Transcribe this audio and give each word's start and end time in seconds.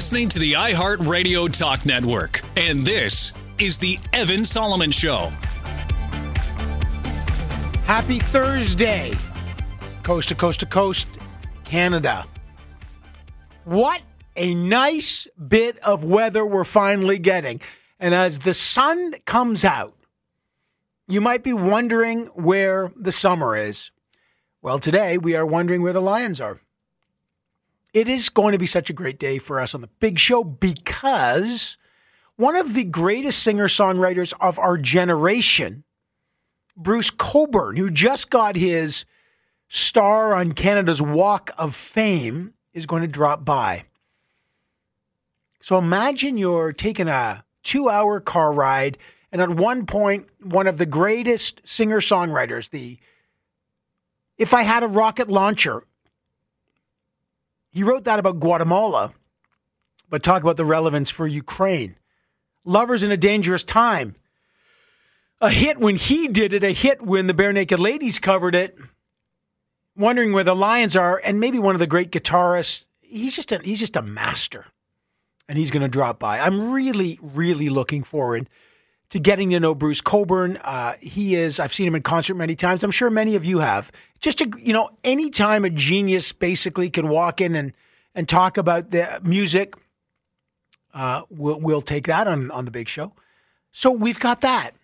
Listening 0.00 0.28
to 0.28 0.38
the 0.38 0.54
iHeartRadio 0.54 1.54
Talk 1.58 1.84
Network, 1.84 2.40
and 2.56 2.82
this 2.82 3.34
is 3.58 3.78
the 3.78 3.98
Evan 4.14 4.46
Solomon 4.46 4.90
Show. 4.90 5.30
Happy 7.84 8.18
Thursday, 8.18 9.12
coast 10.02 10.30
to 10.30 10.34
coast 10.34 10.60
to 10.60 10.66
coast, 10.66 11.06
Canada. 11.64 12.24
What 13.64 14.00
a 14.36 14.54
nice 14.54 15.28
bit 15.48 15.78
of 15.80 16.02
weather 16.02 16.46
we're 16.46 16.64
finally 16.64 17.18
getting. 17.18 17.60
And 17.98 18.14
as 18.14 18.38
the 18.38 18.54
sun 18.54 19.12
comes 19.26 19.66
out, 19.66 19.98
you 21.08 21.20
might 21.20 21.42
be 21.42 21.52
wondering 21.52 22.24
where 22.28 22.90
the 22.96 23.12
summer 23.12 23.54
is. 23.54 23.90
Well, 24.62 24.78
today 24.78 25.18
we 25.18 25.36
are 25.36 25.44
wondering 25.44 25.82
where 25.82 25.92
the 25.92 26.00
Lions 26.00 26.40
are. 26.40 26.58
It 27.92 28.08
is 28.08 28.28
going 28.28 28.52
to 28.52 28.58
be 28.58 28.66
such 28.66 28.88
a 28.88 28.94
great 28.94 29.18
day 29.18 29.38
for 29.38 29.58
us 29.58 29.74
on 29.74 29.80
the 29.80 29.88
big 29.98 30.18
show 30.18 30.44
because 30.44 31.76
one 32.36 32.56
of 32.56 32.74
the 32.74 32.84
greatest 32.84 33.42
singer 33.42 33.68
songwriters 33.68 34.32
of 34.40 34.58
our 34.58 34.78
generation, 34.78 35.84
Bruce 36.76 37.10
Cockburn, 37.10 37.76
who 37.76 37.90
just 37.90 38.30
got 38.30 38.54
his 38.56 39.04
star 39.68 40.34
on 40.34 40.52
Canada's 40.52 41.02
Walk 41.02 41.50
of 41.58 41.74
Fame, 41.74 42.54
is 42.72 42.86
going 42.86 43.02
to 43.02 43.08
drop 43.08 43.44
by. 43.44 43.84
So 45.60 45.76
imagine 45.76 46.38
you're 46.38 46.72
taking 46.72 47.08
a 47.08 47.44
two 47.62 47.88
hour 47.88 48.20
car 48.20 48.52
ride, 48.52 48.98
and 49.32 49.42
at 49.42 49.50
one 49.50 49.84
point, 49.84 50.28
one 50.40 50.66
of 50.66 50.78
the 50.78 50.86
greatest 50.86 51.60
singer 51.64 52.00
songwriters, 52.00 52.70
the 52.70 52.98
If 54.38 54.54
I 54.54 54.62
Had 54.62 54.82
a 54.82 54.88
Rocket 54.88 55.28
Launcher, 55.28 55.84
he 57.70 57.82
wrote 57.82 58.04
that 58.04 58.18
about 58.18 58.40
Guatemala, 58.40 59.12
but 60.08 60.22
talk 60.22 60.42
about 60.42 60.56
the 60.56 60.64
relevance 60.64 61.10
for 61.10 61.26
Ukraine. 61.26 61.96
Lovers 62.64 63.02
in 63.02 63.10
a 63.10 63.16
Dangerous 63.16 63.64
Time. 63.64 64.14
A 65.40 65.50
hit 65.50 65.78
when 65.78 65.96
he 65.96 66.28
did 66.28 66.52
it, 66.52 66.62
a 66.62 66.72
hit 66.72 67.00
when 67.00 67.26
the 67.26 67.34
Barenaked 67.34 67.78
Ladies 67.78 68.18
covered 68.18 68.54
it. 68.54 68.76
Wondering 69.96 70.32
where 70.32 70.44
the 70.44 70.54
Lions 70.54 70.96
are, 70.96 71.20
and 71.24 71.40
maybe 71.40 71.58
one 71.58 71.74
of 71.74 71.78
the 71.78 71.86
great 71.86 72.10
guitarists. 72.10 72.84
He's 73.00 73.34
just 73.34 73.52
a, 73.52 73.58
he's 73.58 73.80
just 73.80 73.96
a 73.96 74.02
master 74.02 74.66
and 75.50 75.58
he's 75.58 75.72
going 75.72 75.82
to 75.82 75.88
drop 75.88 76.20
by. 76.20 76.38
I'm 76.38 76.70
really, 76.70 77.18
really 77.20 77.68
looking 77.68 78.04
forward 78.04 78.48
to 79.08 79.18
getting 79.18 79.50
to 79.50 79.58
know 79.58 79.74
Bruce 79.74 80.00
Cockburn. 80.00 80.58
Uh, 80.58 80.94
he 81.00 81.34
is, 81.34 81.58
I've 81.58 81.74
seen 81.74 81.88
him 81.88 81.96
in 81.96 82.02
concert 82.02 82.36
many 82.36 82.54
times. 82.54 82.84
I'm 82.84 82.92
sure 82.92 83.10
many 83.10 83.34
of 83.34 83.44
you 83.44 83.58
have. 83.58 83.90
Just 84.20 84.38
to, 84.38 84.50
you 84.58 84.72
know, 84.72 84.90
anytime 85.02 85.64
a 85.64 85.70
genius 85.70 86.32
basically 86.32 86.90
can 86.90 87.08
walk 87.08 87.40
in 87.40 87.54
and, 87.54 87.72
and 88.14 88.28
talk 88.28 88.58
about 88.58 88.90
the 88.90 89.20
music, 89.24 89.74
uh, 90.92 91.22
we'll, 91.30 91.58
we'll 91.60 91.82
take 91.82 92.06
that 92.06 92.28
on, 92.28 92.50
on 92.50 92.64
the 92.64 92.70
big 92.70 92.88
show. 92.88 93.12
So 93.72 93.90
we've 93.90 94.20
got 94.20 94.40
that. 94.42 94.74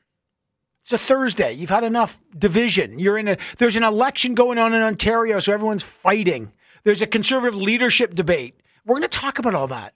It's 0.83 0.93
a 0.93 0.99
Thursday. 0.99 1.53
You've 1.53 1.71
had 1.71 1.85
enough 1.85 2.21
division. 2.39 2.99
You're 2.99 3.19
in 3.19 3.29
a, 3.29 3.37
there's 3.59 3.77
an 3.77 3.83
election 3.83 4.35
going 4.35 4.57
on 4.57 4.73
in 4.73 4.83
Ontario, 4.83 5.41
so 5.41 5.53
everyone's 5.53 5.83
fighting. 5.83 6.53
There's 6.85 7.03
a 7.03 7.07
conservative 7.07 7.57
leadership 7.57 8.15
debate. 8.15 8.55
We're 8.85 8.95
going 8.95 9.03
to 9.03 9.09
talk 9.09 9.41
about 9.41 9.55
all 9.55 9.67
that. 9.67 9.95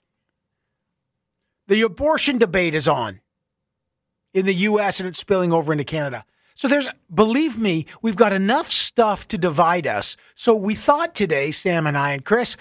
The 1.67 1.81
abortion 1.83 2.37
debate 2.37 2.75
is 2.75 2.89
on 2.89 3.21
in 4.33 4.45
the 4.45 4.53
US 4.53 4.99
and 4.99 5.07
it's 5.07 5.19
spilling 5.19 5.53
over 5.53 5.71
into 5.71 5.85
Canada. 5.85 6.25
So 6.55 6.67
there's, 6.67 6.87
believe 7.13 7.57
me, 7.57 7.85
we've 8.01 8.15
got 8.15 8.33
enough 8.33 8.71
stuff 8.71 9.27
to 9.29 9.37
divide 9.37 9.87
us. 9.87 10.17
So 10.35 10.53
we 10.55 10.75
thought 10.75 11.15
today, 11.15 11.51
Sam 11.51 11.87
and 11.87 11.97
I 11.97 12.11
and 12.11 12.25
Chris, 12.25 12.57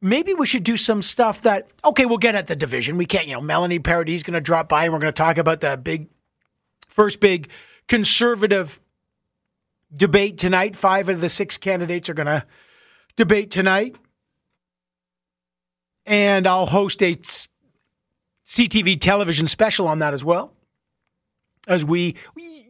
maybe 0.00 0.34
we 0.34 0.46
should 0.46 0.64
do 0.64 0.76
some 0.76 1.02
stuff 1.02 1.42
that, 1.42 1.68
okay, 1.84 2.06
we'll 2.06 2.18
get 2.18 2.34
at 2.34 2.46
the 2.46 2.56
division. 2.56 2.96
We 2.96 3.06
can't, 3.06 3.26
you 3.26 3.34
know, 3.34 3.40
Melanie 3.40 3.78
Paradis 3.78 4.22
going 4.22 4.34
to 4.34 4.40
drop 4.40 4.68
by 4.68 4.84
and 4.84 4.92
we're 4.92 5.00
going 5.00 5.12
to 5.12 5.16
talk 5.16 5.38
about 5.38 5.60
the 5.60 5.76
big, 5.76 6.08
first 6.88 7.20
big 7.20 7.48
conservative 7.88 8.80
debate 9.92 10.38
tonight. 10.38 10.76
Five 10.76 11.08
of 11.08 11.20
the 11.20 11.28
six 11.28 11.56
candidates 11.56 12.08
are 12.08 12.14
going 12.14 12.26
to 12.26 12.44
debate 13.16 13.50
tonight. 13.50 13.96
And 16.06 16.46
I'll 16.46 16.66
host 16.66 17.02
a 17.02 17.16
CTV 18.46 19.00
television 19.00 19.46
special 19.48 19.86
on 19.86 20.00
that 20.00 20.14
as 20.14 20.24
well. 20.24 20.52
As 21.68 21.84
we, 21.84 22.16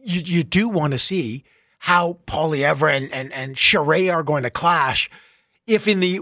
you, 0.03 0.21
you 0.21 0.43
do 0.43 0.67
want 0.69 0.91
to 0.91 0.99
see 0.99 1.43
how 1.79 2.17
Poilievre 2.27 2.95
and, 2.95 3.11
and, 3.11 3.33
and 3.33 4.09
are 4.09 4.23
going 4.23 4.43
to 4.43 4.49
clash 4.49 5.09
if 5.65 5.87
in 5.87 5.99
the 5.99 6.21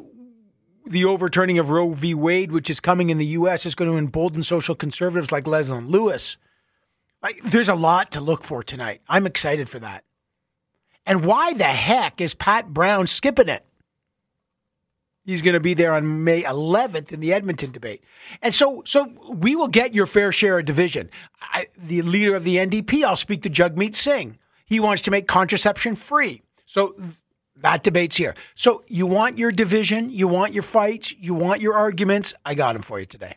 the 0.88 1.06
overturning 1.06 1.60
of 1.60 1.70
Roe 1.70 1.94
v. 1.94 2.16
Wade, 2.16 2.52
which 2.52 2.70
is 2.70 2.80
coming 2.80 3.12
in 3.12 3.20
the 3.20 3.26
U.S., 3.26 3.66
is 3.66 3.76
going 3.76 3.92
to 3.92 3.98
embolden 3.98 4.42
social 4.42 4.74
conservatives 4.74 5.32
like 5.32 5.44
Leslyn 5.44 5.88
Lewis. 5.88 6.38
There's 7.44 7.70
a 7.70 7.76
lot 7.76 8.12
to 8.14 8.22
look 8.22 8.44
for 8.44 8.64
tonight. 8.64 9.02
I'm 9.08 9.28
excited 9.28 9.70
for 9.70 9.78
that. 9.80 10.04
And 11.06 11.26
why 11.26 11.54
the 11.54 11.66
heck 11.66 12.20
is 12.22 12.34
Pat 12.34 12.74
Brown 12.74 13.06
skipping 13.06 13.50
it? 13.50 13.66
He's 15.30 15.44
going 15.44 15.54
to 15.54 15.60
be 15.60 15.76
there 15.76 15.94
on 15.94 16.24
May 16.24 16.42
11th 16.42 17.12
in 17.12 17.20
the 17.20 17.34
Edmonton 17.34 17.72
debate. 17.72 18.04
And 18.42 18.52
so, 18.52 18.82
so 18.84 19.14
we 19.32 19.56
will 19.56 19.68
get 19.68 19.94
your 19.94 20.08
fair 20.08 20.32
share 20.32 20.58
of 20.58 20.66
division. 20.66 21.12
I, 21.40 21.68
the 21.78 22.02
leader 22.02 22.36
of 22.36 22.44
the 22.44 22.56
NDP, 22.56 23.04
I'll 23.04 23.16
speak 23.16 23.44
to 23.44 23.50
Jagmeet 23.50 23.96
Singh. 23.96 24.40
He 24.66 24.80
wants 24.80 25.04
to 25.04 25.12
make 25.12 25.28
contraception 25.28 25.96
free. 25.96 26.42
So 26.66 26.96
that 27.58 27.84
debate's 27.84 28.16
here. 28.16 28.34
So 28.56 28.84
you 28.88 29.06
want 29.06 29.38
your 29.38 29.52
division, 29.52 30.10
you 30.10 30.28
want 30.28 30.54
your 30.54 30.64
fights, 30.64 31.14
you 31.20 31.36
want 31.36 31.62
your 31.62 31.76
arguments. 31.76 32.34
I 32.44 32.56
got 32.56 32.74
them 32.74 32.82
for 32.82 33.00
you 33.00 33.06
today. 33.06 33.36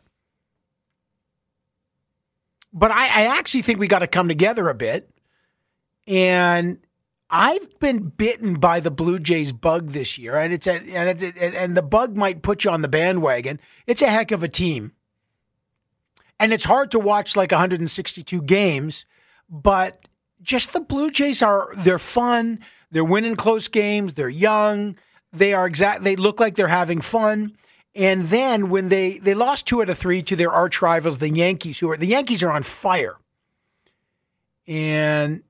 But 2.72 2.90
I, 2.90 3.04
I 3.04 3.38
actually 3.38 3.62
think 3.62 3.78
we 3.78 3.86
got 3.86 3.98
to 3.98 4.06
come 4.06 4.28
together 4.28 4.70
a 4.70 4.74
bit 4.74 5.10
and 6.06 6.78
I've 7.34 7.78
been 7.78 8.10
bitten 8.10 8.56
by 8.56 8.80
the 8.80 8.90
Blue 8.90 9.18
Jays 9.18 9.52
bug 9.52 9.92
this 9.92 10.18
year, 10.18 10.36
and 10.36 10.52
it's 10.52 10.66
a, 10.66 10.74
and 10.74 11.22
it, 11.22 11.34
and 11.38 11.74
the 11.74 11.82
bug 11.82 12.14
might 12.14 12.42
put 12.42 12.62
you 12.62 12.70
on 12.70 12.82
the 12.82 12.88
bandwagon. 12.88 13.58
It's 13.86 14.02
a 14.02 14.10
heck 14.10 14.30
of 14.32 14.42
a 14.42 14.48
team, 14.48 14.92
and 16.38 16.52
it's 16.52 16.64
hard 16.64 16.90
to 16.90 16.98
watch 16.98 17.34
like 17.34 17.50
162 17.50 18.42
games, 18.42 19.06
but 19.48 20.06
just 20.42 20.74
the 20.74 20.80
Blue 20.80 21.10
Jays 21.10 21.40
are 21.40 21.72
they're 21.78 21.98
fun. 21.98 22.58
They're 22.90 23.02
winning 23.02 23.36
close 23.36 23.66
games. 23.66 24.12
They're 24.12 24.28
young. 24.28 24.96
They 25.32 25.54
are 25.54 25.66
exact. 25.66 26.04
They 26.04 26.16
look 26.16 26.38
like 26.38 26.56
they're 26.56 26.68
having 26.68 27.00
fun. 27.00 27.56
And 27.94 28.24
then 28.24 28.68
when 28.68 28.90
they 28.90 29.18
they 29.18 29.32
lost 29.32 29.66
two 29.66 29.80
out 29.80 29.88
of 29.88 29.96
three 29.96 30.22
to 30.24 30.36
their 30.36 30.52
arch 30.52 30.82
rivals, 30.82 31.16
the 31.16 31.30
Yankees, 31.30 31.78
who 31.78 31.90
are 31.90 31.96
the 31.96 32.06
Yankees 32.06 32.42
are 32.42 32.52
on 32.52 32.62
fire, 32.62 33.16
and 34.66 35.42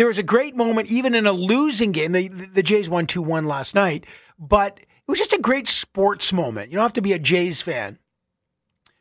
there 0.00 0.06
was 0.06 0.16
a 0.16 0.22
great 0.22 0.56
moment, 0.56 0.90
even 0.90 1.14
in 1.14 1.26
a 1.26 1.32
losing 1.32 1.92
game. 1.92 2.12
The, 2.12 2.28
the 2.28 2.62
Jays 2.62 2.88
won 2.88 3.04
2 3.04 3.20
1 3.20 3.44
last 3.44 3.74
night, 3.74 4.06
but 4.38 4.80
it 4.80 4.86
was 5.06 5.18
just 5.18 5.34
a 5.34 5.38
great 5.38 5.68
sports 5.68 6.32
moment. 6.32 6.70
You 6.70 6.76
don't 6.76 6.84
have 6.84 6.94
to 6.94 7.02
be 7.02 7.12
a 7.12 7.18
Jays 7.18 7.60
fan 7.60 7.98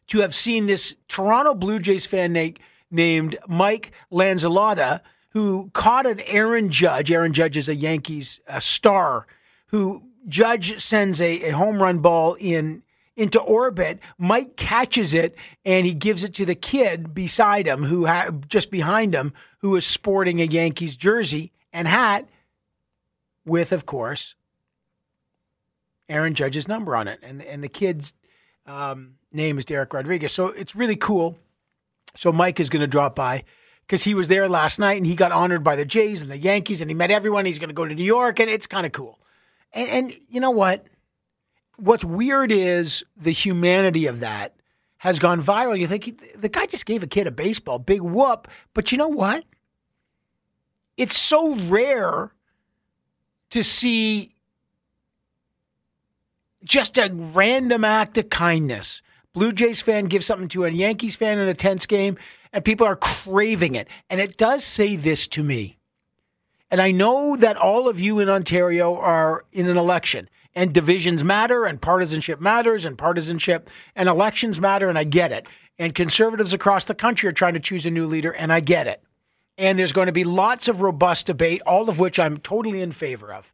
to 0.07 0.19
have 0.19 0.35
seen 0.35 0.67
this 0.67 0.97
Toronto 1.07 1.53
Blue 1.53 1.79
Jays 1.79 2.05
fan 2.05 2.33
na- 2.33 2.49
named 2.91 3.37
Mike 3.47 3.93
Lanzillotta, 4.11 4.99
who 5.29 5.69
caught 5.73 6.05
an 6.05 6.19
Aaron 6.25 6.69
Judge. 6.69 7.13
Aaron 7.13 7.31
Judge 7.31 7.55
is 7.55 7.69
a 7.69 7.75
Yankees 7.75 8.41
uh, 8.45 8.59
star 8.59 9.25
who 9.67 10.03
Judge 10.27 10.83
sends 10.83 11.21
a, 11.21 11.43
a 11.43 11.51
home 11.51 11.81
run 11.81 11.99
ball 11.99 12.33
in 12.33 12.83
into 13.19 13.39
orbit. 13.39 13.99
Mike 14.17 14.55
catches 14.55 15.13
it 15.13 15.35
and 15.65 15.85
he 15.85 15.93
gives 15.93 16.23
it 16.23 16.33
to 16.35 16.45
the 16.45 16.55
kid 16.55 17.13
beside 17.13 17.67
him, 17.67 17.83
who 17.83 18.05
ha- 18.05 18.31
just 18.47 18.71
behind 18.71 19.13
him, 19.13 19.33
who 19.59 19.75
is 19.75 19.85
sporting 19.85 20.41
a 20.41 20.45
Yankees 20.45 20.95
jersey 20.95 21.51
and 21.73 21.87
hat 21.87 22.27
with, 23.45 23.71
of 23.71 23.85
course, 23.85 24.35
Aaron 26.07 26.33
Judge's 26.33 26.67
number 26.67 26.95
on 26.95 27.07
it, 27.07 27.19
and 27.21 27.41
and 27.43 27.63
the 27.63 27.69
kid's 27.69 28.13
um, 28.65 29.15
name 29.31 29.59
is 29.59 29.65
Derek 29.65 29.93
Rodriguez. 29.93 30.31
So 30.33 30.47
it's 30.47 30.75
really 30.75 30.95
cool. 30.95 31.37
So 32.15 32.31
Mike 32.31 32.59
is 32.59 32.69
going 32.69 32.81
to 32.81 32.87
drop 32.87 33.15
by 33.15 33.43
because 33.85 34.03
he 34.03 34.13
was 34.13 34.27
there 34.27 34.49
last 34.49 34.79
night 34.79 34.97
and 34.97 35.05
he 35.05 35.15
got 35.15 35.31
honored 35.31 35.63
by 35.63 35.75
the 35.75 35.85
Jays 35.85 36.21
and 36.21 36.31
the 36.31 36.37
Yankees 36.37 36.81
and 36.81 36.89
he 36.89 36.95
met 36.95 37.11
everyone. 37.11 37.45
He's 37.45 37.59
going 37.59 37.69
to 37.69 37.75
go 37.75 37.85
to 37.85 37.93
New 37.93 38.03
York 38.03 38.39
and 38.39 38.49
it's 38.49 38.65
kind 38.67 38.85
of 38.85 38.91
cool. 38.91 39.19
And, 39.71 39.89
and 39.89 40.13
you 40.27 40.39
know 40.39 40.51
what? 40.51 40.85
What's 41.79 42.03
weird 42.03 42.51
is 42.51 43.03
the 43.15 43.31
humanity 43.31 44.05
of 44.05 44.19
that 44.19 44.55
has 44.97 45.19
gone 45.19 45.41
viral. 45.41 45.79
You 45.79 45.87
think 45.87 46.03
he, 46.03 46.15
the 46.35 46.49
guy 46.49 46.65
just 46.65 46.85
gave 46.85 47.03
a 47.03 47.07
kid 47.07 47.27
a 47.27 47.31
baseball, 47.31 47.79
big 47.79 48.01
whoop. 48.01 48.47
But 48.73 48.91
you 48.91 48.97
know 48.97 49.07
what? 49.07 49.45
It's 50.97 51.17
so 51.17 51.55
rare 51.55 52.31
to 53.51 53.63
see 53.63 54.35
just 56.63 56.97
a 56.97 57.09
random 57.13 57.85
act 57.85 58.17
of 58.17 58.29
kindness. 58.29 59.01
Blue 59.33 59.51
Jays 59.51 59.81
fan 59.81 60.05
gives 60.05 60.25
something 60.25 60.49
to 60.49 60.65
a 60.65 60.69
Yankees 60.69 61.15
fan 61.15 61.39
in 61.39 61.47
a 61.47 61.53
tense 61.53 61.85
game, 61.85 62.17
and 62.51 62.65
people 62.65 62.85
are 62.85 62.97
craving 62.97 63.75
it. 63.75 63.87
And 64.09 64.19
it 64.19 64.37
does 64.37 64.65
say 64.65 64.97
this 64.97 65.27
to 65.27 65.43
me. 65.43 65.77
And 66.69 66.81
I 66.81 66.91
know 66.91 67.37
that 67.37 67.55
all 67.55 67.87
of 67.87 67.99
you 67.99 68.19
in 68.19 68.29
Ontario 68.29 68.95
are 68.95 69.45
in 69.53 69.69
an 69.69 69.77
election 69.77 70.29
and 70.55 70.73
divisions 70.73 71.23
matter 71.23 71.65
and 71.65 71.81
partisanship 71.81 72.39
matters 72.39 72.85
and 72.85 72.97
partisanship 72.97 73.69
and 73.95 74.09
elections 74.09 74.59
matter 74.59 74.89
and 74.89 74.97
I 74.97 75.03
get 75.03 75.31
it. 75.31 75.47
And 75.77 75.95
conservatives 75.95 76.53
across 76.53 76.83
the 76.85 76.95
country 76.95 77.29
are 77.29 77.33
trying 77.33 77.53
to 77.53 77.59
choose 77.59 77.85
a 77.85 77.91
new 77.91 78.05
leader 78.05 78.31
and 78.31 78.51
I 78.51 78.59
get 78.59 78.87
it. 78.87 79.01
And 79.57 79.77
there's 79.77 79.93
going 79.93 80.07
to 80.07 80.13
be 80.13 80.23
lots 80.23 80.67
of 80.67 80.81
robust 80.81 81.27
debate, 81.27 81.61
all 81.65 81.89
of 81.89 81.99
which 81.99 82.19
I'm 82.19 82.37
totally 82.37 82.81
in 82.81 82.91
favor 82.91 83.33
of. 83.33 83.51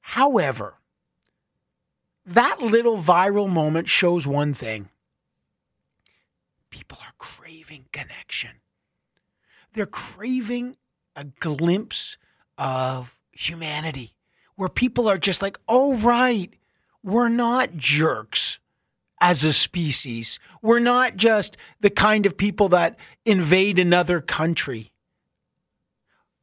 However, 0.00 0.74
that 2.24 2.60
little 2.60 2.98
viral 2.98 3.48
moment 3.48 3.88
shows 3.88 4.26
one 4.26 4.54
thing 4.54 4.88
people 6.70 6.98
are 7.00 7.14
craving 7.18 7.86
connection. 7.92 8.50
They're 9.72 9.86
craving 9.86 10.76
a 11.16 11.24
glimpse 11.24 12.16
of 12.56 13.16
humanity 13.32 14.14
where 14.58 14.68
people 14.68 15.08
are 15.08 15.18
just 15.18 15.40
like, 15.40 15.56
oh, 15.68 15.94
right, 15.94 16.52
we're 17.04 17.28
not 17.28 17.76
jerks 17.76 18.58
as 19.20 19.44
a 19.44 19.52
species. 19.52 20.40
We're 20.60 20.80
not 20.80 21.14
just 21.14 21.56
the 21.80 21.90
kind 21.90 22.26
of 22.26 22.36
people 22.36 22.68
that 22.70 22.96
invade 23.24 23.78
another 23.78 24.20
country. 24.20 24.90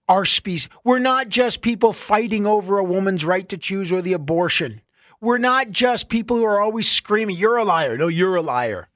Our 0.07 0.23
species. 0.23 0.69
We're 0.85 0.99
not 0.99 1.27
just 1.27 1.61
people 1.61 1.91
fighting 1.91 2.45
over 2.45 2.79
a 2.79 2.85
woman's 2.85 3.25
right 3.25 3.49
to 3.49 3.57
choose 3.57 3.91
or 3.91 4.01
the 4.01 4.13
abortion. 4.13 4.79
We're 5.19 5.37
not 5.37 5.71
just 5.71 6.07
people 6.07 6.37
who 6.37 6.45
are 6.45 6.61
always 6.61 6.89
screaming, 6.89 7.35
You're 7.35 7.57
a 7.57 7.65
liar. 7.65 7.97
No, 7.97 8.07
you're 8.07 8.37
a 8.37 8.41
liar. 8.41 8.87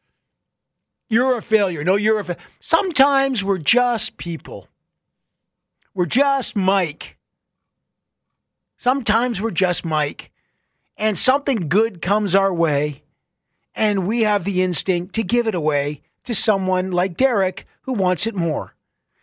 You're 1.09 1.37
a 1.37 1.41
failure. 1.41 1.83
No, 1.83 1.97
you're 1.97 2.19
a 2.19 2.23
fa-. 2.23 2.37
Sometimes 2.61 3.43
we're 3.43 3.57
just 3.57 4.15
people. 4.15 4.69
We're 5.93 6.05
just 6.05 6.55
Mike. 6.55 7.17
Sometimes 8.81 9.41
we're 9.41 9.51
just 9.51 9.83
Mike, 9.83 10.31
and 10.95 11.17
something 11.17 11.67
good 11.67 12.01
comes 12.01 12.33
our 12.33 12.53
way, 12.53 13.03
and 13.75 14.07
we 14.07 14.21
have 14.21 14.45
the 14.45 14.61
instinct 14.61 15.13
to 15.15 15.23
give 15.23 15.47
it 15.47 15.53
away 15.53 16.01
to 16.23 16.33
someone 16.33 16.89
like 16.89 17.17
Derek 17.17 17.67
who 17.81 17.91
wants 17.91 18.25
it 18.25 18.35
more. 18.35 18.75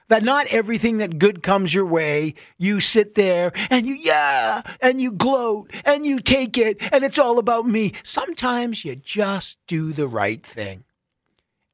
That 0.09 0.23
not 0.23 0.47
everything 0.49 0.99
that 0.99 1.19
good 1.19 1.43
comes 1.43 1.73
your 1.73 1.87
way, 1.87 2.35
you 2.59 2.81
sit 2.81 3.15
there 3.15 3.51
and 3.71 3.87
you, 3.87 3.95
yeah, 3.95 4.61
and 4.83 5.01
you 5.01 5.11
gloat 5.11 5.73
and 5.87 6.05
you 6.05 6.21
take 6.21 6.59
it 6.59 6.77
and 6.93 7.03
it's 7.03 7.19
all 7.19 7.39
about 7.39 7.67
me. 7.67 7.95
Sometimes 8.05 8.85
you 8.85 8.95
just 8.95 9.57
do 9.67 9.95
the 9.95 10.07
right 10.07 10.47
thing. 10.47 10.85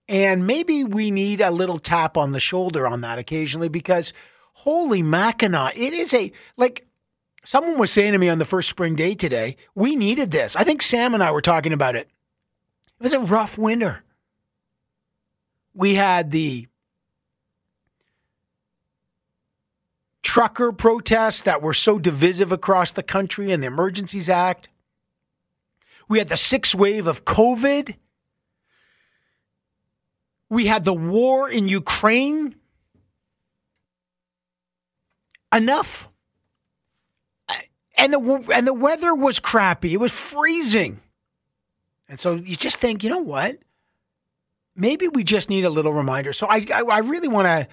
And 0.08 0.46
maybe 0.46 0.84
we 0.84 1.10
need 1.10 1.40
a 1.40 1.50
little 1.50 1.80
tap 1.80 2.16
on 2.16 2.30
the 2.30 2.38
shoulder 2.38 2.86
on 2.86 3.00
that 3.00 3.18
occasionally 3.18 3.68
because 3.68 4.12
holy 4.52 5.02
Mackinac, 5.02 5.76
it 5.76 5.92
is 5.92 6.14
a, 6.14 6.30
like, 6.56 6.86
Someone 7.44 7.78
was 7.78 7.90
saying 7.90 8.12
to 8.12 8.18
me 8.18 8.28
on 8.28 8.38
the 8.38 8.44
first 8.44 8.68
spring 8.68 8.94
day 8.94 9.14
today, 9.14 9.56
we 9.74 9.96
needed 9.96 10.30
this. 10.30 10.54
I 10.54 10.64
think 10.64 10.80
Sam 10.80 11.14
and 11.14 11.22
I 11.22 11.32
were 11.32 11.42
talking 11.42 11.72
about 11.72 11.96
it. 11.96 12.08
It 13.00 13.02
was 13.02 13.12
a 13.12 13.20
rough 13.20 13.58
winter. 13.58 14.04
We 15.74 15.94
had 15.94 16.30
the 16.30 16.68
trucker 20.22 20.70
protests 20.70 21.42
that 21.42 21.62
were 21.62 21.74
so 21.74 21.98
divisive 21.98 22.52
across 22.52 22.92
the 22.92 23.02
country 23.02 23.50
and 23.50 23.62
the 23.62 23.66
Emergencies 23.66 24.28
Act. 24.28 24.68
We 26.08 26.18
had 26.18 26.28
the 26.28 26.36
sixth 26.36 26.74
wave 26.74 27.08
of 27.08 27.24
COVID. 27.24 27.96
We 30.48 30.66
had 30.66 30.84
the 30.84 30.94
war 30.94 31.48
in 31.48 31.66
Ukraine. 31.66 32.54
Enough 35.52 36.08
and 37.94 38.12
the 38.12 38.20
and 38.54 38.66
the 38.66 38.74
weather 38.74 39.14
was 39.14 39.38
crappy. 39.38 39.92
It 39.92 39.98
was 39.98 40.12
freezing. 40.12 41.00
And 42.08 42.18
so 42.18 42.34
you 42.34 42.56
just 42.56 42.78
think, 42.78 43.02
you 43.02 43.10
know 43.10 43.18
what? 43.18 43.58
Maybe 44.74 45.08
we 45.08 45.24
just 45.24 45.50
need 45.50 45.64
a 45.64 45.70
little 45.70 45.92
reminder. 45.92 46.32
So 46.32 46.46
I 46.46 46.66
I, 46.72 46.82
I 46.82 46.98
really 46.98 47.28
want 47.28 47.46
to 47.46 47.68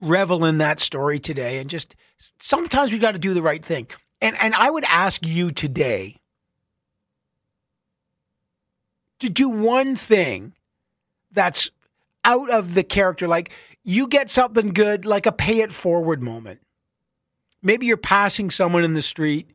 revel 0.00 0.44
in 0.44 0.58
that 0.58 0.80
story 0.80 1.18
today 1.18 1.58
and 1.58 1.70
just 1.70 1.96
sometimes 2.38 2.92
we 2.92 2.98
got 2.98 3.12
to 3.12 3.18
do 3.18 3.34
the 3.34 3.42
right 3.42 3.64
thing. 3.64 3.86
And 4.20 4.36
and 4.40 4.54
I 4.54 4.70
would 4.70 4.84
ask 4.84 5.24
you 5.24 5.50
today 5.50 6.16
to 9.20 9.30
do 9.30 9.48
one 9.48 9.96
thing 9.96 10.52
that's 11.32 11.70
out 12.24 12.50
of 12.50 12.74
the 12.74 12.82
character 12.82 13.28
like 13.28 13.50
you 13.84 14.08
get 14.08 14.30
something 14.30 14.72
good 14.72 15.04
like 15.04 15.26
a 15.26 15.32
pay 15.32 15.60
it 15.60 15.72
forward 15.72 16.22
moment. 16.22 16.60
Maybe 17.66 17.86
you're 17.86 17.96
passing 17.96 18.52
someone 18.52 18.84
in 18.84 18.94
the 18.94 19.02
street 19.02 19.50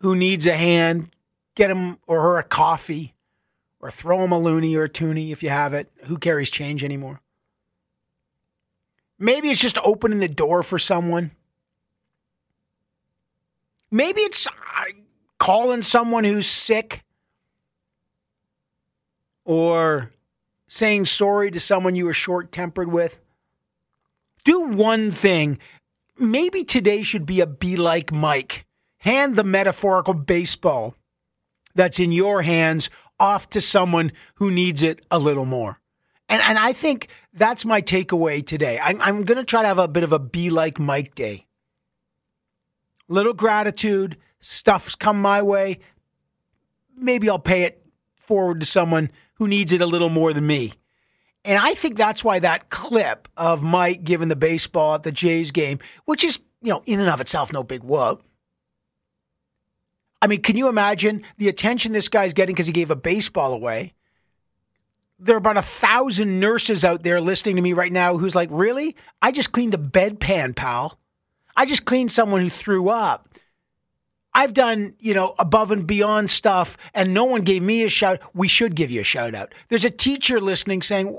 who 0.00 0.14
needs 0.14 0.46
a 0.46 0.54
hand, 0.54 1.08
get 1.54 1.70
him 1.70 1.96
or 2.06 2.20
her 2.20 2.36
a 2.36 2.42
coffee 2.42 3.14
or 3.80 3.90
throw 3.90 4.22
him 4.22 4.32
a 4.32 4.38
loony 4.38 4.76
or 4.76 4.82
a 4.82 4.90
toonie 4.90 5.32
if 5.32 5.42
you 5.42 5.48
have 5.48 5.72
it. 5.72 5.90
Who 6.04 6.18
carries 6.18 6.50
change 6.50 6.84
anymore? 6.84 7.22
Maybe 9.18 9.48
it's 9.48 9.58
just 9.58 9.78
opening 9.78 10.18
the 10.18 10.28
door 10.28 10.62
for 10.62 10.78
someone. 10.78 11.30
Maybe 13.90 14.20
it's 14.20 14.46
uh, 14.46 14.50
calling 15.38 15.80
someone 15.80 16.24
who's 16.24 16.46
sick 16.46 17.04
or 19.46 20.12
saying 20.68 21.06
sorry 21.06 21.50
to 21.52 21.58
someone 21.58 21.94
you 21.94 22.04
were 22.04 22.12
short 22.12 22.52
tempered 22.52 22.92
with. 22.92 23.18
Do 24.46 24.60
one 24.60 25.10
thing. 25.10 25.58
Maybe 26.16 26.62
today 26.62 27.02
should 27.02 27.26
be 27.26 27.40
a 27.40 27.48
be 27.48 27.76
like 27.76 28.12
Mike 28.12 28.64
hand 28.98 29.34
the 29.34 29.42
metaphorical 29.42 30.14
baseball 30.14 30.94
that's 31.74 31.98
in 31.98 32.12
your 32.12 32.42
hands 32.42 32.88
off 33.18 33.50
to 33.50 33.60
someone 33.60 34.12
who 34.36 34.52
needs 34.52 34.84
it 34.84 35.04
a 35.10 35.18
little 35.18 35.46
more. 35.46 35.80
And, 36.28 36.40
and 36.42 36.58
I 36.58 36.72
think 36.72 37.08
that's 37.34 37.64
my 37.64 37.82
takeaway 37.82 38.46
today. 38.46 38.78
I'm, 38.78 39.00
I'm 39.00 39.24
going 39.24 39.38
to 39.38 39.44
try 39.44 39.62
to 39.62 39.68
have 39.68 39.78
a 39.78 39.88
bit 39.88 40.04
of 40.04 40.12
a 40.12 40.18
be 40.20 40.48
like 40.48 40.78
Mike 40.78 41.16
day. 41.16 41.46
Little 43.08 43.34
gratitude, 43.34 44.16
stuff's 44.38 44.94
come 44.94 45.20
my 45.20 45.42
way. 45.42 45.80
Maybe 46.96 47.28
I'll 47.28 47.40
pay 47.40 47.62
it 47.62 47.84
forward 48.14 48.60
to 48.60 48.66
someone 48.66 49.10
who 49.34 49.48
needs 49.48 49.72
it 49.72 49.82
a 49.82 49.86
little 49.86 50.08
more 50.08 50.32
than 50.32 50.46
me. 50.46 50.74
And 51.46 51.60
I 51.60 51.74
think 51.74 51.96
that's 51.96 52.24
why 52.24 52.40
that 52.40 52.70
clip 52.70 53.28
of 53.36 53.62
Mike 53.62 54.02
giving 54.02 54.26
the 54.26 54.36
baseball 54.36 54.96
at 54.96 55.04
the 55.04 55.12
Jays 55.12 55.52
game, 55.52 55.78
which 56.04 56.24
is, 56.24 56.40
you 56.60 56.70
know, 56.70 56.82
in 56.86 56.98
and 56.98 57.08
of 57.08 57.20
itself 57.20 57.52
no 57.52 57.62
big 57.62 57.84
whoop, 57.84 58.24
I 60.20 60.26
mean, 60.26 60.42
can 60.42 60.56
you 60.56 60.66
imagine 60.68 61.22
the 61.38 61.48
attention 61.48 61.92
this 61.92 62.08
guy's 62.08 62.32
getting 62.32 62.54
because 62.54 62.66
he 62.66 62.72
gave 62.72 62.90
a 62.90 62.96
baseball 62.96 63.52
away? 63.52 63.94
There 65.20 65.36
are 65.36 65.38
about 65.38 65.56
a 65.56 65.62
thousand 65.62 66.40
nurses 66.40 66.84
out 66.84 67.04
there 67.04 67.20
listening 67.20 67.56
to 67.56 67.62
me 67.62 67.74
right 67.74 67.92
now 67.92 68.16
who's 68.16 68.34
like, 68.34 68.48
Really? 68.50 68.96
I 69.22 69.30
just 69.30 69.52
cleaned 69.52 69.74
a 69.74 69.78
bedpan, 69.78 70.56
pal. 70.56 70.98
I 71.56 71.64
just 71.64 71.84
cleaned 71.84 72.10
someone 72.10 72.40
who 72.40 72.50
threw 72.50 72.88
up. 72.88 73.28
I've 74.34 74.52
done, 74.52 74.94
you 74.98 75.14
know, 75.14 75.34
above 75.38 75.70
and 75.70 75.86
beyond 75.86 76.30
stuff, 76.30 76.76
and 76.92 77.14
no 77.14 77.24
one 77.24 77.40
gave 77.40 77.62
me 77.62 77.84
a 77.84 77.88
shout. 77.88 78.20
We 78.34 78.48
should 78.48 78.74
give 78.74 78.90
you 78.90 79.00
a 79.00 79.04
shout 79.04 79.34
out. 79.34 79.54
There's 79.70 79.86
a 79.86 79.90
teacher 79.90 80.40
listening 80.40 80.82
saying, 80.82 81.16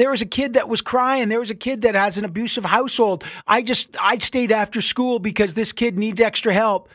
there 0.00 0.10
was 0.10 0.22
a 0.22 0.26
kid 0.26 0.54
that 0.54 0.68
was 0.68 0.80
crying. 0.80 1.28
There 1.28 1.40
was 1.40 1.50
a 1.50 1.54
kid 1.54 1.82
that 1.82 1.94
has 1.94 2.18
an 2.18 2.24
abusive 2.24 2.64
household. 2.64 3.24
I 3.46 3.62
just, 3.62 3.88
I 4.00 4.18
stayed 4.18 4.52
after 4.52 4.80
school 4.80 5.18
because 5.18 5.54
this 5.54 5.72
kid 5.72 5.98
needs 5.98 6.20
extra 6.20 6.52
help 6.52 6.88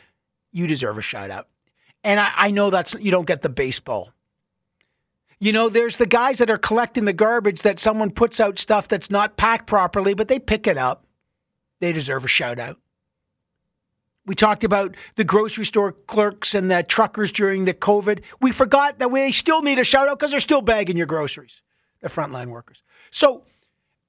you 0.51 0.67
deserve 0.67 0.97
a 0.97 1.01
shout 1.01 1.29
out. 1.29 1.47
And 2.03 2.19
I, 2.19 2.31
I 2.35 2.51
know 2.51 2.69
that's 2.69 2.93
you 2.93 3.11
don't 3.11 3.27
get 3.27 3.41
the 3.41 3.49
baseball. 3.49 4.11
You 5.37 5.51
know, 5.51 5.67
there's 5.67 5.97
the 5.97 6.05
guys 6.05 6.37
that 6.37 6.49
are 6.49 6.57
collecting 6.57 7.03
the 7.03 7.13
garbage 7.13 7.61
that 7.63 7.77
someone 7.77 8.09
puts 8.09 8.39
out 8.39 8.57
stuff 8.57 8.87
that's 8.87 9.11
not 9.11 9.35
packed 9.35 9.67
properly, 9.67 10.13
but 10.13 10.29
they 10.29 10.39
pick 10.39 10.65
it 10.65 10.77
up. 10.77 11.05
They 11.81 11.91
deserve 11.91 12.23
a 12.23 12.29
shout 12.29 12.57
out. 12.57 12.79
We 14.25 14.33
talked 14.33 14.63
about 14.63 14.95
the 15.17 15.25
grocery 15.25 15.65
store 15.65 15.91
clerks 15.91 16.55
and 16.55 16.71
the 16.71 16.83
truckers 16.83 17.31
during 17.31 17.65
the 17.65 17.73
COVID. 17.73 18.21
We 18.41 18.51
forgot 18.53 18.97
that 18.99 19.11
we 19.11 19.31
still 19.33 19.61
need 19.61 19.77
a 19.77 19.83
shout 19.83 20.07
out 20.07 20.17
because 20.17 20.31
they're 20.31 20.39
still 20.39 20.61
bagging 20.61 20.97
your 20.97 21.05
groceries, 21.05 21.61
the 22.01 22.09
frontline 22.09 22.47
workers. 22.47 22.81
So 23.11 23.43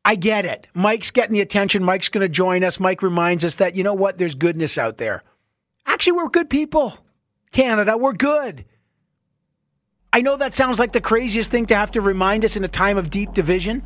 I 0.05 0.15
get 0.15 0.45
it. 0.45 0.67
Mike's 0.75 1.11
getting 1.11 1.35
the 1.35 1.41
attention. 1.41 1.83
Mike's 1.83 2.09
going 2.09 2.23
to 2.23 2.29
join 2.29 2.63
us. 2.63 2.79
Mike 2.79 3.03
reminds 3.03 3.45
us 3.45 3.57
that, 3.57 3.75
you 3.75 3.83
know 3.83 3.95
what, 3.95 4.19
there's 4.19 4.35
goodness 4.35 4.79
out 4.79 4.99
there. 4.99 5.23
Actually, 5.85 6.13
we're 6.13 6.29
good 6.29 6.51
people. 6.51 6.99
Canada, 7.53 7.97
we're 7.97 8.13
good. 8.13 8.65
I 10.13 10.21
know 10.21 10.37
that 10.37 10.55
sounds 10.55 10.79
like 10.79 10.93
the 10.93 11.01
craziest 11.01 11.51
thing 11.51 11.67
to 11.67 11.75
have 11.75 11.91
to 11.93 12.01
remind 12.01 12.45
us 12.45 12.57
in 12.57 12.65
a 12.65 12.69
time 12.69 12.97
of 12.97 13.11
deep 13.11 13.35
division. 13.35 13.83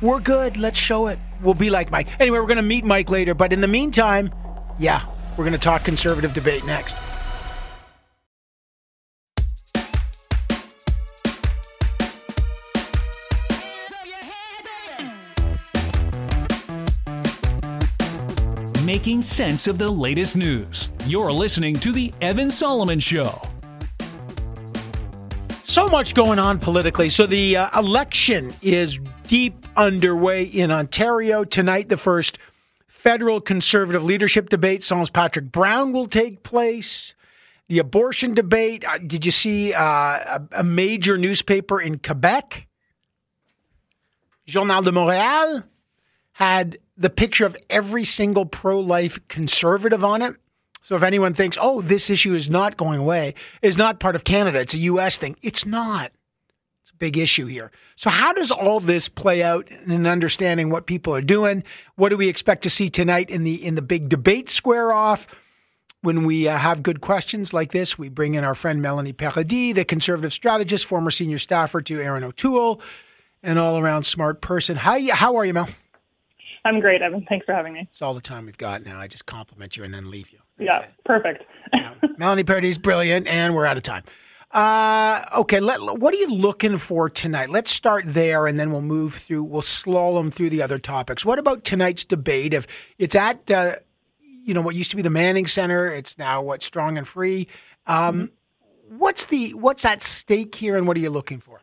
We're 0.00 0.20
good. 0.20 0.56
Let's 0.56 0.78
show 0.78 1.06
it. 1.06 1.18
We'll 1.40 1.54
be 1.54 1.70
like 1.70 1.90
Mike. 1.90 2.08
Anyway, 2.18 2.38
we're 2.38 2.46
going 2.46 2.56
to 2.56 2.62
meet 2.62 2.84
Mike 2.84 3.10
later. 3.10 3.34
But 3.34 3.52
in 3.52 3.60
the 3.60 3.68
meantime, 3.68 4.32
yeah, 4.78 5.04
we're 5.36 5.44
going 5.44 5.52
to 5.52 5.58
talk 5.58 5.84
conservative 5.84 6.34
debate 6.34 6.64
next. 6.66 6.96
Making 18.94 19.20
sense 19.20 19.66
of 19.66 19.76
the 19.76 19.90
latest 19.90 20.36
news. 20.36 20.88
You're 21.06 21.32
listening 21.32 21.74
to 21.80 21.90
The 21.90 22.14
Evan 22.20 22.48
Solomon 22.48 23.00
Show. 23.00 23.42
So 25.64 25.88
much 25.88 26.14
going 26.14 26.38
on 26.38 26.60
politically. 26.60 27.10
So 27.10 27.26
the 27.26 27.56
uh, 27.56 27.76
election 27.76 28.54
is 28.62 29.00
deep 29.26 29.66
underway 29.76 30.44
in 30.44 30.70
Ontario. 30.70 31.42
Tonight, 31.42 31.88
the 31.88 31.96
first 31.96 32.38
federal 32.86 33.40
conservative 33.40 34.04
leadership 34.04 34.48
debate, 34.48 34.84
Saul's 34.84 35.10
Patrick 35.10 35.50
Brown, 35.50 35.92
will 35.92 36.06
take 36.06 36.44
place. 36.44 37.14
The 37.66 37.80
abortion 37.80 38.32
debate. 38.32 38.84
Uh, 38.86 38.98
did 38.98 39.26
you 39.26 39.32
see 39.32 39.74
uh, 39.74 39.82
a, 39.82 40.42
a 40.52 40.62
major 40.62 41.18
newspaper 41.18 41.80
in 41.80 41.98
Quebec? 41.98 42.68
Journal 44.46 44.82
de 44.82 44.92
Montréal 44.92 45.64
had 46.34 46.78
the 46.96 47.10
picture 47.10 47.46
of 47.46 47.56
every 47.70 48.04
single 48.04 48.44
pro 48.44 48.78
life 48.78 49.18
conservative 49.28 50.04
on 50.04 50.20
it. 50.20 50.36
So 50.82 50.96
if 50.96 51.02
anyone 51.02 51.32
thinks, 51.32 51.56
oh, 51.60 51.80
this 51.80 52.10
issue 52.10 52.34
is 52.34 52.50
not 52.50 52.76
going 52.76 53.00
away, 53.00 53.34
is 53.62 53.78
not 53.78 54.00
part 54.00 54.16
of 54.16 54.24
Canada, 54.24 54.60
it's 54.60 54.74
a 54.74 54.78
U.S. 54.78 55.16
thing, 55.16 55.36
it's 55.42 55.64
not. 55.64 56.12
It's 56.82 56.90
a 56.90 56.96
big 56.96 57.16
issue 57.16 57.46
here. 57.46 57.70
So 57.96 58.10
how 58.10 58.34
does 58.34 58.50
all 58.50 58.80
this 58.80 59.08
play 59.08 59.42
out 59.42 59.66
in 59.86 60.06
understanding 60.06 60.68
what 60.68 60.86
people 60.86 61.14
are 61.14 61.22
doing? 61.22 61.64
What 61.96 62.10
do 62.10 62.18
we 62.18 62.28
expect 62.28 62.62
to 62.64 62.70
see 62.70 62.90
tonight 62.90 63.30
in 63.30 63.44
the 63.44 63.64
in 63.64 63.74
the 63.74 63.80
big 63.80 64.10
debate 64.10 64.50
square 64.50 64.92
off? 64.92 65.26
When 66.02 66.26
we 66.26 66.46
uh, 66.46 66.58
have 66.58 66.82
good 66.82 67.00
questions 67.00 67.54
like 67.54 67.72
this, 67.72 67.98
we 67.98 68.10
bring 68.10 68.34
in 68.34 68.44
our 68.44 68.54
friend 68.54 68.82
Melanie 68.82 69.14
Paradis, 69.14 69.74
the 69.74 69.86
conservative 69.86 70.34
strategist, 70.34 70.84
former 70.84 71.10
senior 71.10 71.38
staffer 71.38 71.80
to 71.80 72.02
Erin 72.02 72.24
O'Toole, 72.24 72.82
an 73.42 73.56
all 73.56 73.78
around 73.78 74.04
smart 74.04 74.42
person. 74.42 74.76
How, 74.76 74.96
you, 74.96 75.14
how 75.14 75.36
are 75.36 75.46
you, 75.46 75.54
Mel? 75.54 75.68
I'm 76.64 76.80
great, 76.80 77.02
Evan. 77.02 77.26
Thanks 77.28 77.44
for 77.44 77.54
having 77.54 77.74
me. 77.74 77.88
It's 77.90 78.00
all 78.00 78.14
the 78.14 78.20
time 78.20 78.46
we've 78.46 78.56
got 78.56 78.84
now. 78.84 78.98
I 78.98 79.06
just 79.06 79.26
compliment 79.26 79.76
you 79.76 79.84
and 79.84 79.92
then 79.92 80.10
leave 80.10 80.30
you. 80.30 80.38
That's 80.58 80.68
yeah, 80.68 80.80
it. 80.80 80.90
perfect. 81.04 81.44
Melanie 82.18 82.44
Paradis, 82.44 82.78
brilliant, 82.78 83.26
and 83.26 83.54
we're 83.54 83.66
out 83.66 83.76
of 83.76 83.82
time. 83.82 84.04
Uh, 84.50 85.24
okay, 85.36 85.58
let, 85.58 85.80
what 85.80 86.14
are 86.14 86.16
you 86.16 86.30
looking 86.30 86.78
for 86.78 87.10
tonight? 87.10 87.50
Let's 87.50 87.72
start 87.72 88.04
there, 88.06 88.46
and 88.46 88.58
then 88.58 88.70
we'll 88.70 88.82
move 88.82 89.14
through. 89.14 89.42
We'll 89.42 89.62
slalom 89.62 90.32
through 90.32 90.50
the 90.50 90.62
other 90.62 90.78
topics. 90.78 91.24
What 91.24 91.38
about 91.40 91.64
tonight's 91.64 92.04
debate? 92.04 92.54
If 92.54 92.66
it's 92.98 93.16
at, 93.16 93.50
uh, 93.50 93.76
you 94.20 94.54
know, 94.54 94.62
what 94.62 94.76
used 94.76 94.90
to 94.90 94.96
be 94.96 95.02
the 95.02 95.10
Manning 95.10 95.48
Center, 95.48 95.92
it's 95.92 96.18
now 96.18 96.40
what 96.40 96.62
Strong 96.62 96.98
and 96.98 97.06
Free. 97.06 97.48
Um, 97.86 98.28
mm-hmm. 98.28 98.98
What's 98.98 99.26
the 99.26 99.54
what's 99.54 99.84
at 99.84 100.02
stake 100.02 100.54
here, 100.54 100.76
and 100.76 100.86
what 100.86 100.96
are 100.96 101.00
you 101.00 101.10
looking 101.10 101.40
for? 101.40 101.60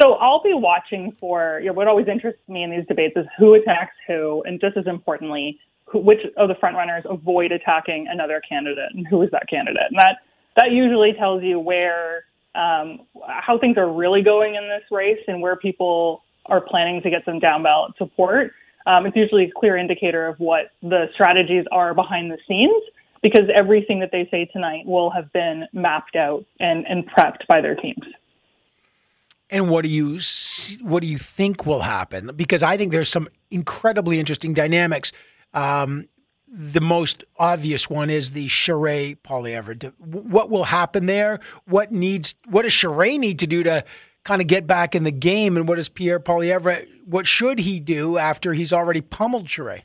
So 0.00 0.14
I'll 0.14 0.42
be 0.42 0.54
watching 0.54 1.12
for. 1.18 1.58
You 1.60 1.68
know, 1.68 1.72
what 1.74 1.88
always 1.88 2.08
interests 2.08 2.40
me 2.48 2.62
in 2.62 2.70
these 2.70 2.86
debates 2.86 3.16
is 3.16 3.26
who 3.38 3.54
attacks 3.54 3.94
who, 4.06 4.42
and 4.46 4.60
just 4.60 4.76
as 4.76 4.86
importantly, 4.86 5.58
which 5.92 6.20
of 6.36 6.48
the 6.48 6.54
frontrunners 6.54 7.04
avoid 7.04 7.52
attacking 7.52 8.06
another 8.08 8.40
candidate 8.48 8.90
and 8.94 9.06
who 9.06 9.22
is 9.22 9.30
that 9.32 9.48
candidate. 9.48 9.82
And 9.90 9.98
that 9.98 10.18
that 10.56 10.70
usually 10.72 11.12
tells 11.12 11.42
you 11.42 11.58
where 11.58 12.24
um, 12.54 13.00
how 13.28 13.58
things 13.58 13.76
are 13.76 13.92
really 13.92 14.22
going 14.22 14.54
in 14.54 14.68
this 14.68 14.82
race 14.90 15.20
and 15.28 15.40
where 15.40 15.56
people 15.56 16.22
are 16.46 16.60
planning 16.60 17.00
to 17.02 17.10
get 17.10 17.24
some 17.24 17.38
down 17.38 17.62
ballot 17.62 17.92
support. 17.96 18.52
Um, 18.86 19.06
it's 19.06 19.16
usually 19.16 19.44
a 19.44 19.50
clear 19.50 19.76
indicator 19.76 20.26
of 20.26 20.38
what 20.40 20.70
the 20.82 21.06
strategies 21.14 21.64
are 21.70 21.94
behind 21.94 22.30
the 22.30 22.38
scenes 22.48 22.82
because 23.22 23.44
everything 23.54 24.00
that 24.00 24.10
they 24.10 24.26
say 24.30 24.46
tonight 24.46 24.86
will 24.86 25.10
have 25.10 25.32
been 25.32 25.64
mapped 25.72 26.16
out 26.16 26.44
and, 26.58 26.86
and 26.86 27.08
prepped 27.08 27.46
by 27.46 27.60
their 27.60 27.74
teams. 27.74 28.02
And 29.50 29.68
what 29.68 29.82
do 29.82 29.88
you 29.88 30.20
what 30.80 31.00
do 31.00 31.06
you 31.06 31.18
think 31.18 31.66
will 31.66 31.80
happen? 31.80 32.30
Because 32.36 32.62
I 32.62 32.76
think 32.76 32.92
there's 32.92 33.08
some 33.08 33.28
incredibly 33.50 34.20
interesting 34.20 34.54
dynamics 34.54 35.12
um, 35.54 36.08
the 36.52 36.80
most 36.80 37.24
obvious 37.38 37.88
one 37.88 38.10
is 38.10 38.32
the 38.32 38.48
Charest 38.48 39.18
Poilievre. 39.18 39.92
What 39.98 40.50
will 40.50 40.64
happen 40.64 41.06
there? 41.06 41.40
What 41.66 41.92
needs? 41.92 42.34
What 42.48 42.62
does 42.62 42.72
Charest 42.72 43.18
need 43.20 43.38
to 43.38 43.46
do 43.46 43.62
to 43.62 43.84
kind 44.24 44.40
of 44.40 44.48
get 44.48 44.66
back 44.66 44.94
in 44.94 45.04
the 45.04 45.12
game? 45.12 45.56
And 45.56 45.68
what 45.68 45.76
does 45.76 45.88
Pierre 45.88 46.18
Poilievre? 46.18 46.86
What 47.04 47.26
should 47.26 47.60
he 47.60 47.78
do 47.78 48.18
after 48.18 48.52
he's 48.52 48.72
already 48.72 49.00
pummeled 49.00 49.46
Charest? 49.46 49.82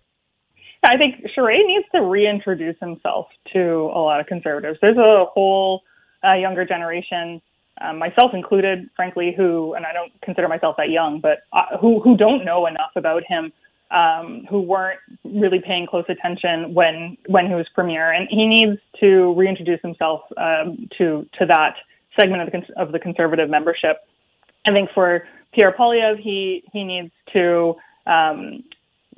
I 0.84 0.98
think 0.98 1.16
Charest 1.36 1.66
needs 1.68 1.86
to 1.94 2.02
reintroduce 2.02 2.78
himself 2.80 3.28
to 3.54 3.60
a 3.60 4.02
lot 4.02 4.20
of 4.20 4.26
conservatives. 4.26 4.80
There's 4.82 4.98
a 4.98 5.26
whole 5.26 5.82
uh, 6.24 6.34
younger 6.34 6.66
generation, 6.66 7.42
um, 7.82 8.00
myself 8.00 8.32
included, 8.34 8.90
frankly, 8.96 9.34
who, 9.36 9.74
and 9.74 9.86
I 9.86 9.94
don't 9.94 10.12
consider 10.22 10.48
myself 10.48 10.76
that 10.78 10.90
young, 10.90 11.20
but 11.20 11.40
uh, 11.52 11.78
who 11.80 12.00
who 12.00 12.16
don't 12.16 12.46
know 12.46 12.68
enough 12.68 12.92
about 12.96 13.24
him 13.28 13.52
um, 13.92 14.46
who 14.50 14.62
weren't 14.62 15.00
really 15.24 15.62
paying 15.66 15.88
close 15.88 16.06
attention 16.10 16.74
when 16.74 17.18
when 17.28 17.48
he 17.48 17.54
was 17.54 17.68
premier, 17.74 18.12
and 18.12 18.28
he 18.30 18.48
needs 18.48 18.80
to 19.00 19.34
reintroduce 19.34 19.82
himself 19.82 20.22
um, 20.38 20.90
to 20.98 21.28
to 21.40 21.46
that 21.48 21.76
segment 22.20 22.42
of 22.42 22.52
the 22.52 22.82
of 22.82 22.92
the 22.92 23.00
conservative 23.00 23.50
membership. 23.50 23.98
I 24.66 24.72
think 24.72 24.90
for 24.94 25.28
Pierre 25.54 25.74
Poilievre, 25.74 26.20
he 26.20 26.64
he 26.74 26.84
needs 26.84 27.12
to 27.34 27.76
um, 28.08 28.64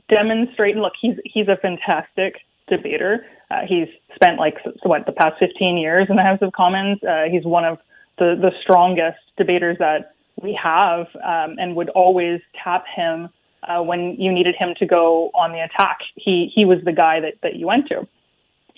demonstrate. 0.09 0.73
And 0.73 0.81
look, 0.81 0.93
he's 1.01 1.15
he's 1.25 1.47
a 1.47 1.57
fantastic 1.57 2.35
debater. 2.67 3.25
Uh, 3.49 3.61
he's 3.67 3.87
spent 4.15 4.37
like 4.37 4.57
what 4.83 5.05
the 5.05 5.13
past 5.13 5.35
15 5.39 5.77
years 5.77 6.07
in 6.09 6.17
the 6.17 6.23
House 6.23 6.39
of 6.41 6.51
Commons. 6.51 7.01
Uh, 7.01 7.23
he's 7.31 7.45
one 7.45 7.63
of 7.63 7.79
the 8.17 8.35
the 8.39 8.51
strongest 8.61 9.19
debaters 9.37 9.77
that 9.79 10.13
we 10.41 10.57
have, 10.61 11.07
um, 11.23 11.57
and 11.59 11.75
would 11.75 11.89
always 11.89 12.41
tap 12.63 12.85
him 12.95 13.29
uh, 13.63 13.81
when 13.81 14.15
you 14.19 14.31
needed 14.31 14.55
him 14.55 14.73
to 14.77 14.85
go 14.85 15.31
on 15.33 15.51
the 15.51 15.59
attack. 15.59 15.99
He 16.15 16.51
he 16.53 16.65
was 16.65 16.79
the 16.83 16.91
guy 16.91 17.19
that 17.19 17.35
that 17.43 17.55
you 17.55 17.67
went 17.67 17.87
to. 17.89 18.07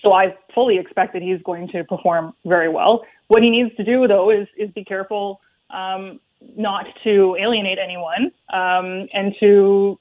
So 0.01 0.13
I 0.13 0.35
fully 0.53 0.77
expect 0.77 1.13
that 1.13 1.21
he's 1.21 1.41
going 1.43 1.67
to 1.69 1.83
perform 1.83 2.33
very 2.45 2.69
well. 2.69 3.03
What 3.27 3.43
he 3.43 3.49
needs 3.49 3.75
to 3.75 3.83
do 3.83 4.07
though 4.07 4.29
is 4.29 4.47
is 4.57 4.69
be 4.71 4.83
careful 4.83 5.41
um, 5.69 6.19
not 6.55 6.85
to 7.03 7.35
alienate 7.39 7.77
anyone 7.83 8.31
um, 8.53 9.07
and 9.13 9.35
to 9.39 9.99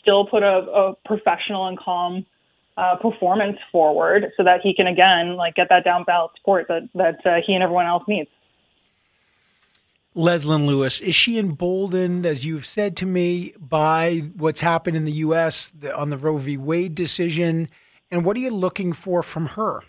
still 0.00 0.26
put 0.26 0.42
a, 0.42 0.46
a 0.46 0.94
professional 1.04 1.66
and 1.66 1.78
calm 1.78 2.24
uh, 2.76 2.96
performance 2.96 3.58
forward 3.72 4.32
so 4.36 4.44
that 4.44 4.60
he 4.62 4.72
can 4.74 4.86
again 4.86 5.36
like 5.36 5.54
get 5.56 5.68
that 5.68 5.84
down 5.84 6.04
ballot 6.04 6.30
support 6.36 6.66
that 6.68 6.88
that 6.94 7.26
uh, 7.26 7.40
he 7.44 7.54
and 7.54 7.62
everyone 7.62 7.86
else 7.86 8.04
needs. 8.06 8.30
Leslyn 10.18 10.66
Lewis, 10.66 11.00
is 11.00 11.14
she 11.14 11.38
emboldened, 11.38 12.26
as 12.26 12.44
you've 12.44 12.66
said 12.66 12.96
to 12.96 13.06
me, 13.06 13.54
by 13.56 14.24
what's 14.36 14.60
happened 14.60 14.96
in 14.96 15.04
the 15.04 15.12
U.S. 15.12 15.70
on 15.94 16.10
the 16.10 16.18
Roe 16.18 16.38
v. 16.38 16.56
Wade 16.56 16.96
decision? 16.96 17.68
And 18.10 18.24
what 18.24 18.36
are 18.36 18.40
you 18.40 18.50
looking 18.50 18.92
for 18.92 19.22
from 19.22 19.46
her? 19.46 19.80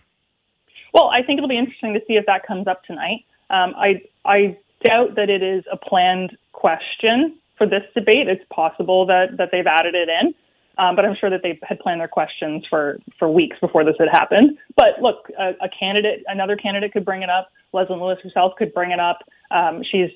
Well, 0.94 1.10
I 1.10 1.24
think 1.24 1.40
it'll 1.40 1.50
be 1.50 1.58
interesting 1.58 1.96
to 1.96 2.00
see 2.08 2.14
if 2.14 2.28
that 2.28 2.46
comes 2.46 2.68
up 2.68 2.84
tonight. 2.84 3.26
Um, 3.50 3.74
I 3.76 4.04
I 4.24 4.56
doubt 4.86 5.16
that 5.16 5.32
it 5.32 5.42
is 5.42 5.64
a 5.72 5.78
planned 5.78 6.38
question 6.52 7.36
for 7.58 7.66
this 7.66 7.84
debate. 7.96 8.28
It's 8.28 8.46
possible 8.52 9.08
that 9.08 9.38
that 9.38 9.50
they've 9.52 9.66
added 9.66 9.96
it 9.96 10.10
in, 10.10 10.36
um, 10.80 10.96
but 10.96 11.06
I'm 11.06 11.16
sure 11.20 11.30
that 11.30 11.42
they 11.44 11.60
had 11.64 11.80
planned 11.80 12.02
their 12.02 12.08
questions 12.08 12.66
for 12.70 13.00
for 13.18 13.30
weeks 13.30 13.58
before 13.60 13.84
this 13.84 13.96
had 14.00 14.10
happened. 14.12 14.58
But 14.76 15.02
look, 15.02 15.28
a, 15.38 15.50
a 15.66 15.70
candidate, 15.78 16.24
another 16.28 16.56
candidate 16.56 16.94
could 16.94 17.06
bring 17.06 17.22
it 17.22 17.30
up. 17.30 17.50
Leslyn 17.74 18.00
Lewis 18.00 18.18
herself 18.24 18.54
could 18.58 18.74
bring 18.74 18.92
it 18.92 19.00
up. 19.00 19.20
Um, 19.52 19.84
she's 19.92 20.10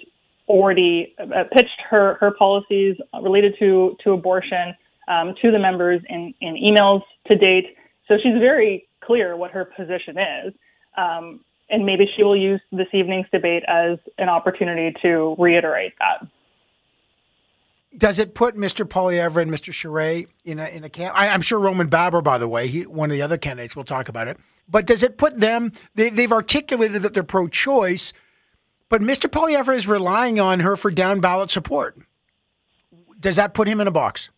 already 0.47 1.15
uh, 1.19 1.43
pitched 1.51 1.81
her, 1.89 2.15
her 2.19 2.31
policies 2.31 2.95
related 3.21 3.55
to, 3.59 3.95
to 4.03 4.11
abortion 4.11 4.75
um, 5.07 5.35
to 5.41 5.51
the 5.51 5.59
members 5.59 6.01
in, 6.09 6.33
in 6.41 6.55
emails 6.55 7.01
to 7.27 7.35
date. 7.35 7.75
So 8.07 8.15
she's 8.21 8.41
very 8.41 8.87
clear 9.03 9.35
what 9.35 9.51
her 9.51 9.65
position 9.65 10.17
is. 10.17 10.53
Um, 10.97 11.41
and 11.69 11.85
maybe 11.85 12.05
she 12.15 12.23
will 12.23 12.35
use 12.35 12.61
this 12.71 12.87
evening's 12.93 13.25
debate 13.31 13.63
as 13.67 13.97
an 14.17 14.29
opportunity 14.29 14.95
to 15.01 15.35
reiterate 15.39 15.93
that. 15.99 16.27
Does 17.97 18.17
it 18.17 18.33
put 18.33 18.55
Mr. 18.55 18.87
Poilievre 18.87 19.41
and 19.41 19.51
Mr. 19.51 19.71
Charest 19.71 20.27
in 20.45 20.59
a 20.59 20.67
in 20.67 20.83
a 20.83 20.89
camp? 20.89 21.15
I, 21.17 21.27
am 21.27 21.41
sure 21.41 21.59
Roman 21.59 21.87
Baber, 21.87 22.21
by 22.21 22.37
the 22.37 22.47
way, 22.47 22.67
he, 22.67 22.85
one 22.85 23.11
of 23.11 23.15
the 23.15 23.21
other 23.21 23.37
candidates, 23.37 23.75
will 23.75 23.83
talk 23.83 24.09
about 24.09 24.27
it. 24.27 24.37
But 24.67 24.87
does 24.87 25.03
it 25.03 25.17
put 25.17 25.39
them? 25.39 25.73
They, 25.95 26.09
they've 26.09 26.31
articulated 26.31 27.01
that 27.03 27.13
they're 27.13 27.23
pro-choice, 27.23 28.13
but 28.89 29.01
Mr. 29.01 29.29
Poilievre 29.29 29.75
is 29.75 29.87
relying 29.87 30.39
on 30.39 30.61
her 30.61 30.75
for 30.75 30.89
down 30.89 31.19
ballot 31.19 31.51
support. 31.51 31.97
Does 33.19 33.35
that 33.35 33.53
put 33.53 33.67
him 33.67 33.79
in 33.79 33.87
a 33.87 33.91
box? 33.91 34.29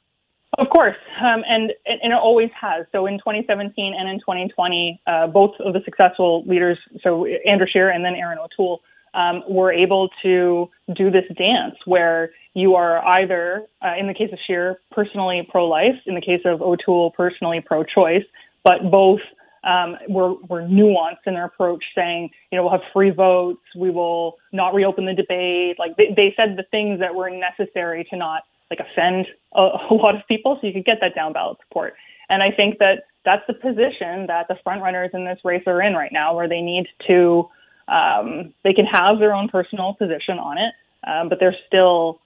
Of 0.57 0.69
course, 0.69 0.95
um, 1.21 1.43
and 1.47 1.73
and 1.85 2.13
it 2.13 2.17
always 2.17 2.49
has. 2.59 2.85
So 2.91 3.07
in 3.07 3.17
2017 3.17 3.93
and 3.97 4.09
in 4.09 4.19
2020, 4.19 5.01
uh, 5.05 5.27
both 5.27 5.51
of 5.59 5.73
the 5.73 5.81
successful 5.83 6.43
leaders, 6.45 6.77
so 7.01 7.25
Andrew 7.49 7.67
Scheer 7.69 7.89
and 7.89 8.05
then 8.05 8.15
Erin 8.15 8.37
O'Toole, 8.37 8.81
um, 9.13 9.43
were 9.49 9.71
able 9.71 10.09
to 10.23 10.69
do 10.95 11.11
this 11.11 11.25
dance 11.37 11.75
where 11.85 12.31
you 12.55 12.73
are 12.73 13.05
either, 13.19 13.67
uh, 13.83 13.93
in 13.99 14.07
the 14.07 14.13
case 14.13 14.31
of 14.31 14.39
Scheer, 14.47 14.79
personally 14.91 15.47
pro-life, 15.51 15.95
in 16.07 16.15
the 16.15 16.21
case 16.21 16.41
of 16.45 16.61
O'Toole, 16.61 17.11
personally 17.11 17.61
pro-choice, 17.63 18.23
but 18.63 18.89
both 18.89 19.19
um, 19.65 19.97
were, 20.07 20.35
were 20.49 20.61
nuanced 20.61 21.25
in 21.27 21.33
their 21.33 21.45
approach, 21.45 21.83
saying, 21.93 22.29
you 22.51 22.55
know, 22.55 22.63
we'll 22.63 22.71
have 22.71 22.81
free 22.93 23.09
votes, 23.09 23.61
we 23.75 23.91
will 23.91 24.37
not 24.53 24.73
reopen 24.73 25.05
the 25.05 25.13
debate. 25.13 25.77
Like 25.77 25.97
they, 25.97 26.13
they 26.15 26.33
said 26.37 26.55
the 26.55 26.65
things 26.71 26.99
that 27.01 27.13
were 27.13 27.29
necessary 27.29 28.07
to 28.09 28.15
not 28.15 28.43
like 28.71 28.79
offend 28.79 29.27
a, 29.53 29.61
a 29.61 29.93
lot 29.93 30.15
of 30.15 30.21
people, 30.27 30.57
so 30.59 30.67
you 30.67 30.73
could 30.73 30.85
get 30.85 30.99
that 31.01 31.13
down 31.13 31.33
ballot 31.33 31.57
support. 31.67 31.93
And 32.29 32.41
I 32.41 32.51
think 32.51 32.79
that 32.79 33.03
that's 33.25 33.43
the 33.47 33.53
position 33.53 34.27
that 34.27 34.47
the 34.47 34.55
front 34.63 34.81
runners 34.81 35.11
in 35.13 35.25
this 35.25 35.39
race 35.43 35.63
are 35.67 35.81
in 35.81 35.93
right 35.93 36.11
now, 36.11 36.35
where 36.35 36.47
they 36.47 36.61
need 36.61 36.87
to 37.07 37.49
um, 37.87 38.53
they 38.63 38.73
can 38.73 38.85
have 38.85 39.19
their 39.19 39.33
own 39.33 39.47
personal 39.47 39.93
position 39.93 40.39
on 40.39 40.57
it, 40.57 40.73
um, 41.07 41.29
but 41.29 41.39
they're 41.39 41.55
still 41.67 42.19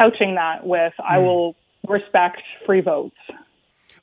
couching 0.00 0.34
that 0.36 0.66
with 0.66 0.92
"I 0.98 1.18
hmm. 1.18 1.24
will 1.24 1.56
respect 1.88 2.42
free 2.66 2.80
votes." 2.80 3.16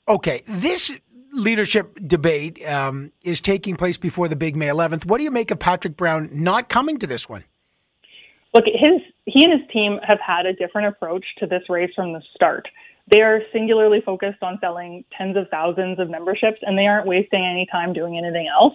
Okay, 0.07 0.43
this 0.48 0.91
leadership 1.33 1.98
debate 2.07 2.63
um, 2.67 3.12
is 3.24 3.41
taking 3.41 3.75
place 3.75 3.98
before 3.98 4.27
the 4.27 4.36
big 4.36 4.55
May 4.55 4.67
11th. 4.67 5.05
What 5.05 5.17
do 5.17 5.24
you 5.24 5.31
make 5.31 5.51
of 5.51 5.60
Patrick 5.60 5.95
Brown 5.95 6.29
not 6.31 6.69
coming 6.69 6.98
to 7.00 7.07
this 7.07 7.29
one? 7.29 7.45
Look, 8.53 8.65
his 8.65 9.01
he 9.25 9.43
and 9.43 9.60
his 9.60 9.69
team 9.71 10.00
have 10.03 10.19
had 10.19 10.45
a 10.45 10.53
different 10.53 10.88
approach 10.88 11.25
to 11.38 11.48
this 11.48 11.63
race 11.69 11.91
from 11.95 12.13
the 12.13 12.21
start. 12.36 12.67
They 13.10 13.21
are 13.21 13.41
singularly 13.53 14.01
focused 14.05 14.41
on 14.41 14.57
selling 14.62 15.03
tens 15.17 15.38
of 15.38 15.48
thousands 15.50 16.00
of 16.00 16.10
memberships, 16.10 16.60
and 16.62 16.77
they 16.77 16.86
aren't 16.86 17.07
wasting 17.07 17.45
any 17.45 17.67
time 17.71 17.93
doing 17.93 18.17
anything 18.17 18.48
else. 18.48 18.74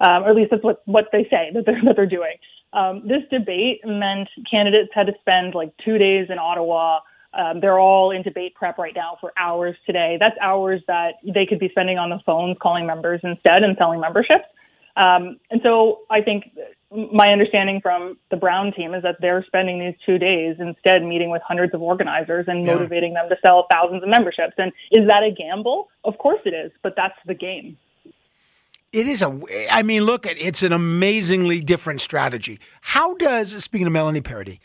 Um, 0.00 0.22
or 0.24 0.30
at 0.30 0.36
least 0.36 0.50
that's 0.50 0.62
what, 0.62 0.82
what 0.84 1.06
they 1.12 1.26
say 1.30 1.50
that 1.54 1.66
they're, 1.66 1.80
that 1.84 1.96
they're 1.96 2.06
doing. 2.06 2.36
Um, 2.72 3.02
this 3.06 3.22
debate 3.30 3.80
meant 3.84 4.28
candidates 4.50 4.90
had 4.92 5.06
to 5.06 5.14
spend 5.20 5.54
like 5.54 5.72
two 5.84 5.98
days 5.98 6.28
in 6.30 6.38
Ottawa. 6.38 7.00
Um, 7.34 7.60
they're 7.60 7.78
all 7.78 8.10
in 8.10 8.22
debate 8.22 8.54
prep 8.54 8.78
right 8.78 8.94
now 8.94 9.16
for 9.20 9.32
hours 9.38 9.76
today. 9.86 10.16
That's 10.18 10.36
hours 10.40 10.82
that 10.86 11.14
they 11.22 11.46
could 11.46 11.58
be 11.58 11.68
spending 11.70 11.98
on 11.98 12.10
the 12.10 12.20
phones 12.24 12.56
calling 12.60 12.86
members 12.86 13.20
instead 13.22 13.62
and 13.62 13.76
selling 13.78 14.00
memberships. 14.00 14.44
Um, 14.96 15.38
and 15.50 15.60
so 15.62 16.00
I 16.10 16.22
think 16.22 16.50
my 16.90 17.28
understanding 17.28 17.80
from 17.80 18.18
the 18.30 18.36
Brown 18.36 18.72
team 18.72 18.94
is 18.94 19.02
that 19.02 19.16
they're 19.20 19.44
spending 19.46 19.78
these 19.78 19.94
two 20.04 20.18
days 20.18 20.56
instead 20.58 21.04
meeting 21.04 21.30
with 21.30 21.42
hundreds 21.46 21.72
of 21.74 21.82
organizers 21.82 22.46
and 22.48 22.66
yeah. 22.66 22.74
motivating 22.74 23.14
them 23.14 23.28
to 23.28 23.36
sell 23.40 23.66
thousands 23.70 24.02
of 24.02 24.08
memberships. 24.08 24.54
And 24.58 24.72
is 24.90 25.06
that 25.06 25.22
a 25.22 25.30
gamble? 25.30 25.88
Of 26.04 26.18
course 26.18 26.40
it 26.44 26.54
is, 26.54 26.72
but 26.82 26.94
that's 26.96 27.18
the 27.26 27.34
game. 27.34 27.76
It 28.92 29.06
is 29.06 29.22
a. 29.22 29.38
I 29.70 29.82
mean, 29.82 30.04
look, 30.04 30.26
at 30.26 30.38
it's 30.38 30.62
an 30.62 30.72
amazingly 30.72 31.60
different 31.60 32.00
strategy. 32.00 32.58
How 32.80 33.14
does 33.14 33.62
speaking 33.62 33.86
of 33.86 33.92
Melanie 33.92 34.22
Paradis, 34.22 34.58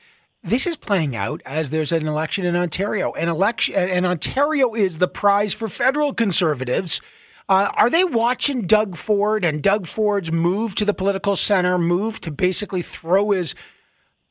this 0.44 0.68
is 0.68 0.78
playing 0.78 1.16
out 1.16 1.42
as 1.46 1.70
there's 1.70 1.92
an 1.92 2.08
election 2.08 2.46
in 2.46 2.56
Ontario. 2.56 3.14
An 3.14 3.30
election, 3.30 3.76
and 3.76 4.06
Ontario 4.06 4.74
is 4.74 4.98
the 4.98 5.08
prize 5.08 5.54
for 5.54 5.68
federal 5.68 6.14
conservatives. 6.14 7.02
Uh, 7.50 7.70
are 7.76 7.90
they 7.90 8.04
watching 8.04 8.66
Doug 8.66 8.96
Ford 8.96 9.44
and 9.44 9.62
Doug 9.62 9.88
Ford's 9.88 10.32
move 10.32 10.76
to 10.76 10.86
the 10.86 10.94
political 10.94 11.36
center, 11.36 11.78
move 11.78 12.22
to 12.22 12.32
basically 12.32 12.82
throw 12.82 13.32
his 13.32 13.56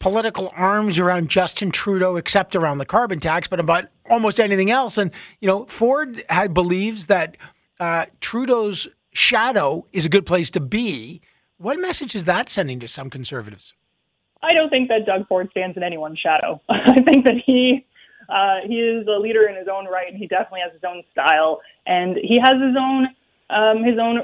political 0.01 0.53
arms 0.57 0.99
around 0.99 1.29
Justin 1.29 1.71
Trudeau, 1.71 2.17
except 2.17 2.57
around 2.57 2.79
the 2.79 2.87
carbon 2.87 3.21
tax, 3.21 3.47
but 3.47 3.61
about 3.61 3.85
almost 4.09 4.41
anything 4.41 4.71
else? 4.71 4.97
And 4.97 5.11
you 5.41 5.47
know, 5.47 5.67
Ford 5.67 6.25
had, 6.29 6.55
believes 6.55 7.07
that 7.07 7.37
uh, 7.79 8.07
Trudeau's 8.21 8.89
shadow 9.13 9.87
is 9.93 10.05
a 10.05 10.09
good 10.09 10.27
place 10.27 10.51
to 10.51 10.61
be. 10.61 11.21
What 11.59 11.79
message 11.79 12.15
is 12.15 12.25
that 12.25 12.49
sending 12.49 12.81
to 12.81 12.89
some 12.89 13.11
conservatives? 13.11 13.73
I 14.43 14.55
don't 14.55 14.71
think 14.71 14.89
that 14.89 15.07
Doug 15.07 15.29
Ford 15.29 15.49
stands 15.51 15.77
in 15.77 15.83
anyone's 15.83 16.19
shadow. 16.19 16.61
I 16.69 17.01
think 17.03 17.25
that 17.25 17.41
he 17.45 17.87
uh, 18.29 18.67
he 18.67 18.75
is 18.75 19.07
a 19.07 19.19
leader 19.19 19.47
in 19.49 19.57
his 19.57 19.69
own 19.73 19.87
right, 19.87 20.15
he 20.15 20.27
definitely 20.27 20.61
has 20.65 20.73
his 20.73 20.83
own 20.85 21.03
style, 21.11 21.61
and 21.87 22.17
he 22.17 22.39
has 22.41 22.61
his 22.61 22.77
own 22.79 23.09
um, 23.51 23.85
his 23.85 23.99
own 24.01 24.23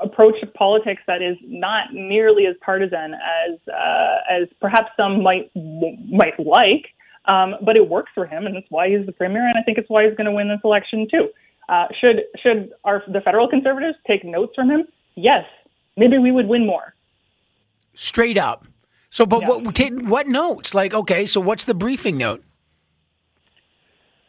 approach 0.00 0.40
to 0.40 0.46
politics 0.46 1.02
that 1.06 1.22
is 1.22 1.36
not 1.42 1.92
nearly 1.92 2.46
as 2.46 2.56
partisan 2.64 3.14
as 3.14 3.58
uh, 3.68 4.16
as 4.30 4.48
perhaps 4.60 4.90
some 4.96 5.22
might 5.22 5.50
might 5.54 6.38
like. 6.38 6.86
Um, 7.26 7.54
but 7.64 7.76
it 7.76 7.88
works 7.88 8.10
for 8.14 8.26
him, 8.26 8.46
and 8.46 8.56
that's 8.56 8.66
why 8.68 8.88
he's 8.88 9.06
the 9.06 9.12
premier, 9.12 9.46
and 9.46 9.56
I 9.56 9.62
think 9.62 9.78
it's 9.78 9.88
why 9.88 10.04
he's 10.06 10.16
going 10.16 10.26
to 10.26 10.32
win 10.32 10.48
this 10.48 10.58
election 10.64 11.06
too. 11.08 11.28
Uh, 11.72 11.86
should 11.98 12.24
should 12.42 12.70
our 12.84 13.02
the 13.08 13.22
federal 13.22 13.48
conservatives 13.48 13.96
take 14.06 14.22
notes 14.24 14.52
from 14.54 14.70
him? 14.70 14.84
Yes, 15.14 15.44
maybe 15.96 16.18
we 16.18 16.30
would 16.30 16.46
win 16.46 16.66
more. 16.66 16.94
Straight 17.94 18.36
up. 18.36 18.66
So, 19.10 19.24
but 19.24 19.40
yeah. 19.40 19.48
what 19.48 20.04
what 20.04 20.28
notes? 20.28 20.74
Like, 20.74 20.92
okay, 20.92 21.24
so 21.24 21.40
what's 21.40 21.64
the 21.64 21.72
briefing 21.72 22.18
note? 22.18 22.44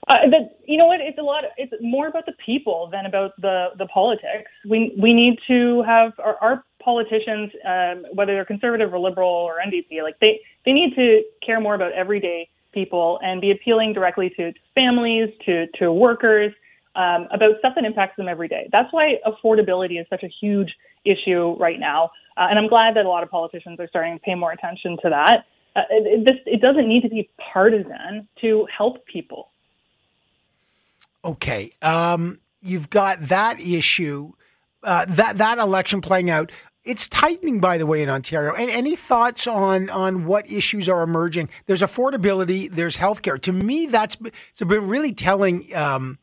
Uh, 0.07 0.13
that 0.31 0.57
you 0.65 0.77
know 0.77 0.85
what? 0.85 1.01
It's 1.01 1.17
a 1.17 1.21
lot. 1.21 1.43
It's 1.57 1.73
more 1.81 2.07
about 2.07 2.25
the 2.25 2.33
people 2.45 2.87
than 2.93 3.05
about 3.05 3.31
the 3.41 3.71
the 3.77 3.87
politics. 3.87 4.49
We 4.69 4.95
we 4.97 5.11
need 5.11 5.37
to 5.47 5.83
have 5.83 6.13
our, 6.19 6.37
our 6.37 6.63
politicians, 6.81 7.51
um, 7.67 8.05
whether 8.13 8.33
they're 8.33 8.45
conservative 8.45 8.93
or 8.93 8.99
liberal 8.99 9.29
or 9.29 9.55
NDP, 9.65 10.01
like 10.01 10.15
they 10.21 10.39
they 10.65 10.71
need 10.71 10.95
to 10.95 11.23
care 11.45 11.59
more 11.59 11.75
about 11.75 11.91
everyday 11.91 12.47
people 12.73 13.19
and 13.21 13.41
be 13.41 13.51
appealing 13.51 13.91
directly 13.91 14.29
to 14.37 14.53
families, 14.75 15.29
to 15.45 15.67
to 15.79 15.91
workers, 15.91 16.53
um, 16.95 17.27
about 17.31 17.57
stuff 17.59 17.73
that 17.75 17.85
impacts 17.85 18.17
them 18.17 18.27
every 18.27 18.47
day. 18.47 18.69
That's 18.71 18.91
why 18.91 19.15
affordability 19.25 19.99
is 19.99 20.05
such 20.09 20.23
a 20.23 20.29
huge 20.41 20.73
issue 21.05 21.55
right 21.59 21.79
now, 21.79 22.11
uh, 22.37 22.47
and 22.49 22.57
I'm 22.57 22.67
glad 22.67 22.95
that 22.95 23.05
a 23.05 23.09
lot 23.09 23.23
of 23.23 23.29
politicians 23.29 23.79
are 23.79 23.87
starting 23.87 24.15
to 24.15 24.19
pay 24.19 24.35
more 24.35 24.51
attention 24.51 24.97
to 25.03 25.09
that. 25.09 25.45
Uh, 25.75 25.81
it, 25.89 26.29
it, 26.29 26.41
it 26.45 26.61
doesn't 26.61 26.87
need 26.87 27.01
to 27.01 27.09
be 27.09 27.29
partisan 27.53 28.27
to 28.41 28.67
help 28.75 29.05
people. 29.05 29.49
Okay, 31.25 31.71
um, 31.81 32.39
you've 32.61 32.89
got 32.89 33.27
that 33.27 33.59
issue, 33.59 34.33
uh, 34.83 35.05
that 35.09 35.37
that 35.37 35.57
election 35.57 36.01
playing 36.01 36.29
out. 36.29 36.51
It's 36.83 37.07
tightening, 37.07 37.61
by 37.61 37.77
the 37.77 37.85
way, 37.85 38.03
in 38.03 38.09
Ontario. 38.09 38.53
And 38.53 38.69
any 38.69 38.97
thoughts 38.97 39.47
on 39.47 39.89
on 39.89 40.25
what 40.25 40.51
issues 40.51 40.89
are 40.89 41.01
emerging? 41.01 41.49
There's 41.65 41.81
affordability. 41.81 42.69
There's 42.69 42.97
healthcare. 42.97 43.41
To 43.41 43.53
me, 43.53 43.85
that's 43.85 44.17
it's 44.51 44.59
been 44.59 44.87
really 44.87 45.13
telling. 45.13 45.73
Um, 45.75 46.19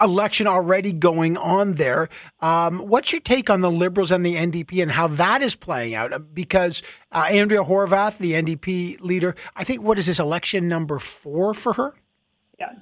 election 0.00 0.46
already 0.46 0.92
going 0.92 1.36
on 1.36 1.74
there. 1.74 2.08
Um, 2.40 2.80
what's 2.80 3.12
your 3.12 3.20
take 3.20 3.48
on 3.48 3.60
the 3.60 3.70
Liberals 3.70 4.10
and 4.10 4.24
the 4.24 4.34
NDP 4.34 4.82
and 4.82 4.90
how 4.90 5.08
that 5.08 5.42
is 5.42 5.54
playing 5.54 5.94
out? 5.94 6.12
Uh, 6.12 6.18
because 6.18 6.82
uh, 7.12 7.26
Andrea 7.30 7.62
Horwath, 7.62 8.18
the 8.18 8.32
NDP 8.32 9.00
leader, 9.00 9.34
I 9.54 9.64
think 9.64 9.82
what 9.82 9.98
is 9.98 10.06
this 10.06 10.18
election 10.18 10.68
number 10.68 10.98
four 10.98 11.54
for 11.54 11.72
her? 11.74 11.94
Yeah, 12.58 12.72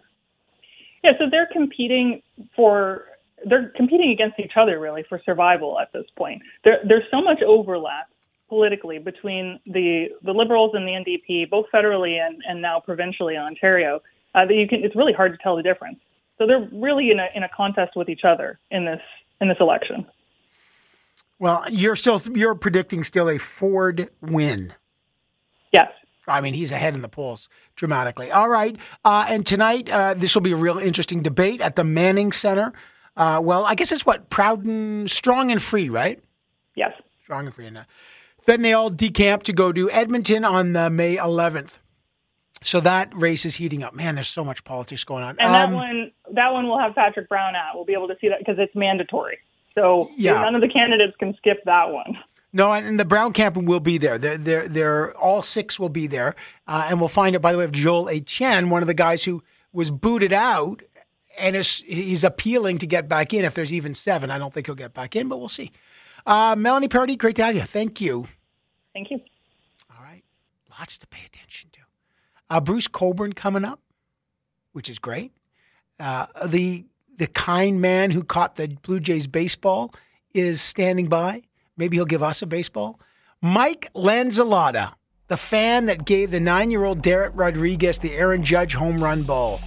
yeah. 1.03 1.12
So 1.18 1.24
they're 1.31 1.48
competing 1.53 2.22
for 2.57 3.07
they're 3.46 3.72
competing 3.77 4.11
against 4.11 4.38
each 4.38 4.53
other 4.57 4.81
really 4.81 5.05
for 5.09 5.20
survival 5.24 5.79
at 5.79 5.92
this 5.92 6.07
point. 6.16 6.42
There, 6.64 6.79
there's 6.87 7.05
so 7.11 7.20
much 7.20 7.42
overlap 7.42 8.09
politically 8.48 8.98
between 8.98 9.61
the 9.66 10.09
the 10.22 10.33
Liberals 10.33 10.72
and 10.74 10.87
the 10.87 10.92
NDP, 10.92 11.50
both 11.50 11.66
federally 11.72 12.18
and, 12.24 12.42
and 12.48 12.61
now 12.61 12.81
provincially 12.81 13.35
in 13.35 13.40
Ontario, 13.40 14.00
uh, 14.35 14.46
that 14.46 14.55
you 14.55 14.66
can 14.68 14.85
it's 14.85 14.96
really 14.96 15.12
hard 15.12 15.33
to 15.33 15.38
tell 15.42 15.57
the 15.57 15.62
difference. 15.62 15.98
So 16.38 16.47
they're 16.47 16.68
really 16.73 17.11
in 17.11 17.20
a 17.20 17.29
in 17.35 17.42
a 17.42 17.49
contest 17.49 17.92
with 17.97 18.09
each 18.09 18.25
other 18.25 18.59
in 18.70 18.85
this 18.85 19.01
in 19.40 19.49
this 19.49 19.59
election. 19.61 20.07
Well, 21.38 21.64
you're 21.70 21.97
still 21.97 22.23
you're 22.35 22.55
predicting 22.55 23.05
still 23.05 23.29
a 23.29 23.38
Ford 23.38 24.11
win. 24.20 24.73
Yes. 25.73 25.90
I 26.27 26.40
mean, 26.40 26.55
he's 26.55 26.73
ahead 26.73 26.94
in 26.94 27.03
the 27.03 27.09
polls 27.09 27.49
dramatically. 27.77 28.31
All 28.31 28.49
right. 28.49 28.77
Uh, 29.05 29.27
and 29.29 29.47
tonight, 29.47 29.90
uh, 29.90 30.14
this 30.14 30.35
will 30.35 30.42
be 30.42 30.53
a 30.53 30.57
real 30.57 30.79
interesting 30.79 31.23
debate 31.23 31.61
at 31.61 31.77
the 31.77 31.85
Manning 31.85 32.33
Center. 32.33 32.73
Uh, 33.16 33.40
well, 33.42 33.64
I 33.64 33.75
guess 33.75 33.92
it's 33.92 34.07
what? 34.07 34.31
Proud 34.31 34.64
and 34.64 35.11
strong 35.11 35.51
and 35.51 35.62
free, 35.62 35.88
right? 35.88 36.23
Yes. 36.75 36.92
Strong 37.23 37.47
and 37.47 37.55
free. 37.55 37.66
And, 37.66 37.79
uh, 37.79 37.85
then 38.47 38.62
they 38.62 38.73
all 38.73 38.90
decamp 38.90 39.42
to 39.44 39.53
go 39.53 39.73
to 39.73 39.90
Edmonton 39.90 40.44
on 40.44 40.73
the 40.73 40.90
May 40.90 41.16
11th. 41.16 41.79
So 42.62 42.81
that 42.81 43.14
race 43.14 43.44
is 43.44 43.57
heating 43.57 43.83
up. 43.83 43.94
Man, 43.94 44.14
there's 44.14 44.29
so 44.29 44.44
much 44.44 44.64
politics 44.64 45.05
going 45.05 45.23
on. 45.23 45.37
And 45.38 45.49
um, 45.49 45.53
that 45.53 45.77
one, 45.77 46.12
that 46.35 46.53
one 46.53 46.68
will 46.68 46.79
have 46.79 46.94
Patrick 46.94 47.29
Brown 47.29 47.55
at. 47.55 47.75
We'll 47.75 47.85
be 47.85 47.94
able 47.94 48.09
to 48.09 48.16
see 48.20 48.29
that 48.29 48.38
because 48.38 48.57
it's 48.59 48.75
mandatory. 48.75 49.38
So 49.75 50.11
yeah. 50.16 50.40
none 50.40 50.55
of 50.55 50.61
the 50.61 50.68
candidates 50.68 51.16
can 51.18 51.35
skip 51.37 51.62
that 51.64 51.90
one. 51.90 52.16
No, 52.53 52.73
and 52.73 53.01
the 53.01 53.05
Brown 53.05 53.33
camp 53.33 53.57
will 53.57 53.81
be 53.81 53.99
there. 53.99 54.16
They're, 54.16 54.38
they're, 54.38 54.68
they're 54.68 55.16
all 55.16 55.42
six 55.42 55.81
will 55.81 55.88
be 55.88 56.07
there, 56.07 56.37
uh, 56.68 56.87
and 56.88 57.01
we'll 57.01 57.09
find 57.09 57.35
out. 57.35 57.42
By 57.42 57.51
the 57.51 57.59
way, 57.59 57.64
of 57.64 57.73
Joel 57.73 58.09
Etienne, 58.09 58.70
one 58.70 58.81
of 58.81 58.87
the 58.87 58.94
guys 58.94 59.25
who 59.25 59.42
was 59.73 59.90
booted 59.90 60.33
out, 60.33 60.81
and 61.37 61.57
is 61.57 61.83
he's 61.85 62.23
appealing 62.23 62.79
to 62.79 62.87
get 62.87 63.09
back 63.09 63.35
in. 63.35 63.44
If 63.44 63.55
there's 63.55 63.73
even 63.73 63.92
seven, 63.92 64.31
I 64.31 64.38
don't 64.38 64.55
think 64.55 64.66
he'll 64.66 64.77
get 64.77 64.94
back 64.94 65.16
in, 65.16 65.29
but 65.29 65.38
we'll 65.38 65.49
see. 65.49 65.73
Uh, 66.25 66.55
Melanie 66.57 66.87
Paradis, 66.87 67.16
great 67.16 67.35
to 67.37 67.44
have 67.44 67.57
you. 67.57 67.62
Thank 67.62 68.01
you. 68.01 68.29
Thank 68.92 69.11
you. 69.11 69.18
All 69.90 70.05
right, 70.05 70.23
lots 70.79 70.97
to 70.99 71.09
pay 71.09 71.27
attention 71.27 71.70
to. 71.73 71.81
Uh, 72.49 72.61
Bruce 72.61 72.87
Cockburn 72.87 73.33
coming 73.33 73.64
up, 73.64 73.81
which 74.73 74.88
is 74.88 75.01
great. 75.01 75.33
Uh, 76.00 76.26
the 76.46 76.85
the 77.16 77.26
kind 77.28 77.80
man 77.80 78.11
who 78.11 78.24
caught 78.24 78.57
the 78.57 78.68
Blue 78.68 79.00
Jays 79.00 79.26
baseball 79.26 79.94
is 80.33 80.61
standing 80.61 81.09
by. 81.09 81.42
Maybe 81.76 81.96
he'll 81.96 82.04
give 82.04 82.22
us 82.22 82.42
a 82.42 82.46
baseball. 82.46 82.98
Mike 83.40 83.90
Lanzillotta, 83.94 84.94
the 85.28 85.37
fan 85.37 85.87
that 85.87 86.04
gave 86.04 86.30
the 86.30 86.40
nine 86.40 86.70
year 86.70 86.85
old 86.85 87.02
Darren 87.02 87.30
Rodriguez 87.35 87.98
the 87.98 88.14
Aaron 88.14 88.44
Judge 88.44 88.74
home 88.74 88.96
run 88.96 89.22
ball. 89.22 89.61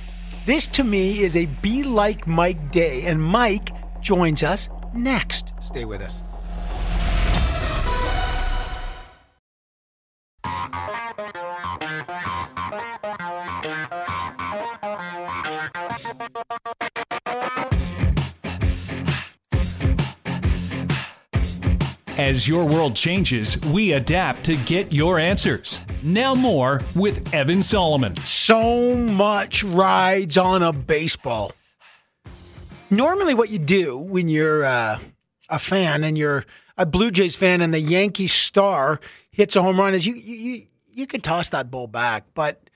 This 0.46 0.68
to 0.68 0.84
me 0.84 1.24
is 1.24 1.36
a 1.36 1.46
be 1.46 1.84
like 1.84 2.28
Mike 2.28 2.72
day, 2.72 3.04
and 3.04 3.22
Mike 3.22 3.72
joins 4.02 4.44
us 4.44 4.70
next. 4.94 5.54
Stay 5.62 5.86
with 5.86 6.02
us. 6.02 6.16
As 22.18 22.48
your 22.48 22.66
world 22.66 22.96
changes, 22.96 23.64
we 23.66 23.94
adapt 23.94 24.44
to 24.46 24.56
get 24.58 24.92
your 24.92 25.20
answers. 25.20 25.82
Now, 26.02 26.34
more 26.34 26.82
with 26.96 27.32
Evan 27.32 27.62
Solomon. 27.62 28.18
So 28.18 28.96
much 28.96 29.64
rides 29.64 30.36
on 30.36 30.64
a 30.64 30.74
baseball. 30.74 31.52
Normally, 32.90 33.36
what 33.36 33.50
you 33.50 33.60
do 33.60 34.00
when 34.00 34.30
you're 34.30 34.66
uh, 34.66 35.00
a 35.48 35.60
fan 35.60 36.04
and 36.04 36.18
you're 36.18 36.44
a 36.76 36.88
Blue 36.88 37.12
Jays 37.12 37.36
fan 37.36 37.62
and 37.62 37.72
the 37.72 37.80
Yankee 37.80 38.28
star 38.28 39.00
hits 39.30 39.56
a 39.56 39.62
home 39.62 39.80
run 39.80 39.94
is 39.94 40.08
you 40.08 40.16
you 40.16 40.66
you 40.92 41.06
could 41.06 41.24
toss 41.24 41.50
that 41.50 41.70
ball 41.70 41.86
back, 41.86 42.24
but 42.34 42.68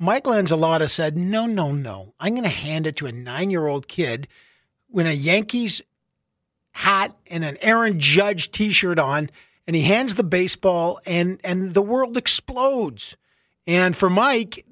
Mike 0.00 0.24
Lanzillotta 0.24 0.90
said, 0.90 1.16
"No, 1.16 1.46
no, 1.46 1.70
no. 1.70 2.14
I'm 2.18 2.32
going 2.32 2.42
to 2.42 2.48
hand 2.48 2.84
it 2.84 2.96
to 2.96 3.06
a 3.06 3.12
nine-year-old 3.12 3.86
kid 3.86 4.26
when 4.88 5.06
a 5.06 5.12
Yankees 5.12 5.82
hat 6.78 7.16
and 7.26 7.44
an 7.44 7.58
Aaron 7.60 7.98
Judge 7.98 8.52
T-shirt 8.52 9.00
on, 9.00 9.30
and 9.66 9.74
he 9.74 9.82
hands 9.82 10.14
the 10.14 10.22
baseball, 10.22 11.00
and 11.04 11.40
and 11.42 11.74
the 11.74 11.82
world 11.82 12.16
explodes." 12.16 13.16
And 13.66 13.96
for 13.96 14.08
Mike, 14.08 14.64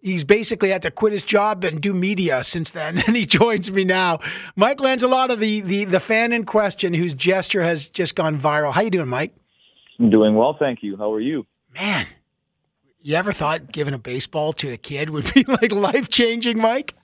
he's 0.00 0.22
basically 0.22 0.70
had 0.70 0.82
to 0.82 0.90
quit 0.92 1.12
his 1.12 1.24
job 1.24 1.64
and 1.64 1.80
do 1.80 1.92
media 1.92 2.44
since 2.44 2.70
then, 2.70 2.98
and 3.06 3.16
he 3.16 3.26
joins 3.26 3.70
me 3.70 3.84
now. 3.84 4.20
Mike 4.54 4.78
Lanzillotta, 4.78 5.36
the 5.36 5.60
the 5.62 5.84
the 5.84 6.00
fan 6.00 6.32
in 6.32 6.44
question, 6.44 6.94
whose 6.94 7.14
gesture 7.14 7.62
has 7.62 7.88
just 7.88 8.14
gone 8.14 8.38
viral. 8.38 8.72
How 8.72 8.82
you 8.82 8.90
doing, 8.90 9.08
Mike? 9.08 9.34
I'm 9.98 10.10
doing 10.10 10.36
well, 10.36 10.56
thank 10.56 10.82
you. 10.82 10.96
How 10.96 11.12
are 11.12 11.20
you? 11.20 11.44
Man, 11.74 12.06
you 13.02 13.16
ever 13.16 13.32
thought 13.32 13.72
giving 13.72 13.94
a 13.94 13.98
baseball 13.98 14.52
to 14.54 14.72
a 14.72 14.76
kid 14.76 15.10
would 15.10 15.32
be 15.34 15.44
like 15.48 15.72
life 15.72 16.08
changing, 16.08 16.58
Mike? 16.58 16.94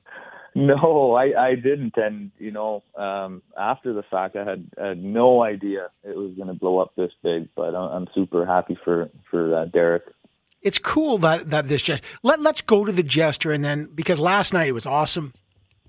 No, 0.56 1.14
I, 1.14 1.32
I 1.36 1.54
didn't. 1.56 1.96
And, 1.96 2.30
you 2.38 2.52
know, 2.52 2.84
um, 2.96 3.42
after 3.58 3.92
the 3.92 4.04
fact, 4.04 4.36
I 4.36 4.44
had, 4.44 4.70
had 4.78 5.02
no 5.02 5.42
idea 5.42 5.88
it 6.04 6.16
was 6.16 6.32
going 6.36 6.46
to 6.46 6.54
blow 6.54 6.78
up 6.78 6.92
this 6.96 7.10
big, 7.24 7.48
but 7.56 7.74
I'm, 7.74 7.90
I'm 7.90 8.08
super 8.14 8.46
happy 8.46 8.78
for, 8.84 9.10
for 9.30 9.52
uh, 9.52 9.64
Derek. 9.64 10.04
It's 10.62 10.78
cool 10.78 11.18
that, 11.18 11.50
that 11.50 11.66
this 11.68 11.82
just 11.82 12.04
let, 12.22 12.40
let's 12.40 12.60
go 12.60 12.84
to 12.84 12.92
the 12.92 13.02
gesture. 13.02 13.50
And 13.50 13.64
then, 13.64 13.88
because 13.92 14.20
last 14.20 14.52
night 14.52 14.68
it 14.68 14.72
was 14.72 14.86
awesome, 14.86 15.34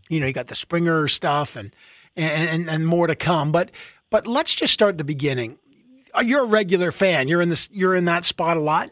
you 0.09 0.19
know, 0.19 0.25
you 0.25 0.33
got 0.33 0.47
the 0.47 0.55
Springer 0.55 1.07
stuff 1.07 1.55
and, 1.55 1.71
and, 2.15 2.67
and 2.67 2.87
more 2.87 3.05
to 3.05 3.15
come, 3.15 3.51
but, 3.51 3.69
but 4.09 4.25
let's 4.25 4.55
just 4.55 4.73
start 4.73 4.97
the 4.97 5.03
beginning. 5.03 5.59
You're 6.23 6.41
a 6.41 6.47
regular 6.47 6.91
fan. 6.91 7.27
You're 7.27 7.41
in 7.41 7.49
this, 7.49 7.69
you're 7.71 7.93
in 7.93 8.05
that 8.05 8.25
spot 8.25 8.57
a 8.57 8.61
lot. 8.61 8.89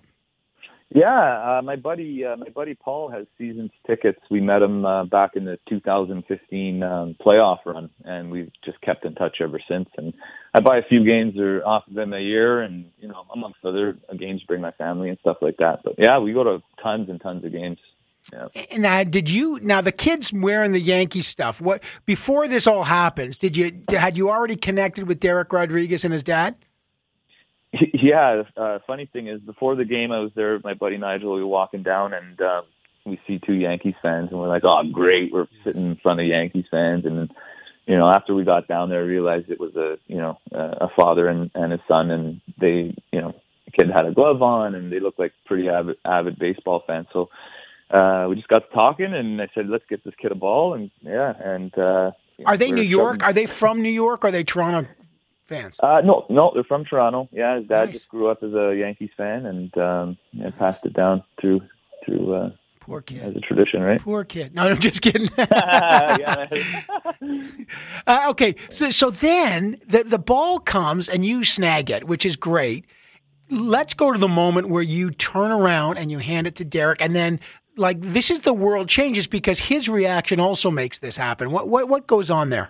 Yeah, 0.95 1.57
uh, 1.57 1.61
my 1.63 1.75
buddy, 1.75 2.23
uh, 2.23 2.35
my 2.35 2.49
buddy 2.49 2.75
Paul 2.75 3.09
has 3.09 3.25
seasons 3.39 3.71
tickets. 3.87 4.19
We 4.29 4.41
met 4.41 4.61
him 4.61 4.85
uh, 4.85 5.05
back 5.05 5.31
in 5.35 5.45
the 5.45 5.57
2015 5.67 6.83
um, 6.83 7.15
playoff 7.19 7.57
run, 7.65 7.89
and 8.05 8.29
we've 8.29 8.51
just 8.63 8.79
kept 8.81 9.03
in 9.03 9.15
touch 9.15 9.37
ever 9.41 9.59
since. 9.67 9.89
And 9.97 10.13
I 10.53 10.59
buy 10.59 10.77
a 10.77 10.83
few 10.87 11.03
games 11.03 11.37
or 11.39 11.65
off 11.65 11.83
of 11.89 11.97
him 11.97 12.13
a 12.13 12.19
year, 12.19 12.61
and 12.61 12.85
you 12.99 13.07
know, 13.07 13.25
amongst 13.33 13.65
other 13.65 13.97
games, 14.19 14.43
bring 14.47 14.61
my 14.61 14.71
family 14.71 15.09
and 15.09 15.17
stuff 15.19 15.37
like 15.41 15.57
that. 15.57 15.79
But 15.83 15.95
yeah, 15.97 16.19
we 16.19 16.31
go 16.31 16.43
to 16.43 16.61
tons 16.81 17.09
and 17.09 17.19
tons 17.19 17.43
of 17.43 17.51
games. 17.51 17.79
Yeah. 18.31 18.77
Now, 18.77 19.03
did 19.03 19.29
you? 19.29 19.59
Now 19.63 19.81
the 19.81 19.91
kids 19.91 20.31
wearing 20.31 20.73
the 20.73 20.79
Yankee 20.79 21.23
stuff. 21.23 21.59
What 21.59 21.83
before 22.05 22.47
this 22.47 22.67
all 22.67 22.83
happens? 22.83 23.39
Did 23.39 23.57
you 23.57 23.81
had 23.89 24.15
you 24.15 24.29
already 24.29 24.55
connected 24.55 25.07
with 25.07 25.19
Derek 25.19 25.51
Rodriguez 25.51 26.03
and 26.03 26.13
his 26.13 26.23
dad? 26.23 26.55
Yeah, 27.93 28.43
uh, 28.57 28.79
funny 28.85 29.09
thing 29.11 29.27
is, 29.27 29.39
before 29.41 29.75
the 29.75 29.85
game, 29.85 30.11
I 30.11 30.19
was 30.19 30.31
there 30.35 30.53
with 30.53 30.63
my 30.63 30.73
buddy 30.73 30.97
Nigel. 30.97 31.35
We 31.35 31.41
were 31.41 31.47
walking 31.47 31.83
down, 31.83 32.13
and 32.13 32.39
uh, 32.39 32.61
we 33.05 33.19
see 33.27 33.39
two 33.43 33.53
Yankees 33.53 33.95
fans, 34.01 34.29
and 34.31 34.39
we're 34.39 34.47
like, 34.47 34.63
"Oh, 34.63 34.83
great!" 34.91 35.31
We're 35.31 35.47
sitting 35.63 35.91
in 35.91 35.95
front 35.97 36.19
of 36.19 36.27
Yankees 36.27 36.65
fans, 36.69 37.05
and 37.05 37.17
then, 37.17 37.29
you 37.87 37.97
know, 37.97 38.07
after 38.09 38.35
we 38.35 38.43
got 38.43 38.67
down 38.67 38.89
there, 38.89 38.99
I 38.99 39.05
realized 39.05 39.49
it 39.49 39.59
was 39.59 39.75
a, 39.75 39.97
you 40.07 40.17
know, 40.17 40.37
a 40.51 40.87
father 40.95 41.27
and 41.27 41.49
and 41.55 41.71
his 41.71 41.81
son, 41.87 42.11
and 42.11 42.41
they, 42.59 42.95
you 43.11 43.21
know, 43.21 43.33
the 43.65 43.71
kid 43.71 43.89
had 43.89 44.05
a 44.05 44.13
glove 44.13 44.41
on, 44.41 44.75
and 44.75 44.91
they 44.91 44.99
looked 44.99 45.19
like 45.19 45.33
pretty 45.45 45.69
avid 45.69 45.97
avid 46.05 46.37
baseball 46.37 46.83
fans. 46.85 47.07
So 47.11 47.29
uh, 47.89 48.27
we 48.29 48.35
just 48.35 48.49
got 48.49 48.69
to 48.69 48.73
talking, 48.73 49.13
and 49.13 49.41
I 49.41 49.47
said, 49.55 49.67
"Let's 49.67 49.85
get 49.89 50.03
this 50.03 50.15
kid 50.21 50.31
a 50.31 50.35
ball," 50.35 50.73
and 50.73 50.91
yeah, 51.01 51.33
and. 51.39 51.77
uh 51.77 52.11
are 52.47 52.57
they 52.57 52.71
New 52.71 52.81
York? 52.81 53.23
Are 53.23 53.31
they 53.31 53.45
from 53.45 53.83
New 53.83 53.91
York? 53.91 54.25
Or 54.25 54.29
are 54.29 54.31
they 54.31 54.43
Toronto 54.43 54.89
fans? 55.53 55.79
Uh, 55.81 56.01
no, 56.03 56.25
no, 56.29 56.51
they're 56.53 56.63
from 56.63 56.85
Toronto. 56.85 57.29
Yeah, 57.31 57.57
his 57.59 57.67
dad 57.67 57.85
nice. 57.85 57.95
just 57.95 58.09
grew 58.09 58.27
up 58.27 58.43
as 58.43 58.53
a 58.53 58.75
Yankees 58.75 59.11
fan 59.15 59.45
and 59.45 59.77
um, 59.77 60.17
yeah, 60.31 60.49
passed 60.57 60.85
it 60.85 60.93
down 60.93 61.23
through 61.39 61.61
through. 62.05 62.33
Uh, 62.33 62.49
Poor 62.79 63.01
kid. 63.01 63.21
As 63.21 63.33
a 63.35 63.39
tradition, 63.39 63.81
right? 63.81 64.01
Poor 64.01 64.25
kid. 64.25 64.53
No, 64.53 64.63
I'm 64.63 64.77
just 64.77 65.01
kidding. 65.01 65.29
uh, 68.07 68.25
okay, 68.27 68.55
so 68.69 68.89
so 68.89 69.09
then 69.09 69.79
the 69.87 70.03
the 70.03 70.19
ball 70.19 70.59
comes 70.59 71.07
and 71.07 71.25
you 71.25 71.45
snag 71.45 71.89
it, 71.89 72.07
which 72.07 72.25
is 72.25 72.35
great. 72.35 72.85
Let's 73.49 73.93
go 73.93 74.11
to 74.11 74.19
the 74.19 74.27
moment 74.27 74.67
where 74.67 74.83
you 74.83 75.11
turn 75.11 75.51
around 75.51 75.97
and 75.97 76.11
you 76.11 76.17
hand 76.17 76.45
it 76.45 76.55
to 76.57 76.65
Derek, 76.65 77.01
and 77.01 77.15
then 77.15 77.39
like 77.77 78.01
this 78.01 78.29
is 78.29 78.41
the 78.41 78.53
world 78.53 78.89
changes 78.89 79.27
because 79.27 79.59
his 79.59 79.87
reaction 79.87 80.41
also 80.41 80.69
makes 80.69 80.99
this 80.99 81.15
happen. 81.15 81.51
What 81.51 81.69
what 81.69 81.87
what 81.87 82.05
goes 82.05 82.29
on 82.29 82.49
there? 82.49 82.69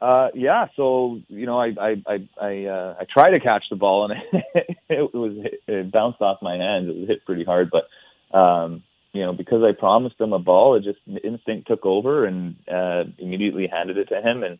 Uh, 0.00 0.28
yeah, 0.34 0.66
so 0.76 1.20
you 1.28 1.46
know, 1.46 1.58
I 1.58 1.72
I 1.80 1.94
I 2.06 2.28
I, 2.40 2.64
uh, 2.66 2.94
I 3.00 3.04
tried 3.12 3.30
to 3.30 3.40
catch 3.40 3.64
the 3.68 3.76
ball 3.76 4.08
and 4.10 4.20
it, 4.54 4.78
it 4.88 5.14
was 5.14 5.32
it 5.66 5.92
bounced 5.92 6.20
off 6.20 6.38
my 6.40 6.56
hands. 6.56 6.88
It 6.88 6.96
was 6.96 7.08
hit 7.08 7.24
pretty 7.26 7.44
hard, 7.44 7.70
but 7.70 8.36
um, 8.36 8.84
you 9.12 9.22
know, 9.22 9.32
because 9.32 9.62
I 9.64 9.78
promised 9.78 10.20
him 10.20 10.32
a 10.32 10.38
ball, 10.38 10.76
it 10.76 10.84
just 10.84 11.00
instinct 11.24 11.66
took 11.66 11.84
over 11.84 12.26
and 12.26 12.56
uh, 12.72 13.04
immediately 13.18 13.66
handed 13.66 13.98
it 13.98 14.08
to 14.10 14.20
him. 14.20 14.44
And 14.44 14.58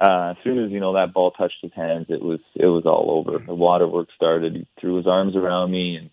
uh, 0.00 0.30
as 0.32 0.36
soon 0.42 0.64
as 0.64 0.72
you 0.72 0.80
know 0.80 0.94
that 0.94 1.12
ball 1.12 1.30
touched 1.30 1.58
his 1.62 1.72
hands, 1.76 2.06
it 2.08 2.22
was 2.22 2.40
it 2.56 2.66
was 2.66 2.84
all 2.84 3.24
over. 3.24 3.38
The 3.38 3.54
waterworks 3.54 4.14
started. 4.16 4.54
He 4.54 4.66
threw 4.80 4.96
his 4.96 5.06
arms 5.06 5.36
around 5.36 5.70
me 5.70 5.96
and 5.96 6.10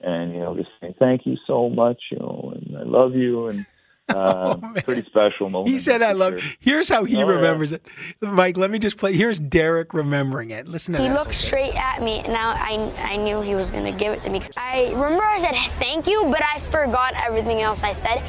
and 0.00 0.34
you 0.34 0.40
know 0.40 0.54
just 0.56 0.68
saying 0.80 0.94
thank 1.00 1.26
you 1.26 1.36
so 1.48 1.68
much, 1.68 2.00
you 2.12 2.18
know, 2.18 2.52
and 2.54 2.76
I 2.76 2.82
love 2.84 3.14
you 3.14 3.48
and 3.48 3.66
uh, 4.10 4.56
oh, 4.62 4.82
pretty 4.82 5.04
special 5.06 5.48
moment. 5.48 5.72
He 5.72 5.78
said, 5.78 6.02
"I 6.02 6.12
love." 6.12 6.38
Sure. 6.38 6.52
Here's 6.60 6.88
how 6.88 7.04
he 7.04 7.22
oh, 7.22 7.26
remembers 7.26 7.70
yeah. 7.70 7.78
it, 8.20 8.26
Mike. 8.28 8.56
Let 8.58 8.70
me 8.70 8.78
just 8.78 8.98
play. 8.98 9.16
Here's 9.16 9.38
Derek 9.38 9.94
remembering 9.94 10.50
it. 10.50 10.68
Listen 10.68 10.92
to 10.92 11.00
he 11.00 11.08
this. 11.08 11.16
He 11.16 11.18
looked 11.18 11.34
straight 11.34 11.74
at 11.74 12.02
me, 12.02 12.20
and 12.20 12.32
now 12.32 12.50
I 12.50 12.92
I 12.98 13.16
knew 13.16 13.40
he 13.40 13.54
was 13.54 13.70
gonna 13.70 13.92
give 13.92 14.12
it 14.12 14.20
to 14.22 14.30
me. 14.30 14.42
I 14.56 14.90
remember 14.90 15.24
I 15.24 15.38
said 15.38 15.54
thank 15.78 16.06
you, 16.06 16.24
but 16.30 16.42
I 16.42 16.58
forgot 16.70 17.14
everything 17.24 17.62
else 17.62 17.82
I 17.82 17.92
said. 17.92 18.22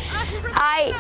I 0.54 0.94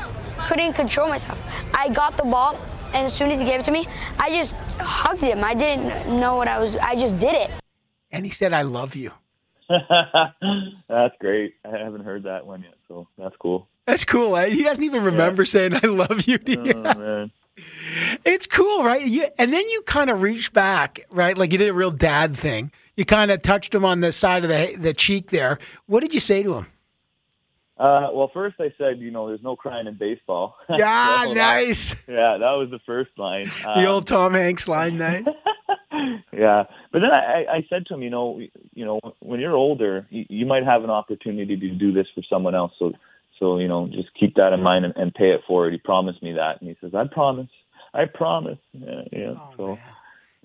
couldn't 0.47 0.73
control 0.73 1.07
myself. 1.07 1.41
I 1.73 1.89
got 1.89 2.17
the 2.17 2.25
ball, 2.25 2.59
and 2.93 3.05
as 3.05 3.13
soon 3.13 3.31
as 3.31 3.39
he 3.39 3.45
gave 3.45 3.61
it 3.61 3.65
to 3.65 3.71
me, 3.71 3.87
I 4.19 4.29
just 4.29 4.55
hugged 4.79 5.21
him. 5.21 5.41
I 5.43 5.53
didn't 5.53 6.19
know 6.19 6.35
what 6.35 6.49
I 6.49 6.59
was. 6.59 6.75
I 6.77 6.95
just 6.95 7.17
did 7.17 7.35
it. 7.35 7.49
And 8.11 8.25
he 8.25 8.31
said, 8.31 8.51
"I 8.51 8.63
love 8.63 8.93
you." 8.95 9.11
that's 9.69 11.15
great. 11.21 11.55
I 11.63 11.77
haven't 11.77 12.03
heard 12.03 12.23
that 12.23 12.45
one 12.45 12.61
yet, 12.61 12.75
so 12.89 13.07
that's 13.17 13.35
cool. 13.37 13.69
That's 13.85 14.05
cool. 14.05 14.35
Eh? 14.37 14.49
He 14.49 14.63
doesn't 14.63 14.83
even 14.83 15.03
remember 15.03 15.43
yeah. 15.43 15.47
saying 15.47 15.75
"I 15.75 15.87
love 15.87 16.27
you." 16.27 16.39
Oh, 16.47 16.73
man. 16.83 17.31
It's 18.25 18.47
cool, 18.47 18.83
right? 18.83 19.05
You, 19.05 19.27
and 19.37 19.53
then 19.53 19.67
you 19.69 19.81
kind 19.83 20.09
of 20.09 20.21
reach 20.21 20.51
back, 20.51 21.05
right? 21.09 21.37
Like 21.37 21.51
you 21.51 21.57
did 21.57 21.69
a 21.69 21.73
real 21.73 21.91
dad 21.91 22.35
thing. 22.35 22.71
You 22.97 23.05
kind 23.05 23.31
of 23.31 23.41
touched 23.41 23.73
him 23.73 23.85
on 23.85 24.01
the 24.01 24.11
side 24.11 24.43
of 24.43 24.49
the 24.49 24.75
the 24.77 24.93
cheek 24.93 25.31
there. 25.31 25.59
What 25.85 26.01
did 26.01 26.13
you 26.13 26.19
say 26.19 26.43
to 26.43 26.55
him? 26.55 26.67
Uh, 27.77 28.07
well, 28.13 28.31
first 28.33 28.55
I 28.59 28.73
said, 28.77 28.99
you 28.99 29.11
know, 29.11 29.27
there's 29.27 29.43
no 29.43 29.57
crying 29.57 29.87
in 29.87 29.97
baseball. 29.97 30.55
Yeah, 30.69 31.25
so 31.25 31.33
nice. 31.33 31.89
That, 31.89 31.99
yeah, 32.07 32.37
that 32.39 32.51
was 32.51 32.69
the 32.71 32.79
first 32.85 33.11
line. 33.17 33.51
Um, 33.65 33.83
the 33.83 33.85
old 33.85 34.07
Tom 34.07 34.33
Hanks 34.33 34.67
line, 34.67 34.97
nice. 34.97 35.25
yeah, 36.31 36.63
but 36.91 36.99
then 36.99 37.11
I, 37.11 37.45
I 37.51 37.65
said 37.69 37.85
to 37.87 37.95
him, 37.95 38.01
you 38.01 38.09
know, 38.09 38.39
you 38.73 38.85
know, 38.85 38.99
when 39.19 39.41
you're 39.41 39.55
older, 39.55 40.07
you, 40.09 40.25
you 40.29 40.45
might 40.45 40.63
have 40.63 40.85
an 40.85 40.89
opportunity 40.89 41.57
to 41.57 41.69
do 41.71 41.91
this 41.91 42.07
for 42.15 42.23
someone 42.29 42.55
else. 42.55 42.71
So 42.79 42.93
so, 43.39 43.57
you 43.57 43.67
know, 43.67 43.87
just 43.87 44.09
keep 44.19 44.35
that 44.35 44.53
in 44.53 44.61
mind 44.61 44.85
and, 44.85 44.95
and 44.95 45.13
pay 45.13 45.31
it 45.31 45.41
forward. 45.47 45.73
He 45.73 45.79
promised 45.79 46.23
me 46.23 46.33
that. 46.33 46.61
And 46.61 46.69
he 46.69 46.77
says, 46.81 46.93
I 46.95 47.05
promise. 47.11 47.49
I 47.93 48.05
promise. 48.05 48.59
Yeah. 48.73 49.01
yeah. 49.11 49.33
Oh, 49.37 49.53
so. 49.57 49.71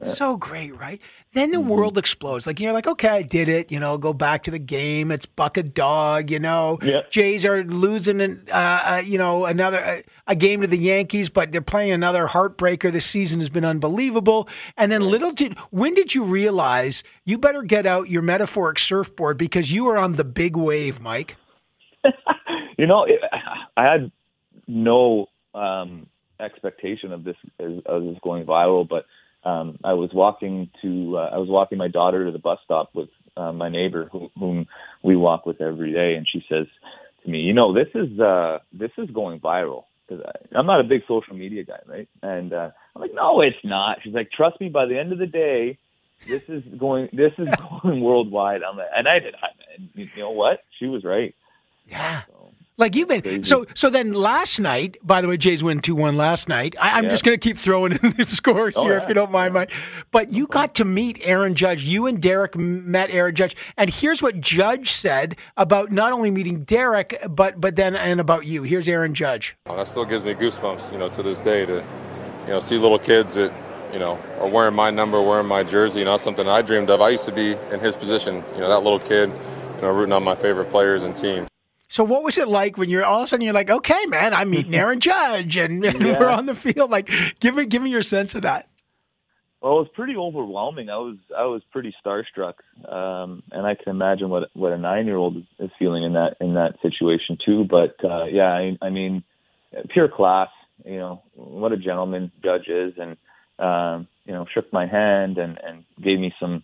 Yeah. 0.03 0.14
So 0.14 0.37
great, 0.37 0.74
right? 0.79 1.00
Then 1.35 1.50
the 1.50 1.59
mm-hmm. 1.59 1.68
world 1.68 1.98
explodes. 1.98 2.46
Like 2.46 2.59
you're 2.59 2.72
like, 2.72 2.87
okay, 2.87 3.09
I 3.09 3.22
did 3.22 3.48
it. 3.48 3.70
You 3.70 3.79
know, 3.79 3.98
go 3.98 4.14
back 4.14 4.44
to 4.44 4.50
the 4.50 4.59
game. 4.59 5.11
It's 5.11 5.26
buck 5.26 5.59
a 5.59 5.62
dog. 5.62 6.31
You 6.31 6.38
know, 6.38 6.79
yep. 6.81 7.11
Jays 7.11 7.44
are 7.44 7.62
losing, 7.64 8.20
an, 8.22 8.46
uh, 8.50 8.81
uh, 8.85 9.03
you 9.05 9.18
know, 9.18 9.44
another 9.44 9.79
uh, 9.85 10.00
a 10.26 10.35
game 10.35 10.62
to 10.62 10.66
the 10.66 10.79
Yankees, 10.79 11.29
but 11.29 11.53
they're 11.53 11.61
playing 11.61 11.92
another 11.92 12.26
heartbreaker. 12.26 12.90
This 12.90 13.05
season 13.05 13.40
has 13.40 13.50
been 13.50 13.64
unbelievable. 13.64 14.48
And 14.76 14.90
then 14.90 15.03
little 15.03 15.33
did 15.33 15.59
when 15.68 15.92
did 15.94 16.14
you 16.14 16.24
realize 16.24 17.03
you 17.26 17.37
better 17.37 17.62
get 17.62 17.85
out 17.85 18.09
your 18.09 18.22
metaphoric 18.22 18.79
surfboard 18.79 19.37
because 19.37 19.70
you 19.70 19.87
are 19.88 19.98
on 19.98 20.14
the 20.14 20.24
big 20.24 20.57
wave, 20.57 20.98
Mike? 21.00 21.37
You 22.78 22.86
know, 22.86 23.04
it, 23.04 23.20
I 23.76 23.84
had 23.84 24.10
no 24.66 25.26
um, 25.54 26.06
expectation 26.40 27.12
of 27.12 27.24
this 27.24 27.36
as, 27.58 27.72
this 27.84 28.18
going 28.22 28.46
viral, 28.46 28.88
but 28.88 29.04
um, 29.48 29.78
I 29.84 29.92
was 29.92 30.10
walking 30.14 30.70
to 30.80 31.18
uh, 31.18 31.30
I 31.32 31.36
was 31.38 31.48
walking 31.48 31.76
my 31.76 31.88
daughter 31.88 32.24
to 32.24 32.30
the 32.30 32.38
bus 32.38 32.58
stop 32.64 32.94
with 32.94 33.10
uh, 33.36 33.52
my 33.52 33.68
neighbor, 33.68 34.08
who, 34.10 34.30
whom 34.38 34.66
we 35.02 35.14
walk 35.16 35.44
with 35.44 35.60
every 35.60 35.92
day, 35.92 36.14
and 36.14 36.26
she 36.30 36.42
says 36.48 36.66
to 37.24 37.30
me, 37.30 37.40
"You 37.40 37.52
know, 37.52 37.74
this 37.74 37.88
is 37.94 38.18
uh, 38.18 38.58
this 38.72 38.92
is 38.96 39.10
going 39.10 39.40
viral." 39.40 39.84
Because 40.08 40.24
I'm 40.56 40.66
not 40.66 40.80
a 40.80 40.84
big 40.84 41.02
social 41.06 41.36
media 41.36 41.64
guy, 41.64 41.80
right? 41.86 42.08
And 42.22 42.52
uh, 42.52 42.70
I'm 42.94 43.02
like, 43.02 43.14
"No, 43.14 43.40
it's 43.42 43.62
not." 43.64 43.98
She's 44.02 44.14
like, 44.14 44.30
"Trust 44.32 44.60
me. 44.60 44.68
By 44.68 44.86
the 44.86 44.98
end 44.98 45.12
of 45.12 45.18
the 45.18 45.26
day, 45.26 45.78
this 46.26 46.42
is 46.48 46.62
going 46.78 47.08
this 47.12 47.32
is 47.38 47.48
going 47.82 48.00
worldwide. 48.00 48.62
I'm 48.62 48.76
like, 48.76 48.88
and 48.96 49.06
I 49.08 49.18
did. 49.18 49.34
I, 49.34 49.48
you 49.94 50.08
know 50.16 50.30
what? 50.30 50.60
She 50.78 50.86
was 50.86 51.04
right. 51.04 51.34
Yeah. 51.90 52.22
So, 52.29 52.53
Like 52.79 52.96
you've 52.96 53.09
been 53.09 53.20
Crazy. 53.20 53.42
so 53.42 53.66
so 53.74 53.90
then 53.90 54.14
last 54.14 54.59
night, 54.59 54.96
by 55.03 55.20
the 55.20 55.29
way, 55.29 55.37
Jays 55.37 55.62
win 55.62 55.81
two 55.81 55.94
one 55.94 56.16
last 56.16 56.48
night. 56.48 56.74
I, 56.81 56.96
I'm 56.96 57.05
Yeah. 57.05 57.11
just 57.11 57.24
gonna 57.24 57.37
keep 57.37 57.59
throwing 57.59 57.92
in 57.92 58.12
the 58.16 58.24
scores 58.24 58.74
Oh, 58.76 58.85
here 58.85 58.96
if 58.96 59.07
you 59.07 59.12
don't 59.14 59.31
mind, 59.31 59.53
Mike. 59.53 59.70
But 60.12 60.33
you 60.33 60.46
got 60.46 60.74
to 60.76 60.85
meet 60.87 61.18
Aaron 61.22 61.55
Judge. 61.55 61.83
You 61.85 62.07
and 62.07 62.22
Derek 62.22 62.57
met 62.57 63.11
Aaron 63.11 63.35
Judge, 63.35 63.55
and 63.76 63.90
here's 63.90 64.22
what 64.22 64.40
Judge 64.40 64.92
said 64.92 65.37
about 65.59 65.92
not 65.92 66.12
only 66.12 66.31
meeting 66.31 66.64
Derek, 66.64 67.22
but 67.29 67.61
but 67.61 67.76
then 67.76 67.94
and 67.96 68.18
about 68.18 68.46
you. 68.46 68.62
Here's 68.62 68.88
Aaron 68.88 69.12
Judge. 69.14 69.57
Uh, 69.66 69.76
That 69.76 69.87
still 69.88 70.07
gives 70.07 70.24
me 70.24 70.33
goosebumps, 70.33 70.90
you 70.92 70.96
know, 70.98 71.09
to 71.11 71.22
this 71.22 71.42
day 71.42 71.66
to, 71.66 71.85
you 72.46 72.53
know, 72.53 72.61
see 72.61 72.79
little 72.79 72.98
kids 72.98 73.35
that, 73.35 73.53
you 73.92 73.98
know, 73.98 74.18
are 74.40 74.48
wearing 74.48 74.74
my 74.74 74.88
number, 74.90 75.20
wearing 75.20 75.46
my 75.46 75.62
jersey. 75.64 75.98
You 75.98 76.05
know, 76.07 76.12
that's 76.12 76.22
something 76.24 76.48
I 76.48 76.62
dreamed 76.62 76.88
of. 76.88 77.03
I 77.03 77.11
used 77.11 77.26
to 77.26 77.33
be 77.33 77.57
in 77.72 77.81
his 77.81 77.94
position, 77.94 78.42
you 78.55 78.61
know, 78.62 78.68
that 78.70 78.81
little 78.85 79.00
kid, 79.00 79.29
you 79.76 79.83
know, 79.83 79.92
rooting 79.92 80.14
on 80.14 80.24
my 80.24 80.35
favorite 80.35 80.70
players 80.70 81.03
and 81.03 81.14
team. 81.14 81.46
So 81.90 82.05
what 82.05 82.22
was 82.22 82.38
it 82.38 82.46
like 82.48 82.79
when 82.79 82.88
you're 82.88 83.05
all 83.05 83.18
of 83.18 83.24
a 83.24 83.26
sudden 83.26 83.44
you're 83.44 83.53
like, 83.53 83.68
okay, 83.68 84.07
man, 84.07 84.33
I'm 84.33 84.48
meeting 84.48 84.74
Aaron 84.76 85.00
Judge, 85.00 85.57
and, 85.57 85.85
and 85.85 86.00
Yeah. 86.00 86.18
we're 86.18 86.29
on 86.29 86.46
the 86.46 86.55
field. 86.55 86.90
Like, 86.90 87.11
give 87.40 87.55
me 87.57 87.66
give 87.66 87.83
me 87.83 87.90
your 87.90 88.03
sense 88.03 88.35
of 88.35 88.42
that. 88.42 88.68
Well, 89.61 89.72
it 89.72 89.81
was 89.81 89.88
pretty 89.94 90.16
overwhelming. 90.16 90.88
I 90.88 90.96
was 90.96 91.16
I 91.37 91.44
was 91.44 91.62
pretty 91.70 91.94
starstruck, 92.03 92.55
um, 92.90 93.42
and 93.53 93.66
I 93.66 93.74
can 93.74 93.90
imagine 93.90 94.31
what 94.31 94.48
what 94.55 94.72
a 94.72 94.79
nine 94.79 95.05
year 95.05 95.16
old 95.16 95.37
is, 95.37 95.42
is 95.59 95.70
feeling 95.79 96.05
in 96.05 96.14
that 96.14 96.37
in 96.40 96.55
that 96.55 96.76
situation 96.81 97.37
too. 97.44 97.64
But 97.68 97.96
uh, 98.03 98.24
yeah, 98.24 98.53
I, 98.53 98.79
I 98.81 98.88
mean, 98.90 99.22
pure 99.90 100.09
class. 100.09 100.48
You 100.87 100.96
know 100.96 101.22
what 101.35 101.72
a 101.72 101.76
gentleman 101.76 102.33
Judge 102.42 102.68
is, 102.68 102.94
and 102.96 103.16
um, 103.59 104.07
you 104.24 104.33
know 104.33 104.46
shook 104.55 104.72
my 104.72 104.87
hand 104.87 105.37
and 105.37 105.59
and 105.62 105.85
gave 106.03 106.18
me 106.18 106.33
some 106.40 106.62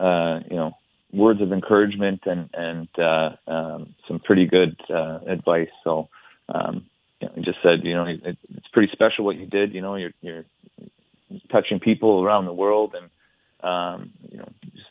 uh, 0.00 0.40
you 0.50 0.56
know 0.56 0.72
words 1.14 1.40
of 1.40 1.52
encouragement 1.52 2.20
and 2.26 2.48
and 2.54 2.88
uh, 2.98 3.30
um, 3.46 3.94
some 4.06 4.18
pretty 4.20 4.46
good 4.46 4.76
uh, 4.90 5.20
advice. 5.26 5.70
So. 5.84 6.08
Um, 6.48 6.84
you 7.20 7.28
know, 7.28 7.34
he 7.36 7.42
just 7.42 7.58
said, 7.62 7.84
you 7.84 7.94
know, 7.94 8.04
it, 8.04 8.20
it's 8.54 8.68
pretty 8.74 8.92
special 8.92 9.24
what 9.24 9.36
you 9.36 9.46
did. 9.46 9.72
You 9.72 9.80
know, 9.80 9.94
you're 9.94 10.12
you're 10.20 10.44
touching 11.50 11.80
people 11.80 12.22
around 12.22 12.44
the 12.44 12.52
world 12.52 12.94
and 12.94 13.08
um 13.72 14.10
you 14.30 14.36
know 14.38 14.48
just 14.74 14.90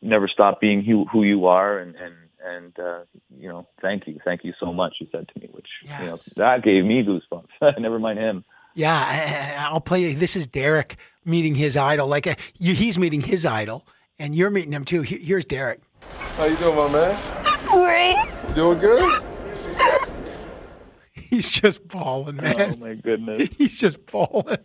never 0.00 0.26
stop 0.26 0.60
being 0.60 0.82
who 0.82 1.04
who 1.12 1.22
you 1.22 1.46
are 1.46 1.78
and 1.78 1.94
and 1.96 2.14
and 2.42 2.78
uh 2.78 3.00
you 3.36 3.48
know 3.48 3.66
thank 3.82 4.06
you 4.06 4.18
thank 4.24 4.42
you 4.42 4.54
so 4.58 4.72
much 4.72 4.94
he 4.98 5.08
said 5.12 5.28
to 5.28 5.40
me 5.40 5.48
which 5.52 5.66
you 6.00 6.06
know 6.06 6.18
that 6.36 6.62
gave 6.62 6.82
me 6.84 7.04
goosebumps 7.04 7.78
never 7.78 7.98
mind 7.98 8.18
him 8.18 8.42
Yeah, 8.74 8.96
I, 8.96 9.62
I- 9.62 9.64
I'll 9.70 9.80
play. 9.80 10.14
This 10.14 10.34
is 10.34 10.46
Derek 10.46 10.96
meeting 11.24 11.54
his 11.54 11.76
idol. 11.76 12.08
Like 12.08 12.26
uh, 12.26 12.34
you, 12.58 12.74
he's 12.74 12.98
meeting 12.98 13.20
his 13.20 13.44
idol, 13.46 13.86
and 14.18 14.34
you're 14.34 14.50
meeting 14.50 14.72
him 14.72 14.84
too. 14.84 15.02
Here's 15.02 15.44
Derek. 15.44 15.80
How 16.36 16.44
you 16.44 16.56
doing, 16.56 16.76
my 16.76 16.88
man? 16.90 17.66
Great. 17.66 18.54
Doing 18.54 18.78
good? 18.78 19.22
He's 21.12 21.48
just 21.50 21.86
balling, 21.88 22.38
oh 22.44 22.76
my 22.76 22.94
goodness 22.94 23.48
He's 23.58 23.76
just 23.76 24.04
balling. 24.06 24.56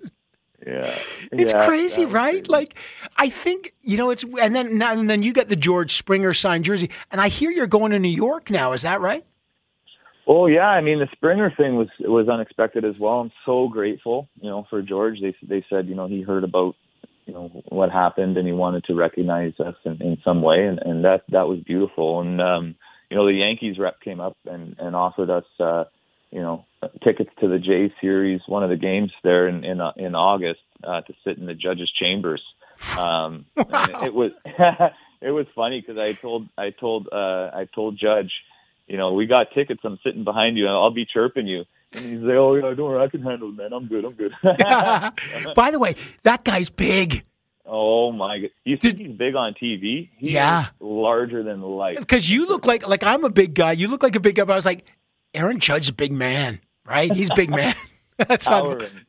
yeah 0.66 0.96
It's 1.32 1.52
Yeah, 1.54 1.66
crazy, 1.66 2.06
right? 2.06 2.34
crazy. 2.44 2.46
Like, 2.48 2.76
I 3.18 3.30
think 3.30 3.74
you 3.82 3.98
know 3.98 4.12
it's, 4.12 4.24
and 4.40 4.56
then 4.56 4.78
now- 4.78 4.92
and 4.94 5.10
then 5.10 5.24
you 5.24 5.34
get 5.34 5.50
the 5.50 5.56
George 5.56 5.96
Springer 5.98 6.34
signed 6.34 6.66
jersey, 6.66 6.90
and 7.12 7.20
I 7.22 7.30
hear 7.30 7.50
you're 7.50 7.66
going 7.68 7.92
to 7.92 8.00
New 8.00 8.08
York 8.10 8.52
now. 8.52 8.74
Is 8.74 8.84
that 8.84 9.02
right? 9.02 9.26
Oh 10.28 10.46
yeah, 10.46 10.68
I 10.68 10.82
mean 10.82 11.00
the 11.00 11.08
Springer 11.14 11.52
thing 11.58 11.76
was 11.76 11.88
was 12.02 12.30
unexpected 12.30 12.86
as 12.86 12.96
well. 13.00 13.20
I'm 13.22 13.32
so 13.48 13.68
grateful, 13.68 14.30
you 14.40 14.50
know, 14.50 14.68
for 14.70 14.84
George. 14.84 15.20
They 15.22 15.34
they 15.42 15.66
said, 15.72 15.88
you 15.88 15.96
know, 15.96 16.08
he 16.08 16.22
heard 16.22 16.44
about, 16.44 16.76
you 17.30 17.36
know, 17.36 17.50
what 17.70 17.92
happened 17.92 18.38
and 18.38 18.48
he 18.48 18.54
wanted 18.54 18.86
to 18.86 18.96
recognize 18.96 19.54
us 19.60 19.76
in, 19.86 20.02
in 20.02 20.18
some 20.26 20.42
way, 20.42 20.66
and 20.66 20.80
and 20.80 21.06
that 21.06 21.22
that 21.30 21.48
was 21.48 21.60
beautiful. 21.60 22.22
And 22.22 22.42
um, 22.42 22.76
you 23.10 23.18
know, 23.18 23.28
the 23.28 23.34
Yankees 23.34 23.78
rep 23.78 24.02
came 24.02 24.20
up 24.20 24.36
and 24.46 24.76
and 24.80 24.96
offered 24.96 25.30
us, 25.30 25.46
uh, 25.60 25.84
you 26.32 26.42
know, 26.42 26.66
tickets 27.04 27.30
to 27.40 27.48
the 27.48 27.60
J 27.60 27.94
series, 28.02 28.42
one 28.48 28.64
of 28.64 28.72
the 28.72 28.78
games 28.78 29.12
there 29.24 29.48
in 29.48 29.64
in, 29.64 29.80
uh, 29.80 29.92
in 29.96 30.16
August 30.16 30.62
uh, 30.84 31.02
to 31.02 31.14
sit 31.24 31.38
in 31.38 31.46
the 31.46 31.54
judges' 31.54 31.92
chambers. 31.92 32.42
Um, 32.98 33.46
and 33.56 34.08
it 34.08 34.14
was 34.14 34.32
it 35.22 35.30
was 35.30 35.46
funny 35.54 35.82
because 35.82 36.00
I 36.00 36.14
told 36.14 36.48
I 36.58 36.72
told 36.72 37.10
uh, 37.12 37.52
I 37.54 37.68
told 37.76 38.00
Judge 38.00 38.32
you 38.88 38.98
know, 38.98 39.14
we 39.14 39.28
got 39.28 39.52
tickets. 39.54 39.82
I'm 39.84 40.00
sitting 40.04 40.24
behind 40.24 40.58
you, 40.58 40.66
and 40.66 40.74
I'll 40.74 40.90
be 40.90 41.06
chirping 41.06 41.46
you. 41.46 41.66
And 41.92 42.06
he's 42.06 42.20
like, 42.22 42.36
"Oh 42.36 42.56
yeah, 42.56 42.74
don't 42.76 42.80
worry, 42.90 43.04
I 43.04 43.08
can 43.08 43.22
handle 43.24 43.50
it, 43.50 43.56
man. 43.56 43.74
I'm 43.74 43.88
good. 43.88 44.06
I'm 44.06 44.14
good." 44.14 44.32
By 45.56 45.72
the 45.72 45.80
way, 45.80 45.96
that 46.24 46.44
guy's 46.44 46.70
big 46.70 47.24
oh 47.70 48.12
my 48.12 48.40
god, 48.40 48.50
you 48.66 48.78
think 48.78 48.98
he's 48.98 49.12
big 49.16 49.36
on 49.36 49.54
TV? 49.54 50.10
He 50.18 50.32
Yeah. 50.32 50.68
larger 50.80 51.44
than 51.44 51.62
life. 51.62 52.00
because 52.00 52.30
you 52.30 52.48
look 52.48 52.66
like 52.66 52.88
like 52.88 53.04
I'm 53.04 53.24
a 53.24 53.30
big 53.30 53.54
guy. 53.54 53.74
You 53.74 53.88
look 53.88 54.04
like 54.04 54.16
a 54.16 54.20
big 54.20 54.36
guy. 54.36 54.44
But 54.44 54.54
I 54.54 54.56
was 54.56 54.66
like, 54.66 54.86
Aaron 55.34 55.60
Judge's 55.60 55.90
a 55.90 55.94
big 55.94 56.12
man, 56.12 56.60
right? 56.86 57.12
He's 57.12 57.30
a 57.30 57.36
big 57.36 57.50
man. 57.52 57.76
That's 58.18 58.46
not. 58.48 58.64
Power 58.64 58.80
and 58.80 59.06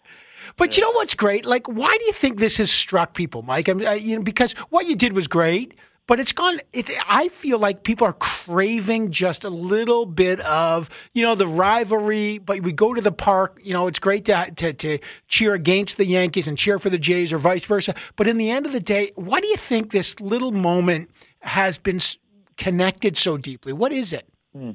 But 0.56 0.76
you 0.76 0.82
know 0.82 0.92
what's 0.92 1.14
great? 1.14 1.46
Like, 1.46 1.66
why 1.68 1.96
do 1.98 2.04
you 2.04 2.12
think 2.12 2.38
this 2.38 2.58
has 2.58 2.70
struck 2.70 3.14
people, 3.14 3.42
Mike? 3.42 3.68
I 3.68 3.72
mean, 3.72 3.88
I, 3.88 3.94
you 3.94 4.16
know, 4.16 4.22
because 4.22 4.52
what 4.68 4.86
you 4.86 4.94
did 4.94 5.14
was 5.14 5.26
great, 5.26 5.74
but 6.10 6.18
it's 6.18 6.32
gone. 6.32 6.60
It, 6.72 6.90
I 7.08 7.28
feel 7.28 7.60
like 7.60 7.84
people 7.84 8.04
are 8.04 8.14
craving 8.14 9.12
just 9.12 9.44
a 9.44 9.48
little 9.48 10.06
bit 10.06 10.40
of, 10.40 10.90
you 11.14 11.22
know, 11.22 11.36
the 11.36 11.46
rivalry. 11.46 12.38
But 12.38 12.62
we 12.62 12.72
go 12.72 12.92
to 12.92 13.00
the 13.00 13.12
park. 13.12 13.60
You 13.62 13.72
know, 13.72 13.86
it's 13.86 14.00
great 14.00 14.24
to 14.24 14.50
to, 14.56 14.72
to 14.72 14.98
cheer 15.28 15.54
against 15.54 15.98
the 15.98 16.04
Yankees 16.04 16.48
and 16.48 16.58
cheer 16.58 16.80
for 16.80 16.90
the 16.90 16.98
Jays, 16.98 17.32
or 17.32 17.38
vice 17.38 17.64
versa. 17.64 17.94
But 18.16 18.26
in 18.26 18.38
the 18.38 18.50
end 18.50 18.66
of 18.66 18.72
the 18.72 18.80
day, 18.80 19.12
why 19.14 19.38
do 19.38 19.46
you 19.46 19.56
think 19.56 19.92
this 19.92 20.18
little 20.18 20.50
moment 20.50 21.12
has 21.42 21.78
been 21.78 22.00
connected 22.56 23.16
so 23.16 23.36
deeply? 23.36 23.72
What 23.72 23.92
is 23.92 24.12
it? 24.12 24.26
Hmm. 24.52 24.72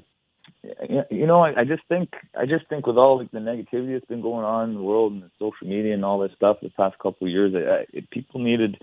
you 0.89 1.04
you 1.12 1.28
know, 1.28 1.41
I, 1.41 1.60
I 1.60 1.63
just 1.65 1.84
think 1.89 2.13
I 2.39 2.45
just 2.45 2.65
think 2.69 2.88
with 2.88 2.95
all 2.95 3.17
the 3.17 3.39
negativity 3.39 3.91
that's 3.91 4.06
been 4.06 4.21
going 4.21 4.45
on 4.45 4.69
in 4.69 4.76
the 4.76 4.82
world 4.82 5.12
and 5.12 5.24
the 5.24 5.32
social 5.38 5.67
media 5.67 5.95
and 5.95 6.06
all 6.06 6.17
this 6.17 6.32
stuff 6.38 6.60
the 6.62 6.69
past 6.69 6.98
couple 6.98 7.28
of 7.28 7.34
years, 7.34 7.54
I, 7.54 7.98
I, 7.98 8.08
people 8.10 8.39
needed 8.39 8.78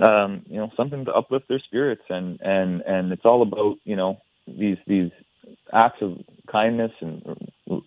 um, 0.00 0.42
you 0.48 0.56
know 0.56 0.70
something 0.76 1.04
to 1.04 1.12
uplift 1.12 1.48
their 1.48 1.60
spirits 1.60 2.02
and 2.08 2.40
and 2.40 2.82
and 2.82 3.12
it's 3.12 3.24
all 3.24 3.42
about 3.42 3.76
you 3.84 3.96
know 3.96 4.18
these 4.46 4.78
these 4.86 5.10
acts 5.72 5.98
of 6.02 6.18
kindness 6.50 6.92
and 7.00 7.22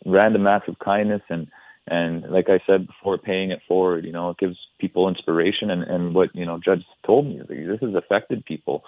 random 0.06 0.48
acts 0.48 0.68
of 0.70 0.80
kindness 0.80 1.22
and 1.30 1.48
and 1.88 2.24
like 2.32 2.48
I 2.50 2.60
said 2.68 2.88
before, 2.88 3.18
paying 3.18 3.52
it 3.52 3.62
forward. 3.68 4.06
You 4.06 4.12
know, 4.12 4.32
it 4.32 4.38
gives 4.38 4.58
people 4.80 5.08
inspiration 5.10 5.72
and 5.72 5.84
and 5.84 6.14
what 6.16 6.36
you 6.36 6.46
know 6.46 6.60
Judge 6.64 6.84
told 7.06 7.26
me 7.28 7.40
this 7.48 7.80
has 7.82 7.96
affected 7.96 8.46
people. 8.46 8.84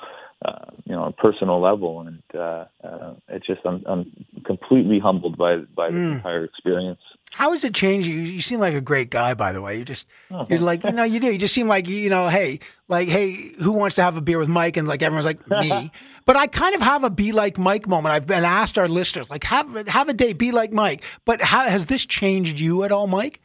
Uh, 0.46 0.72
you 0.86 0.96
know, 0.96 1.02
on 1.04 1.10
a 1.10 1.12
personal 1.22 1.60
level, 1.60 2.00
and 2.00 2.24
uh, 2.34 2.64
uh, 2.82 3.14
it's 3.28 3.46
just 3.46 3.60
I'm, 3.66 3.84
I'm 3.86 4.26
completely 4.46 4.98
humbled 4.98 5.38
by 5.38 5.58
by 5.58 5.92
the 5.92 5.98
entire 5.98 6.46
experience. 6.46 7.02
How 7.32 7.52
has 7.52 7.66
it 7.66 7.74
changed 7.74 8.08
you? 8.08 8.16
You 8.16 8.40
seem 8.40 8.60
like 8.62 8.74
a 8.74 8.80
great 8.80 9.10
guy, 9.10 9.34
by 9.34 9.52
the 9.52 9.62
way. 9.62 9.78
You 9.78 9.84
just, 9.84 10.08
Oh. 10.32 10.48
you're 10.50 10.60
like, 10.60 10.86
you 10.86 10.94
know, 10.94 11.04
you 11.04 11.20
do. 11.20 11.28
You 11.30 11.38
just 11.38 11.54
seem 11.54 11.68
like, 11.68 11.90
you 11.90 12.10
know, 12.10 12.30
hey, 12.30 12.62
like, 12.88 13.10
hey, 13.10 13.52
who 13.60 13.74
wants 13.74 13.98
to 13.98 14.02
have 14.02 14.16
a 14.16 14.22
beer 14.22 14.40
with 14.40 14.48
Mike? 14.48 14.78
And 14.78 14.88
like 14.88 15.02
everyone's 15.04 15.26
like 15.26 15.46
me. 15.50 15.92
but 16.26 16.38
I 16.38 16.48
kind 16.48 16.74
of 16.74 16.82
have 16.82 17.04
a 17.04 17.10
be 17.10 17.34
like 17.34 17.58
Mike 17.58 17.86
moment. 17.86 18.14
I've 18.14 18.26
been 18.26 18.46
asked 18.46 18.78
our 18.78 18.88
listeners, 18.88 19.30
like, 19.30 19.44
have 19.44 19.88
have 19.90 20.08
a 20.08 20.14
day, 20.14 20.32
be 20.32 20.52
like 20.54 20.72
Mike. 20.72 21.04
But 21.26 21.42
how, 21.42 21.64
has 21.68 21.88
this 21.88 22.06
changed 22.06 22.60
you 22.60 22.84
at 22.86 22.94
all, 22.94 23.08
Mike? 23.08 23.42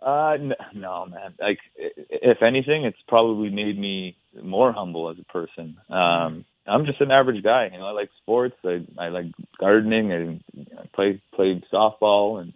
Uh, 0.00 0.36
n- 0.40 0.54
no, 0.74 1.04
man. 1.06 1.34
Like, 1.38 1.58
if 1.76 2.42
anything, 2.42 2.84
it's 2.84 2.98
probably 3.08 3.50
made 3.50 3.78
me 3.78 4.16
more 4.42 4.72
humble 4.72 5.10
as 5.10 5.16
a 5.18 5.32
person. 5.32 5.76
Um, 5.90 6.44
I'm 6.66 6.86
just 6.86 7.00
an 7.00 7.10
average 7.10 7.42
guy. 7.42 7.68
You 7.72 7.78
know, 7.78 7.86
I 7.86 7.92
like 7.92 8.10
sports. 8.22 8.56
I 8.64 8.84
I 8.98 9.08
like 9.08 9.26
gardening. 9.58 10.12
I, 10.12 10.80
I 10.80 10.86
play 10.94 11.20
played 11.34 11.64
softball, 11.72 12.40
and 12.40 12.52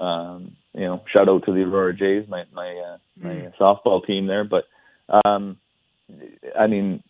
um, 0.00 0.56
you 0.74 0.84
know, 0.84 1.02
shout 1.14 1.28
out 1.28 1.44
to 1.44 1.52
the 1.52 1.62
Aurora 1.62 1.94
Jays, 1.94 2.28
my 2.28 2.44
my 2.52 2.70
uh, 2.70 2.98
my 3.16 3.52
softball 3.60 4.04
team 4.06 4.26
there. 4.26 4.44
But 4.44 4.64
um, 5.24 5.58
I 6.58 6.66
mean, 6.66 7.02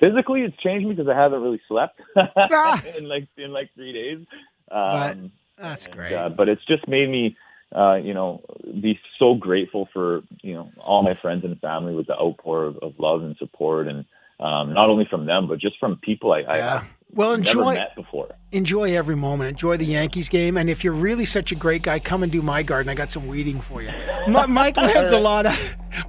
physically, 0.00 0.42
it's 0.42 0.56
changed 0.62 0.86
me 0.86 0.94
because 0.94 1.08
I 1.08 1.18
haven't 1.18 1.42
really 1.42 1.60
slept 1.68 2.00
in 2.96 3.08
like 3.08 3.28
in 3.36 3.52
like 3.52 3.70
three 3.74 3.92
days. 3.92 4.26
Um, 4.70 5.32
That's 5.58 5.84
and, 5.84 5.94
great. 5.94 6.14
Uh, 6.14 6.28
but 6.30 6.48
it's 6.48 6.64
just 6.66 6.88
made 6.88 7.08
me, 7.08 7.36
uh, 7.74 7.94
you 7.96 8.14
know, 8.14 8.40
be 8.80 8.98
so 9.18 9.34
grateful 9.34 9.88
for 9.92 10.22
you 10.42 10.54
know 10.54 10.70
all 10.78 11.02
my 11.02 11.14
friends 11.20 11.44
and 11.44 11.58
family 11.60 11.94
with 11.94 12.06
the 12.06 12.14
outpour 12.14 12.64
of, 12.64 12.76
of 12.78 12.92
love 12.98 13.22
and 13.22 13.36
support, 13.36 13.88
and 13.88 14.04
um, 14.40 14.72
not 14.74 14.90
only 14.90 15.06
from 15.08 15.26
them 15.26 15.46
but 15.48 15.58
just 15.60 15.78
from 15.78 15.96
people 16.02 16.32
I, 16.32 16.40
Yeah. 16.40 16.74
I 16.82 16.86
Well, 17.12 17.30
never 17.30 17.40
enjoy 17.40 17.74
met 17.74 17.94
before. 17.94 18.28
enjoy 18.52 18.96
every 18.96 19.14
moment. 19.16 19.50
Enjoy 19.50 19.76
the 19.76 19.84
Yankees 19.86 20.28
game. 20.28 20.56
And 20.56 20.68
if 20.68 20.82
you're 20.82 20.92
really 20.92 21.24
such 21.24 21.52
a 21.52 21.54
great 21.54 21.82
guy, 21.82 22.00
come 22.00 22.22
and 22.24 22.32
do 22.32 22.42
my 22.42 22.62
garden. 22.64 22.90
I 22.90 22.94
got 22.94 23.12
some 23.12 23.28
weeding 23.28 23.60
for 23.60 23.80
you. 23.82 23.90
Mi- 24.26 24.46
Mike 24.48 24.74
Lanzillotta. 24.74 25.54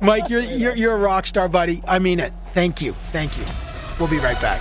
Mike, 0.01 0.27
you're, 0.29 0.39
you're, 0.61 0.75
you're 0.75 0.95
a 0.95 0.99
rock 0.99 1.27
star, 1.27 1.47
buddy. 1.47 1.83
I 1.87 1.99
mean 1.99 2.19
it. 2.19 2.33
Thank 2.55 2.81
you. 2.81 2.95
Thank 3.11 3.37
you. 3.37 3.45
We'll 3.99 4.09
be 4.09 4.17
right 4.19 4.39
back. 4.41 4.59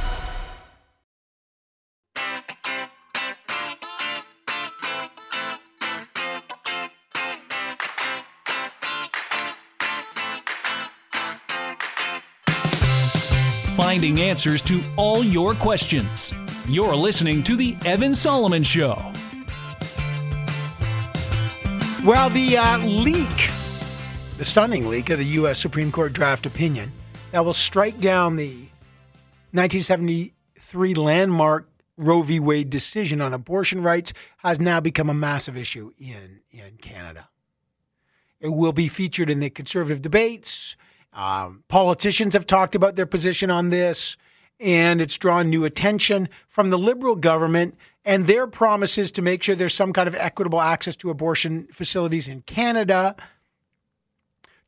Finding 13.94 14.22
answers 14.22 14.60
to 14.60 14.82
all 14.96 15.22
your 15.22 15.54
questions. 15.54 16.32
You're 16.66 16.96
listening 16.96 17.44
to 17.44 17.54
The 17.54 17.76
Evan 17.84 18.12
Solomon 18.12 18.64
Show. 18.64 18.96
Well, 22.04 22.28
the 22.28 22.56
uh, 22.56 22.78
leak, 22.78 23.50
the 24.36 24.44
stunning 24.44 24.88
leak 24.88 25.10
of 25.10 25.18
the 25.20 25.24
U.S. 25.38 25.60
Supreme 25.60 25.92
Court 25.92 26.12
draft 26.12 26.44
opinion 26.44 26.90
that 27.30 27.44
will 27.44 27.54
strike 27.54 28.00
down 28.00 28.34
the 28.34 28.66
1973 29.52 30.94
landmark 30.94 31.68
Roe 31.96 32.22
v. 32.22 32.40
Wade 32.40 32.70
decision 32.70 33.20
on 33.20 33.32
abortion 33.32 33.80
rights 33.80 34.12
has 34.38 34.58
now 34.58 34.80
become 34.80 35.08
a 35.08 35.14
massive 35.14 35.56
issue 35.56 35.92
in, 36.00 36.40
in 36.50 36.78
Canada. 36.82 37.28
It 38.40 38.48
will 38.48 38.72
be 38.72 38.88
featured 38.88 39.30
in 39.30 39.38
the 39.38 39.50
conservative 39.50 40.02
debates. 40.02 40.74
Um, 41.14 41.62
politicians 41.68 42.34
have 42.34 42.46
talked 42.46 42.74
about 42.74 42.96
their 42.96 43.06
position 43.06 43.50
on 43.50 43.70
this, 43.70 44.16
and 44.58 45.00
it's 45.00 45.16
drawn 45.16 45.48
new 45.48 45.64
attention 45.64 46.28
from 46.48 46.70
the 46.70 46.78
Liberal 46.78 47.14
government 47.14 47.76
and 48.04 48.26
their 48.26 48.46
promises 48.46 49.10
to 49.12 49.22
make 49.22 49.42
sure 49.42 49.54
there's 49.54 49.74
some 49.74 49.92
kind 49.92 50.08
of 50.08 50.14
equitable 50.14 50.60
access 50.60 50.96
to 50.96 51.10
abortion 51.10 51.68
facilities 51.72 52.28
in 52.28 52.42
Canada. 52.42 53.16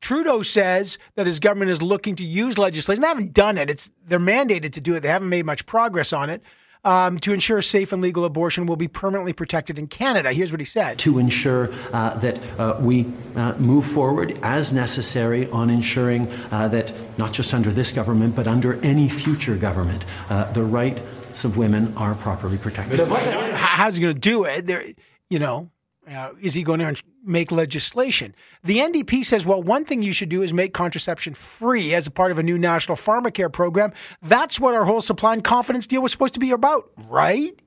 Trudeau 0.01 0.43
says 0.43 0.99
that 1.17 1.27
his 1.27 1.41
government 1.41 1.71
is 1.71 1.83
looking 1.83 2.17
to 2.17 2.25
use 2.25 2.59
legislation. 2.59 3.03
They 3.03 3.09
haven't 3.09 3.35
done 3.35 3.59
it. 3.59 3.69
It's 3.69 3.91
they're 4.07 4.21
mandated 4.21 4.73
to 4.75 4.81
do 4.81 4.95
it. 4.95 5.01
They 5.01 5.09
haven't 5.09 5.29
made 5.29 5.45
much 5.45 5.67
progress 5.67 6.13
on 6.13 6.31
it 6.31 6.43
um, 6.87 7.19
to 7.19 7.33
ensure 7.33 7.61
safe 7.61 7.93
and 7.93 8.01
legal 8.01 8.25
abortion 8.25 8.65
will 8.65 8.77
be 8.77 8.89
permanently 8.89 9.33
protected 9.33 9.79
in 9.79 9.89
Canada. 9.89 10.33
Here's 10.33 10.53
what 10.53 10.61
he 10.61 10.65
said 10.65 10.99
To 11.01 11.19
ensure 11.19 11.71
uh, 11.93 12.17
that 12.19 12.39
uh, 12.59 12.79
we 12.81 13.07
uh, 13.35 13.55
move 13.59 13.85
forward 13.85 14.39
as 14.43 14.73
necessary 14.73 15.51
on 15.51 15.69
ensuring 15.69 16.27
uh, 16.51 16.69
that 16.69 16.93
not 17.19 17.33
just 17.33 17.53
under 17.53 17.71
this 17.71 17.91
government, 17.91 18.37
but 18.37 18.47
under 18.47 18.83
any 18.85 19.09
future 19.09 19.57
government, 19.57 20.05
uh, 20.31 20.51
the 20.53 20.63
rights 20.63 21.45
of 21.45 21.57
women 21.57 21.93
are 21.97 22.15
properly 22.15 22.57
protected. 22.57 23.01
How's 23.01 23.97
he 23.97 24.03
going 24.03 24.15
to 24.15 24.21
do 24.21 24.45
it? 24.45 24.67
There, 24.67 24.85
you 25.29 25.41
know, 25.41 25.71
uh, 26.11 26.31
is 26.41 26.55
he 26.55 26.63
going 26.63 26.81
to 26.81 27.03
make 27.25 27.51
legislation? 27.51 28.35
The 28.63 28.79
NDP 28.79 29.25
says, 29.25 29.45
well, 29.45 29.63
one 29.63 29.85
thing 29.85 30.03
you 30.03 30.13
should 30.13 30.29
do 30.29 30.43
is 30.43 30.53
make 30.53 30.73
contraception 30.73 31.35
free 31.35 31.95
as 31.95 32.07
a 32.07 32.11
part 32.11 32.31
of 32.31 32.39
a 32.39 32.43
new 32.43 32.59
national 32.59 32.97
pharmacare 32.97 33.53
program. 33.53 33.93
That's 34.23 34.61
what 34.61 34.75
our 34.75 34.85
whole 34.85 35.01
supply 35.01 35.35
and 35.35 35.43
confidence 35.43 35.87
deal 35.87 36.03
was 36.03 36.13
supposed 36.13 36.35
to 36.35 36.41
be 36.41 36.53
about, 36.53 36.91
right? 37.09 37.59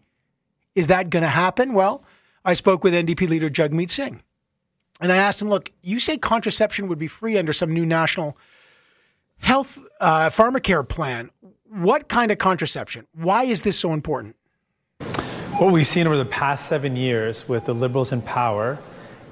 Is 0.76 0.88
that 0.88 1.10
going 1.10 1.24
to 1.24 1.30
happen? 1.30 1.74
Well, 1.74 2.04
I 2.46 2.54
spoke 2.54 2.84
with 2.84 2.94
NDP 2.94 3.28
leader 3.28 3.50
Jagmeet 3.50 3.92
Singh. 3.92 4.24
And 5.02 5.12
I 5.12 5.18
asked 5.18 5.42
him, 5.42 5.50
look, 5.50 5.72
you 5.82 6.00
say 6.00 6.18
contraception 6.18 6.88
would 6.88 7.00
be 7.00 7.08
free 7.08 7.38
under 7.38 7.54
some 7.54 7.74
new 7.74 7.86
national 7.86 8.38
health 9.38 9.80
uh, 10.00 10.30
pharmacare 10.30 10.88
plan. 10.88 11.32
What 11.70 12.10
kind 12.10 12.32
of 12.32 12.38
contraception? 12.38 13.08
Why 13.14 13.44
is 13.44 13.62
this 13.62 13.80
so 13.80 13.94
important? 13.94 14.36
What 15.60 15.74
we've 15.74 15.86
seen 15.86 16.08
over 16.08 16.16
the 16.16 16.24
past 16.24 16.68
seven 16.68 16.96
years 16.96 17.46
with 17.50 17.66
the 17.66 17.74
Liberals 17.74 18.14
in 18.14 18.22
power 18.22 18.78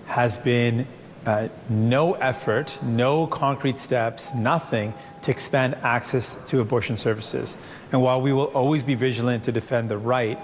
has 0.07 0.37
been 0.37 0.85
uh, 1.25 1.47
no 1.69 2.15
effort, 2.15 2.77
no 2.83 3.27
concrete 3.27 3.79
steps, 3.79 4.35
nothing 4.35 4.93
to 5.21 5.31
expand 5.31 5.75
access 5.83 6.35
to 6.47 6.59
abortion 6.59 6.97
services. 6.97 7.55
And 7.93 8.01
while 8.01 8.19
we 8.19 8.33
will 8.33 8.47
always 8.47 8.83
be 8.83 8.93
vigilant 8.93 9.45
to 9.45 9.53
defend 9.53 9.87
the 9.87 9.97
right, 9.97 10.37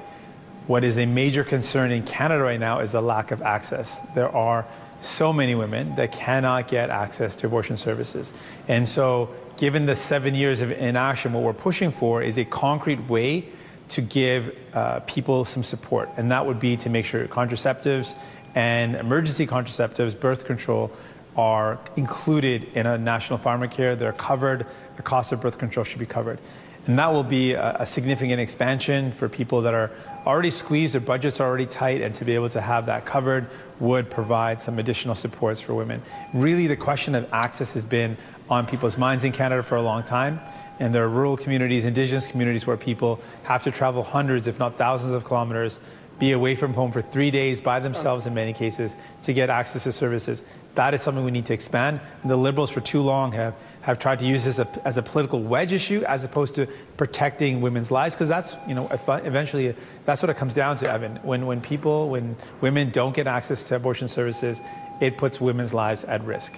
what 0.68 0.86
is 0.86 0.98
a 0.98 1.06
major 1.06 1.44
concern 1.44 1.92
in 1.92 2.04
Canada 2.04 2.42
right 2.42 2.62
now 2.62 2.80
is 2.80 2.94
the 2.94 3.02
lack 3.02 3.32
of 3.32 3.42
access. 3.42 4.00
There 4.16 4.30
are 4.30 4.66
so 5.02 5.34
many 5.34 5.54
women 5.54 5.96
that 5.96 6.14
cannot 6.14 6.70
get 6.70 6.92
access 6.92 7.36
to 7.36 7.48
abortion 7.48 7.76
services. 7.76 8.32
And 8.70 8.88
so, 8.88 9.36
given 9.58 9.86
the 9.86 9.98
seven 9.98 10.34
years 10.34 10.62
of 10.62 10.72
inaction, 10.72 11.34
what 11.34 11.44
we're 11.44 11.52
pushing 11.52 11.92
for 11.92 12.24
is 12.24 12.38
a 12.38 12.46
concrete 12.46 13.06
way 13.10 13.50
to 13.90 14.02
give 14.02 14.56
uh, 14.74 15.00
people 15.02 15.46
some 15.46 15.64
support, 15.64 16.10
and 16.18 16.32
that 16.32 16.46
would 16.46 16.60
be 16.60 16.78
to 16.78 16.90
make 16.90 17.06
sure 17.06 17.28
contraceptives 17.28 18.16
and 18.56 18.96
emergency 18.96 19.48
contraceptives, 19.48 20.20
birth 20.20 20.46
control, 20.46 20.92
are 21.36 21.80
included 21.96 22.66
in 22.76 22.86
a 22.86 22.98
national 22.98 23.40
pharmacare. 23.40 23.98
They're 23.98 24.14
covered. 24.14 24.68
The 24.98 25.02
cost 25.02 25.32
of 25.32 25.42
birth 25.42 25.58
control 25.58 25.84
should 25.84 26.00
be 26.00 26.06
covered. 26.06 26.40
And 26.86 27.00
that 27.00 27.14
will 27.14 27.24
be 27.24 27.54
a, 27.54 27.78
a, 27.80 27.86
significant 27.86 28.42
expansion 28.42 29.14
for 29.14 29.30
people 29.30 29.62
that 29.62 29.74
are 29.74 29.90
already 30.26 30.50
squeezed, 30.50 30.94
their 30.94 31.02
budgets 31.02 31.40
are 31.40 31.48
already 31.48 31.66
tight, 31.66 32.02
and 32.02 32.14
to 32.16 32.26
be 32.26 32.36
able 32.36 32.50
to 32.50 32.60
have 32.60 32.86
that 32.88 33.06
covered 33.06 33.48
would 33.80 34.10
provide 34.10 34.62
some 34.62 34.80
additional 34.80 35.16
supports 35.16 35.62
for 35.62 35.74
women. 35.74 36.02
Really, 36.34 36.68
the 36.68 36.76
question 36.76 37.16
of 37.16 37.28
access 37.32 37.74
has 37.74 37.86
been 37.86 38.18
on 38.50 38.66
people's 38.66 38.98
minds 38.98 39.24
in 39.24 39.32
Canada 39.32 39.64
for 39.64 39.76
a 39.76 39.82
long 39.82 40.04
time. 40.04 40.40
And 40.80 40.94
there 40.94 41.04
are 41.04 41.10
rural 41.10 41.38
communities, 41.38 41.86
indigenous 41.86 42.28
communities 42.28 42.66
where 42.66 42.78
people 42.78 43.20
have 43.44 43.64
to 43.64 43.72
travel 43.72 44.04
hundreds, 44.04 44.48
if 44.48 44.60
not 44.60 44.78
thousands 44.78 45.14
of 45.14 45.24
kilometers, 45.24 45.80
be 46.20 46.32
away 46.32 46.56
from 46.56 46.74
home 46.74 46.92
for 46.92 47.02
three 47.02 47.32
days 47.32 47.60
by 47.60 47.80
themselves 47.80 48.26
in 48.26 48.34
many 48.34 48.54
cases 48.54 48.96
to 49.24 49.34
get 49.34 49.50
access 49.50 49.84
to 49.84 49.92
services. 49.92 50.44
That 50.76 50.94
is 50.94 51.02
something 51.02 51.26
we 51.26 51.32
need 51.32 51.46
to 51.48 51.54
expand. 51.54 52.00
And 52.22 52.32
the 52.32 52.38
Liberals 52.38 52.70
for 52.70 52.82
too 52.82 53.02
long 53.02 53.32
have, 53.32 53.56
have 53.82 54.00
tried 54.00 54.20
to 54.20 54.26
use 54.26 54.46
this 54.46 54.60
as 54.60 54.68
a, 54.68 54.88
as 54.88 54.98
a 54.98 55.04
political 55.04 55.42
wedge 55.42 55.74
issue 55.74 56.04
as 56.08 56.24
opposed 56.24 56.56
to 56.56 56.68
protecting 56.98 57.62
women's 57.62 57.92
lives 57.92 58.16
because 58.16 58.30
that's, 58.30 58.56
you 58.68 58.76
know, 58.76 58.88
uh, 58.88 59.22
eventually 59.24 59.76
that's 60.06 60.22
what 60.22 60.30
it 60.30 60.38
comes 60.38 60.54
down 60.54 60.78
to, 60.78 60.90
Evan. 60.90 61.18
When, 61.24 61.46
when 61.46 61.62
people, 61.62 62.10
when 62.10 62.36
women 62.62 62.92
don't 62.92 63.16
get 63.16 63.28
access 63.28 63.68
to 63.70 63.76
abortion 63.76 64.08
services, 64.08 64.62
it 65.02 65.18
puts 65.18 65.42
women's 65.42 65.74
lives 65.74 66.04
at 66.06 66.24
risk. 66.24 66.58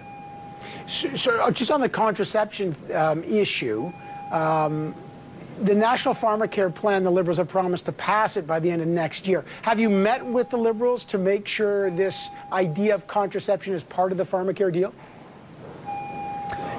So, 0.88 1.14
so 1.16 1.40
uh, 1.42 1.52
just 1.52 1.72
on 1.72 1.82
the 1.82 1.90
contraception 1.90 2.76
um, 2.94 3.24
issue, 3.24 3.92
um, 4.32 4.94
the 5.62 5.76
National 5.76 6.14
Pharmacare 6.14 6.74
Plan, 6.74 7.04
the 7.04 7.12
Liberals 7.12 7.38
have 7.38 7.48
promised 7.48 7.86
to 7.86 7.94
pass 7.94 8.36
it 8.36 8.46
by 8.46 8.60
the 8.60 8.70
end 8.70 8.82
of 8.82 8.88
next 8.88 9.28
year. 9.28 9.46
Have 9.62 9.80
you 9.80 9.90
met 9.90 10.26
with 10.26 10.50
the 10.50 10.58
Liberals 10.58 11.06
to 11.06 11.18
make 11.18 11.48
sure 11.48 11.90
this 11.92 12.30
idea 12.52 12.94
of 12.94 13.08
contraception 13.08 13.74
is 13.74 13.84
part 13.84 14.12
of 14.12 14.18
the 14.18 14.26
pharmacare 14.26 14.72
deal? 14.72 14.94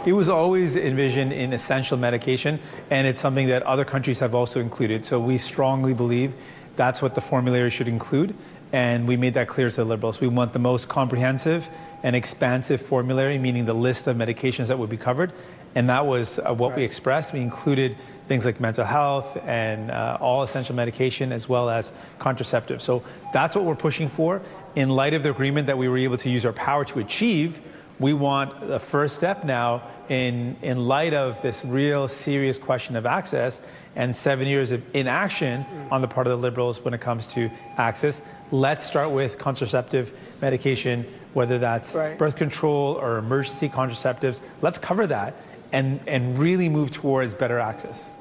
It 0.04 0.12
was 0.12 0.28
always 0.28 0.76
envisioned 0.76 1.32
in 1.32 1.52
essential 1.52 1.96
medication, 1.96 2.60
and 2.90 3.06
it's 3.06 3.20
something 3.20 3.48
that 3.48 3.62
other 3.64 3.84
countries 3.84 4.20
have 4.20 4.34
also 4.34 4.60
included. 4.60 5.04
So 5.04 5.18
we 5.18 5.36
strongly 5.38 5.94
believe 5.94 6.34
that's 6.76 7.02
what 7.02 7.14
the 7.14 7.20
formulary 7.20 7.70
should 7.70 7.88
include, 7.88 8.34
and 8.72 9.08
we 9.08 9.16
made 9.16 9.34
that 9.34 9.48
clear 9.48 9.70
to 9.70 9.76
the 9.76 9.84
Liberals. 9.84 10.20
We 10.20 10.28
want 10.28 10.52
the 10.52 10.58
most 10.58 10.88
comprehensive 10.88 11.68
and 12.02 12.14
expansive 12.14 12.80
formulary, 12.80 13.38
meaning 13.38 13.64
the 13.64 13.74
list 13.74 14.06
of 14.06 14.16
medications 14.16 14.68
that 14.68 14.78
would 14.78 14.90
be 14.90 14.96
covered, 14.96 15.32
and 15.74 15.88
that 15.90 16.06
was 16.06 16.38
uh, 16.38 16.54
what 16.54 16.70
right. 16.70 16.78
we 16.78 16.84
expressed. 16.84 17.32
We 17.32 17.40
included 17.40 17.96
things 18.28 18.44
like 18.44 18.60
mental 18.60 18.84
health 18.84 19.36
and 19.44 19.90
uh, 19.90 20.18
all 20.20 20.42
essential 20.42 20.74
medication 20.74 21.32
as 21.32 21.48
well 21.48 21.68
as 21.68 21.92
contraceptives. 22.18 22.80
So 22.80 23.02
that's 23.32 23.54
what 23.54 23.64
we're 23.64 23.74
pushing 23.74 24.08
for. 24.08 24.40
In 24.74 24.88
light 24.88 25.14
of 25.14 25.22
the 25.22 25.30
agreement 25.30 25.66
that 25.66 25.78
we 25.78 25.88
were 25.88 25.98
able 25.98 26.16
to 26.18 26.30
use 26.30 26.46
our 26.46 26.52
power 26.52 26.84
to 26.86 26.98
achieve, 27.00 27.60
we 27.98 28.12
want 28.12 28.68
the 28.68 28.78
first 28.78 29.16
step 29.16 29.44
now 29.44 29.82
in, 30.08 30.56
in 30.62 30.86
light 30.86 31.14
of 31.14 31.40
this 31.42 31.64
real 31.64 32.08
serious 32.08 32.58
question 32.58 32.96
of 32.96 33.06
access 33.06 33.60
and 33.96 34.16
seven 34.16 34.46
years 34.46 34.70
of 34.70 34.82
inaction 34.94 35.64
mm. 35.64 35.92
on 35.92 36.00
the 36.00 36.08
part 36.08 36.26
of 36.26 36.30
the 36.30 36.36
liberals 36.36 36.84
when 36.84 36.94
it 36.94 37.00
comes 37.00 37.28
to 37.28 37.50
access. 37.76 38.22
Let's 38.50 38.84
start 38.84 39.10
with 39.10 39.38
contraceptive 39.38 40.12
medication, 40.40 41.06
whether 41.36 41.58
that's 41.58 41.94
right. 41.94 42.16
birth 42.16 42.34
control 42.34 42.94
or 42.94 43.18
emergency 43.18 43.68
contraceptives. 43.68 44.40
Let's 44.62 44.78
cover 44.78 45.06
that 45.08 45.34
and, 45.70 46.00
and 46.06 46.38
really 46.38 46.70
move 46.70 46.90
towards 46.90 47.34
better 47.34 47.58
access? 47.58 48.14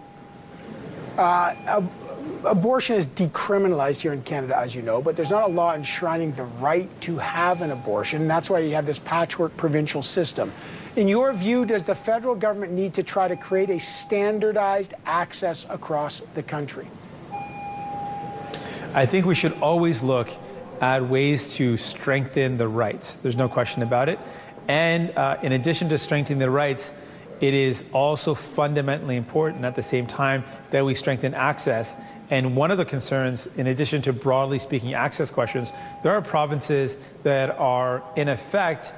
Uh, 1.18 1.56
ab- 1.66 1.90
abortion 2.44 2.98
is 2.98 3.08
decriminalized 3.08 4.02
here 4.02 4.12
in 4.12 4.22
Canada, 4.24 4.58
as 4.58 4.76
you 4.76 4.82
know, 4.82 5.02
but 5.02 5.16
there's 5.16 5.30
not 5.30 5.46
a 5.46 5.48
law 5.48 5.74
enshrining 5.74 6.34
the 6.34 6.44
right 6.44 6.90
to 7.02 7.18
have 7.18 7.62
an 7.62 7.72
abortion. 7.72 8.28
That's 8.28 8.50
why 8.50 8.60
you 8.60 8.76
have 8.76 8.86
this 8.86 9.00
patchwork 9.00 9.56
provincial 9.56 10.04
system. 10.04 10.52
In 10.98 11.08
your 11.08 11.32
view, 11.32 11.66
does 11.66 11.84
the 11.84 11.96
federal 11.96 12.36
government 12.36 12.74
need 12.74 12.94
to 12.96 13.04
try 13.04 13.30
to 13.30 13.38
create 13.38 13.70
a 13.70 13.80
standardized 13.80 14.94
access 15.06 15.66
across 15.70 16.22
the 16.34 16.44
country? 16.44 16.90
I 18.94 19.06
think 19.06 19.26
we 19.26 19.36
should 19.36 19.54
always 19.62 20.04
look 20.04 20.30
at 20.82 21.08
ways 21.08 21.54
to 21.56 21.78
strengthen 21.78 22.58
the 22.58 22.68
rights. 22.68 23.18
There's 23.18 23.38
no 23.38 23.50
question 23.50 23.82
about 23.82 24.10
it. 24.10 24.20
And 24.68 25.12
uh, 25.12 25.38
in 25.42 25.52
addition 25.52 25.90
to 25.90 25.98
strengthening 25.98 26.40
the 26.40 26.50
rights, 26.50 26.94
it 27.42 27.54
is 27.54 27.84
also 27.92 28.34
fundamentally 28.34 29.18
important 29.18 29.66
at 29.66 29.76
the 29.76 29.84
same 29.84 30.08
time 30.08 30.44
that 30.72 30.86
we 30.86 30.96
strengthen 30.96 31.34
access. 31.34 31.96
And 32.30 32.56
one 32.56 32.72
of 32.72 32.78
the 32.78 32.86
concerns, 32.86 33.48
in 33.58 33.68
addition 33.68 34.02
to 34.04 34.14
broadly 34.14 34.58
speaking 34.58 34.94
access 34.94 35.30
questions, 35.30 35.72
there 36.02 36.14
are 36.14 36.22
provinces 36.22 36.98
that 37.24 37.52
are 37.60 38.04
in 38.16 38.30
effect 38.30 38.94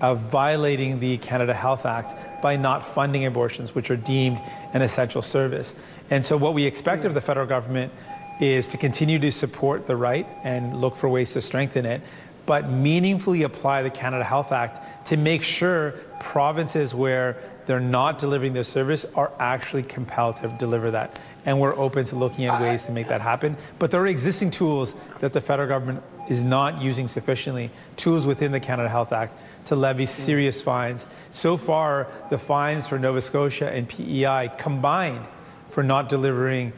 of 0.00 0.18
violating 0.18 0.98
the 0.98 1.18
Canada 1.18 1.52
Health 1.52 1.84
Act 1.84 2.42
by 2.42 2.56
not 2.56 2.84
funding 2.84 3.26
abortions, 3.26 3.74
which 3.74 3.90
are 3.90 3.96
deemed 3.96 4.40
an 4.72 4.80
essential 4.80 5.20
service. 5.20 5.74
And 6.08 6.24
so, 6.24 6.38
what 6.38 6.54
we 6.54 6.64
expect 6.64 7.04
of 7.04 7.12
the 7.12 7.20
federal 7.20 7.46
government 7.46 7.92
is 8.40 8.68
to 8.68 8.78
continue 8.78 9.18
to 9.18 9.30
support 9.30 9.86
the 9.86 9.96
right 9.96 10.26
and 10.42 10.80
look 10.80 10.96
for 10.96 11.08
ways 11.08 11.32
to 11.34 11.42
strengthen 11.42 11.84
it, 11.84 12.00
but 12.46 12.68
meaningfully 12.68 13.42
apply 13.42 13.82
the 13.82 13.90
Canada 13.90 14.24
Health 14.24 14.50
Act 14.50 15.06
to 15.08 15.16
make 15.16 15.42
sure 15.42 15.92
provinces 16.18 16.94
where 16.94 17.36
they're 17.66 17.78
not 17.78 18.18
delivering 18.18 18.52
their 18.52 18.64
service 18.64 19.04
are 19.14 19.30
actually 19.38 19.82
compelled 19.82 20.38
to 20.38 20.48
deliver 20.58 20.90
that. 20.90 21.18
And 21.46 21.60
we're 21.60 21.76
open 21.76 22.04
to 22.06 22.16
looking 22.16 22.46
at 22.46 22.60
ways 22.60 22.86
to 22.86 22.92
make 22.92 23.08
that 23.08 23.20
happen. 23.20 23.56
But 23.78 23.90
there 23.90 24.00
are 24.00 24.06
existing 24.06 24.50
tools 24.50 24.94
that 25.20 25.32
the 25.32 25.40
federal 25.40 25.68
government 25.68 26.02
is 26.28 26.42
not 26.42 26.82
using 26.82 27.08
sufficiently, 27.08 27.70
tools 27.96 28.26
within 28.26 28.52
the 28.52 28.60
Canada 28.60 28.88
Health 28.88 29.12
Act 29.12 29.34
to 29.66 29.76
levy 29.76 30.04
mm. 30.04 30.08
serious 30.08 30.60
fines. 30.60 31.06
So 31.30 31.56
far, 31.56 32.08
the 32.30 32.38
fines 32.38 32.86
for 32.86 32.98
Nova 32.98 33.20
Scotia 33.20 33.70
and 33.70 33.88
PEI 33.88 34.50
combined 34.58 35.24
for 35.68 35.82
not 35.82 36.08
delivering 36.08 36.72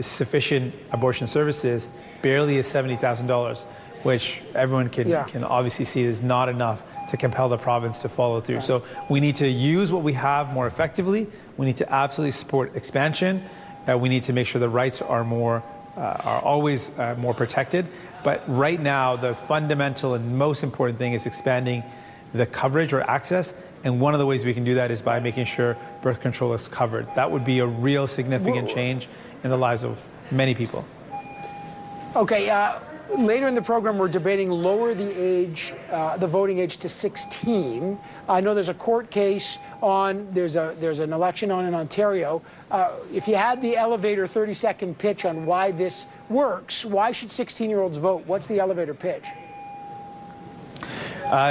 sufficient 0.00 0.74
abortion 0.92 1.26
services 1.26 1.88
barely 2.22 2.56
is 2.56 2.66
$70,000, 2.66 3.64
which 4.02 4.42
everyone 4.54 4.88
can, 4.88 5.08
Yeah. 5.08 5.24
can 5.24 5.44
obviously 5.44 5.84
see 5.84 6.02
is 6.02 6.22
not 6.22 6.48
enough 6.48 6.82
to 7.08 7.16
compel 7.16 7.48
the 7.48 7.58
province 7.58 8.00
to 8.02 8.08
follow 8.08 8.40
through. 8.40 8.60
So 8.62 8.82
we 9.08 9.20
need 9.20 9.36
to 9.36 9.48
use 9.48 9.92
what 9.92 10.02
we 10.02 10.14
have 10.14 10.52
more 10.52 10.66
effectively. 10.66 11.26
We 11.56 11.66
need 11.66 11.76
to 11.78 11.92
absolutely 11.92 12.32
support 12.32 12.74
expansion. 12.76 13.42
Uh, 13.86 13.98
we 13.98 14.08
need 14.08 14.22
to 14.24 14.32
make 14.32 14.46
sure 14.46 14.60
the 14.60 14.68
rights 14.68 15.02
are 15.02 15.24
more 15.24 15.62
uh, 15.96 16.16
are 16.24 16.42
always 16.42 16.90
uh, 16.98 17.14
more 17.18 17.34
protected. 17.34 17.86
But 18.24 18.42
right 18.48 18.80
now, 18.80 19.14
the 19.14 19.34
fundamental 19.34 20.14
and 20.14 20.36
most 20.36 20.64
important 20.64 20.98
thing 20.98 21.12
is 21.12 21.26
expanding 21.26 21.84
the 22.32 22.46
coverage 22.46 22.92
or 22.92 23.02
access. 23.02 23.54
And 23.84 24.00
one 24.00 24.12
of 24.12 24.18
the 24.18 24.26
ways 24.26 24.44
we 24.44 24.54
can 24.54 24.64
do 24.64 24.74
that 24.74 24.90
is 24.90 25.02
by 25.02 25.20
making 25.20 25.44
sure 25.44 25.76
birth 26.02 26.20
control 26.20 26.52
is 26.54 26.66
covered. 26.66 27.06
That 27.14 27.30
would 27.30 27.44
be 27.44 27.60
a 27.60 27.66
real 27.66 28.06
significant 28.06 28.68
change 28.68 29.08
in 29.44 29.50
the 29.50 29.56
lives 29.56 29.84
of 29.84 30.04
many 30.30 30.54
people. 30.54 30.84
Okay, 32.16 32.48
uh, 32.48 32.80
later 33.16 33.46
in 33.46 33.54
the 33.54 33.62
program, 33.62 33.98
we're 33.98 34.08
debating 34.08 34.50
lower 34.50 34.94
the 34.94 35.10
age, 35.20 35.74
uh, 35.90 36.16
the 36.16 36.26
voting 36.26 36.58
age 36.58 36.78
to 36.78 36.88
16. 36.88 37.98
I 38.28 38.40
know 38.40 38.54
there's 38.54 38.70
a 38.70 38.74
court 38.74 39.10
case 39.10 39.58
on, 39.82 40.26
there's, 40.32 40.56
a, 40.56 40.74
there's 40.80 40.98
an 40.98 41.12
election 41.12 41.50
on 41.50 41.66
in 41.66 41.74
Ontario. 41.74 42.42
Uh, 42.70 42.92
if 43.12 43.28
you 43.28 43.36
had 43.36 43.60
the 43.60 43.76
elevator 43.76 44.26
30 44.26 44.54
second 44.54 44.98
pitch 44.98 45.24
on 45.24 45.44
why 45.44 45.70
this 45.70 46.06
works, 46.30 46.84
why 46.84 47.12
should 47.12 47.30
16 47.30 47.68
year 47.68 47.80
olds 47.80 47.98
vote? 47.98 48.24
What's 48.26 48.46
the 48.46 48.58
elevator 48.58 48.94
pitch? 48.94 49.26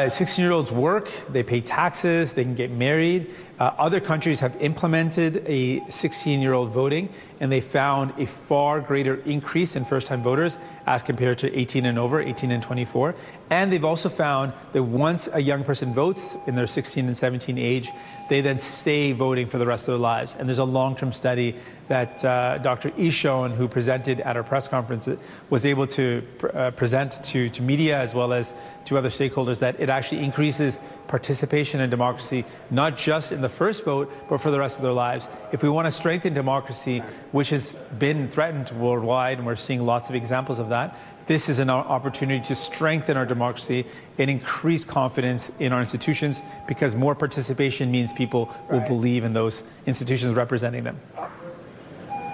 16 0.09 0.43
year 0.43 0.51
olds 0.51 0.71
work, 0.71 1.09
they 1.29 1.43
pay 1.43 1.61
taxes, 1.61 2.33
they 2.33 2.43
can 2.43 2.55
get 2.55 2.71
married. 2.71 3.33
Uh, 3.59 3.71
other 3.77 3.99
countries 3.99 4.39
have 4.39 4.55
implemented 4.61 5.43
a 5.47 5.87
16 5.89 6.41
year 6.41 6.53
old 6.53 6.69
voting, 6.69 7.09
and 7.39 7.51
they 7.51 7.61
found 7.61 8.13
a 8.19 8.25
far 8.25 8.81
greater 8.81 9.15
increase 9.25 9.75
in 9.75 9.85
first 9.85 10.07
time 10.07 10.23
voters 10.23 10.57
as 10.85 11.01
compared 11.03 11.37
to 11.37 11.57
18 11.57 11.85
and 11.85 11.99
over, 11.99 12.19
18 12.19 12.51
and 12.51 12.63
24. 12.63 13.15
And 13.53 13.71
they've 13.71 13.85
also 13.85 14.09
found 14.09 14.51
that 14.71 14.81
once 14.81 15.29
a 15.31 15.39
young 15.39 15.63
person 15.63 15.93
votes 15.93 16.35
in 16.47 16.55
their 16.55 16.65
16 16.65 17.05
and 17.05 17.15
17 17.15 17.59
age, 17.59 17.91
they 18.27 18.41
then 18.41 18.57
stay 18.57 19.11
voting 19.11 19.45
for 19.45 19.59
the 19.59 19.65
rest 19.67 19.87
of 19.87 19.91
their 19.91 19.99
lives. 19.99 20.35
And 20.39 20.49
there's 20.49 20.57
a 20.57 20.63
long 20.63 20.95
term 20.95 21.11
study 21.11 21.55
that 21.87 22.25
uh, 22.25 22.57
Dr. 22.57 22.89
Ishon, 22.91 23.55
who 23.55 23.67
presented 23.67 24.21
at 24.21 24.35
our 24.35 24.43
press 24.43 24.67
conference, 24.67 25.07
was 25.51 25.65
able 25.65 25.85
to 25.85 26.23
pr- 26.39 26.47
uh, 26.57 26.71
present 26.71 27.23
to, 27.25 27.49
to 27.51 27.61
media 27.61 27.99
as 27.99 28.15
well 28.15 28.33
as 28.33 28.55
to 28.85 28.97
other 28.97 29.09
stakeholders 29.09 29.59
that 29.59 29.79
it 29.79 29.87
actually 29.87 30.23
increases 30.23 30.79
participation 31.07 31.79
in 31.79 31.91
democracy, 31.91 32.45
not 32.71 32.97
just 32.97 33.31
in 33.31 33.41
the 33.41 33.49
first 33.49 33.85
vote, 33.85 34.11
but 34.29 34.39
for 34.39 34.49
the 34.49 34.59
rest 34.59 34.77
of 34.77 34.83
their 34.83 34.93
lives. 34.93 35.29
If 35.51 35.61
we 35.61 35.69
want 35.69 35.85
to 35.85 35.91
strengthen 35.91 36.33
democracy, 36.33 37.03
which 37.31 37.51
has 37.51 37.73
been 37.99 38.29
threatened 38.29 38.71
worldwide, 38.71 39.37
and 39.37 39.45
we're 39.45 39.55
seeing 39.55 39.85
lots 39.85 40.09
of 40.09 40.15
examples 40.15 40.57
of 40.57 40.69
that, 40.69 40.97
this 41.27 41.49
is 41.49 41.59
an 41.59 41.69
opportunity 41.69 42.43
to 42.45 42.55
strengthen 42.55 43.17
our 43.17 43.25
democracy 43.25 43.85
and 44.17 44.29
increase 44.29 44.83
confidence 44.85 45.51
in 45.59 45.71
our 45.71 45.79
institutions 45.81 46.41
because 46.67 46.95
more 46.95 47.15
participation 47.15 47.91
means 47.91 48.11
people 48.13 48.49
will 48.69 48.79
Right. 48.79 48.87
believe 48.87 49.23
in 49.23 49.33
those 49.33 49.63
institutions 49.85 50.35
representing 50.35 50.83
them. 50.83 50.99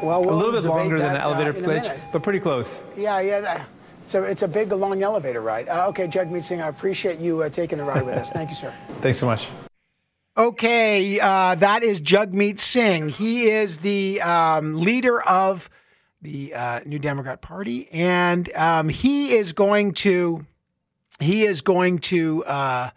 Well, 0.01 0.23
A 0.23 0.27
we'll 0.27 0.35
little 0.37 0.51
bit 0.53 0.61
debate 0.63 0.75
longer 0.77 0.97
than 0.97 1.13
that, 1.13 1.15
an 1.17 1.21
uh, 1.21 1.25
elevator 1.25 1.51
in 1.57 1.65
a 1.65 1.67
pitch, 1.81 1.91
but 2.11 2.23
pretty 2.23 2.39
close. 2.39 2.83
Yeah, 2.97 3.19
yeah. 3.19 3.41
that- 3.41 3.67
It's 4.03 4.15
a, 4.15 4.23
it's 4.23 4.41
a 4.41 4.47
big, 4.47 4.71
long 4.71 5.03
elevator 5.03 5.41
ride. 5.41 5.69
Uh, 5.69 5.87
okay, 5.89 6.07
Jagmeet 6.07 6.41
Singh, 6.43 6.61
I 6.61 6.67
appreciate 6.69 7.19
you 7.19 7.43
uh, 7.43 7.49
taking 7.49 7.77
the 7.77 7.83
ride 7.83 8.03
with 8.05 8.15
us. 8.15 8.31
Thank 8.31 8.49
you, 8.49 8.55
sir. 8.55 8.73
Thanks 9.01 9.19
so 9.19 9.27
much. 9.27 9.47
Okay, 10.35 11.19
uh, 11.19 11.53
that 11.55 11.83
is 11.83 12.01
Jagmeet 12.01 12.59
Singh. 12.59 13.09
He 13.09 13.49
is 13.49 13.79
the 13.79 14.19
um, 14.21 14.73
leader 14.81 15.21
of 15.21 15.69
the 16.21 16.53
uh, 16.53 16.79
New 16.85 16.99
Democrat 16.99 17.41
Party, 17.41 17.89
and 17.91 18.51
um, 18.53 18.89
he 18.89 19.35
is 19.35 19.53
going 19.53 19.93
to 19.93 20.45
he 21.19 21.45
is 21.45 21.61
going 21.61 21.99
to 21.99 22.45
uh, 22.45 22.89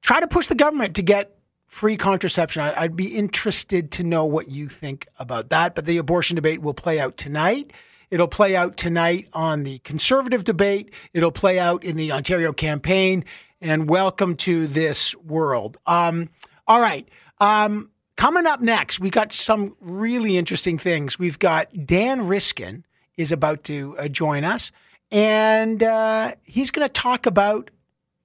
try 0.00 0.20
to 0.20 0.26
push 0.26 0.46
the 0.46 0.54
government 0.54 0.96
to 0.96 1.02
get 1.02 1.36
free 1.66 1.96
contraception. 1.96 2.62
I, 2.62 2.82
I'd 2.82 2.96
be 2.96 3.16
interested 3.16 3.90
to 3.92 4.04
know 4.04 4.24
what 4.26 4.50
you 4.50 4.68
think 4.68 5.08
about 5.18 5.48
that. 5.50 5.74
But 5.74 5.86
the 5.86 5.96
abortion 5.96 6.34
debate 6.34 6.60
will 6.60 6.74
play 6.74 7.00
out 7.00 7.16
tonight. 7.16 7.72
It'll 8.10 8.28
play 8.28 8.54
out 8.54 8.76
tonight 8.76 9.28
on 9.32 9.62
the 9.62 9.78
conservative 9.78 10.44
debate. 10.44 10.90
It'll 11.14 11.32
play 11.32 11.58
out 11.58 11.82
in 11.82 11.96
the 11.96 12.12
Ontario 12.12 12.52
campaign. 12.52 13.24
And 13.60 13.88
welcome 13.88 14.36
to 14.38 14.66
this 14.66 15.14
world. 15.16 15.78
Um, 15.86 16.28
all 16.66 16.80
right. 16.80 17.08
Um, 17.40 17.90
coming 18.16 18.46
up 18.46 18.60
next, 18.60 19.00
we 19.00 19.10
got 19.10 19.32
some 19.32 19.76
really 19.80 20.36
interesting 20.36 20.78
things. 20.78 21.18
We've 21.18 21.38
got 21.38 21.86
Dan 21.86 22.26
Riskin 22.26 22.84
is 23.16 23.32
about 23.32 23.64
to 23.64 23.96
uh, 23.98 24.08
join 24.08 24.44
us, 24.44 24.72
and 25.10 25.82
uh, 25.82 26.34
he's 26.42 26.70
going 26.70 26.86
to 26.86 26.92
talk 26.92 27.26
about 27.26 27.70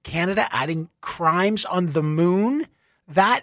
Canada 0.02 0.48
adding 0.50 0.88
crimes 1.00 1.64
on 1.64 1.86
the 1.86 2.02
moon. 2.02 2.66
That 3.08 3.42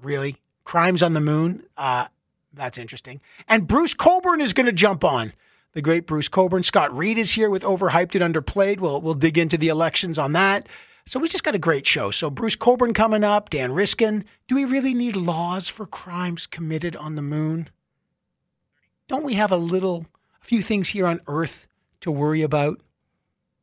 really 0.00 0.36
crimes 0.64 1.02
on 1.02 1.12
the 1.12 1.20
moon. 1.20 1.64
Uh, 1.76 2.06
that's 2.52 2.78
interesting. 2.78 3.20
And 3.48 3.66
Bruce 3.66 3.94
Cockburn 3.94 4.40
is 4.40 4.52
going 4.52 4.66
to 4.66 4.72
jump 4.72 5.04
on. 5.04 5.32
The 5.72 5.80
great 5.80 6.06
Bruce 6.06 6.28
Cockburn. 6.28 6.64
Scott 6.64 6.94
Reid 6.94 7.16
is 7.16 7.32
here 7.32 7.48
with 7.48 7.62
Overhyped 7.62 8.20
and 8.20 8.34
Underplayed. 8.34 8.78
We'll 8.78 9.00
we'll 9.00 9.14
dig 9.14 9.38
into 9.38 9.56
the 9.56 9.68
elections 9.68 10.18
on 10.18 10.32
that. 10.32 10.68
So 11.04 11.18
we 11.18 11.28
just 11.28 11.44
got 11.44 11.54
a 11.54 11.58
great 11.58 11.86
show. 11.86 12.10
So 12.10 12.30
Bruce 12.30 12.56
Cockburn 12.56 12.94
coming 12.94 13.24
up, 13.24 13.50
Dan 13.50 13.72
Riskin. 13.72 14.24
Do 14.48 14.54
we 14.54 14.64
really 14.64 14.94
need 14.94 15.16
laws 15.16 15.68
for 15.68 15.86
crimes 15.86 16.46
committed 16.46 16.94
on 16.96 17.16
the 17.16 17.22
moon? 17.22 17.68
Don't 19.08 19.24
we 19.24 19.34
have 19.34 19.50
a 19.50 19.56
little 19.56 20.06
a 20.40 20.44
few 20.44 20.62
things 20.62 20.90
here 20.90 21.06
on 21.06 21.20
Earth 21.26 21.66
to 22.02 22.10
worry 22.10 22.42
about? 22.42 22.80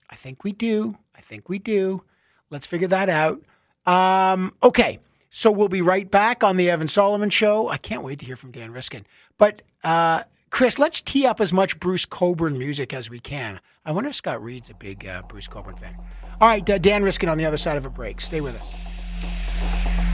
I 0.10 0.16
think 0.16 0.44
we 0.44 0.52
do. 0.52 0.98
I 1.16 1.22
think 1.22 1.50
we 1.50 1.60
do. 1.60 2.04
Let's 2.50 2.68
figure 2.68 2.88
that 2.90 3.10
out. 3.10 3.42
Um, 3.86 4.54
okay, 4.62 5.00
so 5.30 5.52
we'll 5.52 5.70
be 5.70 5.82
right 5.82 6.10
back 6.10 6.44
on 6.44 6.58
the 6.58 6.70
Evan 6.70 6.88
Solomon 6.88 7.30
Show. 7.30 7.70
I 7.70 7.78
can't 7.78 8.04
wait 8.04 8.20
to 8.20 8.26
hear 8.26 8.36
from 8.36 8.52
Dan 8.52 8.72
Riskin. 8.72 9.06
But 9.38 9.62
uh, 9.84 10.24
Chris, 10.50 10.80
let's 10.80 11.02
tee 11.02 11.26
up 11.26 11.40
as 11.40 11.54
much 11.54 11.80
Bruce 11.80 12.06
Cockburn 12.06 12.58
music 12.58 12.94
as 12.94 13.10
we 13.10 13.20
can. 13.20 13.60
I 13.86 13.92
wonder 13.92 14.10
if 14.10 14.16
Scott 14.16 14.44
Reid's 14.44 14.70
a 14.70 14.74
big 14.74 15.06
uh, 15.06 15.22
Bruce 15.24 15.48
Cockburn 15.48 15.78
fan. 15.78 15.96
All 16.42 16.48
right, 16.48 16.68
uh, 16.70 16.78
Dan 16.78 17.04
Riskin 17.04 17.30
on 17.30 17.38
the 17.38 17.46
other 17.46 17.58
side 17.58 17.78
of 17.78 17.86
a 17.86 17.90
break. 17.90 18.20
Stay 18.20 18.42
with 18.42 18.56
us. 18.56 20.09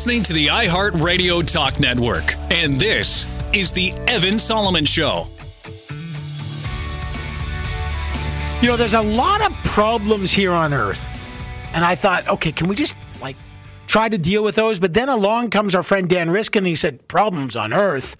Listening 0.00 0.22
to 0.22 0.32
the 0.32 0.46
iHeartRadio 0.46 1.52
Talk 1.52 1.78
Network, 1.78 2.34
and 2.50 2.78
this 2.78 3.26
is 3.52 3.74
the 3.74 3.92
Evan 4.06 4.38
Solomon 4.38 4.86
Show. 4.86 5.26
You 8.62 8.68
know, 8.68 8.78
there's 8.78 8.94
a 8.94 9.02
lot 9.02 9.42
of 9.42 9.52
problems 9.62 10.32
here 10.32 10.52
on 10.52 10.72
Earth. 10.72 11.06
And 11.74 11.84
I 11.84 11.96
thought, 11.96 12.26
okay, 12.28 12.50
can 12.50 12.66
we 12.66 12.76
just 12.76 12.96
like 13.20 13.36
try 13.88 14.08
to 14.08 14.16
deal 14.16 14.42
with 14.42 14.54
those? 14.54 14.78
But 14.78 14.94
then 14.94 15.10
along 15.10 15.50
comes 15.50 15.74
our 15.74 15.82
friend 15.82 16.08
Dan 16.08 16.30
Riskin 16.30 16.60
and 16.60 16.68
he 16.68 16.76
said, 16.76 17.06
problems 17.06 17.54
on 17.54 17.74
Earth. 17.74 18.16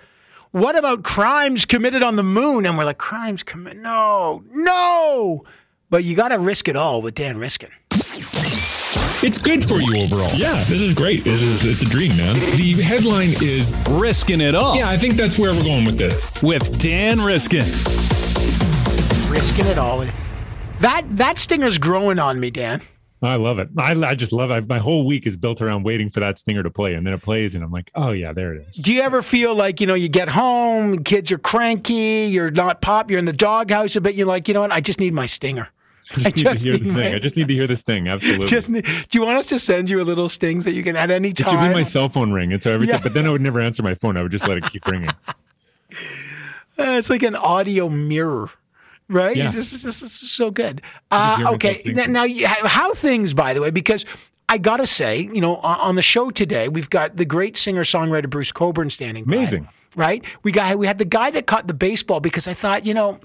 What 0.50 0.76
about 0.76 1.02
crimes 1.02 1.64
committed 1.64 2.02
on 2.02 2.16
the 2.16 2.22
moon? 2.22 2.66
And 2.66 2.76
we're 2.76 2.84
like, 2.84 2.98
crimes 2.98 3.42
committed? 3.42 3.80
No, 3.80 4.44
no. 4.52 5.46
But 5.88 6.04
you 6.04 6.14
got 6.14 6.28
to 6.28 6.38
risk 6.38 6.68
it 6.68 6.76
all 6.76 7.00
with 7.00 7.14
Dan 7.14 7.38
Riskin. 7.38 7.70
It's 9.22 9.36
good 9.36 9.62
for 9.62 9.82
you 9.82 10.02
overall. 10.02 10.30
Yeah, 10.34 10.64
this 10.64 10.80
is 10.80 10.94
great. 10.94 11.24
This 11.24 11.42
is 11.42 11.62
it's 11.62 11.82
a 11.82 11.84
dream, 11.84 12.16
man. 12.16 12.36
The 12.56 12.80
headline 12.80 13.28
is 13.42 13.70
Risking 13.90 14.40
it 14.40 14.54
all 14.54 14.74
Yeah, 14.76 14.88
I 14.88 14.96
think 14.96 15.14
that's 15.14 15.38
where 15.38 15.52
we're 15.52 15.62
going 15.62 15.84
with 15.84 15.98
this. 15.98 16.42
with 16.42 16.80
Dan 16.80 17.20
Riskin. 17.20 17.60
Risking 19.30 19.66
it 19.66 19.76
all. 19.76 20.06
That 20.80 21.04
that 21.10 21.36
stinger's 21.38 21.76
growing 21.76 22.18
on 22.18 22.40
me, 22.40 22.50
Dan. 22.50 22.80
I 23.22 23.36
love 23.36 23.58
it. 23.58 23.68
I, 23.76 23.92
I 23.92 24.14
just 24.14 24.32
love 24.32 24.50
it. 24.52 24.66
My 24.66 24.78
whole 24.78 25.04
week 25.04 25.26
is 25.26 25.36
built 25.36 25.60
around 25.60 25.82
waiting 25.82 26.08
for 26.08 26.20
that 26.20 26.38
stinger 26.38 26.62
to 26.62 26.70
play, 26.70 26.94
and 26.94 27.06
then 27.06 27.12
it 27.12 27.22
plays, 27.22 27.54
and 27.54 27.62
I'm 27.62 27.70
like, 27.70 27.90
oh 27.94 28.12
yeah, 28.12 28.32
there 28.32 28.54
it 28.54 28.68
is. 28.70 28.76
Do 28.76 28.90
you 28.94 29.02
ever 29.02 29.20
feel 29.20 29.54
like, 29.54 29.82
you 29.82 29.86
know, 29.86 29.92
you 29.94 30.08
get 30.08 30.30
home, 30.30 31.04
kids 31.04 31.30
are 31.30 31.36
cranky, 31.36 32.30
you're 32.32 32.50
not 32.50 32.80
pop, 32.80 33.10
you're 33.10 33.18
in 33.18 33.26
the 33.26 33.34
doghouse 33.34 33.94
a 33.96 34.00
bit, 34.00 34.14
you're 34.14 34.26
like, 34.26 34.48
you 34.48 34.54
know 34.54 34.62
what, 34.62 34.72
I 34.72 34.80
just 34.80 34.98
need 34.98 35.12
my 35.12 35.26
stinger. 35.26 35.68
I 36.24 36.30
just 36.30 36.36
need 36.36 36.44
to 36.44 36.54
hear 36.58 36.78
the 36.78 36.92
thing. 36.94 37.14
I 37.14 37.18
just 37.18 37.36
need 37.36 37.48
to 37.48 37.54
hear 37.54 37.66
this 37.66 37.82
thing. 37.82 38.08
Absolutely. 38.08 38.46
Just 38.46 38.68
need, 38.68 38.84
do 38.84 39.18
you 39.18 39.24
want 39.24 39.38
us 39.38 39.46
to 39.46 39.58
send 39.58 39.88
you 39.90 40.00
a 40.00 40.04
little 40.04 40.28
stings 40.28 40.64
that 40.64 40.72
you 40.72 40.82
can 40.82 40.96
at 40.96 41.10
any 41.10 41.30
It 41.30 41.36
time? 41.36 41.62
should 41.62 41.68
be 41.68 41.74
my 41.74 41.82
cell 41.82 42.08
phone 42.08 42.32
ring. 42.32 42.52
And 42.52 42.62
so 42.62 42.72
every 42.72 42.86
Yeah. 42.86 42.94
time, 42.94 43.02
but 43.02 43.14
then 43.14 43.26
I 43.26 43.30
would 43.30 43.40
never 43.42 43.60
answer 43.60 43.82
my 43.82 43.94
phone. 43.94 44.16
I 44.16 44.22
would 44.22 44.32
just 44.32 44.48
let 44.48 44.58
it 44.58 44.64
keep 44.64 44.86
ringing. 44.86 45.10
Uh, 46.78 46.92
it's 46.96 47.10
like 47.10 47.22
an 47.22 47.34
audio 47.36 47.88
mirror, 47.90 48.48
right? 49.08 49.36
Yeah. 49.36 49.50
Just, 49.50 49.72
it's 49.74 49.82
just, 49.82 50.02
it's 50.02 50.30
so 50.30 50.50
good. 50.50 50.80
Uh, 51.10 51.44
okay, 51.54 51.82
now, 51.84 52.06
now 52.06 52.24
you- 52.24 52.46
how 52.46 52.94
things, 52.94 53.34
by 53.34 53.52
the 53.52 53.60
way, 53.60 53.70
because 53.70 54.06
I 54.48 54.56
gotta 54.56 54.86
say, 54.86 55.28
you 55.32 55.42
know, 55.42 55.56
on, 55.56 55.94
the 55.96 56.02
show 56.02 56.30
today, 56.30 56.68
we've 56.68 56.88
got 56.88 57.16
the 57.16 57.26
great 57.26 57.58
singer 57.58 57.84
songwriter 57.84 58.30
Bruce 58.30 58.50
Cockburn 58.50 58.88
standing 58.88 59.24
by. 59.24 59.36
Amazing. 59.36 59.68
right? 59.94 60.24
We 60.42 60.52
got 60.52 60.78
we 60.78 60.86
had 60.86 60.96
the 60.98 61.04
guy 61.04 61.30
that 61.32 61.46
caught 61.46 61.66
the 61.66 61.74
baseball 61.74 62.20
because 62.20 62.48
I 62.48 62.54
thought, 62.54 62.86
you 62.86 62.94
know, 62.94 63.20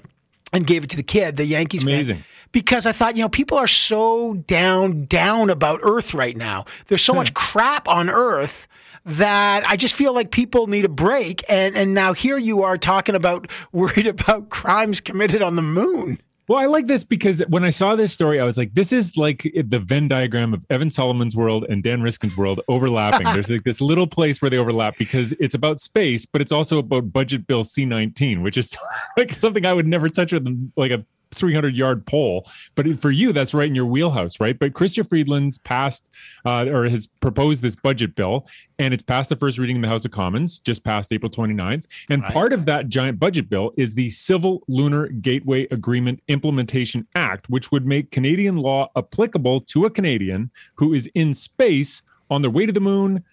and 0.52 0.66
gave 0.66 0.84
it 0.84 0.90
to 0.90 0.96
the 0.96 1.02
kid, 1.02 1.36
the 1.36 1.46
Yankees 1.46 1.82
fan. 1.82 2.24
Because 2.56 2.86
I 2.86 2.92
thought, 2.92 3.16
you 3.16 3.22
know, 3.22 3.28
people 3.28 3.58
are 3.58 3.66
so 3.66 4.32
down, 4.32 5.04
down 5.04 5.50
about 5.50 5.80
Earth 5.82 6.14
right 6.14 6.34
now. 6.34 6.64
There's 6.88 7.02
so 7.02 7.12
hmm. 7.12 7.18
much 7.18 7.34
crap 7.34 7.86
on 7.86 8.08
Earth 8.08 8.66
that 9.04 9.68
I 9.68 9.76
just 9.76 9.94
feel 9.94 10.14
like 10.14 10.30
people 10.30 10.66
need 10.66 10.86
a 10.86 10.88
break. 10.88 11.44
And 11.50 11.76
and 11.76 11.92
now 11.92 12.14
here 12.14 12.38
you 12.38 12.62
are 12.62 12.78
talking 12.78 13.14
about 13.14 13.50
worried 13.72 14.06
about 14.06 14.48
crimes 14.48 15.02
committed 15.02 15.42
on 15.42 15.56
the 15.56 15.60
moon. 15.60 16.18
Well, 16.48 16.58
I 16.58 16.64
like 16.64 16.86
this 16.86 17.04
because 17.04 17.40
when 17.48 17.62
I 17.62 17.70
saw 17.70 17.94
this 17.94 18.14
story, 18.14 18.40
I 18.40 18.44
was 18.44 18.56
like, 18.56 18.72
this 18.72 18.90
is 18.90 19.18
like 19.18 19.52
the 19.54 19.80
Venn 19.80 20.08
diagram 20.08 20.54
of 20.54 20.64
Evan 20.70 20.90
Solomon's 20.90 21.36
world 21.36 21.66
and 21.68 21.82
Dan 21.82 22.00
Riskin's 22.00 22.38
world 22.38 22.62
overlapping. 22.68 23.26
There's 23.34 23.50
like 23.50 23.64
this 23.64 23.82
little 23.82 24.06
place 24.06 24.40
where 24.40 24.48
they 24.48 24.56
overlap 24.56 24.96
because 24.96 25.32
it's 25.40 25.54
about 25.54 25.80
space, 25.80 26.24
but 26.24 26.40
it's 26.40 26.52
also 26.52 26.78
about 26.78 27.12
budget 27.12 27.46
bill 27.46 27.64
C19, 27.64 28.42
which 28.42 28.56
is 28.56 28.74
like 29.18 29.34
something 29.34 29.66
I 29.66 29.74
would 29.74 29.86
never 29.86 30.08
touch 30.08 30.32
with 30.32 30.72
like 30.76 30.92
a 30.92 31.04
300 31.36 31.74
yard 31.74 32.06
pole. 32.06 32.48
But 32.74 33.00
for 33.00 33.10
you, 33.10 33.32
that's 33.32 33.54
right 33.54 33.68
in 33.68 33.74
your 33.74 33.86
wheelhouse, 33.86 34.40
right? 34.40 34.58
But 34.58 34.72
Chrystia 34.72 35.08
Freeland's 35.08 35.58
passed 35.58 36.10
uh, 36.44 36.66
or 36.66 36.88
has 36.88 37.06
proposed 37.20 37.62
this 37.62 37.76
budget 37.76 38.14
bill, 38.14 38.46
and 38.78 38.92
it's 38.92 39.02
passed 39.02 39.28
the 39.28 39.36
first 39.36 39.58
reading 39.58 39.76
in 39.76 39.82
the 39.82 39.88
House 39.88 40.04
of 40.04 40.10
Commons, 40.10 40.58
just 40.58 40.84
passed 40.84 41.12
April 41.12 41.30
29th. 41.30 41.86
And 42.10 42.22
part 42.24 42.52
of 42.52 42.66
that 42.66 42.88
giant 42.88 43.18
budget 43.18 43.48
bill 43.48 43.72
is 43.76 43.94
the 43.94 44.10
Civil 44.10 44.62
Lunar 44.68 45.08
Gateway 45.08 45.66
Agreement 45.70 46.22
Implementation 46.28 47.06
Act, 47.14 47.48
which 47.48 47.70
would 47.70 47.86
make 47.86 48.10
Canadian 48.10 48.56
law 48.56 48.90
applicable 48.96 49.60
to 49.62 49.84
a 49.84 49.90
Canadian 49.90 50.50
who 50.74 50.94
is 50.94 51.08
in 51.14 51.34
space 51.34 52.02
on 52.30 52.42
their 52.42 52.50
way 52.50 52.66
to 52.66 52.72
the 52.72 52.80
moon, 52.80 53.24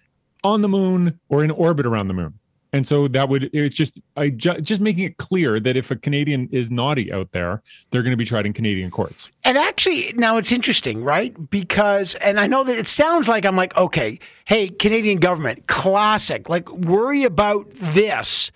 on 0.42 0.60
the 0.60 0.68
moon, 0.68 1.18
or 1.28 1.42
in 1.42 1.50
orbit 1.50 1.86
around 1.86 2.08
the 2.08 2.14
moon. 2.14 2.38
And 2.74 2.84
so 2.84 3.06
that 3.06 3.28
would 3.28 3.50
it's 3.54 3.74
just 3.74 4.00
I 4.16 4.30
ju- 4.30 4.60
just 4.60 4.80
making 4.80 5.04
it 5.04 5.16
clear 5.16 5.60
that 5.60 5.76
if 5.76 5.92
a 5.92 5.96
Canadian 5.96 6.48
is 6.50 6.72
naughty 6.72 7.12
out 7.12 7.30
there, 7.30 7.62
they're 7.90 8.02
going 8.02 8.10
to 8.10 8.16
be 8.16 8.24
tried 8.24 8.46
in 8.46 8.52
Canadian 8.52 8.90
courts. 8.90 9.30
And 9.44 9.56
actually, 9.56 10.12
now 10.16 10.38
it's 10.38 10.50
interesting, 10.50 11.04
right? 11.04 11.32
Because, 11.50 12.16
and 12.16 12.40
I 12.40 12.48
know 12.48 12.64
that 12.64 12.76
it 12.76 12.88
sounds 12.88 13.28
like 13.28 13.46
I'm 13.46 13.54
like, 13.54 13.76
okay, 13.76 14.18
hey, 14.44 14.70
Canadian 14.70 15.18
government, 15.18 15.68
classic, 15.68 16.48
like 16.48 16.68
worry 16.68 17.22
about 17.22 17.70
this 17.74 18.50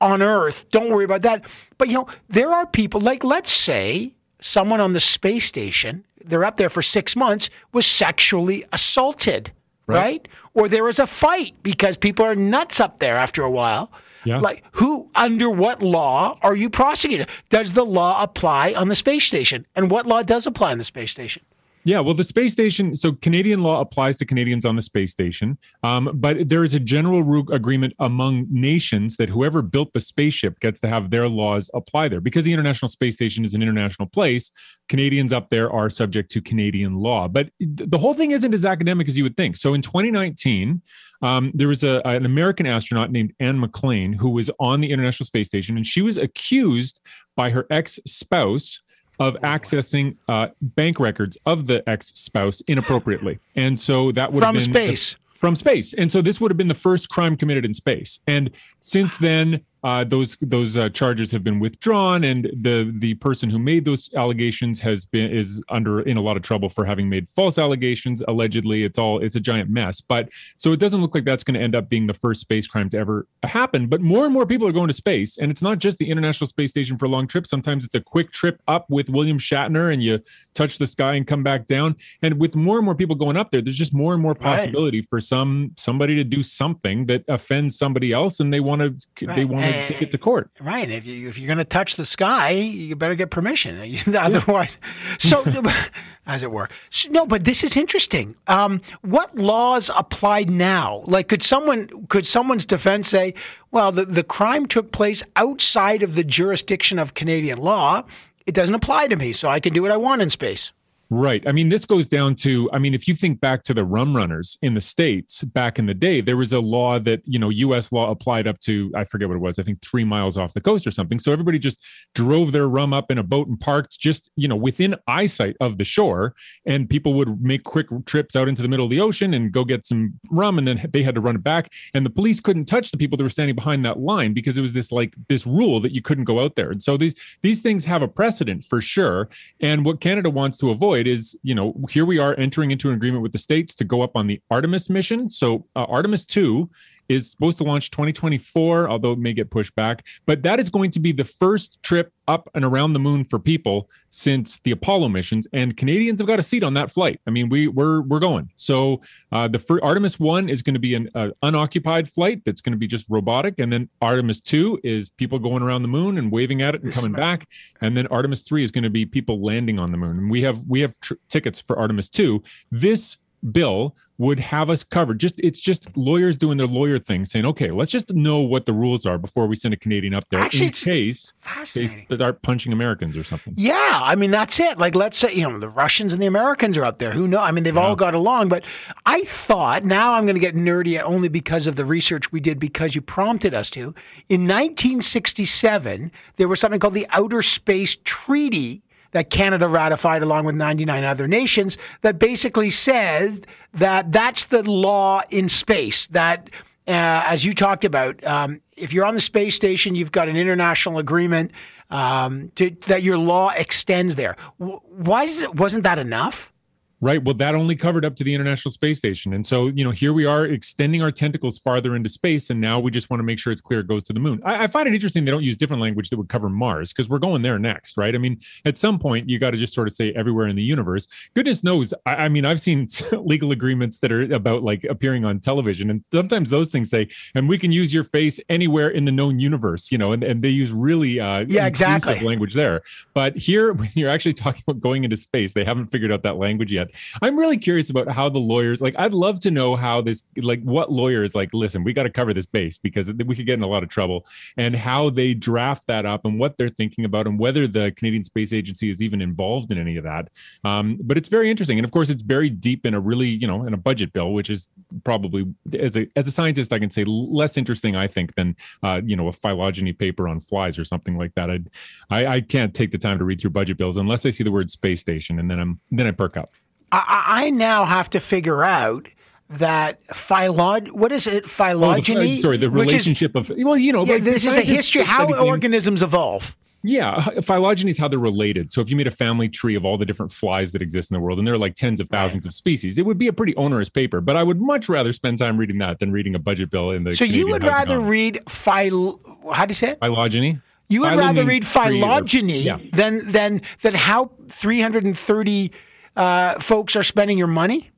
on 0.00 0.22
Earth. 0.22 0.66
Don't 0.70 0.90
worry 0.90 1.04
about 1.04 1.22
that. 1.22 1.44
But, 1.78 1.88
you 1.88 1.94
know, 1.94 2.06
there 2.28 2.52
are 2.52 2.64
people, 2.64 3.00
like, 3.00 3.24
let's 3.24 3.50
say 3.50 4.12
someone 4.40 4.80
on 4.80 4.92
the 4.92 5.00
space 5.00 5.46
station, 5.46 6.04
they're 6.24 6.44
up 6.44 6.58
there 6.58 6.70
for 6.70 6.82
six 6.82 7.16
months, 7.16 7.50
was 7.72 7.86
sexually 7.86 8.64
assaulted, 8.72 9.50
right? 9.88 10.28
Or 10.58 10.68
there 10.68 10.82
was 10.82 10.98
a 10.98 11.06
fight 11.06 11.54
because 11.62 11.96
people 11.96 12.24
are 12.24 12.34
nuts 12.34 12.80
up 12.80 12.98
there 12.98 13.14
after 13.14 13.44
a 13.44 13.50
while. 13.50 13.92
Yeah. 14.24 14.40
Like, 14.40 14.64
who, 14.72 15.08
under 15.14 15.48
what 15.48 15.82
law 15.82 16.36
are 16.42 16.56
you 16.56 16.68
prosecuted? 16.68 17.28
Does 17.48 17.74
the 17.74 17.84
law 17.84 18.20
apply 18.20 18.72
on 18.72 18.88
the 18.88 18.96
space 18.96 19.24
station? 19.24 19.66
And 19.76 19.88
what 19.88 20.04
law 20.04 20.24
does 20.24 20.48
apply 20.48 20.72
on 20.72 20.78
the 20.78 20.84
space 20.84 21.12
station? 21.12 21.42
Yeah, 21.88 22.00
well, 22.00 22.12
the 22.12 22.22
space 22.22 22.52
station. 22.52 22.94
So 22.94 23.12
Canadian 23.12 23.62
law 23.62 23.80
applies 23.80 24.18
to 24.18 24.26
Canadians 24.26 24.66
on 24.66 24.76
the 24.76 24.82
space 24.82 25.10
station, 25.10 25.56
um, 25.82 26.10
but 26.12 26.50
there 26.50 26.62
is 26.62 26.74
a 26.74 26.80
general 26.80 27.22
ru- 27.22 27.50
agreement 27.50 27.94
among 27.98 28.46
nations 28.50 29.16
that 29.16 29.30
whoever 29.30 29.62
built 29.62 29.94
the 29.94 30.00
spaceship 30.00 30.60
gets 30.60 30.80
to 30.80 30.88
have 30.88 31.08
their 31.08 31.30
laws 31.30 31.70
apply 31.72 32.08
there. 32.08 32.20
Because 32.20 32.44
the 32.44 32.52
International 32.52 32.90
Space 32.90 33.14
Station 33.14 33.42
is 33.42 33.54
an 33.54 33.62
international 33.62 34.06
place, 34.06 34.50
Canadians 34.90 35.32
up 35.32 35.48
there 35.48 35.72
are 35.72 35.88
subject 35.88 36.30
to 36.32 36.42
Canadian 36.42 36.94
law. 36.96 37.26
But 37.26 37.48
the 37.58 37.96
whole 37.96 38.12
thing 38.12 38.32
isn't 38.32 38.52
as 38.52 38.66
academic 38.66 39.08
as 39.08 39.16
you 39.16 39.24
would 39.24 39.38
think. 39.38 39.56
So 39.56 39.72
in 39.72 39.80
2019. 39.80 40.82
Um, 41.20 41.50
there 41.52 41.66
was 41.66 41.82
a, 41.82 42.00
an 42.04 42.24
American 42.24 42.64
astronaut 42.64 43.10
named 43.10 43.32
Anne 43.40 43.60
McClain 43.60 44.14
who 44.14 44.30
was 44.30 44.52
on 44.60 44.80
the 44.80 44.92
International 44.92 45.24
Space 45.24 45.48
Station, 45.48 45.76
and 45.76 45.84
she 45.84 46.00
was 46.00 46.16
accused 46.16 47.00
by 47.34 47.50
her 47.50 47.66
ex 47.70 47.98
spouse 48.06 48.78
of 49.18 49.34
accessing 49.42 50.16
uh, 50.28 50.48
bank 50.60 51.00
records 51.00 51.38
of 51.46 51.66
the 51.66 51.88
ex 51.88 52.08
spouse 52.14 52.60
inappropriately. 52.62 53.38
And 53.56 53.78
so 53.78 54.12
that 54.12 54.32
would 54.32 54.42
From 54.42 54.54
have 54.54 54.64
been 54.64 54.74
space. 54.74 55.16
from 55.38 55.56
space. 55.56 55.92
And 55.92 56.10
so 56.10 56.22
this 56.22 56.40
would 56.40 56.50
have 56.50 56.56
been 56.56 56.68
the 56.68 56.74
first 56.74 57.08
crime 57.08 57.36
committed 57.36 57.64
in 57.64 57.74
space. 57.74 58.20
And 58.26 58.50
since 58.80 59.18
then, 59.18 59.60
uh, 59.84 60.02
those 60.04 60.36
those 60.40 60.76
uh, 60.76 60.88
charges 60.88 61.30
have 61.30 61.44
been 61.44 61.60
withdrawn, 61.60 62.24
and 62.24 62.44
the 62.46 62.92
the 62.98 63.14
person 63.14 63.48
who 63.48 63.58
made 63.58 63.84
those 63.84 64.10
allegations 64.14 64.80
has 64.80 65.04
been 65.04 65.30
is 65.30 65.62
under 65.68 66.00
in 66.00 66.16
a 66.16 66.20
lot 66.20 66.36
of 66.36 66.42
trouble 66.42 66.68
for 66.68 66.84
having 66.84 67.08
made 67.08 67.28
false 67.28 67.58
allegations. 67.58 68.22
Allegedly, 68.26 68.82
it's 68.82 68.98
all 68.98 69.20
it's 69.20 69.36
a 69.36 69.40
giant 69.40 69.70
mess. 69.70 70.00
But 70.00 70.30
so 70.56 70.72
it 70.72 70.80
doesn't 70.80 71.00
look 71.00 71.14
like 71.14 71.24
that's 71.24 71.44
going 71.44 71.54
to 71.54 71.60
end 71.60 71.76
up 71.76 71.88
being 71.88 72.08
the 72.08 72.14
first 72.14 72.40
space 72.40 72.66
crime 72.66 72.88
to 72.90 72.98
ever 72.98 73.28
happen. 73.44 73.86
But 73.86 74.00
more 74.00 74.24
and 74.24 74.34
more 74.34 74.46
people 74.46 74.66
are 74.66 74.72
going 74.72 74.88
to 74.88 74.94
space, 74.94 75.38
and 75.38 75.50
it's 75.50 75.62
not 75.62 75.78
just 75.78 75.98
the 75.98 76.10
International 76.10 76.48
Space 76.48 76.70
Station 76.70 76.98
for 76.98 77.04
a 77.04 77.08
long 77.08 77.28
trips. 77.28 77.48
Sometimes 77.48 77.84
it's 77.84 77.94
a 77.94 78.00
quick 78.00 78.32
trip 78.32 78.60
up 78.66 78.86
with 78.90 79.08
William 79.08 79.38
Shatner, 79.38 79.92
and 79.92 80.02
you 80.02 80.18
touch 80.54 80.78
the 80.78 80.86
sky 80.88 81.14
and 81.14 81.26
come 81.26 81.44
back 81.44 81.66
down. 81.66 81.94
And 82.20 82.40
with 82.40 82.56
more 82.56 82.78
and 82.78 82.84
more 82.84 82.96
people 82.96 83.14
going 83.14 83.36
up 83.36 83.52
there, 83.52 83.62
there's 83.62 83.76
just 83.76 83.94
more 83.94 84.12
and 84.12 84.22
more 84.22 84.34
possibility 84.34 85.02
for 85.02 85.20
some 85.20 85.72
somebody 85.76 86.16
to 86.16 86.24
do 86.24 86.42
something 86.42 87.06
that 87.06 87.22
offends 87.28 87.78
somebody 87.78 88.12
else, 88.12 88.40
and 88.40 88.52
they 88.52 88.60
want 88.60 88.82
to 88.82 89.26
they 89.26 89.44
want 89.44 89.67
Eh, 89.74 89.86
take 89.86 90.02
it 90.02 90.10
to 90.12 90.18
court. 90.18 90.50
Right. 90.60 90.88
If 90.90 91.06
you 91.06 91.28
if 91.28 91.38
you're 91.38 91.46
going 91.46 91.58
to 91.58 91.64
touch 91.64 91.96
the 91.96 92.06
sky, 92.06 92.50
you 92.50 92.96
better 92.96 93.14
get 93.14 93.30
permission. 93.30 94.00
Otherwise, 94.14 94.78
so 95.18 95.44
as 96.26 96.42
it 96.42 96.50
were. 96.50 96.68
So, 96.90 97.10
no, 97.10 97.26
but 97.26 97.44
this 97.44 97.64
is 97.64 97.76
interesting. 97.76 98.36
Um, 98.46 98.80
what 99.02 99.36
laws 99.36 99.90
apply 99.96 100.44
now? 100.44 101.02
Like, 101.06 101.28
could 101.28 101.42
someone 101.42 102.06
could 102.08 102.26
someone's 102.26 102.66
defense 102.66 103.08
say, 103.08 103.34
well, 103.70 103.92
the 103.92 104.04
the 104.04 104.22
crime 104.22 104.66
took 104.66 104.92
place 104.92 105.22
outside 105.36 106.02
of 106.02 106.14
the 106.14 106.24
jurisdiction 106.24 106.98
of 106.98 107.14
Canadian 107.14 107.58
law. 107.58 108.02
It 108.46 108.54
doesn't 108.54 108.74
apply 108.74 109.08
to 109.08 109.16
me, 109.16 109.32
so 109.32 109.48
I 109.48 109.60
can 109.60 109.74
do 109.74 109.82
what 109.82 109.90
I 109.90 109.98
want 109.98 110.22
in 110.22 110.30
space. 110.30 110.72
Right. 111.10 111.42
I 111.48 111.52
mean, 111.52 111.70
this 111.70 111.86
goes 111.86 112.06
down 112.06 112.34
to, 112.36 112.68
I 112.70 112.78
mean, 112.78 112.92
if 112.92 113.08
you 113.08 113.14
think 113.14 113.40
back 113.40 113.62
to 113.62 113.72
the 113.72 113.82
rum 113.82 114.14
runners 114.14 114.58
in 114.60 114.74
the 114.74 114.80
States 114.82 115.42
back 115.42 115.78
in 115.78 115.86
the 115.86 115.94
day, 115.94 116.20
there 116.20 116.36
was 116.36 116.52
a 116.52 116.60
law 116.60 116.98
that, 116.98 117.22
you 117.24 117.38
know, 117.38 117.48
US 117.48 117.90
law 117.92 118.10
applied 118.10 118.46
up 118.46 118.58
to, 118.60 118.92
I 118.94 119.04
forget 119.04 119.26
what 119.26 119.36
it 119.36 119.40
was, 119.40 119.58
I 119.58 119.62
think 119.62 119.80
three 119.80 120.04
miles 120.04 120.36
off 120.36 120.52
the 120.52 120.60
coast 120.60 120.86
or 120.86 120.90
something. 120.90 121.18
So 121.18 121.32
everybody 121.32 121.58
just 121.58 121.82
drove 122.14 122.52
their 122.52 122.68
rum 122.68 122.92
up 122.92 123.10
in 123.10 123.16
a 123.16 123.22
boat 123.22 123.48
and 123.48 123.58
parked 123.58 123.98
just, 123.98 124.30
you 124.36 124.48
know, 124.48 124.56
within 124.56 124.96
eyesight 125.06 125.56
of 125.62 125.78
the 125.78 125.84
shore. 125.84 126.34
And 126.66 126.90
people 126.90 127.14
would 127.14 127.40
make 127.40 127.64
quick 127.64 127.86
trips 128.04 128.36
out 128.36 128.46
into 128.46 128.60
the 128.60 128.68
middle 128.68 128.84
of 128.84 128.90
the 128.90 129.00
ocean 129.00 129.32
and 129.32 129.50
go 129.50 129.64
get 129.64 129.86
some 129.86 130.20
rum. 130.30 130.58
And 130.58 130.68
then 130.68 130.90
they 130.92 131.02
had 131.02 131.14
to 131.14 131.22
run 131.22 131.36
it 131.36 131.42
back. 131.42 131.72
And 131.94 132.04
the 132.04 132.10
police 132.10 132.38
couldn't 132.38 132.66
touch 132.66 132.90
the 132.90 132.98
people 132.98 133.16
that 133.16 133.24
were 133.24 133.30
standing 133.30 133.56
behind 133.56 133.82
that 133.86 133.98
line 133.98 134.34
because 134.34 134.58
it 134.58 134.62
was 134.62 134.74
this 134.74 134.92
like 134.92 135.14
this 135.30 135.46
rule 135.46 135.80
that 135.80 135.92
you 135.92 136.02
couldn't 136.02 136.24
go 136.24 136.40
out 136.40 136.54
there. 136.54 136.70
And 136.70 136.82
so 136.82 136.98
these, 136.98 137.14
these 137.40 137.62
things 137.62 137.86
have 137.86 138.02
a 138.02 138.08
precedent 138.08 138.62
for 138.62 138.82
sure. 138.82 139.30
And 139.58 139.86
what 139.86 140.02
Canada 140.02 140.28
wants 140.28 140.58
to 140.58 140.68
avoid 140.68 140.97
is, 141.06 141.38
you 141.42 141.54
know, 141.54 141.74
here 141.90 142.04
we 142.04 142.18
are 142.18 142.34
entering 142.38 142.70
into 142.70 142.88
an 142.88 142.94
agreement 142.94 143.22
with 143.22 143.32
the 143.32 143.38
states 143.38 143.74
to 143.76 143.84
go 143.84 144.02
up 144.02 144.16
on 144.16 144.26
the 144.26 144.40
Artemis 144.50 144.90
mission. 144.90 145.30
So 145.30 145.66
uh, 145.76 145.84
Artemis 145.84 146.24
2 146.24 146.68
is 147.08 147.30
supposed 147.30 147.58
to 147.58 147.64
launch 147.64 147.90
2024, 147.90 148.88
although 148.88 149.12
it 149.12 149.18
may 149.18 149.32
get 149.32 149.50
pushed 149.50 149.74
back. 149.74 150.04
But 150.26 150.42
that 150.42 150.60
is 150.60 150.70
going 150.70 150.90
to 150.92 151.00
be 151.00 151.12
the 151.12 151.24
first 151.24 151.82
trip 151.82 152.12
up 152.28 152.48
and 152.54 152.64
around 152.64 152.92
the 152.92 152.98
moon 152.98 153.24
for 153.24 153.38
people 153.38 153.88
since 154.10 154.60
the 154.60 154.70
Apollo 154.70 155.08
missions, 155.08 155.46
and 155.52 155.76
Canadians 155.76 156.20
have 156.20 156.26
got 156.26 156.38
a 156.38 156.42
seat 156.42 156.62
on 156.62 156.74
that 156.74 156.92
flight. 156.92 157.20
I 157.26 157.30
mean, 157.30 157.48
we 157.48 157.68
we're 157.68 158.02
we're 158.02 158.20
going. 158.20 158.50
So 158.54 159.00
uh, 159.32 159.48
the 159.48 159.58
first, 159.58 159.82
Artemis 159.82 160.20
One 160.20 160.48
is 160.48 160.62
going 160.62 160.74
to 160.74 160.80
be 160.80 160.94
an 160.94 161.08
uh, 161.14 161.30
unoccupied 161.42 162.08
flight 162.08 162.42
that's 162.44 162.60
going 162.60 162.72
to 162.72 162.78
be 162.78 162.86
just 162.86 163.06
robotic, 163.08 163.58
and 163.58 163.72
then 163.72 163.88
Artemis 164.00 164.40
Two 164.40 164.78
is 164.84 165.08
people 165.08 165.38
going 165.38 165.62
around 165.62 165.82
the 165.82 165.88
moon 165.88 166.18
and 166.18 166.30
waving 166.30 166.62
at 166.62 166.74
it 166.74 166.82
and 166.82 166.92
coming 166.92 167.12
back, 167.12 167.48
and 167.80 167.96
then 167.96 168.06
Artemis 168.08 168.42
Three 168.42 168.62
is 168.62 168.70
going 168.70 168.84
to 168.84 168.90
be 168.90 169.06
people 169.06 169.42
landing 169.42 169.78
on 169.78 169.90
the 169.90 169.98
moon. 169.98 170.18
And 170.18 170.30
we 170.30 170.42
have 170.42 170.60
we 170.68 170.80
have 170.80 170.94
tr- 171.00 171.14
tickets 171.28 171.60
for 171.60 171.78
Artemis 171.78 172.10
Two. 172.10 172.42
This 172.70 173.16
bill 173.52 173.94
would 174.18 174.40
have 174.40 174.68
us 174.68 174.82
covered. 174.82 175.20
Just 175.20 175.36
it's 175.38 175.60
just 175.60 175.96
lawyers 175.96 176.36
doing 176.36 176.58
their 176.58 176.66
lawyer 176.66 176.98
thing, 176.98 177.24
saying, 177.24 177.46
okay, 177.46 177.70
let's 177.70 177.92
just 177.92 178.12
know 178.12 178.40
what 178.40 178.66
the 178.66 178.72
rules 178.72 179.06
are 179.06 179.16
before 179.16 179.46
we 179.46 179.54
send 179.54 179.72
a 179.72 179.76
Canadian 179.76 180.12
up 180.12 180.28
there 180.28 180.40
Actually, 180.40 180.66
in 180.66 180.72
case 180.72 181.32
they 181.72 181.86
start 181.86 182.42
punching 182.42 182.72
Americans 182.72 183.16
or 183.16 183.22
something. 183.22 183.54
Yeah, 183.56 184.00
I 184.02 184.16
mean 184.16 184.32
that's 184.32 184.58
it. 184.58 184.78
Like 184.78 184.96
let's 184.96 185.16
say 185.16 185.32
you 185.34 185.48
know 185.48 185.58
the 185.58 185.68
Russians 185.68 186.12
and 186.12 186.20
the 186.20 186.26
Americans 186.26 186.76
are 186.76 186.84
up 186.84 186.98
there. 186.98 187.12
Who 187.12 187.28
know? 187.28 187.40
I 187.40 187.52
mean 187.52 187.62
they've 187.62 187.76
all 187.76 187.94
got 187.94 188.14
along. 188.14 188.48
But 188.48 188.64
I 189.06 189.22
thought 189.22 189.84
now 189.84 190.14
I'm 190.14 190.24
going 190.24 190.34
to 190.34 190.40
get 190.40 190.56
nerdy 190.56 191.00
only 191.00 191.28
because 191.28 191.66
of 191.66 191.76
the 191.76 191.84
research 191.84 192.32
we 192.32 192.40
did 192.40 192.58
because 192.58 192.94
you 192.94 193.00
prompted 193.00 193.54
us 193.54 193.70
to. 193.70 193.94
In 194.28 194.42
1967, 194.42 196.10
there 196.36 196.48
was 196.48 196.58
something 196.58 196.80
called 196.80 196.94
the 196.94 197.06
Outer 197.10 197.42
Space 197.42 197.96
Treaty 198.04 198.82
that 199.12 199.30
Canada 199.30 199.68
ratified 199.68 200.22
along 200.22 200.44
with 200.44 200.54
99 200.54 201.04
other 201.04 201.26
nations 201.26 201.78
that 202.02 202.18
basically 202.18 202.70
says 202.70 203.42
that 203.74 204.12
that's 204.12 204.44
the 204.44 204.62
law 204.62 205.22
in 205.30 205.48
space. 205.48 206.06
That, 206.08 206.50
uh, 206.86 207.24
as 207.26 207.44
you 207.44 207.52
talked 207.52 207.84
about, 207.84 208.22
um, 208.24 208.60
if 208.76 208.92
you're 208.92 209.06
on 209.06 209.14
the 209.14 209.20
space 209.20 209.54
station, 209.54 209.94
you've 209.94 210.12
got 210.12 210.28
an 210.28 210.36
international 210.36 210.98
agreement 210.98 211.52
um, 211.90 212.50
to, 212.56 212.70
that 212.86 213.02
your 213.02 213.18
law 213.18 213.50
extends 213.50 214.14
there. 214.16 214.36
Why 214.58 215.24
is 215.24 215.42
it, 215.42 215.54
wasn't 215.54 215.84
that 215.84 215.98
enough? 215.98 216.52
Right. 217.00 217.22
Well, 217.22 217.34
that 217.34 217.54
only 217.54 217.76
covered 217.76 218.04
up 218.04 218.16
to 218.16 218.24
the 218.24 218.34
International 218.34 218.72
Space 218.72 218.98
Station. 218.98 219.32
And 219.32 219.46
so, 219.46 219.68
you 219.68 219.84
know, 219.84 219.92
here 219.92 220.12
we 220.12 220.26
are 220.26 220.44
extending 220.44 221.00
our 221.00 221.12
tentacles 221.12 221.56
farther 221.56 221.94
into 221.94 222.08
space. 222.08 222.50
And 222.50 222.60
now 222.60 222.80
we 222.80 222.90
just 222.90 223.08
want 223.08 223.20
to 223.20 223.24
make 223.24 223.38
sure 223.38 223.52
it's 223.52 223.62
clear 223.62 223.78
it 223.80 223.86
goes 223.86 224.02
to 224.04 224.12
the 224.12 224.18
moon. 224.18 224.40
I, 224.44 224.64
I 224.64 224.66
find 224.66 224.88
it 224.88 224.94
interesting 224.94 225.24
they 225.24 225.30
don't 225.30 225.44
use 225.44 225.56
different 225.56 225.80
language 225.80 226.10
that 226.10 226.16
would 226.16 226.28
cover 226.28 226.48
Mars 226.48 226.92
because 226.92 227.08
we're 227.08 227.20
going 227.20 227.42
there 227.42 227.56
next, 227.56 227.96
right? 227.96 228.12
I 228.12 228.18
mean, 228.18 228.40
at 228.64 228.78
some 228.78 228.98
point, 228.98 229.28
you 229.28 229.38
got 229.38 229.50
to 229.50 229.56
just 229.56 229.74
sort 229.74 229.86
of 229.86 229.94
say 229.94 230.12
everywhere 230.14 230.48
in 230.48 230.56
the 230.56 230.62
universe. 230.62 231.06
Goodness 231.34 231.62
knows. 231.62 231.94
I, 232.04 232.14
I 232.14 232.28
mean, 232.28 232.44
I've 232.44 232.60
seen 232.60 232.88
legal 233.12 233.52
agreements 233.52 234.00
that 234.00 234.10
are 234.10 234.22
about 234.32 234.64
like 234.64 234.82
appearing 234.82 235.24
on 235.24 235.38
television. 235.38 235.90
And 235.90 236.04
sometimes 236.12 236.50
those 236.50 236.72
things 236.72 236.90
say, 236.90 237.08
and 237.36 237.48
we 237.48 237.58
can 237.58 237.70
use 237.70 237.94
your 237.94 238.04
face 238.04 238.40
anywhere 238.48 238.88
in 238.88 239.04
the 239.04 239.12
known 239.12 239.38
universe, 239.38 239.92
you 239.92 239.98
know, 239.98 240.10
and, 240.10 240.24
and 240.24 240.42
they 240.42 240.48
use 240.48 240.72
really 240.72 241.20
uh, 241.20 241.44
yeah, 241.46 241.66
exactly 241.66 242.18
language 242.18 242.54
there. 242.54 242.82
But 243.14 243.36
here, 243.36 243.72
when 243.78 243.90
you're 243.94 244.10
actually 244.10 244.34
talking 244.34 244.64
about 244.66 244.80
going 244.80 245.04
into 245.04 245.16
space, 245.16 245.54
they 245.54 245.64
haven't 245.64 245.86
figured 245.86 246.10
out 246.10 246.24
that 246.24 246.38
language 246.38 246.72
yet. 246.72 246.87
I'm 247.22 247.38
really 247.38 247.58
curious 247.58 247.90
about 247.90 248.08
how 248.08 248.28
the 248.28 248.38
lawyers 248.38 248.80
like. 248.80 248.94
I'd 248.98 249.14
love 249.14 249.40
to 249.40 249.50
know 249.50 249.76
how 249.76 250.00
this 250.00 250.24
like 250.36 250.62
what 250.62 250.90
lawyers 250.90 251.34
like. 251.34 251.52
Listen, 251.52 251.84
we 251.84 251.92
got 251.92 252.04
to 252.04 252.10
cover 252.10 252.34
this 252.34 252.46
base 252.46 252.78
because 252.78 253.12
we 253.12 253.34
could 253.34 253.46
get 253.46 253.54
in 253.54 253.62
a 253.62 253.68
lot 253.68 253.82
of 253.82 253.88
trouble, 253.88 254.26
and 254.56 254.74
how 254.74 255.10
they 255.10 255.34
draft 255.34 255.86
that 255.86 256.06
up 256.06 256.24
and 256.24 256.38
what 256.38 256.56
they're 256.56 256.68
thinking 256.68 257.04
about 257.04 257.26
and 257.26 257.38
whether 257.38 257.66
the 257.66 257.92
Canadian 257.96 258.24
Space 258.24 258.52
Agency 258.52 258.90
is 258.90 259.02
even 259.02 259.20
involved 259.20 259.72
in 259.72 259.78
any 259.78 259.96
of 259.96 260.04
that. 260.04 260.28
Um, 260.64 260.98
but 261.00 261.16
it's 261.16 261.28
very 261.28 261.50
interesting, 261.50 261.78
and 261.78 261.84
of 261.84 261.90
course, 261.90 262.10
it's 262.10 262.22
buried 262.22 262.60
deep 262.60 262.86
in 262.86 262.94
a 262.94 263.00
really 263.00 263.28
you 263.28 263.46
know 263.46 263.64
in 263.64 263.74
a 263.74 263.78
budget 263.78 264.12
bill, 264.12 264.32
which 264.32 264.50
is 264.50 264.68
probably 265.04 265.46
as 265.78 265.96
a 265.96 266.08
as 266.16 266.26
a 266.26 266.32
scientist, 266.32 266.72
I 266.72 266.78
can 266.78 266.90
say 266.90 267.04
less 267.04 267.56
interesting, 267.56 267.96
I 267.96 268.06
think, 268.06 268.34
than 268.34 268.56
uh, 268.82 269.00
you 269.04 269.16
know 269.16 269.28
a 269.28 269.32
phylogeny 269.32 269.92
paper 269.92 270.28
on 270.28 270.40
flies 270.40 270.78
or 270.78 270.84
something 270.84 271.16
like 271.16 271.34
that. 271.34 271.50
I'd, 271.50 271.68
I 272.10 272.26
I 272.26 272.40
can't 272.40 272.74
take 272.74 272.92
the 272.92 272.98
time 272.98 273.18
to 273.18 273.24
read 273.24 273.40
through 273.40 273.50
budget 273.50 273.76
bills 273.76 273.96
unless 273.96 274.24
I 274.26 274.30
see 274.30 274.44
the 274.44 274.52
word 274.52 274.70
space 274.70 275.00
station, 275.00 275.38
and 275.38 275.50
then 275.50 275.58
I'm 275.58 275.80
then 275.90 276.06
I 276.06 276.12
perk 276.12 276.36
up. 276.36 276.50
I, 276.92 277.24
I 277.26 277.50
now 277.50 277.84
have 277.84 278.10
to 278.10 278.20
figure 278.20 278.64
out 278.64 279.08
that 279.50 280.06
phylog 280.08 280.90
what 280.92 281.12
is 281.12 281.26
it 281.26 281.44
oh, 281.44 281.48
phylogeny? 281.48 282.38
Oh, 282.38 282.40
sorry, 282.40 282.56
the 282.58 282.70
relationship 282.70 283.32
is, 283.38 283.50
of 283.50 283.56
well, 283.58 283.76
you 283.76 283.92
know, 283.92 284.04
yeah, 284.04 284.14
like 284.14 284.24
this 284.24 284.44
is 284.44 284.52
the 284.52 284.62
history 284.62 285.02
how 285.02 285.32
organisms 285.42 286.02
evolve. 286.02 286.56
Yeah, 286.82 287.40
phylogeny 287.40 287.90
is 287.90 287.98
how 287.98 288.06
they're 288.06 288.20
related. 288.20 288.72
So 288.72 288.80
if 288.80 288.88
you 288.88 288.94
made 288.94 289.08
a 289.08 289.12
family 289.12 289.48
tree 289.48 289.74
of 289.74 289.84
all 289.84 289.98
the 289.98 290.06
different 290.06 290.30
flies 290.30 290.70
that 290.72 290.82
exist 290.82 291.10
in 291.10 291.16
the 291.16 291.20
world, 291.20 291.38
and 291.38 291.46
there 291.46 291.54
are 291.54 291.58
like 291.58 291.74
tens 291.74 292.00
of 292.00 292.08
thousands 292.08 292.46
right. 292.46 292.50
of 292.50 292.54
species, 292.54 292.98
it 292.98 293.06
would 293.06 293.18
be 293.18 293.26
a 293.26 293.32
pretty 293.32 293.54
onerous 293.56 293.88
paper. 293.88 294.20
But 294.20 294.36
I 294.36 294.44
would 294.44 294.60
much 294.60 294.88
rather 294.88 295.12
spend 295.12 295.38
time 295.38 295.56
reading 295.56 295.78
that 295.78 295.98
than 295.98 296.12
reading 296.12 296.34
a 296.34 296.38
budget 296.38 296.70
bill 296.70 296.92
in 296.92 297.04
the. 297.04 297.16
So 297.16 297.24
Canadian 297.24 297.46
you 297.46 297.52
would 297.52 297.64
rather 297.64 297.98
read 297.98 298.42
phyl. 298.46 299.20
How 299.52 299.66
do 299.66 299.70
you 299.70 299.74
say 299.74 299.90
it? 299.90 299.98
Phylogeny. 300.00 300.60
You 300.88 301.02
would 301.02 301.18
rather 301.18 301.44
read 301.44 301.66
phylogeny 301.66 302.62
yeah. 302.62 302.78
than 302.92 303.30
than 303.30 303.62
than 303.82 303.94
how 303.94 304.30
three 304.48 304.80
hundred 304.80 305.04
and 305.04 305.18
thirty 305.18 305.72
uh, 306.18 306.60
folks 306.60 306.96
are 306.96 307.02
spending 307.02 307.38
your 307.38 307.46
money? 307.46 307.90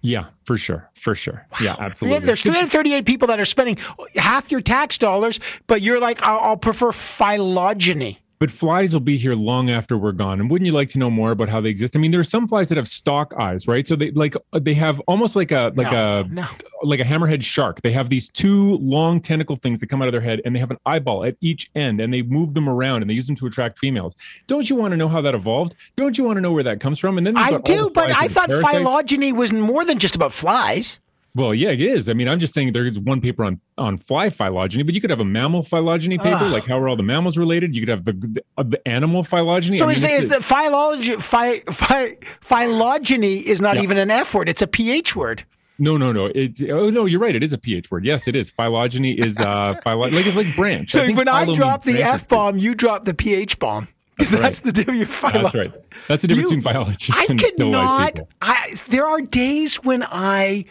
Yeah, 0.00 0.26
for 0.44 0.58
sure. 0.58 0.90
For 0.94 1.14
sure. 1.14 1.46
Wow. 1.52 1.58
Yeah, 1.60 1.76
absolutely. 1.78 2.26
there's 2.26 2.42
338 2.42 3.04
people 3.04 3.28
that 3.28 3.40
are 3.40 3.44
spending 3.44 3.78
half 4.16 4.50
your 4.50 4.60
tax 4.60 4.98
dollars, 4.98 5.40
but 5.66 5.82
you're 5.82 5.98
like, 5.98 6.22
I'll, 6.22 6.38
I'll 6.40 6.56
prefer 6.56 6.92
phylogeny 6.92 8.20
but 8.38 8.50
flies 8.50 8.92
will 8.92 9.00
be 9.00 9.16
here 9.16 9.34
long 9.34 9.70
after 9.70 9.96
we're 9.96 10.12
gone. 10.12 10.40
And 10.40 10.50
wouldn't 10.50 10.66
you 10.66 10.72
like 10.72 10.88
to 10.90 10.98
know 10.98 11.10
more 11.10 11.30
about 11.30 11.48
how 11.48 11.60
they 11.60 11.70
exist? 11.70 11.96
I 11.96 11.98
mean, 11.98 12.10
there 12.10 12.20
are 12.20 12.24
some 12.24 12.46
flies 12.46 12.68
that 12.68 12.76
have 12.76 12.88
stalk 12.88 13.34
eyes, 13.38 13.66
right? 13.66 13.86
So 13.86 13.96
they 13.96 14.10
like 14.12 14.36
uh, 14.52 14.58
they 14.58 14.74
have 14.74 15.00
almost 15.00 15.36
like 15.36 15.50
a 15.50 15.72
like 15.74 15.90
no, 15.92 16.20
a 16.20 16.28
no. 16.28 16.46
like 16.82 17.00
a 17.00 17.04
hammerhead 17.04 17.42
shark. 17.42 17.82
They 17.82 17.92
have 17.92 18.10
these 18.10 18.28
two 18.28 18.76
long 18.78 19.20
tentacle 19.20 19.56
things 19.56 19.80
that 19.80 19.88
come 19.88 20.02
out 20.02 20.08
of 20.08 20.12
their 20.12 20.20
head, 20.20 20.40
and 20.44 20.54
they 20.54 20.60
have 20.60 20.70
an 20.70 20.78
eyeball 20.86 21.24
at 21.24 21.36
each 21.40 21.70
end, 21.74 22.00
and 22.00 22.12
they 22.12 22.22
move 22.22 22.54
them 22.54 22.68
around, 22.68 23.02
and 23.02 23.10
they 23.10 23.14
use 23.14 23.26
them 23.26 23.36
to 23.36 23.46
attract 23.46 23.78
females. 23.78 24.14
Don't 24.46 24.68
you 24.68 24.76
want 24.76 24.92
to 24.92 24.96
know 24.96 25.08
how 25.08 25.20
that 25.20 25.34
evolved? 25.34 25.74
Don't 25.96 26.16
you 26.16 26.24
want 26.24 26.36
to 26.36 26.40
know 26.40 26.52
where 26.52 26.62
that 26.64 26.80
comes 26.80 26.98
from? 26.98 27.18
And 27.18 27.26
then 27.26 27.36
I 27.36 27.58
do, 27.58 27.90
but 27.90 28.10
I 28.10 28.28
thought 28.28 28.50
phylogeny 28.50 29.32
was 29.32 29.52
more 29.52 29.84
than 29.84 29.98
just 29.98 30.14
about 30.14 30.32
flies. 30.32 30.98
Well, 31.34 31.54
yeah, 31.54 31.70
it 31.70 31.80
is. 31.80 32.08
I 32.08 32.14
mean, 32.14 32.28
I'm 32.28 32.38
just 32.38 32.52
saying 32.52 32.72
there's 32.72 32.98
one 32.98 33.20
paper 33.20 33.44
on 33.44 33.60
on 33.76 33.98
fly 33.98 34.30
phylogeny, 34.30 34.82
but 34.82 34.94
you 34.94 35.00
could 35.00 35.10
have 35.10 35.20
a 35.20 35.24
mammal 35.24 35.62
phylogeny 35.62 36.18
paper, 36.18 36.48
like 36.48 36.66
how 36.66 36.78
are 36.78 36.88
all 36.88 36.96
the 36.96 37.02
mammals 37.02 37.36
related? 37.36 37.76
You 37.76 37.82
could 37.82 37.88
have 37.88 38.04
the 38.04 38.12
the, 38.12 38.44
uh, 38.56 38.62
the 38.64 38.88
animal 38.88 39.22
phylogeny. 39.22 39.76
So 39.76 39.84
I 39.84 39.94
mean, 39.94 39.96
is, 39.96 40.24
is 40.24 40.28
the 40.28 40.42
phylogeny 40.42 41.16
phy, 41.16 41.60
phy, 41.60 42.16
phylogeny 42.40 43.38
is 43.38 43.60
not 43.60 43.76
yeah. 43.76 43.82
even 43.82 43.98
an 43.98 44.10
F 44.10 44.34
word; 44.34 44.48
it's 44.48 44.62
a 44.62 44.66
PH 44.66 45.14
word. 45.14 45.44
No, 45.78 45.96
no, 45.96 46.10
no. 46.10 46.26
It's 46.26 46.60
oh 46.62 46.90
no, 46.90 47.04
you're 47.04 47.20
right. 47.20 47.36
It 47.36 47.44
is 47.44 47.52
a 47.52 47.58
PH 47.58 47.90
word. 47.90 48.04
Yes, 48.04 48.26
it 48.26 48.34
is. 48.34 48.50
Phylogeny 48.50 49.12
is 49.12 49.40
uh 49.40 49.74
phylogeny 49.82 50.16
like 50.16 50.26
it's 50.26 50.36
like 50.36 50.56
branch. 50.56 50.92
So 50.92 51.02
I 51.02 51.12
when 51.12 51.28
I 51.28 51.44
drop 51.54 51.84
the 51.84 52.02
F 52.02 52.26
bomb, 52.26 52.58
you 52.58 52.74
drop 52.74 53.04
the 53.04 53.14
PH 53.14 53.58
bomb. 53.58 53.88
That's, 54.18 54.30
that's 54.30 54.64
right. 54.64 54.74
the 54.74 54.84
difference. 54.84 55.32
That's 55.32 55.54
right. 55.54 55.72
That's 56.08 56.22
the 56.22 56.28
difference 56.28 56.50
you, 56.50 56.56
between 56.56 56.74
biologists 56.74 57.16
I 57.16 57.26
and 57.30 57.38
could 57.38 57.56
not. 57.56 58.18
I 58.42 58.74
there 58.88 59.06
are 59.06 59.20
days 59.20 59.76
when 59.76 60.02
I 60.02 60.64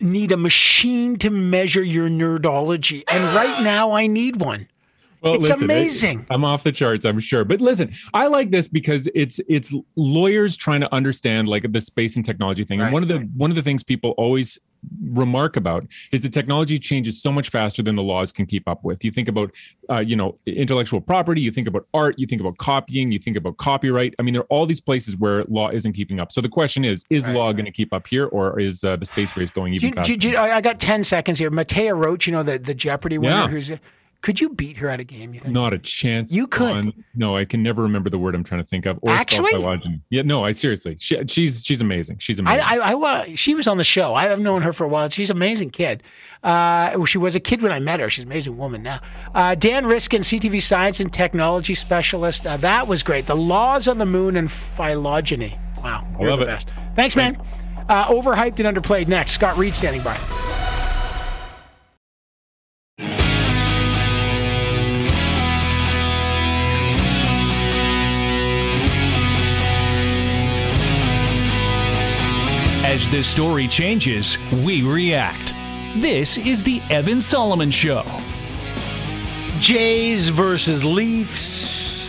need 0.00 0.32
a 0.32 0.36
machine 0.36 1.16
to 1.18 1.30
measure 1.30 1.82
your 1.82 2.08
nerdology. 2.08 3.04
And 3.10 3.22
right 3.34 3.62
now, 3.62 3.92
I 3.92 4.06
need 4.06 4.36
one. 4.36 4.68
Well, 5.22 5.34
it's 5.34 5.50
listen, 5.50 5.64
amazing. 5.64 6.26
I, 6.30 6.34
am 6.34 6.44
off 6.44 6.62
the 6.62 6.72
charts, 6.72 7.04
I'm 7.04 7.20
sure. 7.20 7.44
But 7.44 7.60
listen, 7.60 7.92
I 8.14 8.26
like 8.28 8.50
this 8.50 8.68
because 8.68 9.08
it's 9.14 9.38
it's 9.48 9.74
lawyers 9.96 10.56
trying 10.56 10.80
to 10.80 10.94
understand 10.94 11.46
like 11.46 11.70
the 11.70 11.80
space 11.80 12.16
and 12.16 12.24
technology 12.24 12.64
thing. 12.64 12.80
Right, 12.80 12.86
and 12.86 12.92
one 12.94 13.02
of 13.02 13.08
the 13.08 13.18
right. 13.18 13.28
one 13.36 13.50
of 13.50 13.56
the 13.56 13.62
things 13.62 13.82
people 13.82 14.12
always 14.16 14.58
remark 15.02 15.56
about 15.56 15.86
is 16.12 16.22
that 16.22 16.32
technology 16.32 16.78
changes 16.78 17.20
so 17.20 17.32
much 17.32 17.50
faster 17.50 17.82
than 17.82 17.96
the 17.96 18.02
laws 18.02 18.32
can 18.32 18.46
keep 18.46 18.68
up 18.68 18.84
with. 18.84 19.04
You 19.04 19.10
think 19.10 19.28
about, 19.28 19.52
uh, 19.88 20.00
you 20.00 20.16
know, 20.16 20.38
intellectual 20.46 21.00
property. 21.00 21.40
You 21.40 21.50
think 21.50 21.68
about 21.68 21.86
art. 21.94 22.18
You 22.18 22.26
think 22.26 22.40
about 22.40 22.58
copying. 22.58 23.12
You 23.12 23.18
think 23.18 23.36
about 23.36 23.56
copyright. 23.56 24.14
I 24.18 24.22
mean, 24.22 24.34
there 24.34 24.42
are 24.42 24.46
all 24.46 24.66
these 24.66 24.80
places 24.80 25.16
where 25.16 25.44
law 25.44 25.70
isn't 25.70 25.92
keeping 25.92 26.20
up. 26.20 26.32
So 26.32 26.40
the 26.40 26.48
question 26.48 26.84
is: 26.84 27.04
Is 27.10 27.26
right, 27.26 27.36
law 27.36 27.52
going 27.52 27.66
to 27.66 27.72
keep 27.72 27.92
up 27.92 28.06
here, 28.06 28.26
or 28.26 28.58
is 28.58 28.84
uh, 28.84 28.96
the 28.96 29.06
space 29.06 29.36
race 29.36 29.50
going 29.50 29.74
even 29.74 29.90
do, 29.90 29.94
faster? 29.96 30.16
Do, 30.16 30.30
do, 30.32 30.36
I 30.36 30.60
got 30.60 30.80
ten 30.80 31.04
seconds 31.04 31.38
here. 31.38 31.50
Mattea 31.50 31.96
Roach, 31.96 32.26
you 32.26 32.32
know, 32.32 32.42
the 32.42 32.58
the 32.58 32.74
Jeopardy 32.74 33.18
winner, 33.18 33.34
yeah. 33.34 33.48
who's 33.48 33.70
could 34.22 34.38
you 34.38 34.50
beat 34.50 34.76
her 34.76 34.88
at 34.90 35.00
a 35.00 35.04
game? 35.04 35.32
You 35.32 35.40
think? 35.40 35.54
Not 35.54 35.72
a 35.72 35.78
chance. 35.78 36.32
You 36.32 36.46
could. 36.46 36.76
On, 36.76 37.04
no, 37.14 37.36
I 37.36 37.46
can 37.46 37.62
never 37.62 37.82
remember 37.82 38.10
the 38.10 38.18
word 38.18 38.34
I'm 38.34 38.44
trying 38.44 38.62
to 38.62 38.66
think 38.66 38.84
of. 38.84 38.98
Or 39.00 39.10
Actually, 39.10 39.50
yeah, 40.10 40.22
no, 40.22 40.44
I 40.44 40.52
seriously, 40.52 40.96
she, 40.98 41.22
she's 41.26 41.64
she's 41.64 41.80
amazing. 41.80 42.18
She's 42.18 42.38
amazing. 42.38 42.60
I, 42.60 42.76
I, 42.76 42.94
I, 42.94 43.34
she 43.34 43.54
was 43.54 43.66
on 43.66 43.78
the 43.78 43.84
show. 43.84 44.14
I've 44.14 44.38
known 44.38 44.60
her 44.62 44.74
for 44.74 44.84
a 44.84 44.88
while. 44.88 45.08
She's 45.08 45.30
an 45.30 45.36
amazing 45.36 45.70
kid. 45.70 46.02
Uh, 46.42 47.02
she 47.06 47.16
was 47.16 47.34
a 47.34 47.40
kid 47.40 47.62
when 47.62 47.72
I 47.72 47.80
met 47.80 48.00
her. 48.00 48.10
She's 48.10 48.24
an 48.24 48.30
amazing 48.30 48.58
woman 48.58 48.82
now. 48.82 49.00
Uh, 49.34 49.54
Dan 49.54 49.86
Riskin, 49.86 50.20
CTV 50.20 50.62
science 50.62 51.00
and 51.00 51.12
technology 51.12 51.74
specialist. 51.74 52.46
Uh, 52.46 52.58
that 52.58 52.86
was 52.86 53.02
great. 53.02 53.26
The 53.26 53.36
laws 53.36 53.88
on 53.88 53.96
the 53.98 54.06
moon 54.06 54.36
and 54.36 54.52
phylogeny. 54.52 55.58
Wow, 55.82 56.06
I 56.18 56.24
love 56.24 56.40
the 56.40 56.44
it. 56.44 56.48
best. 56.48 56.68
Thanks, 56.94 57.16
man. 57.16 57.40
Uh, 57.88 58.08
overhyped 58.08 58.64
and 58.64 58.76
underplayed. 58.76 59.08
Next, 59.08 59.32
Scott 59.32 59.56
Reid 59.56 59.74
standing 59.74 60.02
by. 60.02 60.69
As 73.10 73.16
the 73.16 73.24
story 73.24 73.66
changes, 73.66 74.38
we 74.64 74.84
react. 74.88 75.52
This 75.96 76.38
is 76.38 76.62
the 76.62 76.80
Evan 76.90 77.20
Solomon 77.20 77.68
Show. 77.68 78.04
Jays 79.58 80.28
versus 80.28 80.84
Leafs, 80.84 82.08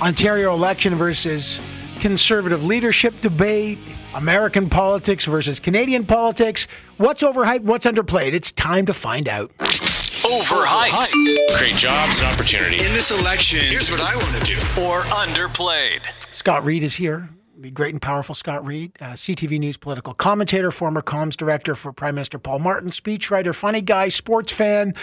Ontario 0.00 0.54
election 0.54 0.94
versus 0.94 1.60
conservative 2.00 2.64
leadership 2.64 3.12
debate, 3.20 3.78
American 4.14 4.70
politics 4.70 5.26
versus 5.26 5.60
Canadian 5.60 6.06
politics. 6.06 6.68
What's 6.96 7.22
overhyped? 7.22 7.60
What's 7.60 7.84
underplayed? 7.84 8.32
It's 8.32 8.50
time 8.50 8.86
to 8.86 8.94
find 8.94 9.28
out. 9.28 9.54
Overhyped. 9.58 11.12
Create 11.54 11.76
jobs 11.76 12.20
and 12.20 12.32
opportunity. 12.32 12.76
In 12.76 12.94
this 12.94 13.10
election, 13.10 13.60
here's 13.60 13.90
what 13.90 14.00
I 14.00 14.16
want 14.16 14.42
to 14.42 14.54
do. 14.54 14.56
Or 14.80 15.02
underplayed. 15.02 16.00
Scott 16.30 16.64
Reid 16.64 16.82
is 16.82 16.94
here 16.94 17.28
the 17.56 17.70
great 17.70 17.94
and 17.94 18.02
powerful 18.02 18.34
Scott 18.34 18.64
Reid, 18.64 18.92
uh, 19.00 19.12
CTV 19.12 19.58
News 19.58 19.76
political 19.76 20.14
commentator, 20.14 20.70
former 20.70 21.02
comms 21.02 21.36
director 21.36 21.74
for 21.74 21.92
Prime 21.92 22.14
Minister 22.14 22.38
Paul 22.38 22.58
Martin, 22.58 22.90
speechwriter, 22.90 23.54
funny 23.54 23.80
guy, 23.80 24.08
sports 24.08 24.52
fan. 24.52 24.94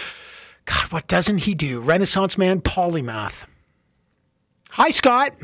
God, 0.64 0.92
what 0.92 1.08
doesn't 1.08 1.38
he 1.38 1.54
do? 1.54 1.80
Renaissance 1.80 2.38
man, 2.38 2.60
polymath. 2.60 3.44
Hi, 4.70 4.90
Scott. 4.90 5.34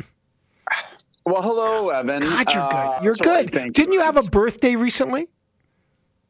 Well, 1.27 1.43
hello, 1.43 1.91
Evan. 1.91 2.23
God, 2.23 2.53
you're 2.53 2.69
good. 2.69 2.75
Uh, 2.75 3.01
you're 3.03 3.13
uh, 3.13 3.43
good. 3.43 3.73
Didn't 3.75 3.93
you 3.93 4.01
have 4.01 4.17
a 4.17 4.23
birthday 4.23 4.77
recently? 4.77 5.29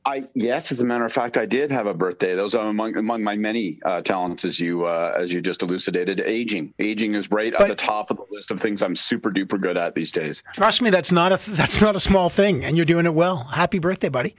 I 0.04 0.24
yes, 0.34 0.72
as 0.72 0.80
a 0.80 0.84
matter 0.84 1.04
of 1.04 1.12
fact, 1.12 1.36
I 1.36 1.44
did 1.44 1.70
have 1.70 1.86
a 1.86 1.94
birthday. 1.94 2.34
Those 2.34 2.54
are 2.54 2.68
among 2.68 2.96
among 2.96 3.22
my 3.22 3.36
many 3.36 3.78
uh, 3.84 4.00
talents, 4.00 4.44
as 4.44 4.58
you 4.58 4.84
uh, 4.84 5.14
as 5.16 5.32
you 5.32 5.42
just 5.42 5.62
elucidated. 5.62 6.20
Aging, 6.20 6.72
aging 6.78 7.14
is 7.14 7.30
right 7.30 7.52
but, 7.52 7.62
at 7.62 7.68
the 7.68 7.74
top 7.74 8.10
of 8.10 8.16
the 8.16 8.24
list 8.30 8.50
of 8.50 8.60
things 8.60 8.82
I'm 8.82 8.96
super 8.96 9.30
duper 9.30 9.60
good 9.60 9.76
at 9.76 9.94
these 9.94 10.12
days. 10.12 10.42
Trust 10.54 10.80
me, 10.82 10.90
that's 10.90 11.12
not 11.12 11.32
a 11.32 11.40
that's 11.50 11.80
not 11.80 11.96
a 11.96 12.00
small 12.00 12.30
thing, 12.30 12.64
and 12.64 12.76
you're 12.76 12.86
doing 12.86 13.06
it 13.06 13.14
well. 13.14 13.44
Happy 13.44 13.78
birthday, 13.78 14.08
buddy. 14.08 14.34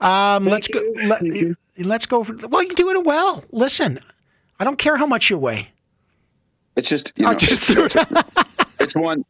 Um, 0.00 0.44
let's 0.44 0.68
go. 0.68 0.80
Let, 1.04 1.22
us 1.22 2.06
go. 2.06 2.24
For, 2.24 2.34
well, 2.48 2.62
you're 2.62 2.74
doing 2.74 2.96
it 2.96 3.04
well. 3.04 3.44
Listen, 3.52 4.00
I 4.58 4.64
don't 4.64 4.78
care 4.78 4.96
how 4.96 5.06
much 5.06 5.30
you 5.30 5.38
weigh. 5.38 5.70
It's 6.76 6.88
just 6.88 7.12
you 7.16 7.26
know, 7.26 7.34
just 7.34 7.68
it's, 8.84 8.96
one 8.96 9.24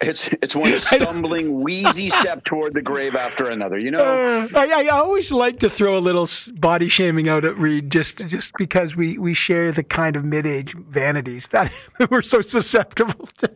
it's 0.00 0.28
it's 0.42 0.56
one 0.56 0.76
stumbling, 0.76 1.60
wheezy 1.60 2.08
step 2.08 2.44
toward 2.44 2.74
the 2.74 2.82
grave 2.82 3.14
after 3.14 3.48
another. 3.50 3.78
You 3.78 3.90
know, 3.90 4.02
uh, 4.02 4.48
I, 4.54 4.84
I 4.84 4.88
always 4.88 5.32
like 5.32 5.58
to 5.60 5.70
throw 5.70 5.96
a 5.96 6.00
little 6.00 6.28
body 6.54 6.88
shaming 6.88 7.28
out 7.28 7.44
at 7.44 7.56
Reid, 7.58 7.90
just 7.90 8.26
just 8.26 8.52
because 8.58 8.96
we 8.96 9.18
we 9.18 9.34
share 9.34 9.72
the 9.72 9.82
kind 9.82 10.16
of 10.16 10.24
mid 10.24 10.46
age 10.46 10.74
vanities 10.74 11.48
that 11.48 11.72
we're 12.10 12.22
so 12.22 12.40
susceptible 12.40 13.28
to. 13.38 13.50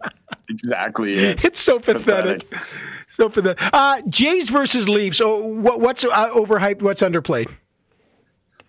Exactly, 0.48 1.14
it's, 1.18 1.44
it's 1.44 1.60
so 1.60 1.78
pathetic. 1.78 2.48
pathetic. 2.50 2.68
So 3.08 3.28
pathetic. 3.28 3.62
Uh, 3.72 4.02
Jays 4.08 4.50
versus 4.50 4.88
Leafs. 4.88 5.18
So 5.18 5.38
what, 5.38 5.80
what's 5.80 6.04
uh, 6.04 6.30
overhyped? 6.30 6.82
What's 6.82 7.02
underplayed? 7.02 7.50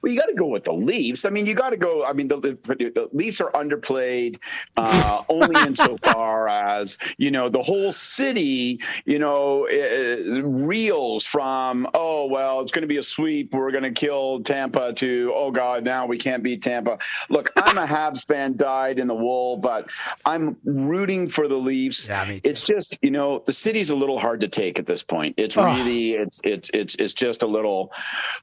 Well, 0.05 0.13
you 0.13 0.19
got 0.19 0.27
to 0.27 0.35
go 0.35 0.45
with 0.45 0.65
the 0.65 0.73
Leafs. 0.73 1.25
I 1.25 1.31
mean, 1.31 1.47
you 1.47 1.55
got 1.55 1.71
to 1.71 1.77
go. 1.77 2.05
I 2.05 2.13
mean, 2.13 2.27
the, 2.27 2.37
the 2.39 3.09
Leafs 3.11 3.41
are 3.41 3.49
underplayed 3.53 4.37
uh, 4.77 5.23
only 5.29 5.59
insofar 5.65 6.47
as 6.47 6.99
you 7.17 7.31
know 7.31 7.49
the 7.49 7.63
whole 7.63 7.91
city, 7.91 8.79
you 9.05 9.17
know, 9.17 9.67
uh, 9.67 10.43
reels 10.43 11.25
from 11.25 11.87
oh 11.95 12.27
well, 12.27 12.59
it's 12.59 12.71
going 12.71 12.83
to 12.83 12.87
be 12.87 12.97
a 12.97 13.03
sweep. 13.03 13.51
We're 13.51 13.71
going 13.71 13.81
to 13.83 13.89
kill 13.91 14.43
Tampa 14.43 14.93
to 14.93 15.33
oh 15.33 15.49
god, 15.49 15.83
now 15.83 16.05
we 16.05 16.19
can't 16.19 16.43
beat 16.43 16.61
Tampa. 16.61 16.99
Look, 17.31 17.51
I'm 17.55 17.79
a 17.79 17.87
Habs 17.87 18.27
fan, 18.27 18.57
dyed 18.57 18.99
in 18.99 19.07
the 19.07 19.15
wool, 19.15 19.57
but 19.57 19.89
I'm 20.23 20.55
rooting 20.65 21.29
for 21.29 21.47
the 21.47 21.57
Leafs. 21.57 22.07
Yeah. 22.07 22.31
It's 22.43 22.61
just 22.61 22.99
you 23.01 23.09
know 23.09 23.41
the 23.47 23.53
city's 23.53 23.89
a 23.89 23.95
little 23.95 24.19
hard 24.19 24.41
to 24.41 24.47
take 24.47 24.77
at 24.77 24.85
this 24.85 25.01
point. 25.01 25.33
It's 25.37 25.57
oh. 25.57 25.65
really 25.65 26.11
it's 26.11 26.39
it's 26.43 26.69
it's 26.75 26.93
it's 26.99 27.15
just 27.15 27.41
a 27.41 27.47
little 27.47 27.91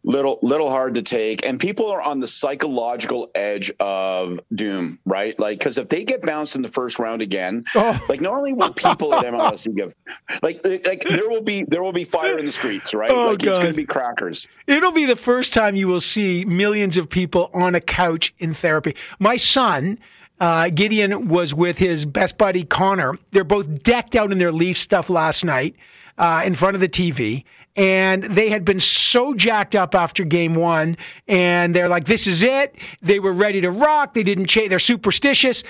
little 0.03 0.41
little 0.43 0.69
hard 0.69 0.97
to 0.97 1.03
take. 1.03 1.47
And 1.47 1.52
and 1.53 1.61
people 1.61 1.91
are 1.93 2.01
on 2.01 2.19
the 2.19 2.27
psychological 2.27 3.31
edge 3.35 3.71
of 3.79 4.41
doom, 4.55 4.99
right? 5.05 5.39
Like, 5.39 5.59
because 5.59 5.77
if 5.77 5.91
they 5.91 6.03
get 6.03 6.23
bounced 6.23 6.57
in 6.57 6.63
the 6.63 6.69
first 6.69 6.99
round 6.99 7.21
again, 7.21 7.67
oh. 7.75 8.01
like 8.09 8.23
not 8.23 8.33
only 8.33 8.55
will 8.55 8.73
people 8.73 9.15
at 9.15 9.27
MLS 9.27 9.73
give, 9.77 9.95
like, 10.43 10.65
like 10.65 11.03
there 11.03 11.29
will 11.29 11.43
be 11.43 11.65
there 11.69 11.83
will 11.83 11.93
be 11.93 12.05
fire 12.05 12.39
in 12.39 12.47
the 12.47 12.53
streets, 12.53 12.95
right? 12.95 13.11
Oh, 13.11 13.33
like 13.33 13.41
God. 13.41 13.51
it's 13.51 13.59
going 13.59 13.71
to 13.71 13.77
be 13.77 13.85
crackers. 13.85 14.49
It'll 14.67 14.93
be 14.93 15.05
the 15.05 15.15
first 15.15 15.53
time 15.53 15.77
you 15.77 15.89
will 15.89 16.01
see 16.01 16.47
millions 16.47 16.97
of 16.97 17.11
people 17.11 17.51
on 17.53 17.75
a 17.75 17.83
couch 17.83 18.35
in 18.39 18.55
therapy. 18.55 18.97
My 19.19 19.37
son. 19.37 19.99
Uh, 20.41 20.71
Gideon 20.71 21.29
was 21.29 21.55
with 21.55 21.79
his 21.79 22.05
best 22.05 22.37
buddy 22.37 22.65
Connor. 22.65 23.17
They're 23.31 23.45
both 23.45 23.85
decked 23.85 24.17
out 24.17 24.33
in 24.33 24.39
their 24.39 24.51
Leaf 24.51 24.77
stuff 24.77 25.09
last 25.09 25.45
night 25.45 25.77
uh, 26.19 26.43
in 26.45 26.55
front 26.55 26.75
of 26.75 26.81
the 26.81 26.89
TV 26.89 27.45
and 27.77 28.25
they 28.25 28.51
had 28.51 28.65
been 28.65 28.81
so 28.81 29.35
jacked 29.35 29.75
up 29.75 29.95
after 29.95 30.25
game 30.25 30.55
one, 30.55 30.97
and 31.27 31.75
they're 31.75 31.89
like, 31.89 32.05
"This 32.05 32.27
is 32.27 32.43
it." 32.43 32.75
They 33.01 33.19
were 33.19 33.33
ready 33.33 33.61
to 33.63 33.71
rock. 33.71 34.15
They 34.15 34.23
didn't 34.23 34.47
change. 34.47 34.71
They're 34.71 34.79
superstitious. 34.79 35.65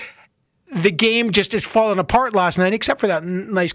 The 0.73 0.91
game 0.91 1.31
just 1.31 1.53
is 1.53 1.65
falling 1.65 1.99
apart 1.99 2.33
last 2.33 2.57
night, 2.57 2.73
except 2.73 2.99
for 2.99 3.07
that 3.07 3.23
nice. 3.23 3.73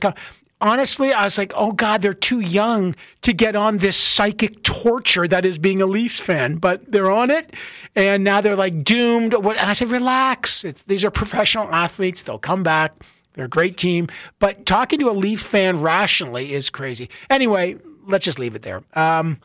Honestly, 0.61 1.13
I 1.13 1.25
was 1.25 1.39
like, 1.39 1.53
"Oh 1.55 1.73
God, 1.73 2.03
they're 2.03 2.13
too 2.13 2.41
young 2.41 2.97
to 3.23 3.33
get 3.33 3.55
on 3.55 3.79
this 3.79 3.97
psychic 3.97 4.63
torture 4.63 5.29
that 5.29 5.47
is 5.47 5.57
being 5.57 5.81
a 5.81 5.87
Leafs 5.87 6.19
fan." 6.19 6.57
But 6.57 6.91
they're 6.91 7.11
on 7.11 7.31
it, 7.31 7.55
and 7.95 8.25
now 8.25 8.41
they're 8.41 8.57
like 8.57 8.85
doomed. 8.85 9.33
And 9.33 9.47
I 9.59 9.73
said, 9.73 9.91
"Relax. 9.91 10.65
It's, 10.65 10.83
these 10.83 11.05
are 11.05 11.11
professional 11.11 11.73
athletes. 11.73 12.23
They'll 12.23 12.39
come 12.39 12.63
back." 12.63 12.93
They're 13.35 13.45
a 13.45 13.49
great 13.49 13.77
team. 13.77 14.09
But 14.41 14.67
talking 14.67 14.99
to 14.99 15.09
a 15.09 15.13
Leaf 15.13 15.41
fan 15.41 15.81
rationally 15.81 16.53
is 16.53 16.71
crazy. 16.71 17.09
Anyway, 17.31 17.77
let's 18.09 18.25
just 18.25 18.39
leave 18.39 18.55
it 18.55 18.63
there. 18.63 18.83
Um, 18.95 19.41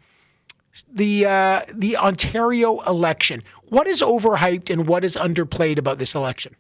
the 0.92 1.26
uh, 1.26 1.62
the 1.74 1.98
Ontario 1.98 2.80
election. 2.82 3.44
What 3.66 3.88
is 3.88 4.02
overhyped 4.02 4.70
and 4.70 4.88
what 4.88 5.04
is 5.04 5.16
underplayed 5.16 5.78
about 5.78 6.00
this 6.00 6.16
election? 6.16 6.56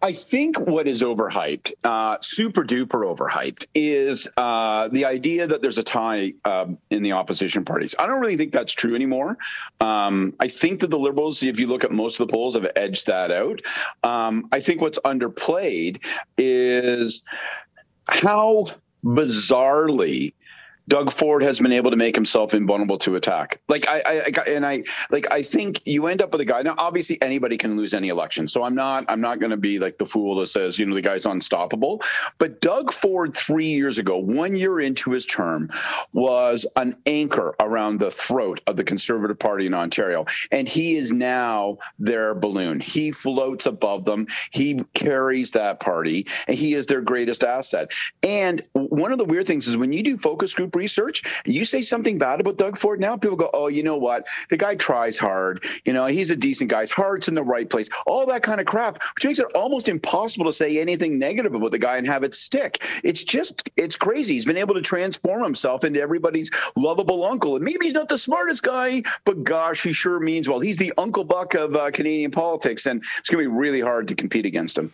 I 0.00 0.12
think 0.12 0.60
what 0.60 0.86
is 0.86 1.02
overhyped, 1.02 1.72
uh, 1.82 2.18
super 2.20 2.62
duper 2.62 3.04
overhyped, 3.04 3.66
is 3.74 4.28
uh, 4.36 4.86
the 4.88 5.04
idea 5.04 5.48
that 5.48 5.60
there's 5.60 5.76
a 5.76 5.82
tie 5.82 6.34
um, 6.44 6.78
in 6.90 7.02
the 7.02 7.10
opposition 7.12 7.64
parties. 7.64 7.96
I 7.98 8.06
don't 8.06 8.20
really 8.20 8.36
think 8.36 8.52
that's 8.52 8.72
true 8.72 8.94
anymore. 8.94 9.38
Um, 9.80 10.34
I 10.38 10.46
think 10.46 10.80
that 10.80 10.90
the 10.90 10.98
Liberals, 10.98 11.42
if 11.42 11.58
you 11.58 11.66
look 11.66 11.82
at 11.82 11.90
most 11.90 12.20
of 12.20 12.28
the 12.28 12.32
polls, 12.32 12.54
have 12.54 12.70
edged 12.76 13.08
that 13.08 13.32
out. 13.32 13.60
Um, 14.04 14.48
I 14.52 14.60
think 14.60 14.80
what's 14.80 15.00
underplayed 15.00 15.98
is 16.36 17.24
how 18.08 18.66
bizarrely 19.04 20.32
Doug 20.88 21.12
Ford 21.12 21.42
has 21.42 21.60
been 21.60 21.72
able 21.72 21.90
to 21.90 21.96
make 21.96 22.14
himself 22.14 22.54
invulnerable 22.54 22.98
to 22.98 23.16
attack. 23.16 23.60
Like 23.68 23.86
I, 23.88 24.00
I, 24.06 24.50
and 24.50 24.64
I, 24.64 24.84
like 25.10 25.30
I 25.30 25.42
think 25.42 25.80
you 25.84 26.06
end 26.06 26.22
up 26.22 26.32
with 26.32 26.40
a 26.40 26.46
guy. 26.46 26.62
Now, 26.62 26.74
obviously, 26.78 27.20
anybody 27.20 27.58
can 27.58 27.76
lose 27.76 27.92
any 27.92 28.08
election, 28.08 28.48
so 28.48 28.62
I'm 28.64 28.74
not, 28.74 29.04
I'm 29.08 29.20
not 29.20 29.38
going 29.38 29.50
to 29.50 29.58
be 29.58 29.78
like 29.78 29.98
the 29.98 30.06
fool 30.06 30.34
that 30.36 30.46
says, 30.46 30.78
you 30.78 30.86
know, 30.86 30.94
the 30.94 31.02
guy's 31.02 31.26
unstoppable. 31.26 32.02
But 32.38 32.62
Doug 32.62 32.90
Ford, 32.90 33.36
three 33.36 33.66
years 33.66 33.98
ago, 33.98 34.18
one 34.18 34.56
year 34.56 34.80
into 34.80 35.10
his 35.10 35.26
term, 35.26 35.70
was 36.14 36.66
an 36.76 36.96
anchor 37.06 37.54
around 37.60 37.98
the 37.98 38.10
throat 38.10 38.60
of 38.66 38.76
the 38.76 38.84
Conservative 38.84 39.38
Party 39.38 39.66
in 39.66 39.74
Ontario, 39.74 40.24
and 40.50 40.66
he 40.66 40.96
is 40.96 41.12
now 41.12 41.76
their 41.98 42.34
balloon. 42.34 42.80
He 42.80 43.12
floats 43.12 43.66
above 43.66 44.06
them. 44.06 44.26
He 44.52 44.80
carries 44.94 45.50
that 45.52 45.80
party, 45.80 46.26
and 46.46 46.56
he 46.56 46.72
is 46.72 46.86
their 46.86 47.02
greatest 47.02 47.44
asset. 47.44 47.92
And 48.22 48.62
one 48.72 49.12
of 49.12 49.18
the 49.18 49.24
weird 49.26 49.46
things 49.46 49.68
is 49.68 49.76
when 49.76 49.92
you 49.92 50.02
do 50.02 50.16
focus 50.16 50.54
group 50.54 50.77
research, 50.78 51.42
you 51.44 51.64
say 51.64 51.82
something 51.82 52.16
bad 52.16 52.40
about 52.40 52.56
Doug 52.56 52.78
Ford 52.78 53.00
now, 53.00 53.16
people 53.16 53.36
go, 53.36 53.50
oh, 53.52 53.68
you 53.68 53.82
know 53.82 53.98
what? 53.98 54.26
The 54.48 54.56
guy 54.56 54.76
tries 54.76 55.18
hard. 55.18 55.64
You 55.84 55.92
know, 55.92 56.06
he's 56.06 56.30
a 56.30 56.36
decent 56.36 56.70
guy. 56.70 56.82
His 56.82 56.92
heart's 56.92 57.28
in 57.28 57.34
the 57.34 57.42
right 57.42 57.68
place. 57.68 57.88
All 58.06 58.24
that 58.26 58.42
kind 58.42 58.60
of 58.60 58.66
crap, 58.66 59.02
which 59.14 59.24
makes 59.24 59.38
it 59.38 59.46
almost 59.54 59.88
impossible 59.88 60.46
to 60.46 60.52
say 60.52 60.80
anything 60.80 61.18
negative 61.18 61.54
about 61.54 61.72
the 61.72 61.78
guy 61.78 61.96
and 61.96 62.06
have 62.06 62.22
it 62.22 62.34
stick. 62.34 62.78
It's 63.04 63.24
just, 63.24 63.68
it's 63.76 63.96
crazy. 63.96 64.34
He's 64.34 64.46
been 64.46 64.56
able 64.56 64.74
to 64.74 64.82
transform 64.82 65.42
himself 65.42 65.84
into 65.84 66.00
everybody's 66.00 66.50
lovable 66.76 67.24
uncle. 67.24 67.56
And 67.56 67.64
maybe 67.64 67.86
he's 67.86 67.94
not 67.94 68.08
the 68.08 68.18
smartest 68.18 68.62
guy, 68.62 69.02
but 69.24 69.44
gosh, 69.44 69.82
he 69.82 69.92
sure 69.92 70.20
means 70.20 70.48
well. 70.48 70.60
He's 70.60 70.76
the 70.76 70.92
Uncle 70.96 71.24
Buck 71.24 71.54
of 71.54 71.74
uh, 71.74 71.90
Canadian 71.90 72.30
politics, 72.30 72.86
and 72.86 73.02
it's 73.18 73.28
going 73.28 73.44
to 73.44 73.50
be 73.50 73.56
really 73.56 73.80
hard 73.80 74.08
to 74.08 74.14
compete 74.14 74.46
against 74.46 74.78
him. 74.78 74.92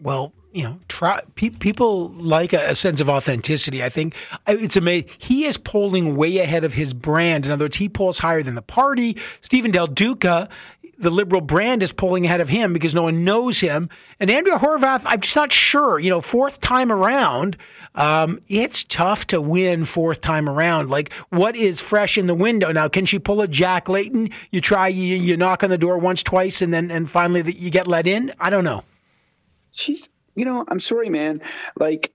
Well, 0.00 0.32
you 0.52 0.62
know, 0.62 0.78
try, 0.88 1.20
pe- 1.34 1.50
people 1.50 2.10
like 2.10 2.52
a, 2.52 2.70
a, 2.70 2.74
sense 2.76 3.00
of 3.00 3.10
authenticity. 3.10 3.82
I 3.82 3.88
think 3.88 4.14
it's 4.46 4.76
amazing. 4.76 5.10
He 5.18 5.46
is 5.46 5.56
polling 5.56 6.16
way 6.16 6.38
ahead 6.38 6.62
of 6.62 6.74
his 6.74 6.92
brand. 6.92 7.44
In 7.44 7.50
other 7.50 7.64
words, 7.64 7.76
he 7.76 7.88
polls 7.88 8.18
higher 8.18 8.42
than 8.42 8.54
the 8.54 8.62
party. 8.62 9.16
Steven 9.40 9.72
Del 9.72 9.88
Duca, 9.88 10.48
the 10.96 11.10
liberal 11.10 11.40
brand, 11.40 11.82
is 11.82 11.90
polling 11.90 12.24
ahead 12.24 12.40
of 12.40 12.48
him 12.48 12.72
because 12.72 12.94
no 12.94 13.02
one 13.02 13.24
knows 13.24 13.58
him. 13.60 13.88
And 14.20 14.30
Andrea 14.30 14.58
Horwath, 14.58 15.02
I'm 15.04 15.20
just 15.20 15.34
not 15.34 15.50
sure. 15.50 15.98
You 15.98 16.10
know, 16.10 16.20
fourth 16.20 16.60
time 16.60 16.92
around, 16.92 17.56
um, 17.96 18.40
it's 18.48 18.84
tough 18.84 19.26
to 19.28 19.40
win 19.40 19.84
fourth 19.84 20.20
time 20.20 20.48
around. 20.48 20.88
Like, 20.88 21.12
what 21.30 21.56
is 21.56 21.80
fresh 21.80 22.16
in 22.16 22.28
the 22.28 22.34
window 22.34 22.70
now? 22.70 22.86
Can 22.86 23.06
she 23.06 23.18
pull 23.18 23.40
a 23.40 23.48
Jack 23.48 23.88
Layton? 23.88 24.30
You 24.52 24.60
try, 24.60 24.86
you, 24.86 25.16
you 25.16 25.36
knock 25.36 25.64
on 25.64 25.70
the 25.70 25.78
door 25.78 25.98
once, 25.98 26.22
twice, 26.22 26.62
and 26.62 26.72
then 26.72 26.92
and 26.92 27.10
finally 27.10 27.42
the, 27.42 27.52
you 27.52 27.70
get 27.70 27.88
let 27.88 28.06
in. 28.06 28.32
I 28.38 28.50
don't 28.50 28.64
know. 28.64 28.84
She's 29.74 30.08
you 30.34 30.44
know, 30.44 30.64
I'm 30.68 30.80
sorry, 30.80 31.08
man. 31.08 31.40
Like, 31.78 32.12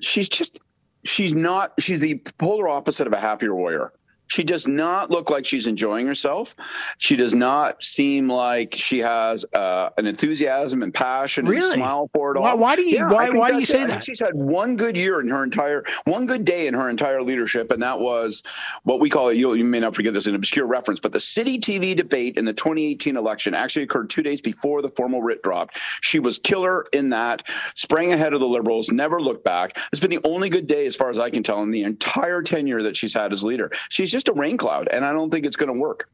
she's 0.00 0.28
just, 0.28 0.60
she's 1.04 1.34
not, 1.34 1.72
she's 1.78 2.00
the 2.00 2.20
polar 2.38 2.68
opposite 2.68 3.06
of 3.06 3.12
a 3.12 3.20
happier 3.20 3.54
warrior. 3.54 3.92
She 4.28 4.44
does 4.44 4.68
not 4.68 5.10
look 5.10 5.30
like 5.30 5.44
she's 5.46 5.66
enjoying 5.66 6.06
herself. 6.06 6.54
She 6.98 7.16
does 7.16 7.34
not 7.34 7.82
seem 7.82 8.28
like 8.28 8.74
she 8.74 8.98
has 8.98 9.44
uh, 9.54 9.90
an 9.98 10.06
enthusiasm 10.06 10.82
and 10.82 10.92
passion 10.92 11.46
really? 11.46 11.64
and 11.64 11.74
smile 11.74 12.10
for 12.14 12.32
it 12.32 12.36
all. 12.38 12.44
Why, 12.44 12.54
why 12.54 12.76
do 12.76 12.82
you 12.82 12.98
yeah, 12.98 13.10
why, 13.10 13.30
why 13.30 13.50
do 13.50 13.58
you 13.58 13.64
say 13.64 13.84
that? 13.86 14.02
She's 14.02 14.20
had 14.20 14.34
one 14.34 14.76
good 14.76 14.96
year 14.96 15.20
in 15.20 15.28
her 15.28 15.42
entire 15.42 15.84
one 16.04 16.26
good 16.26 16.44
day 16.44 16.66
in 16.66 16.74
her 16.74 16.88
entire 16.88 17.22
leadership, 17.22 17.70
and 17.70 17.82
that 17.82 18.00
was 18.00 18.42
what 18.84 19.00
we 19.00 19.10
call 19.10 19.28
it. 19.28 19.36
You, 19.36 19.54
you 19.54 19.64
may 19.64 19.80
not 19.80 19.94
forget 19.94 20.12
this 20.12 20.26
an 20.26 20.34
obscure 20.34 20.66
reference, 20.66 21.00
but 21.00 21.12
the 21.12 21.20
city 21.20 21.58
TV 21.58 21.96
debate 21.96 22.36
in 22.36 22.44
the 22.44 22.52
2018 22.52 23.16
election 23.16 23.54
actually 23.54 23.82
occurred 23.82 24.10
two 24.10 24.22
days 24.22 24.40
before 24.40 24.82
the 24.82 24.90
formal 24.90 25.22
writ 25.22 25.42
dropped. 25.42 25.78
She 26.02 26.20
was 26.20 26.38
killer 26.38 26.86
in 26.92 27.10
that, 27.10 27.48
sprang 27.74 28.12
ahead 28.12 28.34
of 28.34 28.40
the 28.40 28.48
liberals, 28.48 28.90
never 28.90 29.20
looked 29.20 29.44
back. 29.44 29.78
It's 29.92 30.00
been 30.00 30.10
the 30.10 30.20
only 30.24 30.48
good 30.48 30.66
day, 30.66 30.86
as 30.86 30.96
far 30.96 31.10
as 31.10 31.18
I 31.18 31.30
can 31.30 31.42
tell, 31.42 31.62
in 31.62 31.70
the 31.70 31.82
entire 31.82 32.42
tenure 32.42 32.82
that 32.82 32.96
she's 32.96 33.14
had 33.14 33.32
as 33.32 33.42
leader. 33.42 33.70
She's 33.88 34.10
just 34.10 34.17
a 34.26 34.32
rain 34.32 34.56
cloud, 34.56 34.88
and 34.90 35.04
I 35.04 35.12
don't 35.12 35.30
think 35.30 35.46
it's 35.46 35.56
going 35.56 35.72
to 35.72 35.78
work. 35.78 36.08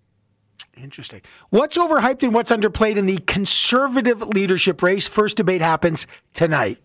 Interesting. 0.77 1.23
What's 1.51 1.79
overhyped 1.79 2.25
and 2.25 2.35
what's 2.35 2.51
underplayed 2.51 2.97
in 2.97 3.07
the 3.07 3.19
conservative 3.19 4.21
leadership 4.23 4.83
race? 4.83 5.07
First 5.07 5.37
debate 5.37 5.61
happens 5.61 6.07
tonight. 6.33 6.79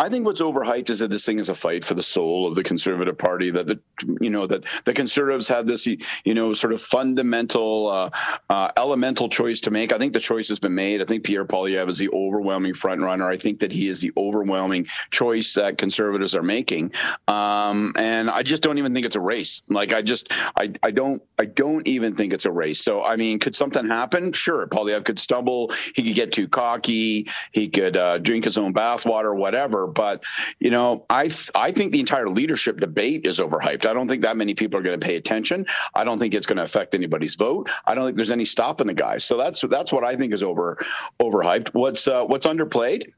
I 0.00 0.08
think 0.08 0.24
what's 0.24 0.40
overhyped 0.40 0.90
is 0.90 1.00
that 1.00 1.10
this 1.10 1.26
thing 1.26 1.40
is 1.40 1.48
a 1.48 1.54
fight 1.54 1.84
for 1.84 1.94
the 1.94 2.02
soul 2.02 2.46
of 2.46 2.54
the 2.54 2.62
Conservative 2.62 3.18
Party. 3.18 3.50
That 3.50 3.66
the 3.66 3.80
you 4.20 4.30
know 4.30 4.46
that 4.46 4.64
the 4.84 4.92
Conservatives 4.92 5.48
had 5.48 5.66
this 5.66 5.86
you 5.86 5.98
know 6.34 6.54
sort 6.54 6.72
of 6.72 6.80
fundamental 6.80 7.88
uh, 7.88 8.10
uh, 8.48 8.70
elemental 8.76 9.28
choice 9.28 9.60
to 9.62 9.72
make. 9.72 9.92
I 9.92 9.98
think 9.98 10.12
the 10.12 10.20
choice 10.20 10.48
has 10.50 10.60
been 10.60 10.74
made. 10.74 11.02
I 11.02 11.04
think 11.04 11.24
Pierre 11.24 11.44
Poilievre 11.44 11.88
is 11.88 11.98
the 11.98 12.10
overwhelming 12.10 12.74
front 12.74 13.00
runner. 13.00 13.28
I 13.28 13.36
think 13.36 13.58
that 13.58 13.72
he 13.72 13.88
is 13.88 14.00
the 14.00 14.12
overwhelming 14.16 14.86
choice 15.10 15.54
that 15.54 15.78
Conservatives 15.78 16.36
are 16.36 16.44
making. 16.44 16.92
Um, 17.26 17.92
and 17.96 18.30
I 18.30 18.44
just 18.44 18.62
don't 18.62 18.78
even 18.78 18.94
think 18.94 19.04
it's 19.04 19.16
a 19.16 19.20
race. 19.20 19.62
Like 19.68 19.92
I 19.92 20.02
just 20.02 20.32
I 20.56 20.72
I 20.84 20.92
don't 20.92 21.20
I 21.40 21.46
don't 21.46 21.86
even 21.88 22.14
think 22.14 22.32
it's 22.32 22.46
a 22.46 22.52
race. 22.52 22.84
So 22.84 23.02
I 23.02 23.16
mean, 23.16 23.40
could 23.40 23.56
something 23.56 23.86
happen? 23.86 24.32
Sure, 24.32 24.68
Poilievre 24.68 25.04
could 25.04 25.18
stumble. 25.18 25.72
He 25.96 26.04
could 26.04 26.14
get 26.14 26.32
too 26.32 26.46
cocky. 26.46 27.28
He 27.50 27.68
could 27.68 27.96
uh, 27.96 28.18
drink 28.18 28.44
his 28.44 28.58
own 28.58 28.72
bathwater, 28.72 29.36
whatever. 29.36 29.87
But 29.88 30.24
you 30.58 30.70
know, 30.70 31.04
I 31.10 31.24
th- 31.24 31.50
I 31.54 31.72
think 31.72 31.92
the 31.92 32.00
entire 32.00 32.28
leadership 32.28 32.78
debate 32.78 33.26
is 33.26 33.38
overhyped. 33.38 33.86
I 33.86 33.92
don't 33.92 34.08
think 34.08 34.22
that 34.22 34.36
many 34.36 34.54
people 34.54 34.78
are 34.78 34.82
going 34.82 34.98
to 34.98 35.04
pay 35.04 35.16
attention. 35.16 35.66
I 35.94 36.04
don't 36.04 36.18
think 36.18 36.34
it's 36.34 36.46
going 36.46 36.58
to 36.58 36.62
affect 36.62 36.94
anybody's 36.94 37.34
vote. 37.34 37.70
I 37.86 37.94
don't 37.94 38.04
think 38.04 38.16
there's 38.16 38.30
any 38.30 38.44
stopping 38.44 38.86
the 38.86 38.94
guy. 38.94 39.18
So 39.18 39.36
that's 39.36 39.60
that's 39.62 39.92
what 39.92 40.04
I 40.04 40.16
think 40.16 40.32
is 40.34 40.42
over 40.42 40.78
overhyped. 41.20 41.74
What's 41.74 42.06
uh, 42.06 42.24
what's 42.24 42.46
underplayed? 42.46 43.12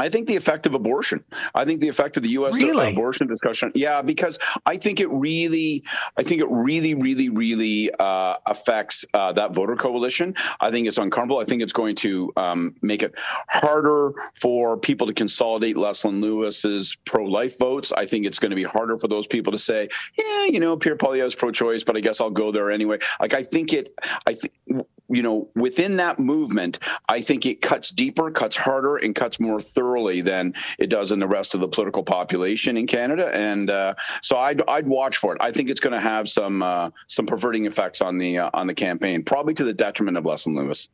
I 0.00 0.08
think 0.08 0.26
the 0.26 0.36
effect 0.36 0.66
of 0.66 0.72
abortion. 0.72 1.22
I 1.54 1.66
think 1.66 1.82
the 1.82 1.88
effect 1.88 2.16
of 2.16 2.22
the 2.22 2.30
U.S. 2.30 2.54
Really? 2.54 2.92
abortion 2.92 3.26
discussion. 3.26 3.70
Yeah, 3.74 4.00
because 4.00 4.38
I 4.64 4.78
think 4.78 4.98
it 4.98 5.08
really, 5.10 5.84
I 6.16 6.22
think 6.22 6.40
it 6.40 6.48
really, 6.50 6.94
really, 6.94 7.28
really 7.28 7.90
uh, 8.00 8.36
affects 8.46 9.04
uh, 9.12 9.32
that 9.34 9.52
voter 9.52 9.76
coalition. 9.76 10.34
I 10.60 10.70
think 10.70 10.88
it's 10.88 10.96
uncomfortable. 10.96 11.38
I 11.38 11.44
think 11.44 11.60
it's 11.60 11.74
going 11.74 11.96
to 11.96 12.32
um, 12.38 12.74
make 12.80 13.02
it 13.02 13.14
harder 13.48 14.12
for 14.40 14.78
people 14.78 15.06
to 15.06 15.12
consolidate 15.12 15.76
Leslyn 15.76 16.22
Lewis's 16.22 16.96
pro-life 17.04 17.58
votes. 17.58 17.92
I 17.92 18.06
think 18.06 18.24
it's 18.24 18.38
going 18.38 18.50
to 18.50 18.56
be 18.56 18.64
harder 18.64 18.98
for 18.98 19.08
those 19.08 19.26
people 19.26 19.52
to 19.52 19.58
say, 19.58 19.90
yeah, 20.16 20.46
you 20.46 20.60
know, 20.60 20.78
Pierre 20.78 20.96
Poilievre 20.96 21.26
is 21.26 21.34
pro-choice, 21.34 21.84
but 21.84 21.98
I 21.98 22.00
guess 22.00 22.22
I'll 22.22 22.30
go 22.30 22.50
there 22.50 22.70
anyway. 22.70 22.98
Like 23.20 23.34
I 23.34 23.42
think 23.42 23.74
it, 23.74 23.92
I 24.26 24.32
think 24.32 24.86
you 25.10 25.22
know, 25.22 25.48
within 25.54 25.96
that 25.96 26.18
movement, 26.18 26.78
I 27.08 27.20
think 27.20 27.46
it 27.46 27.62
cuts 27.62 27.90
deeper, 27.90 28.30
cuts 28.30 28.56
harder, 28.56 28.96
and 28.96 29.14
cuts 29.14 29.40
more 29.40 29.60
thoroughly 29.60 30.20
than 30.20 30.54
it 30.78 30.88
does 30.88 31.12
in 31.12 31.18
the 31.18 31.26
rest 31.28 31.54
of 31.54 31.60
the 31.60 31.68
political 31.68 32.02
population 32.02 32.76
in 32.76 32.86
Canada. 32.86 33.30
And 33.34 33.70
uh, 33.70 33.94
so 34.22 34.36
I'd, 34.36 34.62
I'd 34.68 34.86
watch 34.86 35.16
for 35.16 35.34
it. 35.34 35.38
I 35.40 35.50
think 35.50 35.70
it's 35.70 35.80
going 35.80 35.92
to 35.92 36.00
have 36.00 36.28
some 36.28 36.62
uh, 36.62 36.90
some 37.08 37.26
perverting 37.26 37.66
effects 37.66 38.00
on 38.00 38.18
the 38.18 38.38
uh, 38.38 38.50
on 38.54 38.66
the 38.66 38.74
campaign, 38.74 39.22
probably 39.22 39.54
to 39.54 39.64
the 39.64 39.74
detriment 39.74 40.16
of 40.16 40.24
Leslyn 40.24 40.56
Lewis. 40.56 40.88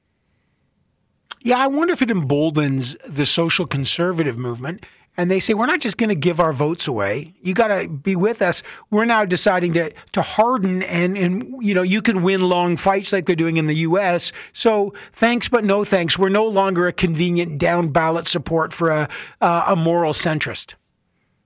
Yeah, 1.43 1.59
I 1.59 1.69
wonder 1.69 1.93
if 1.93 2.03
it 2.03 2.11
emboldens 2.11 2.97
the 3.07 3.27
social 3.27 3.67
conservative 3.67 4.37
movement 4.37 4.85
and 5.17 5.31
they 5.31 5.41
say 5.41 5.55
we're 5.55 5.67
not 5.67 5.81
just 5.81 5.99
going 5.99 6.09
to 6.09 6.15
give 6.15 6.41
our 6.41 6.53
votes 6.53 6.87
away. 6.87 7.35
You 7.43 7.55
got 7.55 7.69
to 7.69 7.89
be 7.89 8.17
with 8.17 8.43
us. 8.43 8.63
We're 8.91 9.05
now 9.05 9.25
deciding 9.25 9.73
to 9.75 9.93
to 10.13 10.23
harden 10.23 10.83
and 10.85 11.17
and 11.17 11.57
you 11.61 11.75
know 11.75 11.83
you 11.83 12.03
can 12.03 12.23
win 12.23 12.49
long 12.49 12.77
fights 12.77 13.13
like 13.13 13.27
they're 13.27 13.37
doing 13.37 13.57
in 13.57 13.67
the 13.67 13.77
U.S. 13.77 14.33
So 14.53 14.95
thanks 15.13 15.49
but 15.49 15.65
no 15.65 15.85
thanks. 15.85 16.19
We're 16.19 16.29
no 16.29 16.47
longer 16.47 16.87
a 16.87 16.93
convenient 16.93 17.59
down 17.59 17.89
ballot 17.89 18.29
support 18.29 18.73
for 18.73 18.91
a 18.91 19.09
uh, 19.41 19.65
a 19.69 19.77
moral 19.77 20.13
centrist. 20.13 20.75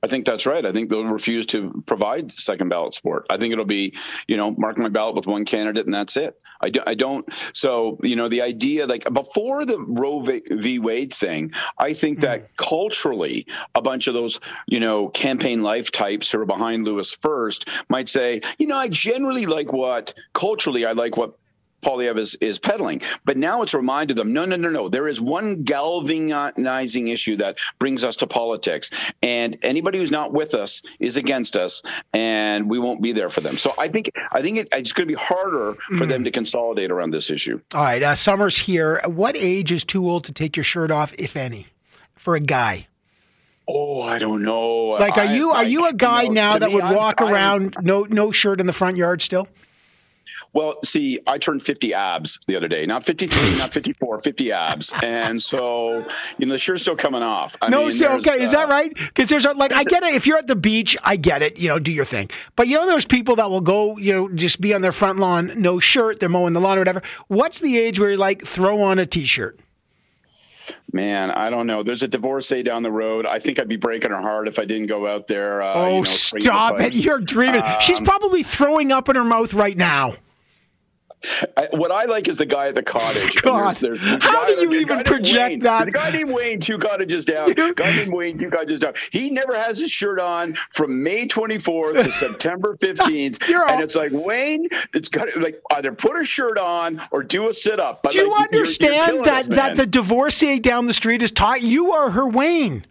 I 0.03 0.07
think 0.07 0.25
that's 0.25 0.47
right. 0.47 0.65
I 0.65 0.73
think 0.73 0.89
they'll 0.89 1.05
refuse 1.05 1.45
to 1.47 1.83
provide 1.85 2.33
second 2.33 2.71
ballot 2.71 2.95
support. 2.95 3.27
I 3.29 3.37
think 3.37 3.53
it'll 3.53 3.67
be, 3.67 3.95
you 4.29 4.37
know, 4.37 4.53
mark 4.53 4.79
my 4.79 4.89
ballot 4.89 5.15
with 5.15 5.27
one 5.27 5.45
candidate 5.45 5.85
and 5.85 5.95
that's 5.95 6.17
it. 6.17 6.40
I, 6.61 6.71
do, 6.71 6.81
I 6.87 6.95
don't. 6.95 7.29
So, 7.53 7.99
you 8.03 8.17
know, 8.17 8.29
the 8.29 8.43
idea 8.43 8.87
like 8.87 9.11
before 9.13 9.65
the 9.65 9.79
Roe 9.81 10.21
v. 10.21 10.79
Wade 10.79 11.13
thing, 11.13 11.53
I 11.79 11.93
think 11.93 12.21
that 12.21 12.43
mm. 12.43 12.57
culturally, 12.57 13.47
a 13.75 13.83
bunch 13.83 14.07
of 14.07 14.15
those, 14.15 14.41
you 14.67 14.81
know, 14.81 15.09
campaign 15.09 15.63
life 15.63 15.91
types 15.91 16.31
who 16.31 16.41
are 16.41 16.47
behind 16.47 16.85
Lewis 16.85 17.13
first 17.13 17.69
might 17.89 18.09
say, 18.09 18.41
you 18.59 18.67
know, 18.67 18.77
I 18.77 18.89
generally 18.89 19.47
like 19.47 19.73
what 19.73 20.15
culturally, 20.35 20.85
I 20.85 20.93
like 20.93 21.17
what 21.17 21.35
Poilievre 21.83 22.19
is, 22.19 22.35
is 22.37 22.59
peddling. 22.59 23.01
But 23.25 23.37
now 23.37 23.63
it's 23.63 23.75
reminded 23.75 24.17
them, 24.17 24.33
no, 24.33 24.45
no, 24.45 24.57
no, 24.57 24.69
no. 24.69 24.89
There 24.89 25.09
is 25.09 25.21
one 25.21 25.63
galvanizing 25.63 27.09
issue 27.09 27.37
that 27.37 27.59
brings 27.79 28.05
us 28.05 28.17
to 28.19 28.27
politics, 28.27 28.91
and 29.23 29.57
anybody 29.63 29.99
who's 29.99 30.11
not 30.11 30.33
with 30.33 30.55
us 30.55 30.83
is 30.99 31.17
against 31.17 31.57
us, 31.57 31.83
and 32.13 32.69
we 32.69 32.79
won't 32.79 33.03
be 33.03 33.13
there 33.13 33.31
for 33.31 33.41
them. 33.41 33.59
So 33.59 33.75
I 33.79 33.89
think 33.89 34.11
I 34.33 34.43
think 34.43 34.59
it, 34.59 34.69
it's 34.73 34.93
going 34.93 35.09
to 35.09 35.15
be 35.15 35.21
harder 35.21 35.75
for 35.75 36.05
mm. 36.05 36.09
them 36.09 36.25
to 36.25 36.31
consolidate 36.31 36.91
around 36.91 37.11
this 37.11 37.31
issue. 37.31 37.61
All 37.75 37.83
right, 37.83 38.03
uh, 38.03 38.15
summer's 38.15 38.59
here. 38.59 39.01
What 39.07 39.37
age 39.37 39.73
is 39.73 39.85
too 39.85 40.09
old 40.09 40.25
to 40.25 40.33
take 40.33 40.57
your 40.57 40.65
shirt 40.65 40.91
off, 40.91 41.15
if 41.19 41.37
any, 41.37 41.69
for 42.15 42.35
a 42.35 42.41
guy? 42.41 42.87
Oh, 43.69 44.03
I 44.03 44.19
don't 44.19 44.43
know. 44.43 44.97
Like, 44.99 45.17
are 45.17 45.27
you 45.27 45.53
I, 45.53 45.59
are 45.59 45.65
you 45.65 45.87
a 45.89 45.93
guy 45.93 46.23
you 46.23 46.29
know, 46.31 46.35
now 46.35 46.59
that 46.59 46.69
me, 46.69 46.75
would 46.75 46.97
walk 46.97 47.21
I'm, 47.21 47.33
around 47.33 47.77
no 47.81 48.03
no 48.03 48.33
shirt 48.33 48.61
in 48.61 48.67
the 48.67 48.73
front 48.73 48.97
yard 48.97 49.23
still? 49.23 49.47
Well, 50.53 50.75
see, 50.85 51.21
I 51.27 51.39
turned 51.39 51.63
50 51.63 51.95
abs 51.95 52.41
the 52.47 52.57
other 52.57 52.67
day. 52.67 52.85
Not 52.85 53.05
53, 53.05 53.39
not 53.59 53.73
54, 53.73 54.21
50 54.21 54.53
abs. 54.53 54.93
And 55.03 55.41
so, 55.41 56.05
you 56.39 56.47
know, 56.47 56.53
the 56.53 56.59
shirt's 56.59 56.83
still 56.83 56.97
coming 56.97 57.23
off. 57.23 57.57
I 57.63 57.69
no, 57.69 57.87
mean, 57.87 58.05
okay, 58.05 58.41
uh, 58.41 58.43
is 58.43 58.53
that 58.53 58.69
uh, 58.69 58.73
right? 58.73 58.93
Because 58.95 59.29
there's 59.29 59.45
a, 59.45 59.53
like, 59.53 59.73
I 59.73 59.85
get 59.85 60.03
it. 60.03 60.15
If 60.15 60.27
you're 60.27 60.39
at 60.39 60.49
the 60.49 60.57
beach, 60.57 60.97
I 61.05 61.17
get 61.17 61.43
it. 61.43 61.59
You 61.59 61.69
know, 61.69 61.79
do 61.79 61.93
your 61.93 62.05
thing. 62.05 62.31
But 62.57 62.67
you 62.67 62.77
know, 62.77 62.87
those 62.87 63.05
people 63.05 63.37
that 63.37 63.49
will 63.49 63.61
go, 63.61 63.97
you 63.97 64.13
know, 64.13 64.29
just 64.29 64.61
be 64.61 64.75
on 64.75 64.83
their 64.83 64.93
front 64.93 65.19
lawn, 65.19 65.53
no 65.57 65.79
shirt, 65.79 66.19
they're 66.19 66.29
mowing 66.29 66.53
the 66.53 66.61
lawn 66.61 66.79
or 66.79 66.81
whatever. 66.81 67.03
What's 67.29 67.61
the 67.61 67.79
age 67.79 67.99
where 67.99 68.11
you 68.11 68.17
like 68.17 68.45
throw 68.45 68.83
on 68.83 68.99
a 68.99 69.07
t 69.07 69.25
shirt? 69.27 69.61
Man, 70.93 71.31
I 71.31 71.51
don't 71.51 71.67
know. 71.67 71.83
There's 71.83 72.03
a 72.03 72.09
divorcee 72.09 72.63
down 72.63 72.83
the 72.83 72.91
road. 72.91 73.27
I 73.27 73.39
think 73.39 73.61
I'd 73.61 73.69
be 73.69 73.77
breaking 73.77 74.11
her 74.11 74.21
heart 74.21 74.49
if 74.49 74.59
I 74.59 74.65
didn't 74.65 74.89
go 74.89 75.07
out 75.07 75.29
there. 75.29 75.63
Uh, 75.63 75.75
oh, 75.75 75.89
you 75.89 75.99
know, 75.99 76.05
stop 76.05 76.81
it! 76.81 76.97
You're 76.97 77.21
dreaming. 77.21 77.63
Um, 77.63 77.77
She's 77.81 78.01
probably 78.01 78.43
throwing 78.43 78.91
up 78.91 79.09
in 79.09 79.17
her 79.17 79.25
mouth 79.25 79.55
right 79.55 79.77
now. 79.77 80.15
I, 81.57 81.69
what 81.73 81.91
I 81.91 82.05
like 82.05 82.29
is 82.29 82.39
the 82.39 82.47
guy 82.47 82.69
at 82.69 82.75
the 82.75 82.83
cottage. 82.83 83.43
God, 83.43 83.77
there's, 83.77 84.01
there's 84.01 84.25
how 84.25 84.47
do 84.47 84.53
you 84.53 84.73
even 84.73 85.03
project 85.05 85.39
Wayne. 85.39 85.59
that? 85.61 85.85
The 85.85 85.91
guy 85.91 86.11
named 86.11 86.33
Wayne, 86.33 86.61
two 86.61 86.79
cottages 86.79 87.25
down. 87.25 87.53
guy 87.75 87.97
named 87.97 88.13
Wayne, 88.13 88.39
two 88.39 88.51
cottages 88.51 88.81
down. 88.81 88.95
He 89.13 89.31
never 89.31 89.55
has 89.55 89.79
his 89.79 89.91
shirt 89.91 90.19
on 90.19 90.55
from 90.71 91.03
May 91.03 91.29
24th 91.29 92.05
to 92.05 92.13
September 92.21 92.77
15th, 92.77 93.43
and 93.49 93.57
all... 93.57 93.83
it's 93.83 93.97
like 93.97 94.13
Wayne, 94.13 94.69
it's 94.95 95.09
got 95.09 95.29
to 95.31 95.41
like 95.41 95.61
either 95.73 95.93
put 95.93 96.17
a 96.17 96.25
shirt 96.25 96.59
on 96.59 97.01
or 97.11 97.23
do 97.23 97.49
a 97.49 97.55
sit 97.55 97.81
up. 97.81 98.03
do 98.11 98.17
you 98.17 98.33
understand 98.35 99.07
you're, 99.07 99.15
you're 99.17 99.25
that 99.25 99.41
us, 99.41 99.49
that 99.49 99.77
the 99.77 99.87
divorcee 99.87 100.59
down 100.59 100.87
the 100.87 100.95
street 100.95 101.23
is 101.23 101.33
taught 101.33 101.63
you 101.63 101.93
are 101.93 102.11
her 102.11 102.27
Wayne? 102.27 102.87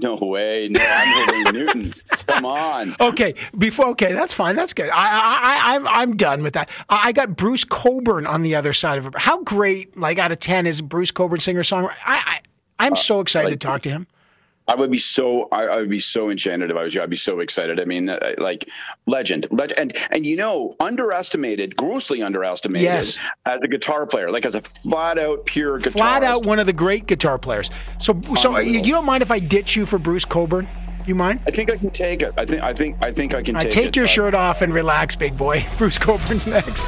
No 0.00 0.14
way. 0.14 0.68
No, 0.68 0.80
I'm 0.80 1.44
Wayne 1.44 1.44
Newton. 1.54 1.94
Come 2.08 2.44
on. 2.44 2.96
Okay. 3.00 3.34
Before. 3.56 3.88
Okay, 3.88 4.12
that's 4.12 4.32
fine. 4.32 4.54
That's 4.54 4.72
good. 4.72 4.90
I, 4.90 4.94
I, 4.94 5.38
I, 5.40 5.74
I'm, 5.74 5.88
I'm 5.88 6.16
done 6.16 6.42
with 6.42 6.54
that. 6.54 6.68
I 6.88 7.12
got 7.12 7.36
Bruce 7.36 7.64
Cockburn 7.64 8.26
on 8.26 8.42
the 8.42 8.54
other 8.54 8.72
side 8.72 8.98
of 8.98 9.06
it. 9.06 9.14
How 9.16 9.42
great, 9.42 9.96
like 9.96 10.18
out 10.18 10.30
of 10.30 10.38
ten, 10.40 10.66
is 10.66 10.80
Bruce 10.80 11.10
Cockburn 11.10 11.40
singer 11.40 11.62
songwriter? 11.62 11.94
I, 12.04 12.22
I, 12.26 12.40
I'm 12.78 12.92
uh, 12.92 12.96
so 12.96 13.20
excited 13.20 13.50
like, 13.50 13.60
to 13.60 13.66
talk 13.66 13.82
to 13.82 13.90
him. 13.90 14.06
I 14.68 14.74
would 14.74 14.90
be 14.90 14.98
so 14.98 15.48
I, 15.50 15.64
I, 15.64 15.76
would 15.76 15.88
be 15.88 15.98
so 15.98 16.30
enchanted 16.30 16.70
if 16.70 16.76
I 16.76 16.82
was 16.84 16.94
you. 16.94 17.02
I'd 17.02 17.08
be 17.08 17.16
so 17.16 17.40
excited. 17.40 17.80
I 17.80 17.86
mean, 17.86 18.10
uh, 18.10 18.34
like 18.36 18.68
legend, 19.06 19.48
and 19.76 19.96
and 20.10 20.26
you 20.26 20.36
know, 20.36 20.76
underestimated, 20.78 21.74
grossly 21.74 22.22
underestimated 22.22 22.84
yes. 22.84 23.18
as 23.46 23.60
a 23.62 23.68
guitar 23.68 24.06
player, 24.06 24.30
like 24.30 24.44
as 24.44 24.54
a 24.54 24.60
flat 24.60 25.18
out 25.18 25.46
pure 25.46 25.78
guitar. 25.78 25.92
Flat 25.92 26.22
out 26.22 26.44
one 26.44 26.58
of 26.58 26.66
the 26.66 26.72
great 26.74 27.06
guitar 27.06 27.38
players. 27.38 27.70
So 27.98 28.20
so 28.36 28.58
you, 28.58 28.80
you 28.80 28.92
don't 28.92 29.06
mind 29.06 29.22
if 29.22 29.30
I 29.30 29.38
ditch 29.38 29.74
you 29.74 29.86
for 29.86 29.98
Bruce 29.98 30.26
Cockburn? 30.26 30.68
You 31.06 31.14
mind? 31.14 31.40
I 31.46 31.50
think 31.50 31.70
I 31.72 31.78
can 31.78 31.90
take 31.90 32.20
it. 32.20 32.34
I 32.36 32.44
think 32.44 32.62
I 32.62 32.74
think 32.74 32.96
I 33.00 33.10
think 33.10 33.32
I 33.32 33.42
can. 33.42 33.56
I 33.56 33.60
take, 33.60 33.72
take 33.72 33.86
it, 33.86 33.96
your 33.96 34.06
shirt 34.06 34.34
off 34.34 34.60
and 34.60 34.74
relax, 34.74 35.16
big 35.16 35.38
boy. 35.38 35.66
Bruce 35.78 35.96
Cockburn's 35.96 36.46
next. 36.46 36.84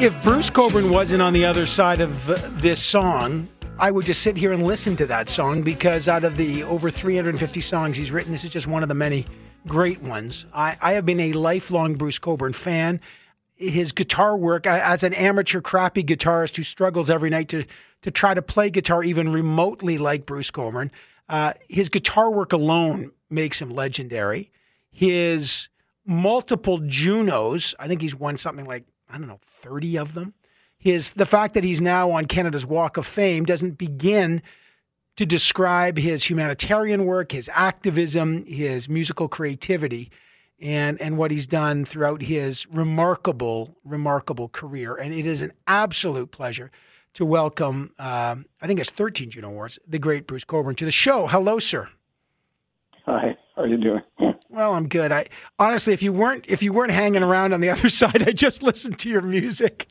If 0.00 0.22
Bruce 0.22 0.48
Cockburn 0.48 0.90
wasn't 0.90 1.22
on 1.22 1.32
the 1.32 1.44
other 1.44 1.66
side 1.66 2.00
of 2.00 2.30
uh, 2.30 2.36
this 2.52 2.80
song, 2.80 3.48
I 3.80 3.90
would 3.90 4.06
just 4.06 4.22
sit 4.22 4.36
here 4.36 4.52
and 4.52 4.64
listen 4.64 4.94
to 4.96 5.06
that 5.06 5.28
song 5.28 5.62
because 5.62 6.06
out 6.06 6.22
of 6.22 6.36
the 6.36 6.62
over 6.62 6.88
350 6.88 7.60
songs 7.60 7.96
he's 7.96 8.12
written, 8.12 8.30
this 8.30 8.44
is 8.44 8.50
just 8.50 8.68
one 8.68 8.84
of 8.84 8.88
the 8.88 8.94
many 8.94 9.26
great 9.66 10.00
ones. 10.00 10.46
I, 10.54 10.76
I 10.80 10.92
have 10.92 11.04
been 11.04 11.18
a 11.18 11.32
lifelong 11.32 11.94
Bruce 11.94 12.20
Cockburn 12.20 12.52
fan. 12.52 13.00
his 13.56 13.90
guitar 13.90 14.36
work 14.36 14.68
as 14.68 15.02
an 15.02 15.14
amateur 15.14 15.60
crappy 15.60 16.04
guitarist 16.04 16.56
who 16.56 16.62
struggles 16.62 17.10
every 17.10 17.30
night 17.30 17.48
to 17.48 17.64
to 18.02 18.12
try 18.12 18.32
to 18.32 18.42
play 18.42 18.70
guitar 18.70 19.02
even 19.02 19.32
remotely 19.32 19.98
like 19.98 20.24
Bruce 20.26 20.52
Cockburn, 20.52 20.92
Uh, 21.28 21.54
his 21.68 21.88
guitar 21.88 22.30
work 22.30 22.52
alone 22.52 23.10
makes 23.28 23.60
him 23.60 23.70
legendary. 23.70 24.52
His 24.92 25.66
multiple 26.06 26.78
Junos, 26.86 27.74
I 27.80 27.88
think 27.88 28.00
he's 28.00 28.14
won 28.14 28.38
something 28.38 28.64
like 28.64 28.84
I 29.10 29.18
don't 29.18 29.28
know, 29.28 29.40
30 29.42 29.98
of 29.98 30.14
them. 30.14 30.34
His 30.78 31.10
the 31.12 31.26
fact 31.26 31.54
that 31.54 31.64
he's 31.64 31.80
now 31.80 32.10
on 32.12 32.26
Canada's 32.26 32.64
Walk 32.64 32.96
of 32.96 33.06
Fame 33.06 33.44
doesn't 33.44 33.78
begin 33.78 34.42
to 35.16 35.26
describe 35.26 35.98
his 35.98 36.30
humanitarian 36.30 37.04
work, 37.04 37.32
his 37.32 37.50
activism, 37.52 38.44
his 38.46 38.88
musical 38.88 39.26
creativity, 39.26 40.10
and 40.60 41.00
and 41.00 41.18
what 41.18 41.32
he's 41.32 41.48
done 41.48 41.84
throughout 41.84 42.22
his 42.22 42.66
remarkable, 42.68 43.76
remarkable 43.84 44.48
career. 44.48 44.94
And 44.94 45.12
it 45.12 45.26
is 45.26 45.42
an 45.42 45.52
absolute 45.66 46.30
pleasure 46.30 46.70
to 47.14 47.24
welcome, 47.24 47.92
um, 47.98 48.46
I 48.62 48.68
think 48.68 48.78
it's 48.78 48.90
13 48.90 49.30
Juno 49.30 49.48
Awards, 49.48 49.78
the 49.88 49.98
great 49.98 50.28
Bruce 50.28 50.44
Cockburn 50.44 50.76
to 50.76 50.84
the 50.84 50.92
show. 50.92 51.26
Hello, 51.26 51.58
sir. 51.58 51.88
Hi. 53.06 53.36
How 53.56 53.62
are 53.62 53.66
you 53.66 53.76
doing? 53.76 54.02
Well, 54.58 54.74
I'm 54.74 54.88
good. 54.88 55.12
I 55.12 55.26
honestly, 55.60 55.92
if 55.92 56.02
you 56.02 56.12
weren't 56.12 56.44
if 56.48 56.64
you 56.64 56.72
weren't 56.72 56.90
hanging 56.90 57.22
around 57.22 57.52
on 57.52 57.60
the 57.60 57.70
other 57.74 57.88
side, 57.88 58.28
I 58.28 58.32
just 58.32 58.60
listened 58.60 58.98
to 58.98 59.08
your 59.08 59.22
music. 59.22 59.86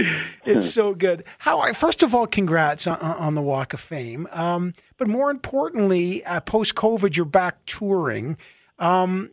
It's 0.44 0.72
so 0.72 0.94
good. 0.94 1.24
How? 1.38 1.60
I 1.60 1.72
First 1.72 2.02
of 2.02 2.14
all, 2.14 2.26
congrats 2.26 2.86
on, 2.86 2.98
on 2.98 3.34
the 3.34 3.42
Walk 3.42 3.74
of 3.74 3.80
Fame. 3.80 4.26
Um, 4.32 4.72
but 4.96 5.06
more 5.06 5.30
importantly, 5.30 6.24
uh, 6.24 6.40
post 6.40 6.74
COVID, 6.74 7.16
you're 7.16 7.26
back 7.26 7.66
touring. 7.66 8.36
Um, 8.78 9.32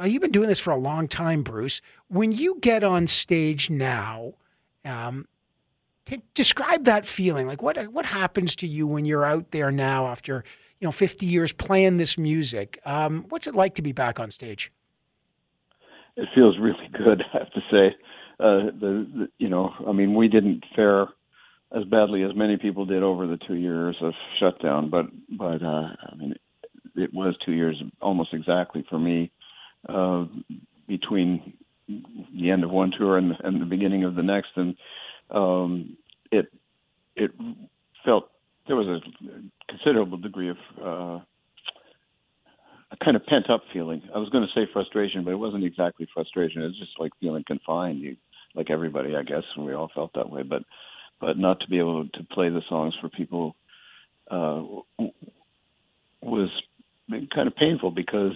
uh, 0.00 0.06
you've 0.06 0.22
been 0.22 0.32
doing 0.32 0.48
this 0.48 0.58
for 0.58 0.72
a 0.72 0.76
long 0.76 1.06
time, 1.06 1.42
Bruce. 1.42 1.80
When 2.08 2.32
you 2.32 2.58
get 2.60 2.82
on 2.82 3.06
stage 3.06 3.70
now, 3.70 4.34
um, 4.84 5.28
describe 6.34 6.84
that 6.84 7.06
feeling. 7.06 7.46
Like 7.46 7.62
what 7.62 7.82
what 7.92 8.06
happens 8.06 8.56
to 8.56 8.66
you 8.66 8.86
when 8.86 9.04
you're 9.04 9.24
out 9.24 9.52
there 9.52 9.70
now 9.70 10.06
after 10.08 10.44
you 10.84 10.88
know 10.88 10.92
50 10.92 11.24
years 11.24 11.50
playing 11.50 11.96
this 11.96 12.18
music. 12.18 12.78
Um, 12.84 13.24
what's 13.30 13.46
it 13.46 13.54
like 13.54 13.74
to 13.76 13.82
be 13.82 13.92
back 13.92 14.20
on 14.20 14.30
stage? 14.30 14.70
It 16.14 16.28
feels 16.34 16.58
really 16.58 16.90
good, 16.92 17.22
I 17.32 17.38
have 17.38 17.50
to 17.52 17.60
say. 17.70 17.96
Uh, 18.38 18.66
the, 18.78 19.08
the 19.14 19.28
you 19.38 19.48
know, 19.48 19.72
I 19.88 19.92
mean, 19.92 20.14
we 20.14 20.28
didn't 20.28 20.62
fare 20.76 21.06
as 21.74 21.84
badly 21.84 22.22
as 22.22 22.36
many 22.36 22.58
people 22.58 22.84
did 22.84 23.02
over 23.02 23.26
the 23.26 23.38
two 23.48 23.54
years 23.54 23.96
of 24.02 24.12
shutdown, 24.38 24.90
but 24.90 25.06
but 25.30 25.62
uh, 25.62 25.88
I 26.06 26.14
mean, 26.18 26.34
it 26.96 27.14
was 27.14 27.34
two 27.46 27.52
years 27.52 27.82
almost 28.02 28.34
exactly 28.34 28.84
for 28.90 28.98
me 28.98 29.30
uh, 29.88 30.26
between 30.86 31.54
the 31.88 32.50
end 32.50 32.62
of 32.62 32.70
one 32.70 32.92
tour 32.96 33.16
and, 33.16 33.32
and 33.42 33.58
the 33.58 33.66
beginning 33.66 34.04
of 34.04 34.16
the 34.16 34.22
next, 34.22 34.50
and 34.56 34.76
um, 35.30 35.96
it 36.30 36.52
it 37.16 37.30
felt 38.04 38.28
there 38.66 38.76
was 38.76 38.86
a 38.86 39.72
considerable 39.72 40.18
degree 40.18 40.50
of 40.50 40.56
uh, 40.80 41.20
a 42.90 43.04
kind 43.04 43.16
of 43.16 43.26
pent 43.26 43.50
up 43.50 43.62
feeling. 43.72 44.02
I 44.14 44.18
was 44.18 44.28
going 44.30 44.46
to 44.46 44.60
say 44.60 44.70
frustration, 44.72 45.24
but 45.24 45.32
it 45.32 45.38
wasn't 45.38 45.64
exactly 45.64 46.06
frustration. 46.12 46.62
It 46.62 46.66
was 46.66 46.78
just 46.78 46.98
like 46.98 47.12
feeling 47.20 47.44
confined. 47.46 48.00
You, 48.00 48.16
like 48.54 48.70
everybody, 48.70 49.16
I 49.16 49.22
guess, 49.22 49.42
and 49.56 49.66
we 49.66 49.74
all 49.74 49.90
felt 49.94 50.12
that 50.14 50.30
way. 50.30 50.42
But 50.42 50.62
but 51.20 51.38
not 51.38 51.60
to 51.60 51.68
be 51.68 51.78
able 51.78 52.08
to 52.08 52.24
play 52.32 52.48
the 52.48 52.62
songs 52.68 52.94
for 53.00 53.08
people 53.08 53.56
uh, 54.30 54.62
was 56.22 56.50
kind 57.34 57.46
of 57.46 57.56
painful 57.56 57.90
because 57.90 58.34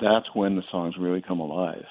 that's 0.00 0.26
when 0.34 0.56
the 0.56 0.62
songs 0.70 0.94
really 0.98 1.22
come 1.22 1.40
alive. 1.40 1.84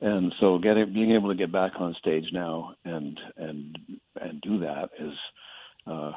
And 0.00 0.32
so 0.40 0.58
getting 0.58 0.92
being 0.92 1.12
able 1.12 1.28
to 1.28 1.34
get 1.34 1.52
back 1.52 1.72
on 1.78 1.94
stage 1.98 2.26
now 2.32 2.74
and 2.84 3.18
and 3.36 3.78
and 4.20 4.40
do 4.42 4.58
that 4.60 4.90
is 4.98 5.14
uh, 5.86 6.12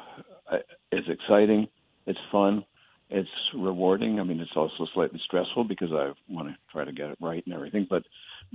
it's 0.90 1.08
exciting, 1.08 1.68
it's 2.06 2.18
fun, 2.32 2.64
it's 3.10 3.28
rewarding. 3.54 4.20
I 4.20 4.24
mean, 4.24 4.40
it's 4.40 4.56
also 4.56 4.86
slightly 4.94 5.20
stressful 5.24 5.64
because 5.64 5.90
I 5.92 6.12
want 6.28 6.48
to 6.48 6.54
try 6.70 6.84
to 6.84 6.92
get 6.92 7.10
it 7.10 7.18
right 7.20 7.42
and 7.44 7.54
everything. 7.54 7.86
But 7.88 8.04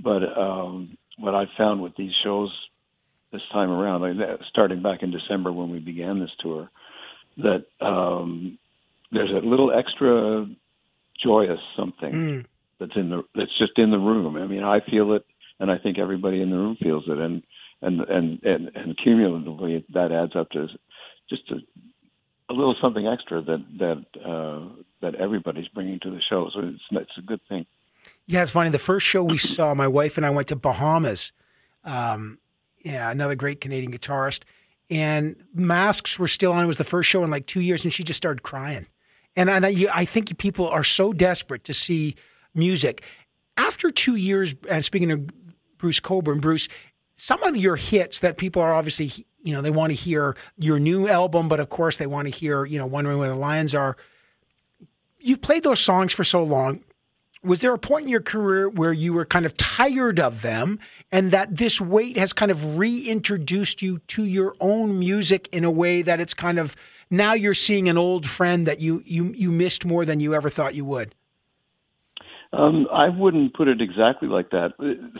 but 0.02 0.22
um, 0.38 0.96
what 1.18 1.34
I 1.34 1.44
found 1.56 1.82
with 1.82 1.96
these 1.96 2.12
shows 2.24 2.50
this 3.32 3.42
time 3.52 3.70
around, 3.70 4.02
like 4.02 4.40
starting 4.48 4.82
back 4.82 5.02
in 5.02 5.10
December 5.10 5.52
when 5.52 5.70
we 5.70 5.78
began 5.78 6.20
this 6.20 6.30
tour, 6.40 6.70
that 7.38 7.64
um, 7.80 8.58
there's 9.12 9.30
a 9.30 9.46
little 9.46 9.72
extra 9.76 10.46
joyous 11.22 11.60
something 11.76 12.12
mm. 12.12 12.44
that's 12.78 12.96
in 12.96 13.10
the 13.10 13.22
that's 13.34 13.56
just 13.58 13.78
in 13.78 13.90
the 13.90 13.98
room. 13.98 14.36
I 14.36 14.46
mean, 14.46 14.62
I 14.62 14.80
feel 14.80 15.12
it, 15.12 15.24
and 15.60 15.70
I 15.70 15.78
think 15.78 15.98
everybody 15.98 16.40
in 16.40 16.50
the 16.50 16.56
room 16.56 16.76
feels 16.80 17.04
it, 17.08 17.18
and 17.18 17.42
and 17.82 18.00
and 18.00 18.42
and, 18.42 18.70
and 18.74 18.98
cumulatively 19.02 19.84
that 19.92 20.12
adds 20.12 20.34
up 20.36 20.50
to 20.50 20.68
just 21.28 21.50
a, 21.50 21.56
a 22.50 22.54
little 22.54 22.76
something 22.80 23.06
extra 23.06 23.42
that 23.42 23.64
that 23.78 24.20
uh, 24.24 24.68
that 25.00 25.14
everybody's 25.16 25.68
bringing 25.68 26.00
to 26.00 26.10
the 26.10 26.20
show. 26.28 26.50
So 26.52 26.60
it's 26.60 26.82
it's 26.90 27.18
a 27.18 27.22
good 27.22 27.40
thing. 27.48 27.66
Yeah, 28.26 28.42
it's 28.42 28.52
funny. 28.52 28.70
The 28.70 28.78
first 28.78 29.06
show 29.06 29.24
we 29.24 29.38
saw, 29.38 29.74
my 29.74 29.88
wife 29.88 30.16
and 30.16 30.24
I 30.24 30.30
went 30.30 30.48
to 30.48 30.56
Bahamas. 30.56 31.32
Um, 31.84 32.38
yeah, 32.82 33.10
another 33.10 33.34
great 33.34 33.60
Canadian 33.60 33.92
guitarist. 33.92 34.42
And 34.88 35.36
masks 35.52 36.18
were 36.18 36.28
still 36.28 36.52
on. 36.52 36.62
It 36.62 36.68
was 36.68 36.76
the 36.76 36.84
first 36.84 37.08
show 37.08 37.24
in 37.24 37.30
like 37.30 37.46
two 37.46 37.60
years, 37.60 37.82
and 37.82 37.92
she 37.92 38.04
just 38.04 38.16
started 38.16 38.42
crying. 38.42 38.86
And, 39.34 39.50
I, 39.50 39.86
I 39.92 40.04
think 40.06 40.38
people 40.38 40.68
are 40.68 40.84
so 40.84 41.12
desperate 41.12 41.64
to 41.64 41.74
see 41.74 42.14
music. 42.54 43.02
After 43.58 43.90
two 43.90 44.16
years, 44.16 44.54
and 44.70 44.84
speaking 44.84 45.10
of 45.10 45.28
Bruce 45.78 46.00
Cockburn, 46.00 46.40
Bruce, 46.40 46.68
some 47.16 47.42
of 47.42 47.56
your 47.56 47.76
hits 47.76 48.20
that 48.20 48.36
people 48.36 48.62
are 48.62 48.74
obviously 48.74 49.26
you 49.46 49.52
know, 49.52 49.62
they 49.62 49.70
want 49.70 49.92
to 49.92 49.94
hear 49.94 50.36
your 50.58 50.80
new 50.80 51.06
album, 51.08 51.48
but 51.48 51.60
of 51.60 51.68
course 51.68 51.98
they 51.98 52.06
want 52.06 52.26
to 52.26 52.36
hear, 52.36 52.64
you 52.64 52.80
know, 52.80 52.86
Wondering 52.86 53.18
Where 53.18 53.28
the 53.28 53.36
Lions 53.36 53.76
Are. 53.76 53.96
You've 55.20 55.40
played 55.40 55.62
those 55.62 55.78
songs 55.78 56.12
for 56.12 56.24
so 56.24 56.42
long. 56.42 56.80
Was 57.44 57.60
there 57.60 57.72
a 57.72 57.78
point 57.78 58.04
in 58.04 58.08
your 58.08 58.20
career 58.20 58.68
where 58.68 58.92
you 58.92 59.12
were 59.12 59.24
kind 59.24 59.46
of 59.46 59.56
tired 59.56 60.18
of 60.18 60.42
them 60.42 60.80
and 61.12 61.30
that 61.30 61.56
this 61.56 61.80
wait 61.80 62.16
has 62.16 62.32
kind 62.32 62.50
of 62.50 62.76
reintroduced 62.76 63.82
you 63.82 63.98
to 64.08 64.24
your 64.24 64.56
own 64.58 64.98
music 64.98 65.48
in 65.52 65.62
a 65.62 65.70
way 65.70 66.02
that 66.02 66.18
it's 66.18 66.34
kind 66.34 66.58
of 66.58 66.74
now 67.08 67.32
you're 67.32 67.54
seeing 67.54 67.88
an 67.88 67.96
old 67.96 68.28
friend 68.28 68.66
that 68.66 68.80
you 68.80 69.00
you 69.06 69.32
you 69.32 69.52
missed 69.52 69.84
more 69.84 70.04
than 70.04 70.18
you 70.18 70.34
ever 70.34 70.50
thought 70.50 70.74
you 70.74 70.84
would? 70.84 71.14
Um, 72.52 72.88
I 72.92 73.10
wouldn't 73.10 73.54
put 73.54 73.68
it 73.68 73.80
exactly 73.80 74.26
like 74.28 74.50
that. 74.50 74.72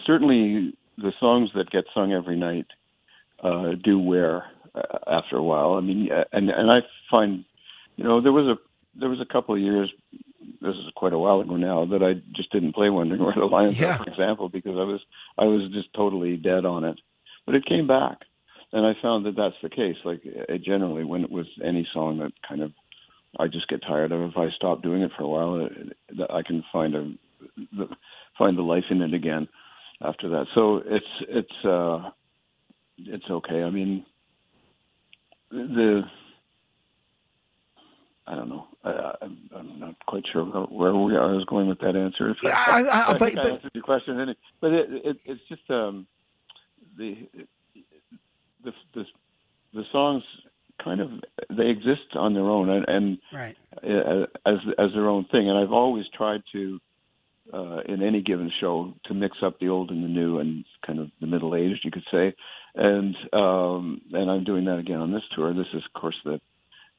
Certainly, 0.04 0.74
the 0.98 1.12
songs 1.20 1.50
that 1.54 1.70
get 1.70 1.84
sung 1.94 2.12
every 2.12 2.36
night 2.36 2.66
uh, 3.42 3.72
do 3.82 3.98
wear 3.98 4.44
uh, 4.74 4.98
after 5.06 5.36
a 5.36 5.42
while. 5.42 5.74
I 5.74 5.80
mean, 5.80 6.08
and 6.32 6.50
and 6.50 6.70
I 6.70 6.80
find, 7.10 7.44
you 7.96 8.04
know, 8.04 8.20
there 8.20 8.32
was 8.32 8.46
a 8.46 8.98
there 8.98 9.08
was 9.08 9.20
a 9.20 9.30
couple 9.30 9.54
of 9.54 9.60
years. 9.60 9.92
This 10.60 10.74
is 10.74 10.92
quite 10.94 11.12
a 11.12 11.18
while 11.18 11.40
ago 11.40 11.56
now 11.56 11.84
that 11.86 12.02
I 12.02 12.14
just 12.34 12.50
didn't 12.52 12.74
play 12.74 12.88
Wondering 12.88 13.22
Where 13.22 13.34
the 13.34 13.44
Lions 13.44 13.78
yeah. 13.78 13.96
Are, 13.96 14.04
for 14.04 14.10
example, 14.10 14.48
because 14.48 14.76
I 14.76 14.84
was 14.84 15.00
I 15.38 15.44
was 15.44 15.70
just 15.72 15.92
totally 15.94 16.36
dead 16.36 16.64
on 16.64 16.84
it. 16.84 16.98
But 17.44 17.54
it 17.54 17.66
came 17.66 17.86
back, 17.86 18.22
and 18.72 18.86
I 18.86 18.92
found 19.00 19.26
that 19.26 19.36
that's 19.36 19.54
the 19.62 19.68
case. 19.68 19.96
Like 20.04 20.22
uh, 20.26 20.56
generally, 20.56 21.04
when 21.04 21.24
it 21.24 21.30
was 21.30 21.46
any 21.62 21.86
song 21.92 22.18
that 22.18 22.32
kind 22.48 22.62
of 22.62 22.72
I 23.38 23.48
just 23.48 23.68
get 23.68 23.82
tired 23.82 24.12
of, 24.12 24.30
if 24.30 24.36
I 24.36 24.48
stop 24.56 24.82
doing 24.82 25.02
it 25.02 25.10
for 25.16 25.24
a 25.24 25.28
while, 25.28 25.66
it, 25.66 26.30
I 26.30 26.42
can 26.42 26.64
find 26.72 26.94
a 26.94 27.12
find 28.38 28.56
the 28.56 28.62
life 28.62 28.84
in 28.90 29.02
it 29.02 29.14
again 29.14 29.48
after 30.00 30.28
that. 30.30 30.46
So 30.54 30.82
it's 30.84 31.06
it's 31.28 31.64
uh 31.64 32.10
it's 32.98 33.30
okay. 33.30 33.62
I 33.62 33.70
mean, 33.70 34.04
the 35.50 36.02
I 38.26 38.34
don't 38.34 38.48
know. 38.48 38.66
I, 38.84 39.12
am 39.22 39.78
not 39.78 39.94
quite 40.06 40.24
sure 40.32 40.44
where 40.44 40.94
we 40.94 41.14
are. 41.14 41.30
I 41.30 41.36
was 41.36 41.44
going 41.44 41.68
with 41.68 41.78
that 41.80 41.94
answer. 41.94 42.34
Yeah, 42.42 42.62
I, 42.66 42.82
I, 42.82 43.10
I 43.10 43.18
but, 43.18 43.26
think 43.26 43.38
I 43.38 43.48
answered 43.50 43.70
your 43.72 43.84
question, 43.84 44.34
but 44.60 44.72
it, 44.72 44.86
it, 44.90 45.16
it's 45.24 45.40
just 45.48 45.62
um, 45.70 46.06
the, 46.98 47.28
the 48.64 48.72
the 48.94 49.04
the 49.74 49.82
songs 49.92 50.24
kind 50.82 51.00
of 51.00 51.10
they 51.56 51.68
exist 51.68 52.14
on 52.14 52.34
their 52.34 52.44
own 52.44 52.68
and, 52.68 52.84
and 52.88 53.18
right. 53.32 53.56
as 54.44 54.58
as 54.78 54.90
their 54.92 55.08
own 55.08 55.24
thing. 55.30 55.48
And 55.48 55.56
I've 55.56 55.72
always 55.72 56.04
tried 56.16 56.42
to 56.52 56.80
uh, 57.52 57.80
in 57.86 58.02
any 58.02 58.22
given 58.22 58.50
show 58.60 58.94
to 59.04 59.14
mix 59.14 59.38
up 59.42 59.58
the 59.60 59.68
old 59.68 59.90
and 59.90 60.02
the 60.02 60.08
new 60.08 60.38
and 60.38 60.64
kind 60.84 60.98
of 60.98 61.10
the 61.20 61.26
middle 61.26 61.54
aged, 61.54 61.84
you 61.84 61.90
could 61.90 62.04
say. 62.10 62.34
And 62.74 63.16
um, 63.32 64.00
and 64.12 64.30
I'm 64.30 64.44
doing 64.44 64.64
that 64.66 64.78
again 64.78 65.00
on 65.00 65.12
this 65.12 65.22
tour. 65.34 65.54
This 65.54 65.66
is, 65.72 65.82
of 65.84 66.00
course, 66.00 66.16
the 66.24 66.40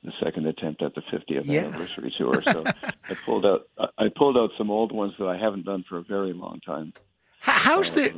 the 0.03 0.11
second 0.23 0.45
attempt 0.45 0.81
at 0.81 0.93
the 0.95 1.01
50th 1.01 1.43
yeah. 1.45 1.65
anniversary 1.65 2.13
tour. 2.17 2.41
So 2.43 2.63
I 3.09 3.13
pulled 3.25 3.45
out 3.45 3.67
I 3.97 4.07
pulled 4.15 4.37
out 4.37 4.51
some 4.57 4.71
old 4.71 4.91
ones 4.91 5.13
that 5.19 5.27
I 5.27 5.37
haven't 5.37 5.65
done 5.65 5.83
for 5.87 5.97
a 5.97 6.03
very 6.03 6.33
long 6.33 6.59
time. 6.65 6.93
How's 7.39 7.91
the 7.91 8.13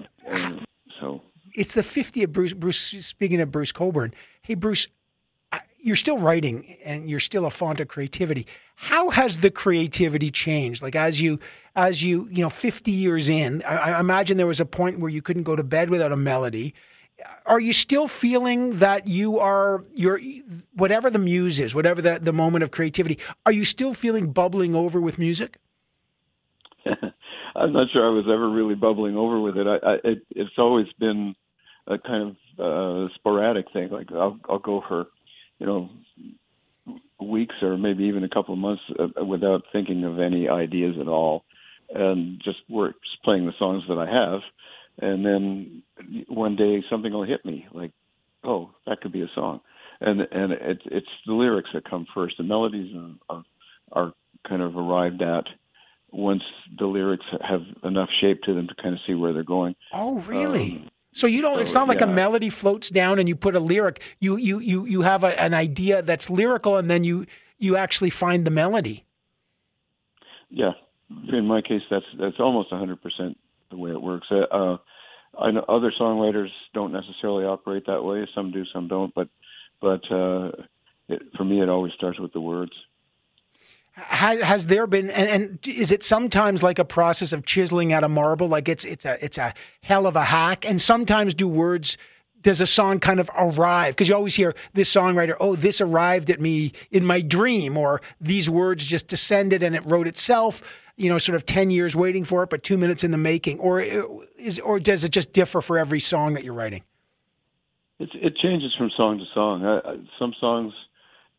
so? 1.00 1.22
It's 1.54 1.74
the 1.74 1.82
50th 1.82 2.30
Bruce. 2.30 2.54
Bruce 2.54 2.94
speaking 3.06 3.42
of 3.42 3.52
Bruce 3.52 3.72
Cockburn, 3.72 4.14
Hey 4.42 4.54
Bruce, 4.54 4.88
you're 5.82 5.96
still 5.96 6.18
writing 6.18 6.78
and 6.84 7.10
you're 7.10 7.20
still 7.20 7.46
a 7.46 7.50
font 7.50 7.80
of 7.80 7.88
creativity. 7.88 8.46
How 8.76 9.10
has 9.10 9.40
the 9.40 9.52
creativity 9.52 10.32
changed? 10.32 10.82
Like 10.82 10.96
as 10.96 11.22
you 11.22 11.40
as 11.76 12.04
you 12.04 12.28
you 12.32 12.42
know 12.42 12.50
50 12.50 12.92
years 12.92 13.30
in, 13.30 13.62
I, 13.64 13.76
I 13.76 14.00
imagine 14.00 14.38
there 14.38 14.48
was 14.48 14.60
a 14.60 14.66
point 14.66 15.00
where 15.00 15.10
you 15.10 15.22
couldn't 15.22 15.44
go 15.44 15.56
to 15.56 15.64
bed 15.64 15.90
without 15.90 16.12
a 16.12 16.18
melody. 16.18 16.74
Are 17.46 17.60
you 17.60 17.74
still 17.74 18.08
feeling 18.08 18.78
that 18.80 19.08
you 19.08 19.40
are 19.40 19.84
your 19.94 20.20
whatever 20.74 21.10
the 21.10 21.20
muse 21.20 21.60
is, 21.60 21.76
whatever 21.76 22.02
the, 22.02 22.20
the 22.22 22.34
moment 22.34 22.64
of 22.64 22.72
creativity? 22.72 23.20
Are 23.46 23.52
you 23.52 23.66
still 23.66 23.94
feeling 23.94 24.32
bubbling 24.32 24.76
over 24.76 25.02
with 25.02 25.18
music? 25.18 25.58
I'm 27.56 27.74
not 27.74 27.88
sure 27.92 28.06
I 28.06 28.14
was 28.14 28.26
ever 28.26 28.50
really 28.50 28.76
bubbling 28.76 29.18
over 29.18 29.40
with 29.40 29.58
it. 29.58 29.68
I, 29.68 29.76
I 29.86 29.94
it, 30.04 30.20
it's 30.32 30.58
always 30.58 30.88
been 30.98 31.36
a 31.88 31.98
kind 31.98 32.30
of 32.30 32.36
uh, 32.60 33.14
sporadic 33.16 33.66
thing. 33.74 33.90
Like 33.90 34.12
I'll 34.12 34.40
I'll 34.48 34.60
go 34.60 34.84
for, 34.88 35.08
you 35.60 35.66
know, 35.66 35.90
weeks 37.22 37.56
or 37.62 37.78
maybe 37.78 38.06
even 38.06 38.24
a 38.24 38.30
couple 38.30 38.54
of 38.54 38.60
months 38.60 38.82
uh, 38.98 39.24
without 39.24 39.64
thinking 39.72 40.04
of 40.04 40.20
any 40.20 40.50
ideas 40.50 40.96
at 41.00 41.08
all, 41.08 41.44
and 41.94 42.42
just 42.44 42.60
work 42.70 42.96
just 43.04 43.24
playing 43.24 43.46
the 43.46 43.54
songs 43.60 43.84
that 43.88 43.98
I 43.98 44.06
have, 44.06 44.42
and 45.02 45.26
then 45.26 45.84
one 46.28 46.56
day 46.56 46.84
something 46.90 47.12
will 47.12 47.24
hit 47.26 47.46
me 47.46 47.68
like, 47.74 47.92
oh, 48.44 48.72
that 48.88 49.02
could 49.02 49.12
be 49.12 49.22
a 49.22 49.30
song, 49.36 49.62
and 50.02 50.22
and 50.22 50.54
it's 50.54 50.84
it's 50.86 51.08
the 51.26 51.34
lyrics 51.34 51.70
that 51.74 51.90
come 51.90 52.08
first. 52.14 52.36
The 52.38 52.44
melodies 52.44 52.96
are, 53.30 53.44
are 53.92 54.14
kind 54.48 54.62
of 54.62 54.76
arrived 54.76 55.22
at 55.22 55.44
once 56.12 56.44
the 56.78 56.86
lyrics 56.86 57.26
have 57.48 57.62
enough 57.84 58.10
shape 58.22 58.42
to 58.44 58.54
them 58.54 58.68
to 58.68 58.76
kind 58.82 58.94
of 58.94 59.00
see 59.06 59.14
where 59.14 59.34
they're 59.34 59.44
going. 59.44 59.76
Oh, 59.94 60.20
really? 60.22 60.78
Um, 60.78 60.90
so 61.14 61.28
you 61.28 61.42
don't. 61.42 61.56
So, 61.56 61.62
it's 61.62 61.74
not 61.74 61.88
like 61.88 62.00
yeah. 62.00 62.08
a 62.08 62.14
melody 62.14 62.50
floats 62.50 62.90
down 62.90 63.20
and 63.20 63.28
you 63.28 63.36
put 63.36 63.56
a 63.56 63.60
lyric. 63.60 64.02
You 64.20 64.38
you 64.38 64.60
you 64.60 64.86
you 64.86 65.02
have 65.02 65.24
a, 65.24 65.40
an 65.40 65.54
idea 65.54 66.02
that's 66.02 66.30
lyrical, 66.30 66.78
and 66.78 66.90
then 66.90 67.04
you 67.04 67.26
you 67.58 67.76
actually 67.76 68.10
find 68.10 68.46
the 68.46 68.52
melody. 68.52 69.06
Yeah, 70.50 70.72
in 71.32 71.46
my 71.46 71.62
case, 71.62 71.82
that's 71.90 72.06
that's 72.20 72.40
almost 72.40 72.72
100 72.72 73.02
percent 73.02 73.38
the 73.72 73.78
way 73.78 73.92
it 73.92 74.02
works. 74.02 74.28
Uh, 74.32 74.56
uh, 74.56 74.78
I 75.40 75.52
know 75.52 75.66
other 75.68 75.92
songwriters 76.00 76.50
don't 76.74 76.92
necessarily 76.92 77.46
operate 77.46 77.86
that 77.88 78.04
way. 78.04 78.28
Some 78.36 78.52
do, 78.52 78.64
some 78.74 78.88
don't. 78.88 79.14
But 79.14 79.30
but 79.82 80.02
uh, 80.12 80.52
it, 81.08 81.22
for 81.38 81.44
me, 81.44 81.62
it 81.62 81.70
always 81.70 81.94
starts 81.94 82.20
with 82.20 82.34
the 82.34 82.42
words. 82.42 82.72
Has, 83.94 84.42
has 84.42 84.68
there 84.68 84.88
been 84.88 85.10
and, 85.10 85.30
and 85.30 85.68
is 85.68 85.92
it 85.92 86.04
sometimes 86.04 86.64
like 86.64 86.80
a 86.80 86.86
process 86.86 87.34
of 87.34 87.46
chiseling 87.46 87.92
out 87.92 88.04
a 88.04 88.10
marble? 88.10 88.48
Like 88.48 88.70
it's 88.70 88.86
it's 88.86 89.06
a 89.06 89.24
it's 89.24 89.38
a 89.38 89.54
hell 89.82 90.08
of 90.08 90.16
a 90.16 90.24
hack. 90.24 90.66
And 90.66 90.82
sometimes 90.82 91.34
do 91.34 91.48
words 91.48 91.98
does 92.42 92.62
a 92.62 92.68
song 92.68 93.00
kind 93.00 93.20
of 93.20 93.30
arrive? 93.38 93.96
Because 93.96 94.08
you 94.08 94.16
always 94.16 94.36
hear 94.36 94.56
this 94.74 94.94
songwriter 94.94 95.36
oh 95.40 95.56
this 95.56 95.82
arrived 95.82 96.30
at 96.30 96.40
me 96.40 96.74
in 96.92 97.06
my 97.06 97.22
dream 97.22 97.78
or 97.78 98.02
these 98.22 98.50
words 98.50 98.86
just 98.86 99.08
descended 99.08 99.64
and 99.64 99.76
it 99.76 99.86
wrote 99.86 100.08
itself 100.08 100.62
you 100.96 101.10
know 101.10 101.18
sort 101.18 101.36
of 101.36 101.46
10 101.46 101.70
years 101.70 101.96
waiting 101.96 102.24
for 102.24 102.44
it 102.44 102.50
but 102.50 102.64
2 102.64 102.78
minutes 102.78 103.04
in 103.04 103.12
the 103.12 103.18
making. 103.18 103.60
Or 103.60 103.82
uh, 103.82 104.04
is 104.38 104.60
or 104.60 104.80
does 104.80 105.04
it 105.04 105.12
just 105.12 105.34
differ 105.34 105.62
for 105.62 105.78
every 105.78 106.00
song 106.00 106.34
that 106.34 106.44
you're 106.44 106.54
writing? 106.54 106.84
It 108.00 108.10
it 108.14 108.38
changes 108.38 108.74
from 108.78 108.92
song 108.96 109.18
to 109.18 109.26
song. 109.34 109.66
I, 109.66 109.98
some 110.18 110.34
songs 110.40 110.74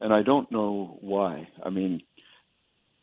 and 0.01 0.13
I 0.13 0.23
don't 0.23 0.51
know 0.51 0.99
why. 1.01 1.49
I 1.63 1.71
mean 1.71 2.03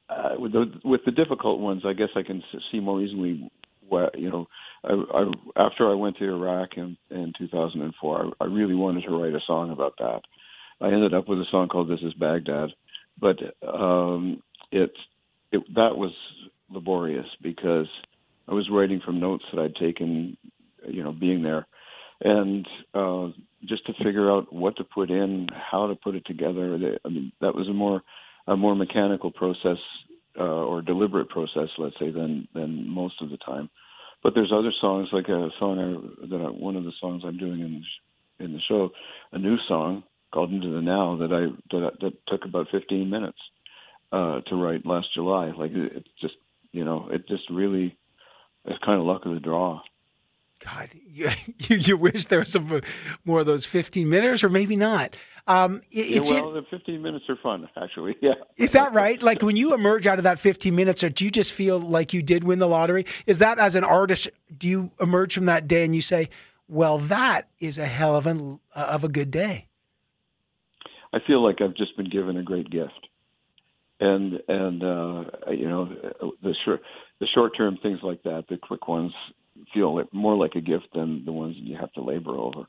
uh, 0.09 0.35
with 0.39 0.53
the 0.53 0.65
with 0.83 1.01
the 1.05 1.11
difficult 1.11 1.59
ones, 1.59 1.83
I 1.85 1.93
guess 1.93 2.09
I 2.15 2.23
can 2.23 2.41
see 2.71 2.79
more 2.79 3.01
easily. 3.01 3.49
What 3.89 4.19
you 4.19 4.29
know, 4.29 4.47
I, 4.83 4.93
I, 4.93 5.65
after 5.65 5.89
I 5.89 5.93
went 5.93 6.17
to 6.17 6.25
Iraq 6.25 6.71
in 6.77 6.97
in 7.09 7.33
2004, 7.37 8.25
I, 8.39 8.43
I 8.43 8.47
really 8.47 8.75
wanted 8.75 9.03
to 9.03 9.17
write 9.17 9.33
a 9.33 9.39
song 9.47 9.71
about 9.71 9.93
that. 9.99 10.21
I 10.81 10.87
ended 10.87 11.13
up 11.13 11.27
with 11.27 11.39
a 11.39 11.45
song 11.51 11.69
called 11.69 11.89
"This 11.89 12.01
Is 12.01 12.13
Baghdad," 12.13 12.69
but 13.19 13.37
um, 13.67 14.41
it 14.71 14.91
it 15.51 15.63
that 15.75 15.97
was 15.97 16.11
laborious 16.69 17.27
because 17.41 17.87
I 18.47 18.53
was 18.53 18.69
writing 18.71 19.01
from 19.03 19.19
notes 19.19 19.43
that 19.53 19.61
I'd 19.61 19.75
taken, 19.75 20.37
you 20.87 21.03
know, 21.03 21.11
being 21.11 21.43
there, 21.43 21.65
and 22.21 22.67
uh, 22.93 23.27
just 23.65 23.85
to 23.87 23.93
figure 24.03 24.31
out 24.31 24.53
what 24.53 24.77
to 24.77 24.83
put 24.83 25.09
in, 25.09 25.47
how 25.71 25.87
to 25.87 25.95
put 25.95 26.15
it 26.15 26.25
together. 26.25 26.97
I 27.03 27.09
mean, 27.09 27.31
that 27.41 27.55
was 27.55 27.67
a 27.67 27.73
more 27.73 28.03
a 28.47 28.55
more 28.55 28.75
mechanical 28.75 29.31
process 29.31 29.77
uh, 30.39 30.43
or 30.43 30.81
deliberate 30.81 31.29
process, 31.29 31.69
let's 31.77 31.95
say, 31.99 32.11
than 32.11 32.47
than 32.53 32.87
most 32.89 33.21
of 33.21 33.29
the 33.29 33.37
time. 33.37 33.69
But 34.23 34.33
there's 34.35 34.51
other 34.53 34.71
songs, 34.81 35.09
like 35.11 35.27
a 35.29 35.49
song 35.59 35.79
I, 35.79 36.27
that 36.27 36.41
I, 36.41 36.49
one 36.49 36.75
of 36.75 36.83
the 36.83 36.91
songs 36.99 37.23
I'm 37.25 37.37
doing 37.37 37.61
in 37.61 37.83
in 38.39 38.53
the 38.53 38.59
show, 38.67 38.89
a 39.31 39.39
new 39.39 39.57
song 39.67 40.03
called 40.31 40.51
"Into 40.51 40.73
the 40.73 40.81
Now" 40.81 41.17
that 41.17 41.31
I 41.31 41.75
that, 41.75 41.91
that 42.01 42.13
took 42.27 42.45
about 42.45 42.67
15 42.71 43.09
minutes 43.09 43.37
uh, 44.11 44.41
to 44.41 44.55
write 44.55 44.85
last 44.85 45.07
July. 45.13 45.51
Like 45.57 45.71
it, 45.71 45.97
it 45.97 46.05
just 46.21 46.35
you 46.71 46.85
know 46.85 47.09
it 47.11 47.27
just 47.27 47.43
really 47.49 47.97
it's 48.65 48.83
kind 48.83 48.99
of 48.99 49.05
luck 49.05 49.25
of 49.25 49.33
the 49.33 49.39
draw. 49.39 49.81
God, 50.63 50.89
you, 50.93 51.29
you, 51.59 51.77
you 51.77 51.97
wish 51.97 52.25
there 52.25 52.39
was 52.39 52.51
some 52.51 52.81
more 53.25 53.41
of 53.41 53.45
those 53.45 53.65
15 53.65 54.09
minutes, 54.09 54.43
or 54.43 54.49
maybe 54.49 54.75
not. 54.75 55.15
Um, 55.47 55.81
yeah, 55.91 56.19
well, 56.19 56.51
the 56.51 56.63
15 56.69 57.01
minutes 57.01 57.25
are 57.29 57.37
fun, 57.37 57.69
actually. 57.81 58.15
Yeah. 58.21 58.33
Is 58.57 58.73
that 58.73 58.93
right? 58.93 59.21
Like 59.21 59.41
when 59.41 59.55
you 59.55 59.73
emerge 59.73 60.07
out 60.07 60.17
of 60.17 60.23
that 60.23 60.39
15 60.39 60.75
minutes, 60.75 61.03
or 61.03 61.09
do 61.09 61.23
you 61.23 61.31
just 61.31 61.53
feel 61.53 61.79
like 61.79 62.13
you 62.13 62.21
did 62.21 62.43
win 62.43 62.59
the 62.59 62.67
lottery? 62.67 63.05
Is 63.25 63.39
that 63.39 63.59
as 63.59 63.75
an 63.75 63.83
artist, 63.83 64.27
do 64.57 64.67
you 64.67 64.91
emerge 64.99 65.35
from 65.35 65.45
that 65.45 65.67
day 65.67 65.85
and 65.85 65.95
you 65.95 66.01
say, 66.01 66.29
well, 66.67 66.97
that 66.97 67.47
is 67.59 67.77
a 67.77 67.85
hell 67.85 68.15
of, 68.15 68.27
an, 68.27 68.59
uh, 68.75 68.79
of 68.79 69.03
a 69.03 69.07
good 69.07 69.31
day? 69.31 69.67
I 71.13 71.19
feel 71.25 71.41
like 71.41 71.61
I've 71.61 71.75
just 71.75 71.95
been 71.95 72.09
given 72.09 72.35
a 72.35 72.43
great 72.43 72.69
gift. 72.69 73.06
And, 73.99 74.39
and, 74.47 74.83
uh, 74.83 75.51
you 75.51 75.67
know, 75.67 75.89
the 76.43 76.53
short, 76.63 76.81
the 77.19 77.27
short 77.33 77.57
term 77.57 77.77
things 77.81 77.99
like 78.03 78.21
that, 78.23 78.45
the 78.49 78.57
quick 78.57 78.87
ones 78.87 79.11
feel 79.73 79.95
like, 79.95 80.13
more 80.13 80.35
like 80.35 80.55
a 80.55 80.61
gift 80.61 80.87
than 80.93 81.25
the 81.25 81.31
ones 81.31 81.55
you 81.57 81.77
have 81.79 81.91
to 81.93 82.03
labor 82.03 82.35
over. 82.35 82.67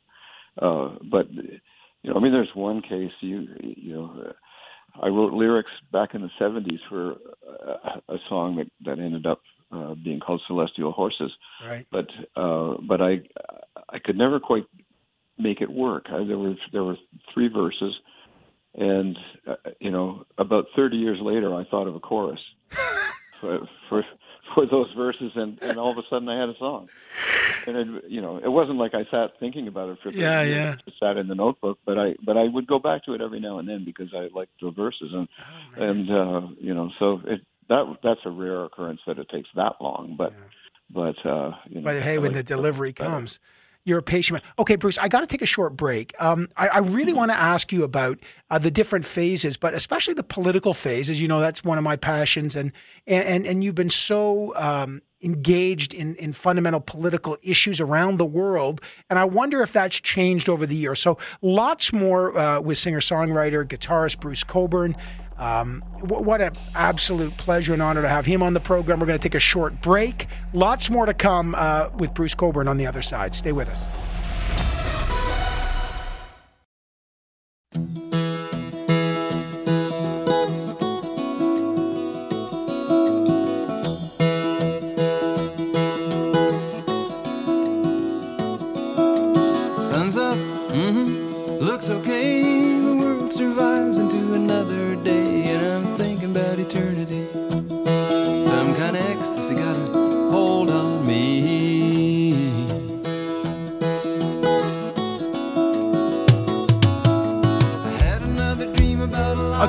Uh, 0.61 0.97
but, 1.11 1.31
you 1.33 2.11
know, 2.11 2.17
I 2.17 2.21
mean, 2.21 2.33
there's 2.33 2.49
one 2.55 2.81
case 2.81 3.13
you 3.21 3.47
you 3.61 3.95
know, 3.95 4.33
I 5.01 5.09
wrote 5.09 5.33
lyrics 5.33 5.71
back 5.93 6.15
in 6.15 6.23
the 6.23 6.31
'70s 6.41 6.79
for 6.89 7.17
a, 7.47 8.15
a 8.15 8.19
song 8.29 8.57
that 8.57 8.71
that 8.85 9.03
ended 9.03 9.27
up 9.27 9.41
uh, 9.73 9.95
being 9.95 10.21
called 10.21 10.43
Celestial 10.47 10.93
Horses. 10.93 11.31
Right. 11.65 11.87
But 11.91 12.09
uh, 12.37 12.77
but 12.87 13.01
I 13.01 13.21
I 13.89 13.99
could 13.99 14.17
never 14.17 14.41
quite 14.41 14.65
make 15.39 15.61
it 15.61 15.71
work. 15.71 16.07
I, 16.09 16.25
there 16.25 16.39
were 16.39 16.55
there 16.73 16.85
were 16.85 16.97
three 17.33 17.49
verses, 17.49 17.95
and 18.75 19.19
uh, 19.47 19.57
you 19.81 19.91
know, 19.91 20.25
about 20.37 20.67
30 20.77 20.97
years 20.97 21.19
later, 21.21 21.55
I 21.55 21.65
thought 21.65 21.87
of 21.87 21.95
a 21.95 22.01
chorus 22.01 22.41
for 23.41 23.61
for 23.89 24.05
for 24.55 24.67
those 24.67 24.93
verses, 24.95 25.33
and 25.35 25.59
and 25.63 25.79
all 25.79 25.91
of 25.91 25.99
a 25.99 26.03
sudden 26.09 26.29
I 26.29 26.39
had 26.39 26.49
a 26.49 26.59
song. 26.59 26.89
And 27.67 27.77
it, 27.77 28.05
you 28.09 28.21
know, 28.21 28.39
it 28.39 28.49
wasn't 28.49 28.79
like 28.79 28.95
I 28.95 29.05
sat 29.11 29.33
thinking 29.41 29.69
about 29.69 29.91
it 29.91 29.99
for 30.03 30.11
yeah, 30.11 30.43
years. 30.43 30.55
yeah. 30.55 30.77
Just 30.85 30.99
sat 31.01 31.17
in 31.17 31.29
the 31.29 31.35
notebook, 31.35 31.79
but 31.85 31.99
I 31.99 32.15
but 32.25 32.37
I 32.37 32.45
would 32.45 32.67
go 32.67 32.79
back 32.79 33.05
to 33.05 33.15
it 33.15 33.21
every 33.21 33.41
now 33.41 33.59
and 33.59 33.69
then 33.69 33.85
because 33.85 34.09
I 34.15 34.29
liked 34.35 34.53
the 34.61 34.71
verses, 34.71 35.11
and 35.13 35.29
oh, 35.77 35.83
and 35.83 36.11
uh, 36.11 36.49
you 36.61 36.75
know, 36.75 36.91
so 36.99 37.21
it 37.27 37.41
that 37.69 37.99
that's 38.03 38.21
a 38.25 38.31
rare 38.31 38.65
occurrence 38.65 39.01
that 39.07 39.19
it 39.19 39.29
takes 39.29 39.49
that 39.55 39.75
long, 39.81 40.15
but. 40.17 40.33
Yeah. 40.33 40.45
But 40.91 41.27
uh, 41.27 41.51
you 41.69 41.83
know, 41.83 41.85
but 41.85 42.01
hey, 42.01 42.17
when 42.17 42.33
the 42.33 42.43
delivery 42.43 42.95
comes, 42.95 43.41
you're 43.89 43.99
a 43.99 44.03
patient. 44.03 44.43
Okay, 44.59 44.77
Bruce, 44.77 44.99
I 44.99 45.09
got 45.09 45.21
to 45.21 45.27
take 45.27 45.43
a 45.43 45.47
short 45.47 45.77
break. 45.77 46.15
Um, 46.21 46.49
I, 46.57 46.69
I, 46.69 46.79
really 46.79 47.15
want 47.15 47.31
to 47.31 47.37
ask 47.37 47.73
you 47.73 47.83
about 47.85 48.19
uh, 48.51 48.59
the 48.59 48.71
different 48.71 49.07
phases, 49.07 49.57
but 49.57 49.73
especially 49.73 50.15
the 50.15 50.23
political 50.23 50.75
phase. 50.75 51.09
As 51.09 51.21
you 51.21 51.27
know, 51.27 51.41
that's 51.41 51.65
one 51.65 51.79
of 51.79 51.85
my 51.85 51.97
passions, 51.97 52.55
and 52.55 52.73
and 53.07 53.47
and 53.47 53.65
you've 53.65 53.75
been 53.75 53.91
so 53.91 54.55
um, 54.57 55.01
engaged 55.23 55.95
in 55.95 56.15
in 56.17 56.33
fundamental 56.35 56.81
political 56.81 57.39
issues 57.43 57.81
around 57.81 58.19
the 58.19 58.27
world, 58.27 58.81
and 59.09 59.19
I 59.19 59.25
wonder 59.25 59.63
if 59.63 59.73
that's 59.73 59.97
changed 59.97 60.49
over 60.49 60.67
the 60.67 60.77
years. 60.77 61.01
So, 61.01 61.19
lots 61.41 61.93
more 61.93 62.37
uh, 62.37 62.61
with 62.61 62.79
singer 62.79 63.01
songwriter 63.01 63.65
guitarist 63.65 64.21
Bruce 64.21 64.45
Cockburn. 64.45 64.97
Um, 65.39 65.83
what 66.01 66.41
an 66.41 66.53
absolute 66.75 67.37
pleasure 67.37 67.73
and 67.73 67.81
honor 67.81 68.03
to 68.03 68.09
have 68.09 68.27
him 68.27 68.43
on 68.43 68.55
the 68.55 68.61
program. 68.61 68.99
We're 68.99 69.07
going 69.07 69.19
to 69.19 69.23
take 69.23 69.37
a 69.37 69.41
short 69.41 69.81
break. 69.81 70.27
Lots 70.53 70.91
more 70.91 71.07
to 71.07 71.15
come 71.15 71.55
uh, 71.57 71.91
with 71.97 72.13
Bruce 72.15 72.35
Cockburn 72.35 72.67
on 72.67 72.77
the 72.77 72.87
other 72.87 73.03
side. 73.03 73.35
Stay 73.35 73.53
with 73.53 73.69
us. 73.69 73.85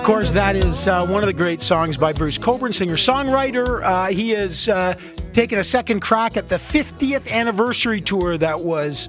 Course, 0.10 0.32
that 0.32 0.56
is 0.56 0.88
uh, 0.88 1.06
one 1.06 1.22
of 1.22 1.28
the 1.28 1.34
great 1.34 1.62
songs 1.62 1.96
by 1.96 2.12
Bruce 2.14 2.40
Cockburn, 2.40 2.74
singer 2.74 2.96
songwriter. 2.96 3.84
Uh, 3.84 4.08
he 4.08 4.34
is 4.34 4.68
uh, 4.68 4.96
taking 5.34 5.60
a 5.60 5.64
second 5.64 6.00
crack 6.00 6.36
at 6.36 6.50
the 6.50 6.56
50th 6.56 7.30
anniversary 7.30 8.02
tour 8.02 8.36
that 8.36 8.62
was 8.62 9.08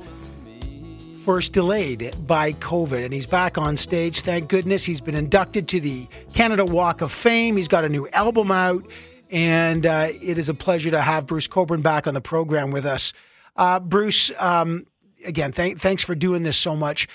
first 1.25 1.55
delayed 1.55 2.15
by 2.27 2.53
COVID. 2.53 3.03
And 3.03 3.15
he's 3.15 3.25
back 3.25 3.57
on 3.57 3.79
stage, 3.79 4.21
thank 4.21 4.51
goodness. 4.51 4.85
He's 4.85 5.01
been 5.01 5.15
inducted 5.15 5.69
to 5.69 5.81
the 5.81 6.07
Canada 6.35 6.67
Walk 6.67 7.01
of 7.01 7.11
Fame. 7.11 7.57
He's 7.57 7.67
got 7.67 7.83
a 7.83 7.89
new 7.89 8.07
album 8.11 8.51
out. 8.51 8.85
And 9.31 9.87
uh, 9.87 10.11
it 10.21 10.37
is 10.37 10.51
a 10.51 10.55
pleasure 10.55 10.91
to 10.91 11.01
have 11.01 11.27
Bruce 11.27 11.47
Cockburn 11.47 11.81
back 11.81 12.07
on 12.09 12.13
the 12.13 12.21
program 12.21 12.73
with 12.73 12.85
us. 12.85 13.15
Uh, 13.57 13.81
Bruce, 13.81 14.31
um, 14.39 14.87
again, 15.25 15.51
th- 15.51 15.79
thanks 15.79 16.03
for 16.03 16.15
doing 16.15 16.43
this 16.43 16.59
so 16.59 16.77
much 16.77 17.09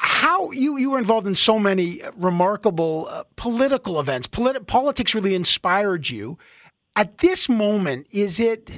how 0.00 0.52
you 0.52 0.76
you 0.76 0.90
were 0.90 0.98
involved 0.98 1.26
in 1.26 1.34
so 1.34 1.58
many 1.58 2.02
remarkable 2.16 3.08
uh, 3.10 3.24
political 3.34 3.98
events. 3.98 4.28
Polit- 4.28 4.66
politics 4.66 5.12
really 5.14 5.34
inspired 5.34 6.08
you. 6.08 6.38
At 6.94 7.18
this 7.18 7.48
moment, 7.48 8.06
is 8.12 8.38
it? 8.38 8.70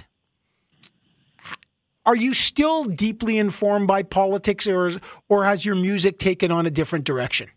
Are 2.06 2.16
you 2.16 2.32
still 2.32 2.84
deeply 2.84 3.36
informed 3.36 3.86
by 3.86 4.02
politics, 4.02 4.66
or 4.66 4.92
or 5.28 5.44
has 5.44 5.64
your 5.64 5.74
music 5.74 6.18
taken 6.18 6.50
on 6.50 6.64
a 6.64 6.70
different 6.70 7.04
direction? 7.04 7.50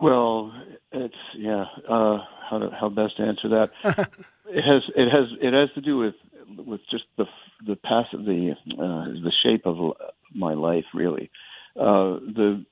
Well, 0.00 0.52
it's 0.92 1.14
yeah. 1.36 1.64
Uh, 1.88 2.18
how 2.48 2.58
to, 2.58 2.70
how 2.70 2.88
best 2.88 3.16
to 3.16 3.24
answer 3.24 3.48
that? 3.48 3.70
it 4.48 4.62
has 4.62 4.82
it 4.94 5.10
has 5.10 5.26
it 5.42 5.52
has 5.52 5.70
to 5.74 5.80
do 5.80 5.98
with 5.98 6.14
with 6.64 6.80
just 6.88 7.04
the 7.18 7.24
the 7.66 7.74
pass 7.74 8.06
the 8.12 8.54
uh, 8.72 9.06
the 9.24 9.32
shape 9.42 9.66
of 9.66 9.76
my 10.36 10.54
life 10.54 10.84
really. 10.94 11.30
Uh, 11.76 12.20
the 12.34 12.64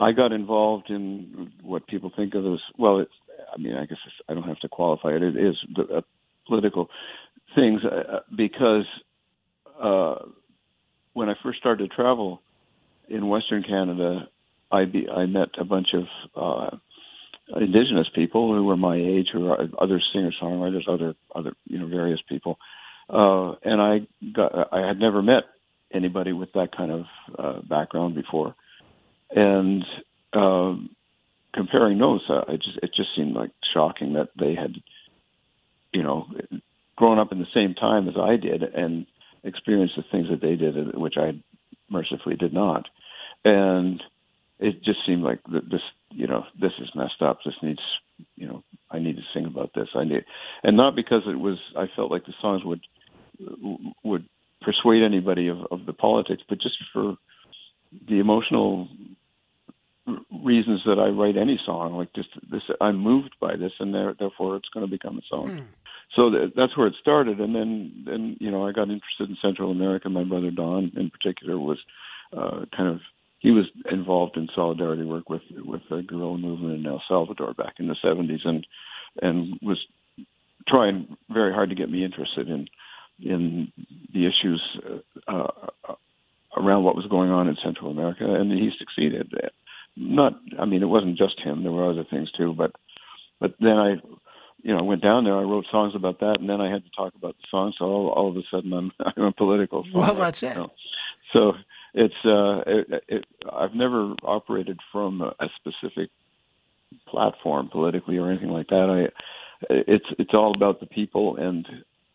I 0.00 0.12
got 0.12 0.32
involved 0.32 0.90
in 0.90 1.52
what 1.62 1.86
people 1.86 2.12
think 2.14 2.34
of 2.34 2.44
as 2.46 2.60
well. 2.78 2.98
It's 2.98 3.10
I 3.52 3.58
mean 3.58 3.74
I 3.74 3.86
guess 3.86 3.98
I 4.28 4.34
don't 4.34 4.44
have 4.44 4.60
to 4.60 4.68
qualify 4.68 5.10
it. 5.10 5.22
It 5.22 5.36
is 5.36 5.56
the, 5.74 5.98
uh, 5.98 6.00
political 6.46 6.88
things 7.54 7.80
uh, 7.84 8.20
because 8.36 8.86
uh, 9.82 10.16
when 11.12 11.28
I 11.28 11.34
first 11.42 11.58
started 11.58 11.88
to 11.88 11.94
travel 11.94 12.40
in 13.08 13.28
Western 13.28 13.62
Canada, 13.62 14.28
I 14.70 14.84
be, 14.84 15.08
I 15.08 15.26
met 15.26 15.48
a 15.58 15.64
bunch 15.64 15.88
of 15.94 16.04
uh, 16.36 16.76
indigenous 17.56 18.06
people 18.14 18.54
who 18.54 18.64
were 18.64 18.76
my 18.76 18.96
age, 18.96 19.28
who 19.32 19.48
are 19.48 19.58
other 19.80 20.00
singer 20.12 20.32
songwriters, 20.40 20.88
other 20.88 21.14
other 21.34 21.52
you 21.66 21.78
know 21.78 21.88
various 21.88 22.20
people, 22.28 22.58
uh, 23.08 23.52
and 23.64 23.80
I 23.80 24.06
got 24.34 24.72
I 24.72 24.86
had 24.86 24.98
never 24.98 25.22
met 25.22 25.44
anybody 25.92 26.32
with 26.32 26.52
that 26.52 26.76
kind 26.76 26.90
of 26.90 27.04
uh, 27.38 27.60
background 27.68 28.14
before, 28.14 28.54
and 29.30 29.84
um, 30.32 30.90
comparing 31.54 31.98
notes, 31.98 32.24
uh, 32.28 32.42
I 32.48 32.56
just 32.56 32.78
it 32.82 32.90
just 32.94 33.10
seemed 33.16 33.34
like 33.34 33.50
shocking 33.74 34.14
that 34.14 34.28
they 34.38 34.54
had, 34.54 34.74
you 35.92 36.02
know, 36.02 36.26
grown 36.96 37.18
up 37.18 37.32
in 37.32 37.38
the 37.38 37.46
same 37.54 37.74
time 37.74 38.08
as 38.08 38.14
I 38.20 38.36
did 38.36 38.62
and 38.62 39.06
experienced 39.44 39.94
the 39.96 40.04
things 40.10 40.28
that 40.30 40.40
they 40.40 40.56
did, 40.56 40.96
which 40.96 41.14
I 41.16 41.32
mercifully 41.88 42.36
did 42.36 42.52
not, 42.52 42.86
and 43.44 44.02
it 44.60 44.84
just 44.84 44.98
seemed 45.06 45.22
like 45.22 45.40
this, 45.48 45.80
you 46.10 46.26
know, 46.26 46.44
this 46.60 46.72
is 46.80 46.90
messed 46.94 47.22
up. 47.22 47.38
This 47.44 47.54
needs, 47.62 47.80
you 48.36 48.46
know, 48.46 48.62
I 48.90 48.98
need 48.98 49.16
to 49.16 49.22
sing 49.32 49.46
about 49.46 49.70
this. 49.74 49.88
I 49.94 50.04
need, 50.04 50.24
and 50.62 50.76
not 50.76 50.94
because 50.94 51.22
it 51.26 51.38
was. 51.38 51.58
I 51.76 51.86
felt 51.96 52.10
like 52.10 52.26
the 52.26 52.34
songs 52.40 52.62
would 52.64 52.80
would 54.04 54.26
persuade 54.60 55.02
anybody 55.02 55.48
of, 55.48 55.58
of 55.70 55.86
the 55.86 55.92
politics, 55.92 56.42
but 56.48 56.60
just 56.60 56.76
for 56.92 57.16
the 58.08 58.20
emotional 58.20 58.88
reasons 60.44 60.80
that 60.86 60.98
I 60.98 61.08
write 61.08 61.36
any 61.36 61.60
song. 61.64 61.94
Like 61.94 62.12
just 62.14 62.28
this, 62.50 62.62
I'm 62.80 62.96
moved 62.96 63.36
by 63.40 63.56
this, 63.56 63.72
and 63.78 63.94
there, 63.94 64.14
therefore 64.18 64.56
it's 64.56 64.68
going 64.68 64.86
to 64.86 64.90
become 64.90 65.18
a 65.18 65.22
song. 65.28 65.50
Hmm. 65.50 65.64
So 66.16 66.30
th- 66.30 66.52
that's 66.56 66.76
where 66.76 66.86
it 66.86 66.94
started, 67.00 67.40
and 67.40 67.54
then 67.54 68.04
then 68.04 68.36
you 68.40 68.50
know 68.50 68.66
I 68.66 68.72
got 68.72 68.90
interested 68.90 69.28
in 69.28 69.36
Central 69.42 69.70
America. 69.70 70.08
My 70.08 70.24
brother 70.24 70.50
Don, 70.50 70.92
in 70.96 71.10
particular, 71.10 71.58
was 71.58 71.78
uh, 72.36 72.64
kind 72.76 72.88
of 72.88 73.00
he 73.38 73.50
was 73.50 73.66
involved 73.90 74.36
in 74.36 74.48
solidarity 74.54 75.04
work 75.04 75.28
with 75.28 75.42
with 75.64 75.82
the 75.88 76.02
guerrilla 76.02 76.38
movement 76.38 76.80
in 76.80 76.86
El 76.86 77.02
Salvador 77.06 77.54
back 77.54 77.74
in 77.78 77.86
the 77.86 77.96
70s, 78.04 78.44
and 78.44 78.66
and 79.22 79.58
was 79.62 79.78
trying 80.68 81.16
very 81.30 81.52
hard 81.52 81.68
to 81.70 81.76
get 81.76 81.90
me 81.90 82.04
interested 82.04 82.48
in 82.48 82.66
in 83.22 83.72
the 84.12 84.26
issues 84.26 84.62
uh, 85.28 85.46
uh, 85.88 85.94
around 86.56 86.84
what 86.84 86.96
was 86.96 87.06
going 87.06 87.30
on 87.30 87.48
in 87.48 87.56
Central 87.62 87.90
America, 87.90 88.24
and 88.24 88.50
he 88.50 88.70
succeeded. 88.78 89.32
Not, 89.96 90.34
I 90.58 90.64
mean, 90.64 90.82
it 90.82 90.86
wasn't 90.86 91.18
just 91.18 91.40
him. 91.40 91.62
There 91.62 91.72
were 91.72 91.90
other 91.90 92.04
things 92.08 92.30
too, 92.32 92.54
but 92.56 92.72
but 93.40 93.54
then 93.58 93.76
I, 93.76 93.96
you 94.62 94.76
know, 94.76 94.84
went 94.84 95.02
down 95.02 95.24
there. 95.24 95.36
I 95.36 95.42
wrote 95.42 95.66
songs 95.70 95.94
about 95.94 96.20
that, 96.20 96.36
and 96.40 96.48
then 96.48 96.60
I 96.60 96.70
had 96.70 96.84
to 96.84 96.90
talk 96.90 97.14
about 97.14 97.36
the 97.36 97.46
songs. 97.50 97.76
So 97.78 97.86
all, 97.86 98.08
all 98.10 98.28
of 98.28 98.36
a 98.36 98.42
sudden, 98.50 98.72
I'm 98.72 98.92
I'm 99.16 99.24
a 99.24 99.32
political. 99.32 99.84
Well, 99.92 100.14
that's 100.14 100.42
it. 100.42 100.56
You 100.56 100.62
know? 100.62 100.72
So 101.32 101.52
it's 101.94 102.14
uh, 102.24 102.62
it, 102.66 103.04
it, 103.08 103.24
I've 103.52 103.74
never 103.74 104.14
operated 104.22 104.78
from 104.92 105.22
a, 105.22 105.34
a 105.40 105.48
specific 105.56 106.10
platform 107.06 107.68
politically 107.70 108.18
or 108.18 108.30
anything 108.30 108.50
like 108.50 108.68
that. 108.68 109.08
I 109.10 109.20
it's 109.68 110.06
it's 110.18 110.34
all 110.34 110.54
about 110.54 110.80
the 110.80 110.86
people 110.86 111.36
and 111.36 111.66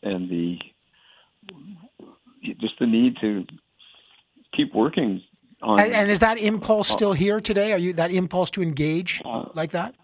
and 0.04 0.30
the 0.30 0.58
just 2.60 2.80
the 2.80 2.86
need 2.86 3.16
to 3.22 3.46
keep 4.56 4.74
working 4.74 5.22
on. 5.62 5.80
And, 5.80 5.94
and 5.94 6.12
is 6.12 6.20
that 6.20 6.38
impulse 6.38 6.90
still 6.90 7.14
here 7.14 7.40
today? 7.40 7.74
Are 7.74 7.78
you 7.78 7.94
that 7.94 8.12
impulse 8.12 8.52
to 8.52 8.62
engage 8.62 9.22
uh, 9.26 9.46
like 9.54 9.72
that? 9.72 9.96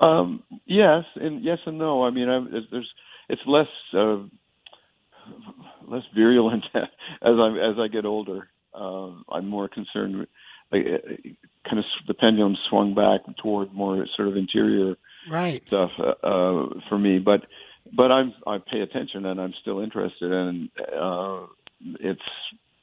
Um, 0.00 0.42
yes, 0.66 1.04
and 1.16 1.42
yes 1.42 1.58
and 1.66 1.78
no. 1.78 2.04
I 2.04 2.10
mean, 2.10 2.28
I, 2.28 2.40
there's 2.70 2.90
it's 3.28 3.42
less 3.46 3.68
uh, 3.96 4.18
less 5.86 6.02
virulent 6.14 6.64
as 6.74 6.82
I 7.22 7.70
as 7.70 7.76
I 7.78 7.88
get 7.88 8.04
older. 8.04 8.48
Uh, 8.74 9.12
I'm 9.30 9.48
more 9.48 9.68
concerned 9.68 10.18
with 10.18 10.28
like, 10.72 10.84
kind 11.64 11.78
of 11.78 11.84
the 12.08 12.14
pendulum 12.14 12.56
swung 12.68 12.94
back 12.94 13.20
toward 13.40 13.72
more 13.72 14.04
sort 14.16 14.28
of 14.28 14.36
interior 14.36 14.96
right 15.30 15.62
stuff 15.68 15.90
uh, 15.98 16.26
uh, 16.26 16.68
for 16.88 16.98
me, 16.98 17.18
but 17.18 17.42
but 17.92 18.10
I'm 18.10 18.32
I 18.46 18.58
pay 18.58 18.80
attention 18.80 19.26
and 19.26 19.40
I'm 19.40 19.54
still 19.60 19.80
interested 19.80 20.32
and 20.32 20.68
uh, 20.78 21.46
it's 22.00 22.20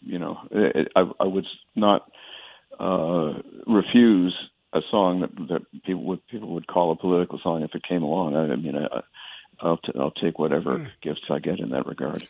you 0.02 0.20
know 0.20 0.40
it, 0.52 0.92
I, 0.96 1.10
I 1.20 1.24
would 1.26 1.46
not 1.76 2.10
uh, 2.80 3.34
refuse 3.68 4.36
a 4.74 4.82
song 4.90 5.22
that 5.22 5.36
that 5.50 5.84
people 5.84 6.04
would 6.04 6.26
people 6.28 6.54
would 6.54 6.68
call 6.68 6.92
a 6.92 6.96
political 6.96 7.40
song 7.42 7.64
if 7.64 7.76
it 7.76 7.84
came 7.84 8.04
along. 8.04 8.36
I, 8.36 8.54
I 8.54 8.56
mean 8.56 8.76
I, 8.76 9.02
I'll 9.60 9.78
t- 9.78 9.94
I'll 10.00 10.12
take 10.12 10.40
whatever 10.40 10.80
mm. 10.80 10.88
gifts 11.02 11.22
I 11.30 11.40
get 11.40 11.60
in 11.60 11.70
that 11.70 11.86
regard. 11.86 12.28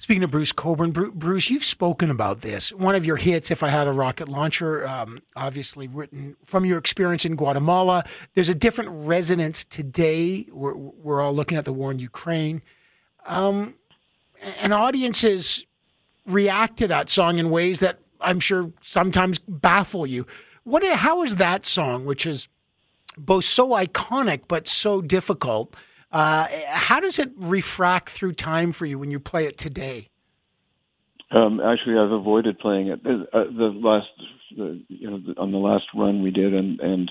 Speaking 0.00 0.24
of 0.24 0.30
Bruce 0.30 0.50
Cockburn, 0.50 0.92
Bruce, 0.92 1.50
you've 1.50 1.62
spoken 1.62 2.10
about 2.10 2.40
this. 2.40 2.72
One 2.72 2.94
of 2.94 3.04
your 3.04 3.16
hits, 3.16 3.50
If 3.50 3.62
I 3.62 3.68
Had 3.68 3.86
a 3.86 3.92
Rocket 3.92 4.30
Launcher, 4.30 4.88
um, 4.88 5.20
obviously 5.36 5.88
written 5.88 6.36
from 6.46 6.64
your 6.64 6.78
experience 6.78 7.26
in 7.26 7.36
Guatemala. 7.36 8.06
There's 8.34 8.48
a 8.48 8.54
different 8.54 8.88
resonance 9.06 9.62
today. 9.66 10.46
We're, 10.50 10.72
we're 10.74 11.20
all 11.20 11.34
looking 11.34 11.58
at 11.58 11.66
the 11.66 11.74
war 11.74 11.90
in 11.90 11.98
Ukraine. 11.98 12.62
Um, 13.26 13.74
and 14.58 14.72
audiences 14.72 15.66
react 16.26 16.78
to 16.78 16.88
that 16.88 17.10
song 17.10 17.36
in 17.36 17.50
ways 17.50 17.80
that 17.80 17.98
I'm 18.22 18.40
sure 18.40 18.72
sometimes 18.82 19.38
baffle 19.38 20.06
you. 20.06 20.26
What? 20.64 20.82
How 20.82 21.22
is 21.24 21.34
that 21.34 21.66
song, 21.66 22.06
which 22.06 22.24
is 22.24 22.48
both 23.18 23.44
so 23.44 23.68
iconic 23.72 24.44
but 24.48 24.66
so 24.66 25.02
difficult, 25.02 25.76
uh, 26.12 26.48
how 26.68 27.00
does 27.00 27.18
it 27.18 27.30
refract 27.36 28.10
through 28.10 28.32
time 28.32 28.72
for 28.72 28.86
you 28.86 28.98
when 28.98 29.10
you 29.10 29.20
play 29.20 29.46
it 29.46 29.58
today? 29.58 30.08
Um, 31.30 31.60
actually, 31.60 31.96
I've 31.96 32.10
avoided 32.10 32.58
playing 32.58 32.88
it. 32.88 33.00
Uh, 33.04 33.36
uh 33.36 33.44
the 33.44 33.72
last, 33.74 34.08
the, 34.56 34.82
you 34.88 35.10
know, 35.10 35.34
on 35.38 35.52
the 35.52 35.58
last 35.58 35.84
run 35.94 36.22
we 36.22 36.30
did, 36.30 36.52
and 36.52 36.80
and 36.80 37.10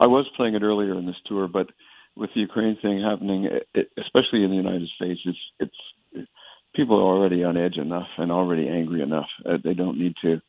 I 0.00 0.08
was 0.08 0.26
playing 0.36 0.54
it 0.54 0.62
earlier 0.62 0.98
in 0.98 1.06
this 1.06 1.20
tour, 1.26 1.46
but 1.46 1.68
with 2.16 2.30
the 2.34 2.40
Ukraine 2.40 2.76
thing 2.82 3.00
happening, 3.00 3.48
it, 3.74 3.90
especially 3.98 4.42
in 4.42 4.50
the 4.50 4.56
United 4.56 4.88
States, 4.96 5.20
it's 5.24 5.38
it's 5.60 6.28
people 6.74 6.96
are 6.98 7.16
already 7.16 7.44
on 7.44 7.56
edge 7.56 7.76
enough 7.76 8.08
and 8.18 8.32
already 8.32 8.68
angry 8.68 9.02
enough. 9.02 9.28
Uh, 9.46 9.58
they 9.62 9.74
don't 9.74 9.98
need 9.98 10.14
to 10.22 10.40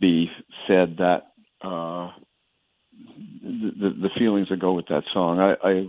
be 0.00 0.28
fed 0.66 0.96
that 0.98 1.32
uh, 1.62 2.10
the, 3.42 3.90
the 4.02 4.10
feelings 4.18 4.48
that 4.48 4.58
go 4.58 4.72
with 4.72 4.86
that 4.88 5.04
song. 5.12 5.38
I, 5.38 5.54
I 5.62 5.86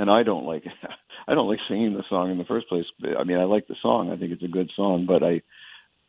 and 0.00 0.10
I 0.10 0.22
don't 0.22 0.46
like 0.46 0.64
I 1.28 1.34
don't 1.34 1.48
like 1.48 1.60
singing 1.68 1.94
the 1.94 2.04
song 2.08 2.30
in 2.30 2.38
the 2.38 2.44
first 2.44 2.68
place. 2.68 2.86
I 3.18 3.22
mean, 3.24 3.38
I 3.38 3.44
like 3.44 3.68
the 3.68 3.76
song. 3.80 4.10
I 4.10 4.16
think 4.16 4.32
it's 4.32 4.42
a 4.42 4.48
good 4.48 4.70
song, 4.74 5.06
but 5.06 5.22
I 5.22 5.42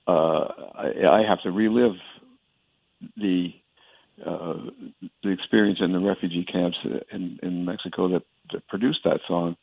uh, 0.07 0.47
I, 0.73 1.19
I 1.19 1.23
have 1.27 1.41
to 1.43 1.51
relive 1.51 1.97
the 3.17 3.49
uh, 4.25 4.53
the 5.23 5.29
experience 5.29 5.79
in 5.81 5.91
the 5.91 5.99
refugee 5.99 6.45
camps 6.45 6.77
in, 7.11 7.39
in 7.43 7.65
Mexico 7.65 8.07
that, 8.09 8.23
that 8.53 8.67
produced 8.67 8.99
that 9.03 9.19
song 9.27 9.55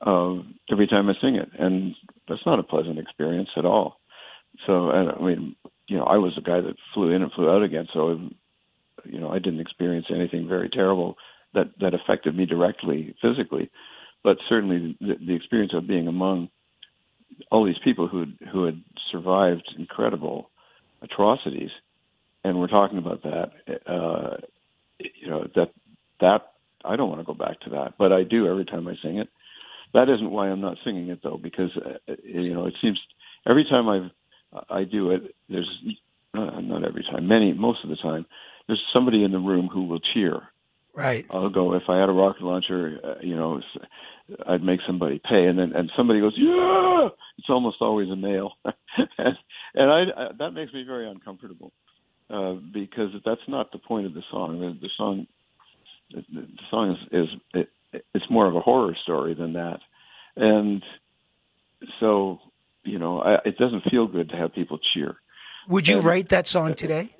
uh, 0.00 0.34
every 0.70 0.86
time 0.86 1.08
I 1.08 1.14
sing 1.20 1.36
it, 1.36 1.48
and 1.58 1.94
that's 2.28 2.44
not 2.44 2.58
a 2.58 2.64
pleasant 2.64 2.98
experience 2.98 3.48
at 3.56 3.64
all. 3.64 4.00
So, 4.66 4.90
and 4.90 5.10
I 5.10 5.20
mean, 5.20 5.56
you 5.86 5.96
know, 5.96 6.04
I 6.04 6.16
was 6.16 6.36
a 6.36 6.42
guy 6.42 6.60
that 6.60 6.74
flew 6.92 7.10
in 7.10 7.22
and 7.22 7.32
flew 7.32 7.50
out 7.50 7.62
again, 7.62 7.86
so 7.92 8.18
you 9.04 9.20
know, 9.20 9.30
I 9.30 9.38
didn't 9.38 9.60
experience 9.60 10.06
anything 10.10 10.48
very 10.48 10.68
terrible 10.68 11.16
that 11.54 11.72
that 11.80 11.94
affected 11.94 12.36
me 12.36 12.46
directly 12.46 13.14
physically, 13.22 13.70
but 14.22 14.36
certainly 14.48 14.96
the, 15.00 15.14
the 15.26 15.34
experience 15.34 15.72
of 15.74 15.86
being 15.86 16.08
among 16.08 16.48
all 17.50 17.64
these 17.64 17.78
people 17.84 18.08
who 18.08 18.26
who 18.52 18.64
had 18.64 18.80
survived 19.10 19.68
incredible 19.78 20.50
atrocities, 21.02 21.70
and 22.42 22.58
we're 22.58 22.68
talking 22.68 22.98
about 22.98 23.22
that. 23.22 23.50
Uh, 23.86 24.36
you 24.98 25.28
know 25.28 25.46
that 25.54 25.70
that 26.20 26.52
I 26.84 26.96
don't 26.96 27.08
want 27.08 27.20
to 27.20 27.26
go 27.26 27.34
back 27.34 27.60
to 27.60 27.70
that, 27.70 27.94
but 27.98 28.12
I 28.12 28.22
do 28.22 28.48
every 28.48 28.64
time 28.64 28.86
I 28.88 28.94
sing 29.02 29.18
it. 29.18 29.28
That 29.92 30.08
isn't 30.08 30.30
why 30.30 30.48
I'm 30.48 30.60
not 30.60 30.78
singing 30.84 31.08
it 31.08 31.20
though, 31.22 31.38
because 31.42 31.70
uh, 31.76 32.14
you 32.22 32.54
know 32.54 32.66
it 32.66 32.74
seems 32.82 33.00
every 33.48 33.64
time 33.64 33.88
I've 33.88 34.10
I 34.68 34.84
do 34.84 35.10
it, 35.10 35.34
there's 35.48 35.68
uh, 36.34 36.60
not 36.60 36.84
every 36.84 37.04
time, 37.04 37.26
many 37.28 37.52
most 37.52 37.82
of 37.84 37.90
the 37.90 37.96
time, 37.96 38.26
there's 38.66 38.82
somebody 38.92 39.24
in 39.24 39.32
the 39.32 39.38
room 39.38 39.68
who 39.72 39.86
will 39.86 40.00
cheer. 40.00 40.42
Right. 40.94 41.26
I'll 41.30 41.50
go 41.50 41.74
if 41.74 41.82
I 41.88 41.98
had 41.98 42.08
a 42.08 42.12
rocket 42.12 42.42
launcher, 42.42 43.00
uh, 43.02 43.14
you 43.20 43.34
know, 43.34 43.60
I'd 44.46 44.62
make 44.62 44.80
somebody 44.86 45.18
pay, 45.18 45.46
and 45.46 45.58
then 45.58 45.72
and 45.74 45.90
somebody 45.96 46.20
goes, 46.20 46.34
yeah. 46.36 47.08
It's 47.38 47.50
almost 47.50 47.78
always 47.80 48.08
a 48.10 48.16
male, 48.16 48.52
and, 48.64 49.36
and 49.74 49.90
I, 49.90 50.02
I 50.16 50.28
that 50.38 50.52
makes 50.52 50.72
me 50.72 50.84
very 50.84 51.10
uncomfortable 51.10 51.72
uh, 52.30 52.52
because 52.72 53.10
that's 53.24 53.40
not 53.48 53.72
the 53.72 53.78
point 53.78 54.06
of 54.06 54.14
the 54.14 54.22
song. 54.30 54.60
The, 54.60 54.78
the 54.80 54.90
song, 54.96 55.26
the, 56.12 56.22
the 56.32 56.46
song 56.70 56.92
is 56.92 57.24
is 57.24 57.68
it, 57.92 58.02
it's 58.14 58.30
more 58.30 58.46
of 58.46 58.54
a 58.54 58.60
horror 58.60 58.96
story 59.02 59.34
than 59.34 59.54
that, 59.54 59.80
and 60.36 60.82
so 61.98 62.38
you 62.84 62.98
know, 62.98 63.20
I, 63.20 63.36
it 63.44 63.58
doesn't 63.58 63.82
feel 63.90 64.06
good 64.06 64.28
to 64.30 64.36
have 64.36 64.54
people 64.54 64.78
cheer. 64.94 65.16
Would 65.68 65.88
you 65.88 65.96
and, 65.96 66.04
write 66.04 66.28
that 66.28 66.46
song 66.46 66.74
today? 66.74 67.14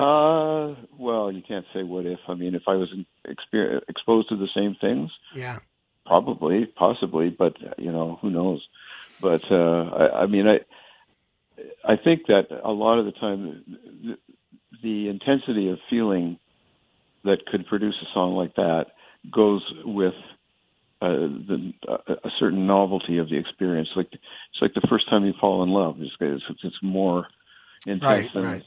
Uh, 0.00 0.76
well, 0.98 1.30
you 1.30 1.42
can't 1.46 1.66
say 1.74 1.82
what 1.82 2.06
if. 2.06 2.20
I 2.26 2.32
mean, 2.32 2.54
if 2.54 2.62
I 2.66 2.74
was 2.74 2.88
exper- 3.26 3.80
exposed 3.86 4.30
to 4.30 4.36
the 4.36 4.48
same 4.54 4.74
things, 4.80 5.10
yeah, 5.36 5.58
probably, 6.06 6.64
possibly, 6.64 7.28
but 7.28 7.54
you 7.76 7.92
know, 7.92 8.18
who 8.22 8.30
knows? 8.30 8.66
But 9.20 9.42
uh, 9.50 9.54
I, 9.90 10.22
I 10.22 10.26
mean, 10.26 10.46
I, 10.46 10.60
I 11.84 11.96
think 12.02 12.22
that 12.28 12.44
a 12.64 12.70
lot 12.70 12.98
of 12.98 13.04
the 13.04 13.12
time, 13.12 13.62
the, 14.02 14.16
the 14.82 15.08
intensity 15.10 15.68
of 15.68 15.78
feeling 15.90 16.38
that 17.24 17.44
could 17.46 17.66
produce 17.66 17.96
a 18.00 18.06
song 18.14 18.36
like 18.36 18.54
that 18.54 18.86
goes 19.30 19.62
with 19.84 20.14
uh, 21.02 21.08
the, 21.08 21.72
uh, 21.86 22.14
a 22.24 22.30
certain 22.38 22.66
novelty 22.66 23.18
of 23.18 23.28
the 23.28 23.36
experience. 23.36 23.88
Like 23.94 24.08
it's 24.12 24.62
like 24.62 24.72
the 24.72 24.86
first 24.88 25.10
time 25.10 25.26
you 25.26 25.34
fall 25.38 25.62
in 25.62 25.68
love. 25.68 25.96
It's 25.98 26.12
it's, 26.20 26.60
it's 26.64 26.76
more 26.82 27.26
intense 27.84 28.02
right, 28.02 28.30
than, 28.34 28.44
right. 28.44 28.62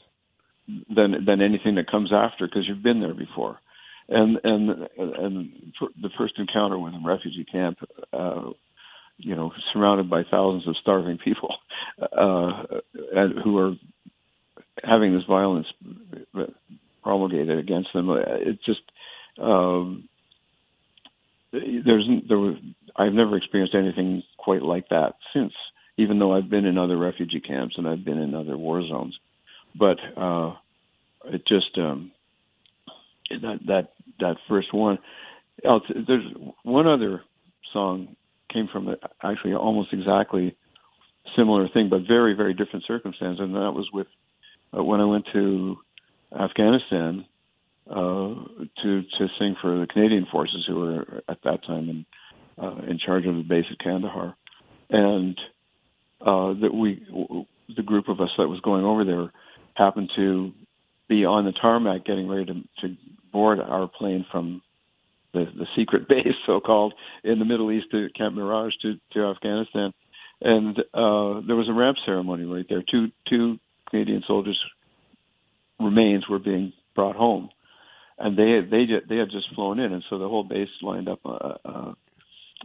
Than 0.66 1.24
than 1.24 1.40
anything 1.40 1.74
that 1.76 1.90
comes 1.90 2.12
after 2.12 2.46
because 2.46 2.66
you've 2.66 2.82
been 2.82 3.00
there 3.00 3.14
before. 3.14 3.58
And 4.08 4.38
and 4.44 4.70
and 4.98 5.72
the 6.00 6.10
first 6.18 6.34
encounter 6.38 6.78
with 6.78 6.94
a 6.94 7.00
refugee 7.04 7.46
camp, 7.50 7.78
uh, 8.12 8.50
you 9.18 9.34
know, 9.34 9.52
surrounded 9.72 10.10
by 10.10 10.22
thousands 10.30 10.68
of 10.68 10.76
starving 10.80 11.18
people, 11.18 11.54
uh, 12.02 12.64
and 13.12 13.38
who 13.42 13.58
are 13.58 13.74
having 14.82 15.14
this 15.14 15.24
violence 15.26 15.66
promulgated 17.02 17.58
against 17.58 17.90
them. 17.94 18.10
It 18.10 18.58
just 18.64 18.80
um, 19.40 20.08
there's 21.52 22.08
there 22.28 22.38
was 22.38 22.56
I've 22.96 23.12
never 23.12 23.36
experienced 23.36 23.74
anything 23.74 24.22
quite 24.36 24.62
like 24.62 24.88
that 24.88 25.14
since, 25.32 25.52
even 25.96 26.18
though 26.18 26.34
I've 26.34 26.50
been 26.50 26.66
in 26.66 26.78
other 26.78 26.96
refugee 26.96 27.40
camps 27.40 27.76
and 27.78 27.88
I've 27.88 28.04
been 28.04 28.18
in 28.18 28.34
other 28.34 28.56
war 28.56 28.86
zones, 28.86 29.18
but 29.74 29.98
uh, 30.16 30.54
it 31.26 31.46
just 31.46 31.76
um, 31.78 32.12
that 33.30 33.60
that 33.66 33.92
that 34.20 34.36
first 34.48 34.72
one. 34.72 34.98
There's 35.62 36.24
one 36.64 36.86
other 36.86 37.22
song 37.72 38.16
came 38.52 38.68
from 38.72 38.94
actually 39.22 39.54
almost 39.54 39.92
exactly 39.92 40.56
similar 41.36 41.68
thing, 41.68 41.88
but 41.88 42.02
very 42.06 42.34
very 42.34 42.54
different 42.54 42.84
circumstance, 42.86 43.38
and 43.40 43.54
that 43.54 43.72
was 43.72 43.88
with 43.92 44.06
uh, 44.76 44.82
when 44.82 45.00
I 45.00 45.04
went 45.04 45.26
to 45.32 45.76
Afghanistan 46.38 47.24
uh, 47.90 48.34
to 48.82 49.02
to 49.02 49.28
sing 49.38 49.56
for 49.60 49.78
the 49.78 49.86
Canadian 49.92 50.26
forces 50.30 50.64
who 50.66 50.76
were 50.76 51.22
at 51.28 51.38
that 51.44 51.64
time 51.66 51.88
in 51.88 52.06
uh, 52.62 52.82
in 52.88 52.98
charge 52.98 53.26
of 53.26 53.36
the 53.36 53.42
base 53.42 53.66
at 53.70 53.78
Kandahar, 53.78 54.34
and 54.90 55.38
uh, 56.20 56.54
that 56.60 56.72
we 56.72 57.04
the 57.76 57.82
group 57.82 58.08
of 58.08 58.20
us 58.20 58.30
that 58.38 58.48
was 58.48 58.60
going 58.60 58.84
over 58.84 59.04
there 59.04 59.32
happened 59.74 60.10
to 60.16 60.52
be 61.08 61.24
on 61.24 61.44
the 61.44 61.52
tarmac 61.52 62.04
getting 62.04 62.28
ready 62.28 62.46
to, 62.46 62.54
to 62.80 62.96
board 63.32 63.60
our 63.60 63.88
plane 63.88 64.24
from 64.30 64.62
the, 65.32 65.44
the 65.56 65.66
secret 65.76 66.08
base, 66.08 66.34
so 66.46 66.60
called, 66.60 66.94
in 67.22 67.38
the 67.38 67.44
Middle 67.44 67.70
East 67.70 67.86
to 67.90 68.08
Camp 68.16 68.34
Mirage 68.34 68.72
to, 68.82 68.94
to 69.12 69.24
Afghanistan. 69.26 69.92
And 70.40 70.78
uh, 70.78 71.40
there 71.46 71.56
was 71.56 71.68
a 71.68 71.72
ramp 71.72 71.96
ceremony 72.04 72.44
right 72.44 72.66
there. 72.68 72.82
Two 72.90 73.08
two 73.28 73.58
Canadian 73.88 74.22
soldiers' 74.26 74.58
remains 75.78 76.28
were 76.28 76.40
being 76.40 76.72
brought 76.94 77.16
home 77.16 77.50
and 78.18 78.36
they 78.36 78.60
they 78.68 78.84
they 79.08 79.16
had 79.16 79.30
just 79.30 79.52
flown 79.54 79.78
in, 79.78 79.92
and 79.92 80.04
so 80.08 80.18
the 80.18 80.28
whole 80.28 80.44
base 80.44 80.68
lined 80.82 81.08
up, 81.08 81.20
uh, 81.24 81.54
uh, 81.64 81.94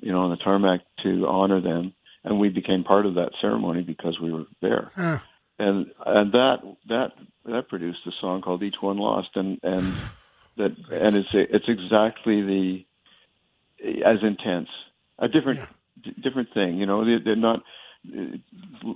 you 0.02 0.12
know, 0.12 0.20
on 0.20 0.32
the 0.32 0.38
tarmac 0.38 0.82
to 1.04 1.26
honor 1.28 1.62
them, 1.62 1.94
and 2.24 2.40
we 2.40 2.50
became 2.50 2.84
part 2.84 3.06
of 3.06 3.16
that 3.16 3.32
ceremony 3.42 3.82
because 3.82 4.20
we 4.22 4.32
were 4.32 4.46
there, 4.62 4.92
huh. 4.96 5.20
And 5.60 5.92
and 6.06 6.32
that 6.32 6.58
that 6.88 7.12
that 7.46 7.70
produced 7.70 8.00
a 8.08 8.12
song 8.20 8.42
called 8.42 8.64
Each 8.64 8.82
One 8.82 8.98
Lost, 8.98 9.30
and 9.36 9.60
and 9.64 9.96
that 10.58 10.72
and 10.92 11.16
it's 11.16 11.30
it's 11.34 11.68
exactly 11.68 12.42
the 12.42 12.86
as 14.06 14.18
intense, 14.24 14.70
a 15.20 15.28
different 15.28 15.60
yeah. 15.60 16.12
different 16.22 16.54
thing, 16.54 16.78
you 16.78 16.86
know, 16.86 17.06
they, 17.06 17.24
they're 17.24 17.36
not 17.36 17.64
uh, 18.08 18.94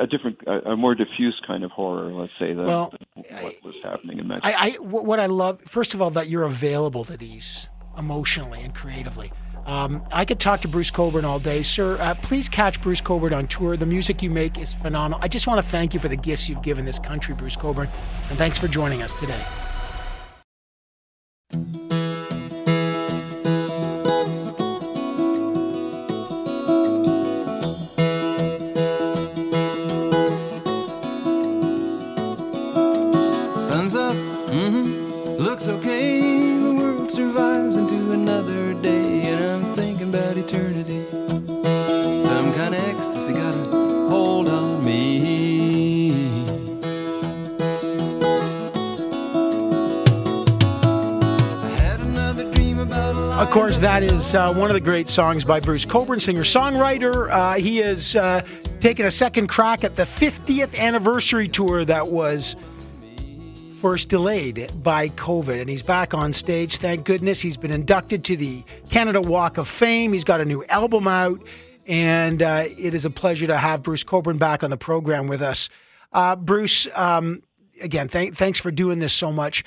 a 0.00 0.06
different, 0.06 0.38
a, 0.46 0.70
a, 0.70 0.76
more 0.76 0.94
diffuse 0.94 1.40
kind 1.46 1.62
of 1.62 1.70
horror, 1.70 2.10
let's 2.12 2.32
say, 2.38 2.54
than, 2.54 2.66
well, 2.66 2.92
than 3.14 3.42
what 3.42 3.62
was 3.62 3.74
happening 3.82 4.18
in 4.18 4.26
Mexico. 4.26 4.48
I, 4.48 4.68
I, 4.68 4.70
what 4.78 5.20
I 5.20 5.26
love, 5.26 5.60
first 5.66 5.92
of 5.92 6.00
all, 6.00 6.10
that 6.10 6.28
you're 6.28 6.44
available 6.44 7.04
to 7.04 7.16
these 7.16 7.68
emotionally 7.98 8.62
and 8.62 8.74
creatively. 8.74 9.32
Um, 9.66 10.02
I 10.12 10.24
could 10.24 10.40
talk 10.40 10.60
to 10.60 10.68
Bruce 10.68 10.90
Cockburn 10.90 11.24
all 11.24 11.38
day, 11.38 11.62
sir. 11.62 11.98
Uh, 12.00 12.14
please 12.14 12.48
catch 12.48 12.80
Bruce 12.80 13.00
Cockburn 13.00 13.32
on 13.32 13.48
tour. 13.48 13.76
The 13.76 13.86
music 13.86 14.22
you 14.22 14.30
make 14.30 14.58
is 14.58 14.72
phenomenal. 14.74 15.18
I 15.22 15.28
just 15.28 15.46
want 15.46 15.64
to 15.64 15.70
thank 15.70 15.94
you 15.94 16.00
for 16.00 16.08
the 16.08 16.16
gifts 16.16 16.48
you've 16.48 16.62
given 16.62 16.84
this 16.84 16.98
country, 16.98 17.34
Bruce 17.34 17.56
Cockburn, 17.56 17.88
and 18.28 18.38
thanks 18.38 18.58
for 18.58 18.68
joining 18.68 19.02
us 19.02 19.12
today. 19.18 19.42
That 53.80 54.02
is 54.02 54.34
uh, 54.34 54.54
one 54.54 54.70
of 54.70 54.74
the 54.74 54.80
great 54.80 55.10
songs 55.10 55.44
by 55.44 55.60
Bruce 55.60 55.84
Cockburn, 55.84 56.18
singer 56.18 56.42
songwriter. 56.44 57.30
Uh, 57.30 57.54
he 57.54 57.76
has 57.78 58.16
uh, 58.16 58.40
taken 58.80 59.04
a 59.04 59.10
second 59.10 59.48
crack 59.48 59.84
at 59.84 59.94
the 59.96 60.04
50th 60.04 60.74
anniversary 60.78 61.48
tour 61.48 61.84
that 61.84 62.06
was 62.06 62.56
first 63.82 64.08
delayed 64.08 64.72
by 64.82 65.08
COVID, 65.10 65.60
and 65.60 65.68
he's 65.68 65.82
back 65.82 66.14
on 66.14 66.32
stage. 66.32 66.78
Thank 66.78 67.04
goodness. 67.04 67.42
He's 67.42 67.58
been 67.58 67.72
inducted 67.72 68.24
to 68.24 68.36
the 68.36 68.62
Canada 68.90 69.20
Walk 69.20 69.58
of 69.58 69.68
Fame. 69.68 70.14
He's 70.14 70.24
got 70.24 70.40
a 70.40 70.44
new 70.46 70.64
album 70.66 71.06
out, 71.06 71.40
and 71.86 72.40
uh, 72.40 72.64
it 72.78 72.94
is 72.94 73.04
a 73.04 73.10
pleasure 73.10 73.46
to 73.48 73.56
have 73.58 73.82
Bruce 73.82 74.02
Cockburn 74.02 74.38
back 74.38 74.62
on 74.62 74.70
the 74.70 74.78
program 74.78 75.26
with 75.26 75.42
us. 75.42 75.68
Uh, 76.12 76.36
Bruce, 76.36 76.88
um, 76.94 77.42
again, 77.82 78.08
th- 78.08 78.34
thanks 78.34 78.58
for 78.58 78.70
doing 78.70 78.98
this 78.98 79.12
so 79.12 79.30
much 79.30 79.62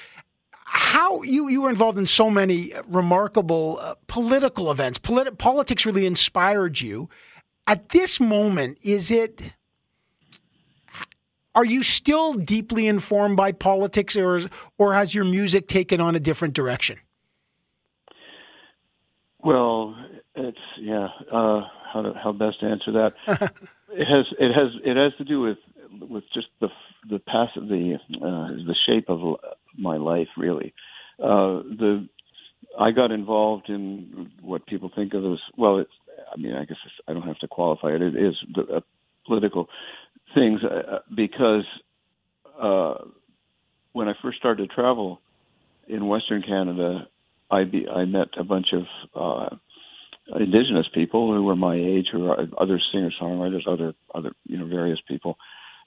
how 0.70 1.22
you 1.24 1.48
you 1.48 1.62
were 1.62 1.70
involved 1.70 1.98
in 1.98 2.06
so 2.06 2.30
many 2.30 2.74
remarkable 2.88 3.80
uh, 3.82 3.96
political 4.08 4.70
events. 4.70 4.98
Polit- 4.98 5.38
politics 5.38 5.86
really 5.86 6.06
inspired 6.06 6.82
you. 6.82 7.10
At 7.66 7.90
this 7.90 8.20
moment, 8.20 8.78
is 8.82 9.10
it? 9.10 9.42
Are 11.56 11.66
you 11.66 11.84
still 11.84 12.34
deeply 12.34 12.86
informed 12.86 13.38
by 13.38 13.54
politics, 13.54 14.18
or 14.18 14.42
or 14.78 14.94
has 14.94 15.16
your 15.16 15.24
music 15.24 15.70
taken 15.70 16.02
on 16.02 16.16
a 16.16 16.20
different 16.20 16.54
direction? 16.54 17.00
Well, 19.40 19.96
it's 20.36 20.58
yeah. 20.82 21.08
Uh, 21.32 21.62
how 21.94 22.02
to, 22.02 22.14
how 22.22 22.34
best 22.34 22.60
to 22.60 22.66
answer 22.66 22.92
that? 22.92 23.14
it 23.90 24.06
has 24.06 24.26
it 24.38 24.54
has 24.54 24.72
it 24.84 24.98
has 24.98 25.14
to 25.18 25.24
do 25.24 25.40
with 25.40 25.58
with 26.10 26.26
just 26.34 26.48
the 26.60 26.68
the 27.10 27.20
pass 27.20 27.48
the 27.56 27.98
uh, 28.16 28.48
the 28.68 28.76
shape 28.86 29.06
of 29.08 29.22
my 29.78 29.98
life 29.98 30.28
really. 30.38 30.74
Uh, 31.20 31.64
the 31.64 32.08
I 32.80 32.92
got 32.92 33.12
involved 33.12 33.70
in 33.70 34.32
what 34.42 34.66
people 34.68 34.92
think 34.96 35.14
of 35.14 35.24
as 35.26 35.40
well. 35.58 35.80
It's 35.80 35.92
I 36.34 36.38
mean 36.40 36.54
I 36.54 36.66
guess 36.66 36.78
I 37.08 37.14
don't 37.14 37.24
have 37.24 37.40
to 37.40 37.48
qualify 37.48 37.90
it. 37.90 38.02
It 38.02 38.16
is 38.16 38.36
the, 38.54 38.78
uh, 38.78 38.80
political 39.26 39.68
things 40.34 40.62
uh, 40.64 41.00
because 41.16 41.66
uh, 42.62 42.96
when 43.94 44.08
I 44.08 44.14
first 44.22 44.38
started 44.38 44.70
to 44.70 44.76
travel 44.76 45.22
in 45.88 46.08
Western 46.08 46.42
Canada, 46.42 47.08
I 47.50 47.64
be, 47.64 47.88
I 47.88 48.06
met 48.06 48.30
a 48.38 48.44
bunch 48.44 48.68
of 48.74 48.84
uh, 49.16 49.56
indigenous 50.36 50.88
people 50.94 51.34
who 51.34 51.44
were 51.44 51.56
my 51.56 51.76
age, 51.76 52.08
who 52.12 52.28
are 52.28 52.46
other 52.58 52.80
singer 52.92 53.12
songwriters, 53.22 53.68
other 53.68 53.94
other 54.14 54.32
you 54.46 54.58
know 54.58 54.68
various 54.68 55.00
people, 55.08 55.38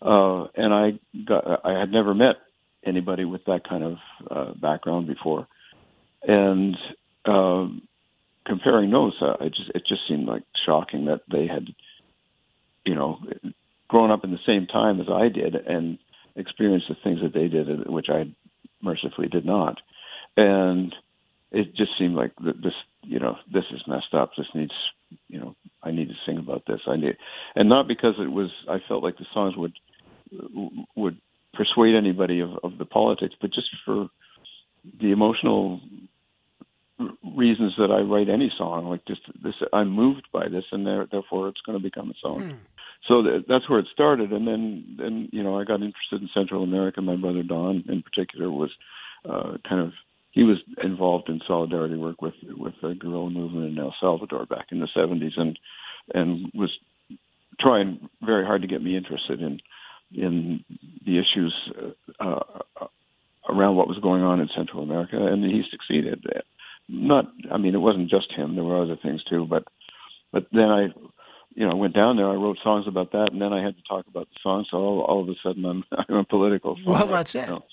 uh, 0.03 0.47
and 0.57 0.73
I 0.73 0.99
got 1.27 1.65
I 1.65 1.79
had 1.79 1.93
never 1.93 2.15
met 2.15 2.37
anybody 2.85 3.25
with 3.25 3.45
that 3.47 3.69
kind 3.69 3.85
of 3.85 3.97
uh, 4.31 4.55
background 4.55 5.07
before, 5.07 5.47
and 6.23 6.77
um, 7.27 7.83
comparing 8.47 8.91
notes, 8.91 9.17
uh, 9.21 9.35
I 9.41 9.49
just 9.49 9.71
it 9.75 9.83
just 9.87 10.03
seemed 10.09 10.27
like 10.27 10.43
shocking 10.67 11.07
that 11.07 11.23
they 11.31 11.47
had, 11.47 11.67
you 12.85 12.95
know, 12.95 13.19
grown 13.89 14.11
up 14.11 14.25
in 14.25 14.31
the 14.31 14.39
same 14.47 14.67
time 14.67 15.01
as 15.01 15.07
I 15.11 15.29
did 15.29 15.55
and 15.55 15.99
experienced 16.37 16.87
the 16.89 16.97
things 17.03 17.21
that 17.23 17.35
they 17.35 17.49
did, 17.49 17.89
which 17.89 18.07
I 18.09 18.33
mercifully 18.83 19.29
did 19.29 19.45
not, 19.45 19.79
and 20.37 20.95
it 21.53 21.75
just 21.75 21.91
seemed 21.99 22.15
like 22.15 22.33
this, 22.39 22.75
you 23.03 23.19
know, 23.19 23.37
this 23.53 23.65
is 23.73 23.83
messed 23.87 24.15
up. 24.15 24.31
This 24.37 24.47
needs, 24.55 24.73
you 25.29 25.41
know, 25.41 25.57
I 25.83 25.91
need 25.91 26.09
to 26.09 26.15
sing 26.25 26.39
about 26.39 26.63
this. 26.67 26.81
I 26.87 26.97
need, 26.97 27.17
and 27.55 27.69
not 27.69 27.89
because 27.89 28.15
it 28.19 28.31
was. 28.31 28.51
I 28.69 28.79
felt 28.87 29.03
like 29.03 29.19
the 29.19 29.27
songs 29.35 29.55
would 29.57 29.73
would 30.97 31.17
persuade 31.55 31.95
anybody 31.95 32.41
of, 32.41 32.51
of 32.63 32.79
the 32.79 32.85
politics, 32.85 33.35
but 33.41 33.53
just 33.53 33.69
for 33.85 34.09
the 35.01 35.13
emotional 35.13 35.81
reasons 37.37 37.75
that 37.79 37.91
I 37.91 38.01
write 38.01 38.29
any 38.29 38.53
song. 38.57 38.87
Like 38.87 39.05
just 39.07 39.23
this, 39.43 39.55
I'm 39.73 39.91
moved 39.91 40.29
by 40.33 40.49
this, 40.49 40.65
and 40.73 40.87
there, 40.87 41.07
therefore 41.11 41.49
it's 41.49 41.61
going 41.65 41.79
to 41.79 41.83
become 41.83 42.11
a 42.11 42.15
song. 42.21 42.43
Hmm. 42.43 42.57
So 43.09 43.23
th- 43.23 43.45
that's 43.49 43.69
where 43.69 43.79
it 43.79 43.87
started, 43.93 44.33
and 44.33 44.47
then 44.47 44.97
then 44.99 45.29
you 45.33 45.43
know 45.43 45.59
I 45.59 45.65
got 45.65 45.83
interested 45.83 46.21
in 46.21 46.29
Central 46.35 46.63
America. 46.63 47.01
My 47.01 47.17
brother 47.17 47.43
Don, 47.43 47.85
in 47.89 48.03
particular, 48.03 48.51
was 48.51 48.71
uh, 49.25 49.57
kind 49.69 49.81
of 49.81 49.93
he 50.33 50.45
was 50.45 50.59
involved 50.83 51.29
in 51.29 51.41
solidarity 51.47 51.97
work 51.97 52.21
with 52.21 52.35
with 52.57 52.75
the 52.83 52.95
guerrilla 52.95 53.31
movement 53.31 53.73
in 53.73 53.79
El 53.79 53.95
Salvador 54.01 54.47
back 54.47 54.67
in 54.71 54.81
the 54.81 54.89
70s, 54.95 55.39
and 55.39 55.59
and 56.13 56.51
was 56.55 56.71
trying 57.59 58.09
very 58.23 58.45
hard 58.45 58.63
to 58.63 58.69
get 58.69 58.83
me 58.83 58.97
interested 58.97 59.41
in 59.41 59.61
in 60.13 60.65
the 61.05 61.19
issues 61.19 61.55
uh, 62.19 62.41
around 63.49 63.77
what 63.77 63.89
was 63.89 63.99
going 63.99 64.23
on 64.23 64.41
in 64.41 64.49
Central 64.57 64.83
America, 64.83 65.17
and 65.17 65.45
he 65.45 65.63
succeeded. 65.71 66.25
Not, 66.89 67.27
I 67.51 67.57
mean, 67.57 67.75
it 67.75 67.79
wasn't 67.79 68.11
just 68.11 68.33
him. 68.33 68.55
There 68.55 68.65
were 68.65 68.83
other 68.83 68.99
things 69.01 69.23
too, 69.25 69.47
but 69.49 69.65
but 70.33 70.47
then 70.53 70.71
I, 70.71 70.83
you 71.55 71.69
know, 71.69 71.77
went 71.77 71.95
down 71.95 72.17
there. 72.17 72.29
I 72.29 72.35
wrote 72.35 72.59
songs 72.63 72.87
about 72.87 73.13
that, 73.13 73.29
and 73.33 73.41
then 73.41 73.53
I 73.53 73.63
had 73.63 73.77
to 73.77 73.83
talk 73.89 74.07
about 74.07 74.29
the 74.29 74.41
songs. 74.43 74.69
So 74.71 74.77
all, 74.77 75.01
all 75.03 75.23
of 75.23 75.29
a 75.29 75.35
sudden, 75.43 75.65
I'm 75.65 75.85
I'm 76.09 76.17
a 76.17 76.25
political. 76.25 76.79
Well, 76.85 77.07
that's 77.07 77.35
it. 77.35 77.49
You 77.49 77.55
know? 77.55 77.65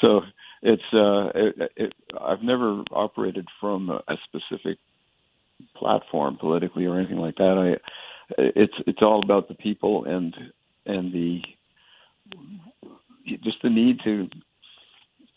So 0.00 0.20
it's 0.62 0.82
uh, 0.92 1.30
it, 1.34 1.72
it, 1.76 1.92
I've 2.20 2.42
never 2.42 2.82
operated 2.90 3.46
from 3.60 3.90
a, 3.90 4.02
a 4.08 4.16
specific 4.24 4.78
platform 5.74 6.36
politically 6.38 6.86
or 6.86 6.98
anything 6.98 7.18
like 7.18 7.36
that. 7.36 7.78
I 7.78 8.36
it's 8.38 8.74
it's 8.86 9.02
all 9.02 9.22
about 9.22 9.48
the 9.48 9.54
people 9.54 10.04
and 10.04 10.34
and 10.84 11.12
the 11.12 11.42
just 13.42 13.62
the 13.62 13.70
need 13.70 14.00
to 14.04 14.28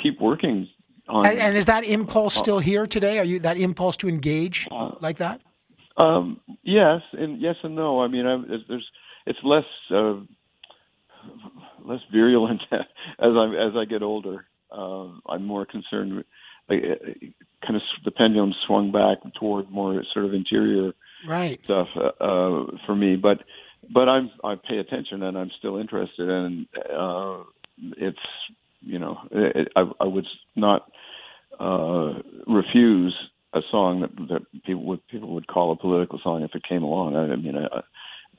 keep 0.02 0.20
working 0.22 0.68
on. 1.08 1.26
And, 1.26 1.40
and 1.40 1.58
is 1.58 1.66
that 1.66 1.84
impulse 1.84 2.36
still 2.36 2.60
here 2.60 2.86
today? 2.88 3.20
Are 3.20 3.24
you 3.24 3.40
that 3.40 3.58
impulse 3.58 3.98
to 3.98 4.10
engage 4.10 4.68
uh, 4.72 4.92
like 5.02 5.18
that? 5.18 5.42
Um, 5.98 6.40
yes, 6.64 7.02
and 7.14 7.42
yes 7.42 7.56
and 7.64 7.76
no. 7.76 8.02
I 8.02 8.08
mean, 8.08 8.26
I, 8.26 8.38
there's 8.68 8.88
it's 9.26 9.40
less 9.44 9.66
uh, 9.92 10.16
less 11.84 12.00
virulent 12.12 12.62
as 12.72 12.80
I 13.20 13.68
as 13.68 13.74
I 13.76 13.86
get 13.86 14.04
older. 14.04 14.46
Uh, 14.72 15.10
I'm 15.28 15.46
more 15.46 15.66
concerned 15.66 16.16
with 16.16 16.26
like, 16.70 16.82
kind 17.66 17.76
of 17.76 17.82
the 18.06 18.12
pendulum 18.12 18.54
swung 18.68 18.92
back 18.92 19.18
toward 19.40 19.70
more 19.72 20.04
sort 20.14 20.26
of 20.26 20.34
interior 20.34 20.94
right 21.28 21.60
stuff 21.64 21.88
uh, 21.96 22.24
uh, 22.24 22.66
for 22.86 22.96
me. 22.96 23.16
But 23.16 23.40
but 23.94 24.10
I'm 24.10 24.30
I 24.44 24.56
pay 24.56 24.78
attention 24.78 25.24
and 25.24 25.38
I'm 25.38 25.52
still 25.58 25.78
interested 25.78 26.30
and 26.30 26.68
uh, 26.76 27.44
it's 27.98 28.18
you 28.82 29.00
know 29.00 29.20
it, 29.32 29.72
I 29.76 29.90
I 30.00 30.06
would 30.06 30.28
not 30.56 30.92
uh, 31.60 32.14
refuse 32.48 33.16
a 33.54 33.62
song 33.72 34.02
that 34.02 34.16
that 34.28 34.64
people 34.64 34.84
would 34.86 35.08
people 35.08 35.34
would 35.34 35.48
call 35.48 35.72
a 35.72 35.76
political 35.76 36.20
song 36.20 36.44
if 36.44 36.56
it 36.56 36.64
came 36.64 36.84
along. 36.84 37.16
I, 37.16 37.34
I 37.34 37.36
mean 37.36 37.58
I, 37.58 37.82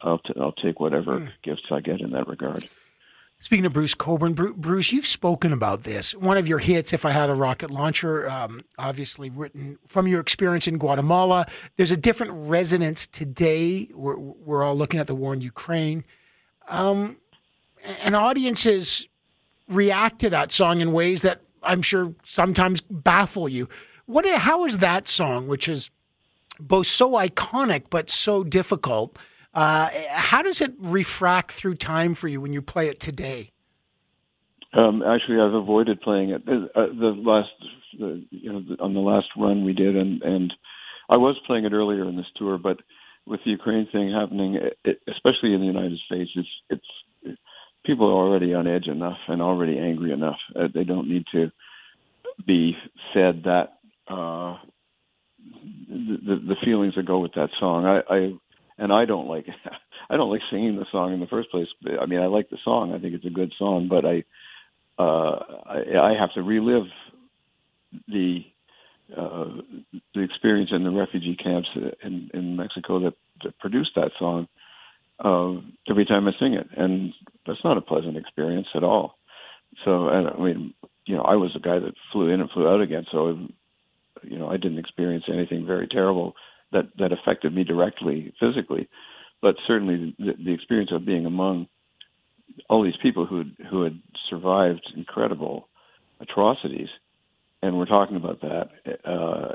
I'll 0.02 0.18
t- 0.18 0.34
I'll 0.40 0.52
take 0.52 0.80
whatever 0.80 1.20
mm. 1.20 1.28
gifts 1.42 1.64
I 1.70 1.80
get 1.80 2.00
in 2.00 2.12
that 2.12 2.28
regard. 2.28 2.68
Speaking 3.42 3.64
of 3.64 3.72
Bruce 3.72 3.94
Cockburn, 3.94 4.34
Bruce, 4.34 4.92
you've 4.92 5.06
spoken 5.06 5.50
about 5.54 5.82
this. 5.84 6.14
One 6.14 6.36
of 6.36 6.46
your 6.46 6.58
hits, 6.58 6.92
If 6.92 7.06
I 7.06 7.10
Had 7.10 7.30
a 7.30 7.34
Rocket 7.34 7.70
Launcher, 7.70 8.28
um, 8.28 8.62
obviously 8.78 9.30
written 9.30 9.78
from 9.88 10.06
your 10.06 10.20
experience 10.20 10.68
in 10.68 10.76
Guatemala. 10.76 11.46
There's 11.78 11.90
a 11.90 11.96
different 11.96 12.32
resonance 12.34 13.06
today. 13.06 13.88
We're, 13.94 14.18
we're 14.18 14.62
all 14.62 14.76
looking 14.76 15.00
at 15.00 15.06
the 15.06 15.14
war 15.14 15.32
in 15.32 15.40
Ukraine. 15.40 16.04
Um, 16.68 17.16
and 18.02 18.14
audiences 18.14 19.08
react 19.68 20.18
to 20.20 20.28
that 20.30 20.52
song 20.52 20.82
in 20.82 20.92
ways 20.92 21.22
that 21.22 21.40
I'm 21.62 21.80
sure 21.80 22.12
sometimes 22.26 22.82
baffle 22.82 23.48
you. 23.48 23.70
What? 24.04 24.26
How 24.26 24.66
is 24.66 24.78
that 24.78 25.08
song, 25.08 25.48
which 25.48 25.66
is 25.66 25.88
both 26.58 26.88
so 26.88 27.12
iconic 27.12 27.84
but 27.88 28.10
so 28.10 28.44
difficult, 28.44 29.18
uh, 29.54 29.90
how 30.10 30.42
does 30.42 30.60
it 30.60 30.72
refract 30.78 31.52
through 31.52 31.74
time 31.74 32.14
for 32.14 32.28
you 32.28 32.40
when 32.40 32.52
you 32.52 32.62
play 32.62 32.88
it 32.88 33.00
today? 33.00 33.50
Um, 34.72 35.02
actually, 35.02 35.40
I've 35.40 35.54
avoided 35.54 36.00
playing 36.00 36.30
it. 36.30 36.42
Uh, 36.46 36.86
the 36.86 37.14
last, 37.16 37.48
uh, 38.00 38.20
you 38.30 38.52
know, 38.52 38.76
on 38.78 38.94
the 38.94 39.00
last 39.00 39.26
run 39.36 39.64
we 39.64 39.72
did, 39.72 39.96
and 39.96 40.22
and 40.22 40.52
I 41.08 41.16
was 41.16 41.36
playing 41.46 41.64
it 41.64 41.72
earlier 41.72 42.08
in 42.08 42.16
this 42.16 42.30
tour, 42.36 42.56
but 42.56 42.78
with 43.26 43.40
the 43.44 43.50
Ukraine 43.50 43.88
thing 43.90 44.12
happening, 44.12 44.58
it, 44.84 45.00
especially 45.08 45.54
in 45.54 45.60
the 45.60 45.66
United 45.66 45.98
States, 46.06 46.30
it's 46.36 46.48
it's 46.70 47.36
people 47.84 48.06
are 48.06 48.26
already 48.26 48.54
on 48.54 48.68
edge 48.68 48.86
enough 48.86 49.18
and 49.26 49.42
already 49.42 49.78
angry 49.78 50.12
enough. 50.12 50.38
Uh, 50.54 50.68
they 50.72 50.84
don't 50.84 51.08
need 51.08 51.24
to 51.32 51.50
be 52.46 52.76
fed 53.12 53.42
that 53.44 53.78
uh, 54.08 54.56
the, 55.88 56.36
the 56.46 56.56
feelings 56.64 56.94
that 56.96 57.06
go 57.06 57.18
with 57.18 57.32
that 57.34 57.50
song. 57.58 57.86
I, 57.86 58.14
I 58.14 58.32
and 58.80 58.92
I 58.92 59.04
don't 59.04 59.28
like 59.28 59.46
I 60.10 60.16
don't 60.16 60.30
like 60.30 60.40
singing 60.50 60.76
the 60.76 60.86
song 60.90 61.12
in 61.12 61.20
the 61.20 61.26
first 61.26 61.50
place. 61.50 61.68
I 62.00 62.06
mean, 62.06 62.20
I 62.20 62.26
like 62.26 62.50
the 62.50 62.58
song. 62.64 62.92
I 62.92 62.98
think 62.98 63.14
it's 63.14 63.26
a 63.26 63.30
good 63.30 63.52
song, 63.58 63.88
but 63.88 64.04
I 64.04 64.24
uh, 64.98 65.38
I, 65.66 66.10
I 66.10 66.14
have 66.18 66.32
to 66.34 66.42
relive 66.42 66.88
the 68.08 68.40
uh, 69.16 69.62
the 70.14 70.20
experience 70.22 70.70
in 70.72 70.84
the 70.84 70.90
refugee 70.90 71.36
camps 71.36 71.68
in, 72.02 72.30
in 72.32 72.56
Mexico 72.56 73.00
that, 73.00 73.14
that 73.42 73.58
produced 73.58 73.90
that 73.96 74.12
song 74.18 74.46
uh, 75.24 75.60
every 75.90 76.04
time 76.04 76.28
I 76.28 76.32
sing 76.38 76.54
it, 76.54 76.68
and 76.76 77.12
that's 77.46 77.64
not 77.64 77.76
a 77.76 77.80
pleasant 77.82 78.16
experience 78.16 78.68
at 78.74 78.84
all. 78.84 79.18
So, 79.84 80.08
and 80.08 80.28
I 80.28 80.38
mean, 80.38 80.74
you 81.06 81.16
know, 81.16 81.22
I 81.22 81.34
was 81.34 81.56
a 81.56 81.60
guy 81.60 81.78
that 81.78 81.94
flew 82.12 82.28
in 82.28 82.40
and 82.40 82.50
flew 82.50 82.68
out 82.68 82.80
again, 82.80 83.04
so 83.10 83.36
you 84.22 84.38
know, 84.38 84.48
I 84.48 84.56
didn't 84.56 84.78
experience 84.78 85.24
anything 85.28 85.66
very 85.66 85.88
terrible 85.88 86.34
that 86.72 86.90
that 86.98 87.12
affected 87.12 87.54
me 87.54 87.64
directly 87.64 88.32
physically, 88.40 88.88
but 89.42 89.56
certainly 89.66 90.14
the, 90.18 90.32
the 90.44 90.52
experience 90.52 90.90
of 90.92 91.04
being 91.04 91.26
among 91.26 91.66
all 92.68 92.82
these 92.84 92.94
people 93.02 93.26
who 93.26 93.44
who 93.70 93.82
had 93.82 94.00
survived 94.28 94.86
incredible 94.96 95.68
atrocities, 96.20 96.88
and 97.62 97.76
we're 97.76 97.86
talking 97.86 98.16
about 98.16 98.40
that. 98.40 98.68
Uh, 99.04 99.54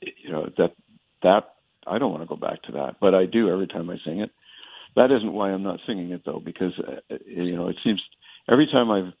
you 0.00 0.30
know 0.30 0.50
that 0.58 0.74
that 1.22 1.54
I 1.86 1.98
don't 1.98 2.10
want 2.10 2.22
to 2.22 2.28
go 2.28 2.36
back 2.36 2.62
to 2.64 2.72
that, 2.72 2.96
but 3.00 3.14
I 3.14 3.26
do 3.26 3.50
every 3.50 3.66
time 3.66 3.90
I 3.90 3.96
sing 4.04 4.20
it. 4.20 4.30
That 4.96 5.10
isn't 5.10 5.32
why 5.32 5.50
I'm 5.50 5.62
not 5.62 5.80
singing 5.86 6.10
it 6.10 6.22
though, 6.24 6.40
because 6.44 6.72
uh, 6.78 7.16
you 7.26 7.56
know 7.56 7.68
it 7.68 7.76
seems 7.82 8.02
every 8.50 8.66
time 8.66 8.90
I've 8.90 9.12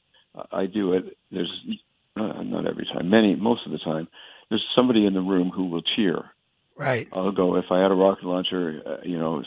I 0.50 0.66
do 0.66 0.92
it, 0.94 1.16
there's 1.30 1.52
uh, 2.16 2.42
not 2.42 2.66
every 2.66 2.86
time, 2.86 3.08
many 3.10 3.34
most 3.36 3.66
of 3.66 3.72
the 3.72 3.78
time, 3.78 4.08
there's 4.48 4.64
somebody 4.74 5.06
in 5.06 5.14
the 5.14 5.20
room 5.20 5.50
who 5.54 5.66
will 5.66 5.82
cheer 5.96 6.24
Right. 6.76 7.06
I'll 7.12 7.32
go 7.32 7.56
if 7.56 7.66
I 7.70 7.80
had 7.80 7.90
a 7.92 7.94
rocket 7.94 8.24
launcher, 8.24 8.82
uh, 8.84 8.96
you 9.04 9.18
know, 9.18 9.42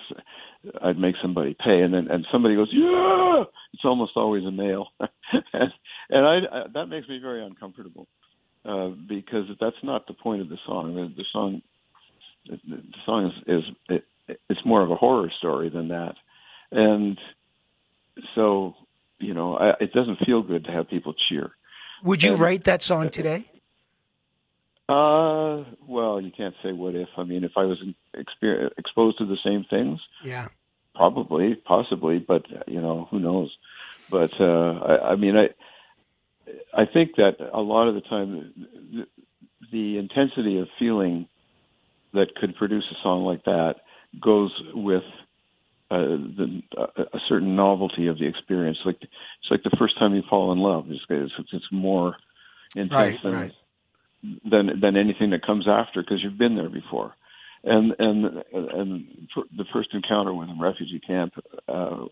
I'd 0.82 0.98
make 0.98 1.16
somebody 1.22 1.54
pay, 1.56 1.82
and 1.82 1.94
then 1.94 2.08
and 2.10 2.26
somebody 2.32 2.56
goes, 2.56 2.70
yeah. 2.72 3.44
It's 3.74 3.84
almost 3.86 4.14
always 4.16 4.44
a 4.46 4.52
male, 4.52 4.88
and, 5.00 5.72
and 6.10 6.26
I, 6.26 6.38
I 6.52 6.64
that 6.74 6.86
makes 6.88 7.08
me 7.08 7.20
very 7.22 7.46
uncomfortable 7.46 8.08
uh, 8.66 8.88
because 9.08 9.46
that's 9.60 9.76
not 9.84 10.08
the 10.08 10.14
point 10.14 10.42
of 10.42 10.50
the 10.50 10.58
song. 10.66 10.96
The, 10.96 11.14
the 11.16 11.26
song, 11.32 11.62
the, 12.50 12.58
the 12.66 12.82
song 13.06 13.26
is 13.48 13.60
is 13.60 13.64
it, 14.28 14.38
it's 14.50 14.66
more 14.66 14.82
of 14.82 14.90
a 14.90 14.96
horror 14.96 15.30
story 15.38 15.70
than 15.70 15.90
that, 15.90 16.16
and 16.72 17.20
so 18.36 18.74
you 19.20 19.34
know 19.34 19.56
I, 19.58 19.72
it 19.82 19.92
doesn't 19.94 20.20
feel 20.26 20.42
good 20.42 20.64
to 20.66 20.72
have 20.72 20.90
people 20.90 21.14
cheer. 21.30 21.52
Would 22.04 22.24
you 22.24 22.32
And- 22.34 22.42
write 22.42 22.64
that 22.64 22.82
song 22.82 23.10
today? 23.10 23.46
Uh, 24.90 25.66
well, 25.86 26.22
you 26.22 26.32
can't 26.36 26.56
say 26.64 26.72
what 26.72 26.96
if. 26.96 27.10
I 27.18 27.24
mean, 27.24 27.44
if 27.44 27.52
I 27.58 27.64
was 27.64 27.78
exper- 28.16 28.70
exposed 28.78 29.18
to 29.18 29.26
the 29.26 29.38
same 29.44 29.66
things, 29.70 30.00
Yeah. 30.24 30.48
probably, 30.96 31.56
possibly, 31.56 32.20
but 32.20 32.46
you 32.68 32.82
know, 32.82 33.08
who 33.12 33.20
knows? 33.20 33.56
But 34.10 34.32
uh, 34.40 34.44
I, 34.80 35.12
I 35.12 35.16
mean, 35.18 35.36
I, 35.36 35.50
I 36.74 36.86
think 36.86 37.18
that 37.18 37.36
a 37.54 37.60
lot 37.60 37.90
of 37.90 37.96
the 37.96 38.02
time, 38.02 38.54
the, 38.94 39.08
the 39.72 39.98
intensity 39.98 40.60
of 40.60 40.68
feeling 40.80 41.28
that 42.14 42.34
could 42.36 42.56
produce 42.56 42.86
a 42.92 42.96
song 43.04 43.26
like 43.26 43.44
that 43.44 43.76
goes 44.22 44.52
with 44.74 45.04
uh, 45.92 45.98
the, 45.98 46.62
a, 46.78 47.02
a 47.02 47.20
certain 47.28 47.56
novelty 47.58 48.08
of 48.08 48.18
the 48.20 48.26
experience. 48.26 48.78
Like 48.86 48.98
it's 49.02 49.52
like 49.52 49.64
the 49.64 49.76
first 49.78 50.00
time 50.00 50.16
you 50.16 50.24
fall 50.30 50.54
in 50.54 50.60
love. 50.60 50.86
It's 50.90 51.02
it's, 51.10 51.50
it's 51.52 51.66
more 51.72 52.16
intense 52.76 52.92
Right, 52.94 53.24
than 53.24 53.34
right. 53.34 53.52
Than 54.24 54.80
than 54.82 54.98
anything 54.98 55.32
that 55.32 55.46
comes 55.46 55.68
after 55.68 56.02
because 56.02 56.22
you've 56.24 56.38
been 56.38 56.56
there 56.56 56.70
before. 56.70 57.14
And 57.64 57.94
and 58.00 58.26
and 58.54 59.08
the 59.56 59.66
first 59.74 59.90
encounter 59.94 60.34
with 60.34 60.50
a 60.50 60.56
refugee 60.60 61.02
camp, 61.06 61.34
uh, 61.68 62.06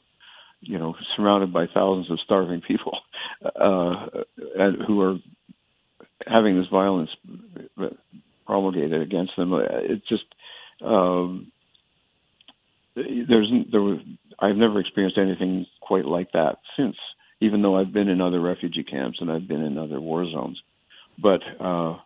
you 0.61 0.79
know, 0.79 0.95
surrounded 1.15 1.53
by 1.53 1.67
thousands 1.73 2.11
of 2.11 2.19
starving 2.25 2.61
people, 2.61 2.97
uh, 3.45 4.07
and 4.57 4.81
who 4.85 5.01
are 5.01 5.17
having 6.27 6.57
this 6.57 6.67
violence 6.71 7.09
promulgated 8.45 9.01
against 9.01 9.33
them. 9.37 9.53
uh, 9.53 9.59
It's 9.71 10.07
just 10.07 10.23
um, 10.83 11.51
there's 12.95 13.51
there 13.71 13.81
was 13.81 13.99
I've 14.39 14.55
never 14.55 14.79
experienced 14.79 15.17
anything 15.17 15.65
quite 15.81 16.05
like 16.05 16.31
that 16.33 16.57
since. 16.77 16.95
Even 17.41 17.61
though 17.61 17.77
I've 17.77 17.91
been 17.91 18.07
in 18.07 18.21
other 18.21 18.39
refugee 18.39 18.83
camps 18.83 19.17
and 19.19 19.29
I've 19.29 19.47
been 19.47 19.61
in 19.61 19.77
other 19.77 19.99
war 19.99 20.25
zones, 20.25 20.59
but 21.21 21.41
uh, 21.59 21.97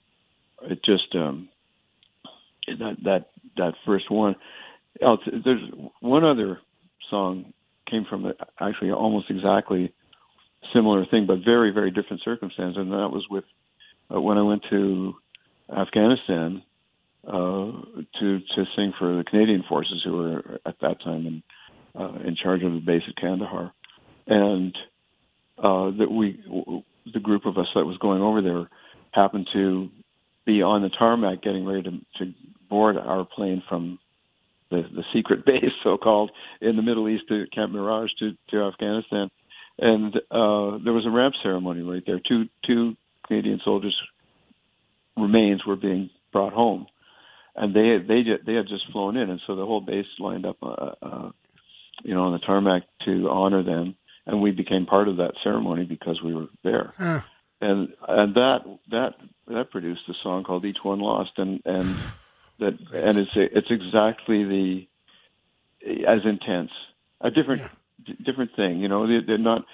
it 0.64 0.84
just 0.84 1.16
um, 1.16 1.50
that 2.68 2.98
that 3.04 3.26
that 3.58 3.74
first 3.86 4.10
one. 4.12 4.36
It's- 5.02 5.42
there's 5.46 5.62
one 6.02 6.24
other 6.26 6.60
song 7.10 7.54
came 7.90 8.06
from 8.10 8.32
actually 8.60 8.92
almost 8.92 9.30
exactly 9.30 9.94
similar 10.74 11.06
thing, 11.06 11.26
but 11.26 11.40
very 11.46 11.72
very 11.72 11.92
different 11.92 12.22
circumstance, 12.24 12.76
and 12.78 12.92
that 12.92 13.10
was 13.12 13.26
with 13.30 13.46
uh, 14.14 14.22
when 14.22 14.38
I 14.38 14.44
went 14.44 14.64
to 14.70 15.16
Afghanistan 15.76 16.64
uh, 17.28 17.72
to 18.20 18.40
to 18.40 18.66
sing 18.76 18.94
for 19.00 19.18
the 19.18 19.24
Canadian 19.30 19.64
forces 19.68 20.02
who 20.04 20.18
were 20.18 20.60
at 20.66 20.76
that 20.82 21.02
time 21.04 21.26
in 21.28 21.44
uh, 22.00 22.20
in 22.26 22.36
charge 22.36 22.64
of 22.64 22.74
the 22.74 22.80
base 22.80 23.04
at 23.08 23.16
Kandahar, 23.16 23.74
and 24.28 24.76
uh, 25.58 25.92
that 25.98 26.12
we 26.12 26.42
the 27.14 27.20
group 27.20 27.46
of 27.46 27.58
us 27.58 27.68
that 27.76 27.86
was 27.86 27.98
going 27.98 28.22
over 28.22 28.42
there 28.42 28.70
happened 29.14 29.48
to 29.54 29.90
be 30.46 30.62
on 30.62 30.82
the 30.82 30.90
tarmac 30.90 31.42
getting 31.42 31.66
ready 31.66 31.84
to, 31.84 31.92
to 32.18 32.34
board 32.70 32.98
our 32.98 33.26
plane 33.26 33.64
from 33.68 34.00
the, 34.70 34.84
the 34.94 35.04
secret 35.14 35.46
base, 35.46 35.72
so 35.84 35.98
called, 35.98 36.32
in 36.62 36.76
the 36.76 36.82
Middle 36.82 37.10
East 37.10 37.24
to 37.30 37.46
Camp 37.54 37.72
Mirage 37.72 38.10
to, 38.20 38.32
to 38.50 38.64
Afghanistan. 38.64 39.30
And 39.78 40.16
uh, 40.16 40.78
there 40.84 40.94
was 40.94 41.06
a 41.08 41.12
ramp 41.12 41.36
ceremony 41.42 41.82
right 41.82 42.04
there. 42.06 42.20
Two 42.28 42.46
two 42.66 42.98
Canadian 43.26 43.62
soldiers' 43.64 43.96
remains 45.16 45.66
were 45.66 45.78
being 45.78 46.10
brought 46.34 46.52
home, 46.52 46.86
and 47.56 47.74
they 47.74 47.98
they 48.06 48.24
ju- 48.24 48.44
they 48.46 48.56
had 48.56 48.68
just 48.68 48.92
flown 48.92 49.16
in, 49.16 49.30
and 49.30 49.40
so 49.48 49.56
the 49.56 49.66
whole 49.66 49.80
base 49.80 50.06
lined 50.20 50.46
up, 50.46 50.58
uh, 50.62 50.92
uh, 51.02 51.32
you 52.04 52.14
know, 52.14 52.24
on 52.24 52.34
the 52.34 52.40
tarmac 52.40 52.84
to 53.06 53.30
honor 53.30 53.64
them, 53.64 53.96
and 54.26 54.42
we 54.42 54.52
became 54.52 54.86
part 54.86 55.08
of 55.08 55.16
that 55.18 55.32
ceremony 55.46 55.86
because 55.86 56.22
we 56.22 56.36
were 56.36 56.48
there 56.66 56.94
Huh. 56.98 57.22
And 57.62 57.90
and 58.08 58.36
that 58.36 58.60
that 58.92 59.14
that 59.48 59.72
produced 59.72 60.02
a 60.10 60.14
song 60.24 60.44
called 60.44 60.66
Each 60.66 60.78
One 60.84 61.00
Lost, 61.00 61.32
and 61.38 61.62
and 61.66 61.98
that 62.60 62.78
and 62.94 63.18
it's 63.18 63.32
it's 63.36 63.68
exactly 63.70 64.44
the 64.44 64.88
as 66.08 66.20
intense, 66.26 66.72
a 67.22 67.32
different 67.32 67.64
d- 68.06 68.18
different 68.24 68.52
thing. 68.56 68.80
You 68.80 68.88
know, 68.88 69.08
they, 69.08 69.26
they're 69.26 69.38
not 69.38 69.66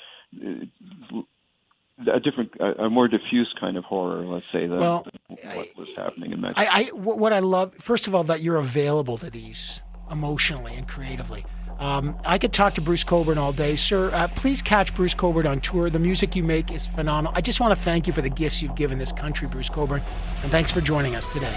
a 1.99 2.19
different, 2.19 2.51
a, 2.59 2.83
a 2.83 2.89
more 2.89 3.07
diffuse 3.07 3.53
kind 3.59 3.77
of 3.77 3.83
horror, 3.85 4.25
let's 4.25 4.45
say, 4.51 4.67
than, 4.67 4.79
Well, 4.79 5.07
than 5.29 5.55
what 5.55 5.67
was 5.77 5.87
happening 5.95 6.31
in 6.31 6.41
Mexico. 6.41 6.61
I, 6.61 6.81
I 6.81 6.83
what 6.93 7.33
I 7.33 7.39
love, 7.39 7.73
first 7.79 8.07
of 8.07 8.15
all, 8.15 8.23
that 8.25 8.41
you're 8.41 8.57
available 8.57 9.17
to 9.19 9.29
these 9.29 9.81
emotionally 10.11 10.75
and 10.75 10.87
creatively. 10.87 11.45
Um, 11.79 12.17
I 12.25 12.37
could 12.37 12.53
talk 12.53 12.73
to 12.75 12.81
Bruce 12.81 13.03
Cockburn 13.03 13.37
all 13.37 13.51
day, 13.51 13.75
sir. 13.75 14.09
Uh, 14.13 14.27
please 14.29 14.61
catch 14.61 14.93
Bruce 14.95 15.13
Cockburn 15.13 15.45
on 15.45 15.61
tour. 15.61 15.89
The 15.89 15.99
music 15.99 16.35
you 16.35 16.43
make 16.43 16.71
is 16.71 16.85
phenomenal. 16.85 17.33
I 17.35 17.41
just 17.41 17.59
want 17.59 17.77
to 17.77 17.83
thank 17.83 18.07
you 18.07 18.13
for 18.13 18.21
the 18.21 18.29
gifts 18.29 18.61
you've 18.61 18.75
given 18.75 18.97
this 18.97 19.11
country, 19.11 19.47
Bruce 19.47 19.69
Cockburn, 19.69 20.01
and 20.41 20.51
thanks 20.51 20.71
for 20.71 20.81
joining 20.81 21.15
us 21.15 21.31
today. 21.33 21.55